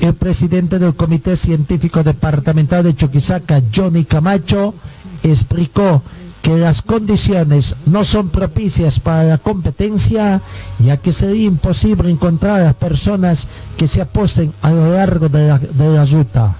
El 0.00 0.14
presidente 0.14 0.78
del 0.78 0.94
Comité 0.94 1.36
Científico 1.36 2.02
Departamental 2.02 2.84
de 2.84 2.94
Chuquisaca, 2.94 3.62
Johnny 3.74 4.04
Camacho, 4.04 4.74
explicó 5.22 6.02
que 6.42 6.56
las 6.56 6.82
condiciones 6.82 7.74
no 7.86 8.04
son 8.04 8.28
propicias 8.28 9.00
para 9.00 9.24
la 9.24 9.38
competencia, 9.38 10.40
ya 10.78 10.96
que 10.98 11.12
sería 11.12 11.46
imposible 11.46 12.10
encontrar 12.10 12.60
a 12.60 12.64
las 12.64 12.74
personas 12.74 13.48
que 13.76 13.88
se 13.88 14.00
aposten 14.00 14.52
a 14.62 14.70
lo 14.70 14.92
largo 14.92 15.28
de 15.28 15.48
la, 15.48 15.58
de 15.58 15.88
la 15.88 16.04
ruta. 16.04 16.54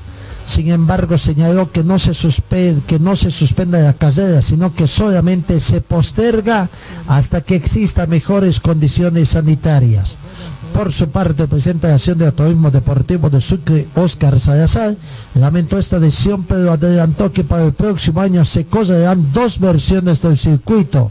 Sin 0.47 0.71
embargo, 0.71 1.19
señaló 1.19 1.73
que 1.73 1.83
no 1.83 1.99
se 1.99 2.15
suspende, 2.15 2.81
que 2.87 3.01
no 3.01 3.17
se 3.17 3.33
suspenda 3.33 3.81
la 3.81 3.95
carrera, 3.95 4.41
sino 4.41 4.73
que 4.73 4.87
solamente 4.87 5.59
se 5.59 5.81
posterga 5.81 6.71
hasta 7.09 7.41
que 7.41 7.57
existan 7.57 8.09
mejores 8.09 8.61
condiciones 8.61 9.31
sanitarias. 9.31 10.17
Por 10.73 10.93
su 10.93 11.09
parte, 11.09 11.43
el 11.43 11.49
presidente 11.49 11.87
de 11.87 11.93
la 11.93 11.97
Asociación 11.97 12.19
de 12.19 12.27
Automovilismo 12.27 12.71
Deportivo 12.71 13.29
de 13.29 13.41
Sucre, 13.41 13.89
Oscar 13.97 14.39
Salazar, 14.39 14.95
lamentó 15.35 15.79
esta 15.79 15.99
decisión, 15.99 16.45
pero 16.45 16.71
adelantó 16.71 17.33
que 17.33 17.43
para 17.43 17.65
el 17.65 17.73
próximo 17.73 18.21
año 18.21 18.45
se 18.45 18.67
correrán 18.67 19.33
dos 19.33 19.59
versiones 19.59 20.23
del 20.23 20.37
circuito. 20.37 21.11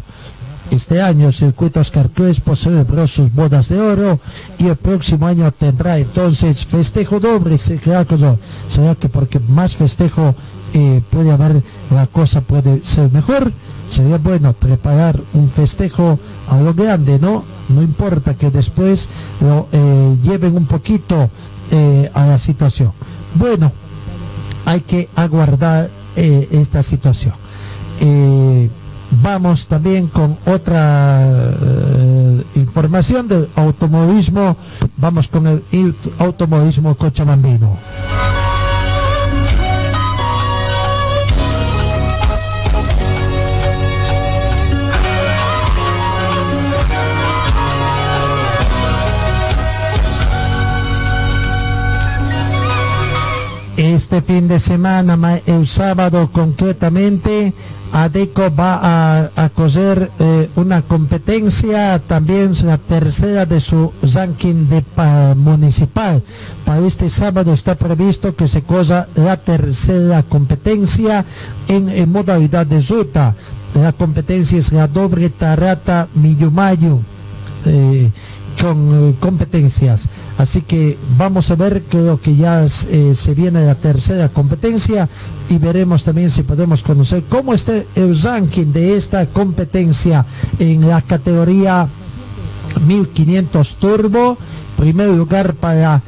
Este 0.72 1.02
año 1.02 1.28
el 1.28 1.34
circuito 1.34 1.80
Oscar 1.80 2.10
Crespo 2.10 2.56
celebró 2.56 3.06
sus 3.06 3.34
bodas 3.34 3.70
de 3.70 3.80
oro 3.80 4.20
y 4.58 4.68
el 4.68 4.76
próximo 4.76 5.28
año 5.28 5.52
tendrá 5.52 5.98
entonces 5.98 6.66
festejo 6.66 7.20
doble. 7.20 7.58
¿Será 7.58 8.96
que, 8.96 9.08
porque 9.08 9.40
más 9.40 9.76
festejo 9.76 10.36
eh, 10.74 11.02
puede 11.10 11.32
haber, 11.32 11.62
la 11.92 12.08
cosa 12.08 12.42
puede 12.42 12.84
ser 12.84 13.12
mejor? 13.12 13.52
Sería 13.90 14.18
bueno 14.18 14.54
preparar 14.54 15.22
un 15.34 15.50
festejo 15.50 16.20
a 16.50 16.60
lo 16.60 16.74
grande, 16.74 17.20
¿no? 17.20 17.44
No 17.70 17.84
importa 17.84 18.34
que 18.34 18.50
después 18.50 19.08
lo 19.42 19.68
eh, 19.72 20.16
lleven 20.24 20.56
un 20.58 20.66
poquito 20.66 21.30
eh, 21.72 22.10
a 22.14 22.26
la 22.26 22.40
situación. 22.40 22.92
Bueno, 23.36 23.72
hay 24.66 24.82
que 24.82 25.10
aguardar 25.16 25.90
esta 26.16 26.82
situación. 26.82 27.34
Vamos 29.22 29.68
también 29.68 30.08
con 30.08 30.38
otra 30.46 31.22
eh, 31.62 32.44
información 32.56 33.28
del 33.28 33.50
automovilismo. 33.56 34.58
Vamos 34.98 35.28
con 35.28 35.48
el 35.48 35.64
il- 35.72 35.96
automovilismo 36.20 36.96
cochabambino. 36.96 37.78
Este 53.78 54.22
fin 54.22 54.48
de 54.48 54.60
semana, 54.60 55.18
ma- 55.18 55.40
el 55.46 55.68
sábado 55.68 56.30
concretamente, 56.32 57.54
ADECO 58.04 58.54
va 58.54 58.80
a, 58.82 59.32
a 59.36 59.50
coser 59.50 60.12
eh, 60.20 60.50
una 60.56 60.82
competencia, 60.82 61.98
también 62.00 62.52
la 62.66 62.78
tercera 62.78 63.46
de 63.46 63.62
su 63.62 63.94
ranking 64.14 64.68
de 64.68 64.82
pa- 64.82 65.34
municipal. 65.36 66.22
Para 66.66 66.86
este 66.86 67.08
sábado 67.10 67.54
está 67.54 67.76
previsto 67.76 68.36
que 68.36 68.48
se 68.50 68.64
cosa 68.64 69.08
la 69.16 69.38
tercera 69.38 70.24
competencia 70.24 71.24
en, 71.70 71.88
en 71.90 72.12
modalidad 72.12 72.66
de 72.66 72.82
ruta. 72.82 73.34
La 73.74 73.94
competencia 73.94 74.58
es 74.58 74.72
la 74.74 74.88
doble 74.88 75.30
tarata 75.30 76.08
Millumayo. 76.16 77.00
eh, 77.66 78.12
con 78.62 79.10
eh, 79.10 79.16
competencias. 79.20 80.08
Así 80.38 80.62
que 80.62 80.98
vamos 81.18 81.50
a 81.50 81.56
ver, 81.56 81.84
creo 81.90 82.20
que 82.20 82.36
ya 82.36 82.66
eh, 82.66 83.14
se 83.16 83.34
viene 83.34 83.66
la 83.66 83.76
tercera 83.76 84.28
competencia 84.28 85.08
y 85.50 85.58
veremos 85.58 86.04
también 86.04 86.30
si 86.30 86.44
podemos 86.44 86.84
conocer 86.84 87.24
cómo 87.30 87.54
está 87.54 87.84
el 87.96 88.22
ranking 88.22 88.74
de 88.74 88.98
esta 88.98 89.26
competencia 89.28 90.26
en 90.60 90.88
la 90.88 91.02
categoría 91.02 91.88
1500 92.86 93.76
Turbo. 93.76 94.38
Primer 94.78 95.08
lugar 95.10 95.54
para 95.54 96.02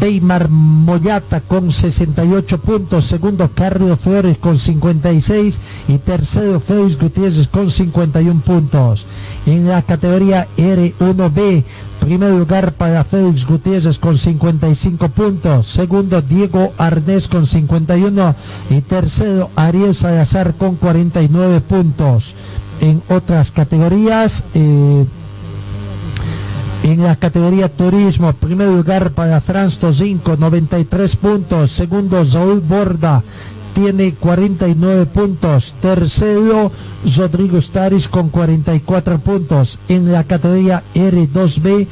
Weimar 0.00 0.48
Moyata 0.48 1.40
con 1.40 1.72
68 1.72 2.58
puntos, 2.58 3.06
segundo 3.06 3.50
Carlos 3.54 3.98
Flores 3.98 4.38
con 4.38 4.58
56 4.58 5.60
y 5.88 5.98
tercero 5.98 6.60
Félix 6.60 6.98
Gutiérrez 6.98 7.48
con 7.48 7.70
51 7.70 8.40
puntos. 8.40 9.06
En 9.46 9.66
la 9.66 9.82
categoría 9.82 10.46
R1B, 10.56 11.64
primer 12.00 12.32
lugar 12.32 12.72
para 12.72 13.04
Félix 13.04 13.46
Gutiérrez 13.46 13.98
con 13.98 14.16
55 14.16 15.08
puntos, 15.08 15.66
segundo 15.66 16.22
Diego 16.22 16.72
Arnés 16.78 17.28
con 17.28 17.46
51 17.46 18.34
y 18.70 18.80
tercero 18.82 19.50
Ariel 19.56 19.94
Salazar 19.94 20.54
con 20.54 20.76
49 20.76 21.60
puntos. 21.62 22.34
En 22.80 23.02
otras 23.08 23.50
categorías, 23.50 24.42
eh, 24.54 25.04
en 26.82 27.02
la 27.02 27.16
categoría 27.16 27.68
turismo, 27.68 28.32
primer 28.32 28.68
lugar 28.68 29.10
para 29.12 29.40
Franz 29.40 29.78
Tozinco, 29.78 30.36
93 30.36 31.16
puntos. 31.16 31.72
Segundo, 31.72 32.22
Raúl 32.24 32.60
Borda, 32.60 33.22
tiene 33.74 34.14
49 34.14 35.06
puntos. 35.06 35.74
Tercero, 35.80 36.72
Rodrigo 37.16 37.60
Staris 37.60 38.08
con 38.08 38.30
44 38.30 39.18
puntos. 39.18 39.78
En 39.88 40.10
la 40.10 40.24
categoría 40.24 40.82
R2B, 40.94 41.86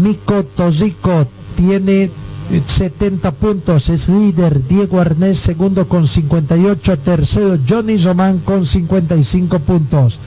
Mico 0.00 0.44
Tozico 0.44 1.26
tiene 1.56 2.10
eh, 2.50 2.62
70 2.64 3.32
puntos, 3.32 3.88
es 3.88 4.08
líder 4.08 4.66
Diego 4.66 5.00
Arnés, 5.00 5.38
segundo 5.38 5.86
con 5.86 6.06
58, 6.06 6.98
tercero 6.98 7.58
Johnny 7.68 7.96
Román 7.96 8.38
con 8.38 8.66
55 8.66 9.58
puntos. 9.60 10.18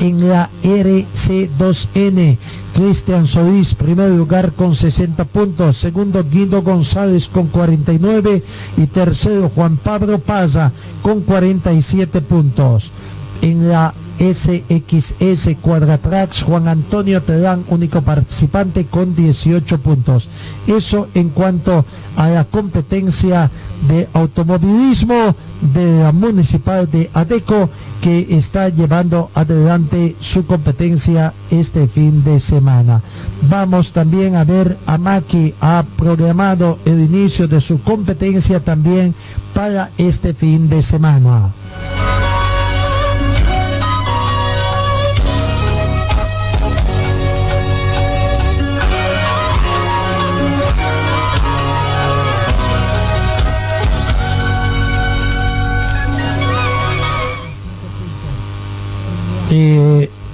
En 0.00 0.28
la 0.28 0.50
RC2N, 0.62 2.36
Cristian 2.74 3.26
Solís, 3.26 3.74
primer 3.74 4.10
lugar 4.10 4.52
con 4.52 4.74
60 4.74 5.24
puntos, 5.24 5.76
segundo 5.76 6.24
Guido 6.24 6.62
González 6.62 7.28
con 7.28 7.46
49 7.46 8.42
y 8.76 8.86
tercero 8.86 9.50
Juan 9.54 9.76
Pablo 9.76 10.18
Paza 10.18 10.72
con 11.00 11.20
47 11.20 12.20
puntos. 12.22 12.90
En 13.40 13.68
la 13.68 13.94
SXS 14.18 15.56
Quadratrax, 15.60 16.44
Juan 16.44 16.68
Antonio 16.68 17.22
Terán, 17.22 17.64
único 17.68 18.00
participante 18.02 18.86
con 18.86 19.14
18 19.14 19.78
puntos. 19.78 20.28
Eso 20.66 21.08
en 21.14 21.30
cuanto 21.30 21.84
a 22.16 22.28
la 22.28 22.44
competencia 22.44 23.50
de 23.88 24.08
automovilismo 24.12 25.34
de 25.72 26.00
la 26.00 26.12
municipal 26.12 26.90
de 26.90 27.10
Adeco 27.14 27.70
que 28.00 28.26
está 28.30 28.68
llevando 28.68 29.30
adelante 29.34 30.14
su 30.20 30.44
competencia 30.46 31.32
este 31.50 31.88
fin 31.88 32.22
de 32.22 32.38
semana. 32.40 33.02
Vamos 33.48 33.92
también 33.92 34.36
a 34.36 34.44
ver 34.44 34.76
a 34.86 34.98
Maki 34.98 35.54
ha 35.60 35.84
programado 35.96 36.78
el 36.84 37.00
inicio 37.00 37.48
de 37.48 37.60
su 37.60 37.80
competencia 37.82 38.60
también 38.60 39.14
para 39.54 39.90
este 39.96 40.34
fin 40.34 40.68
de 40.68 40.82
semana. 40.82 41.52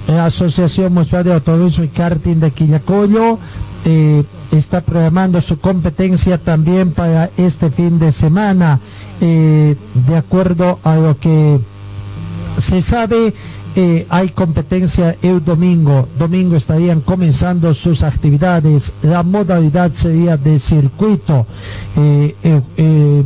La 0.07 0.25
Asociación 0.25 0.93
Municipal 0.93 1.23
de 1.23 1.33
Autoturismo 1.33 1.83
y 1.83 1.87
Karting 1.89 2.39
de 2.39 2.51
Quillacollo 2.51 3.39
eh, 3.85 4.23
está 4.51 4.81
programando 4.81 5.41
su 5.41 5.59
competencia 5.59 6.37
también 6.37 6.91
para 6.91 7.29
este 7.37 7.71
fin 7.71 7.99
de 7.99 8.11
semana. 8.11 8.79
Eh, 9.21 9.75
de 9.93 10.15
acuerdo 10.15 10.79
a 10.83 10.95
lo 10.95 11.17
que 11.17 11.59
se 12.57 12.81
sabe, 12.81 13.33
eh, 13.73 14.05
hay 14.09 14.29
competencia 14.29 15.15
el 15.21 15.43
domingo. 15.43 16.09
Domingo 16.19 16.57
estarían 16.57 16.99
comenzando 16.99 17.73
sus 17.73 18.03
actividades. 18.03 18.91
La 19.01 19.23
modalidad 19.23 19.93
sería 19.93 20.35
de 20.35 20.59
circuito. 20.59 21.45
Eh, 21.95 22.35
eh, 22.43 23.23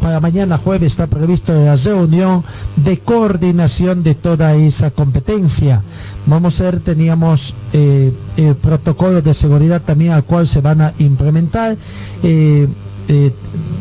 para 0.00 0.20
mañana 0.20 0.58
jueves 0.58 0.92
está 0.92 1.08
previsto 1.08 1.52
la 1.52 1.74
reunión 1.74 2.44
de 2.76 2.98
coordinación 3.00 4.04
de 4.04 4.14
toda 4.14 4.54
esa 4.54 4.92
competencia. 4.92 5.82
Vamos 6.26 6.60
a 6.60 6.64
ver, 6.64 6.80
teníamos 6.80 7.54
el 7.72 8.54
protocolo 8.62 9.20
de 9.22 9.34
seguridad 9.34 9.82
también 9.82 10.12
al 10.12 10.24
cual 10.24 10.46
se 10.46 10.60
van 10.60 10.80
a 10.82 10.94
implementar. 10.98 11.76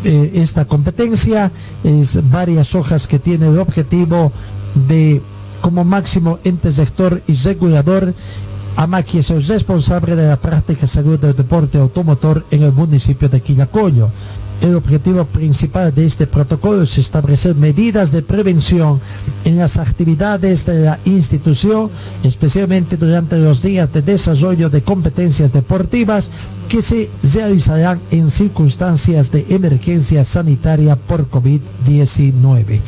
Esta 0.04 0.66
competencia 0.66 1.52
es 1.84 2.30
varias 2.30 2.74
hojas 2.76 3.08
que 3.08 3.20
tiene 3.20 3.48
el 3.48 3.60
objetivo 3.60 4.32
de 4.88 5.22
como 5.64 5.86
máximo 5.86 6.40
ente 6.44 6.74
sector 6.74 7.22
y 7.26 7.36
regulador 7.36 8.14
AMAQUI 8.76 9.20
es 9.22 9.30
el 9.30 9.48
responsable 9.48 10.14
de 10.14 10.28
la 10.28 10.36
práctica 10.36 10.86
salud 10.86 11.18
del 11.18 11.38
deporte 11.38 11.78
automotor 11.78 12.44
en 12.52 12.64
el 12.64 12.74
municipio 12.74 13.30
de 13.30 13.40
Quillacollo. 13.40 14.10
El 14.60 14.76
objetivo 14.76 15.24
principal 15.24 15.96
de 15.96 16.06
este 16.06 16.28
protocolo 16.28 16.82
es 16.82 16.98
establecer 16.98 17.56
medidas 17.56 18.12
de 18.12 18.22
prevención 18.22 19.00
en 19.46 19.58
las 19.58 19.78
actividades 19.78 20.66
de 20.66 20.80
la 20.80 21.00
institución, 21.06 21.90
especialmente 22.24 22.98
durante 22.98 23.38
los 23.38 23.62
días 23.62 23.92
de 23.94 24.02
desarrollo 24.02 24.70
de 24.70 24.82
competencias 24.82 25.54
deportivas 25.54 26.30
que 26.68 26.82
se 26.82 27.10
realizarán 27.34 28.02
en 28.12 28.30
circunstancias 28.32 29.32
de 29.32 29.46
emergencia 29.48 30.26
sanitaria 30.26 30.98
por 30.98 31.30
COVID-19. 31.30 32.82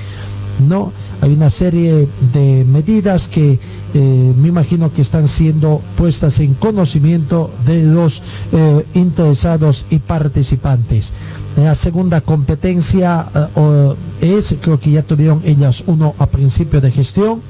No, 0.60 0.94
hay 1.22 1.34
una 1.34 1.50
serie 1.50 2.08
de 2.34 2.66
medidas 2.66 3.28
que 3.28 3.60
eh, 3.94 4.34
me 4.38 4.48
imagino 4.48 4.94
que 4.94 5.02
están 5.02 5.28
siendo 5.28 5.82
puestas 5.98 6.40
en 6.40 6.54
conocimiento 6.54 7.52
de 7.66 7.84
los 7.84 8.22
eh, 8.52 8.86
interesados 8.94 9.86
y 9.90 10.00
participantes. 10.00 11.12
La 11.58 11.76
segunda 11.76 12.22
competencia 12.22 13.26
eh, 13.56 13.96
es, 14.22 14.56
creo 14.62 14.80
que 14.80 14.92
ya 14.92 15.04
tuvieron 15.04 15.42
ellas 15.46 15.84
uno 15.88 16.16
a 16.20 16.26
principio 16.28 16.80
de 16.80 16.92
gestión, 16.92 17.42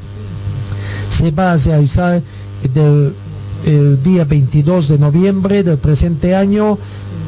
se 1.10 1.32
va 1.32 1.52
a 1.54 1.58
realizar 1.58 2.22
el 3.66 4.04
día 4.04 4.26
22 4.26 4.88
de 4.88 4.98
noviembre 4.98 5.64
del 5.64 5.78
presente 5.78 6.36
año 6.36 6.78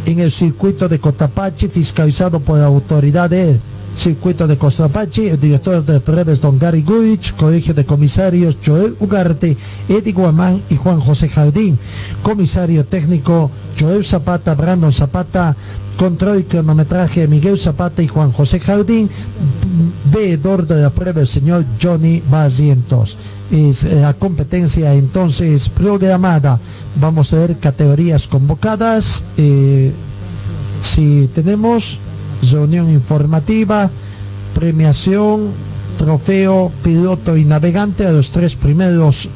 en 0.06 0.20
el 0.20 0.32
circuito 0.32 0.88
de 0.88 1.00
Cotapachi, 1.00 1.68
fiscalizado 1.68 2.40
por 2.40 2.58
la 2.58 2.66
autoridad 2.66 3.30
del 3.30 3.60
circuito 3.98 4.48
de 4.48 4.58
Cotapachi, 4.58 5.28
el 5.28 5.40
director 5.40 5.84
de 5.84 6.00
pruebas 6.00 6.40
don 6.40 6.60
Gary 6.60 6.84
Gurich, 6.84 7.36
colegio 7.36 7.74
de 7.74 7.86
comisarios 7.86 8.58
Joel 8.64 8.96
Ugarte, 9.00 9.58
Eddie 9.90 10.14
Guamán 10.14 10.62
y 10.70 10.76
Juan 10.76 11.00
José 11.00 11.28
Jardín, 11.30 11.80
comisario 12.22 12.86
técnico 12.86 13.50
Joel 13.80 14.06
Zapata, 14.06 14.54
Brandon 14.54 14.94
Zapata, 14.94 15.56
control 15.98 16.40
y 16.40 16.44
cronometraje 16.44 17.28
Miguel 17.28 17.58
Zapata 17.58 18.04
y 18.04 18.08
Juan 18.08 18.32
José 18.32 18.60
Jardín, 18.60 19.10
veedor 20.14 20.68
de 20.68 20.84
la 20.84 20.92
prueba 20.92 21.22
el 21.22 21.28
señor 21.28 21.66
Johnny 21.82 22.22
Barrientos. 22.30 23.18
Es 23.52 23.84
eh, 23.84 23.96
la 23.96 24.14
competencia 24.14 24.94
entonces 24.94 25.70
programada. 25.70 26.60
Vamos 27.02 27.34
a 27.34 27.38
ver 27.38 27.58
categorías 27.58 28.28
convocadas. 28.28 29.24
eh, 29.38 29.92
si 30.82 31.30
tenemos 31.34 32.00
reunión 32.42 32.90
informativa, 32.90 33.90
premiación, 34.54 35.50
trofeo, 35.98 36.72
piloto 36.84 37.38
y 37.38 37.46
navegante. 37.46 38.06
A 38.06 38.12
los 38.12 38.32
tres 38.32 38.56
primeros 38.56 39.30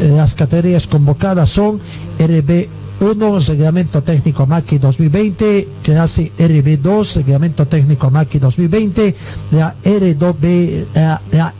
eh, 0.00 0.08
las 0.08 0.34
categorías 0.34 0.86
convocadas 0.86 1.50
son 1.50 1.80
RB1, 2.18 3.46
Reglamento 3.48 4.02
Técnico 4.02 4.46
MACI 4.46 4.78
2020, 4.78 5.68
clase 5.82 6.32
RB2, 6.38 7.16
Reglamento 7.16 7.66
Técnico 7.66 8.10
MACI 8.10 8.38
2020, 8.38 9.14
la 9.52 9.74
R2B, 9.82 10.84
la, 10.94 11.20
la 11.32 11.54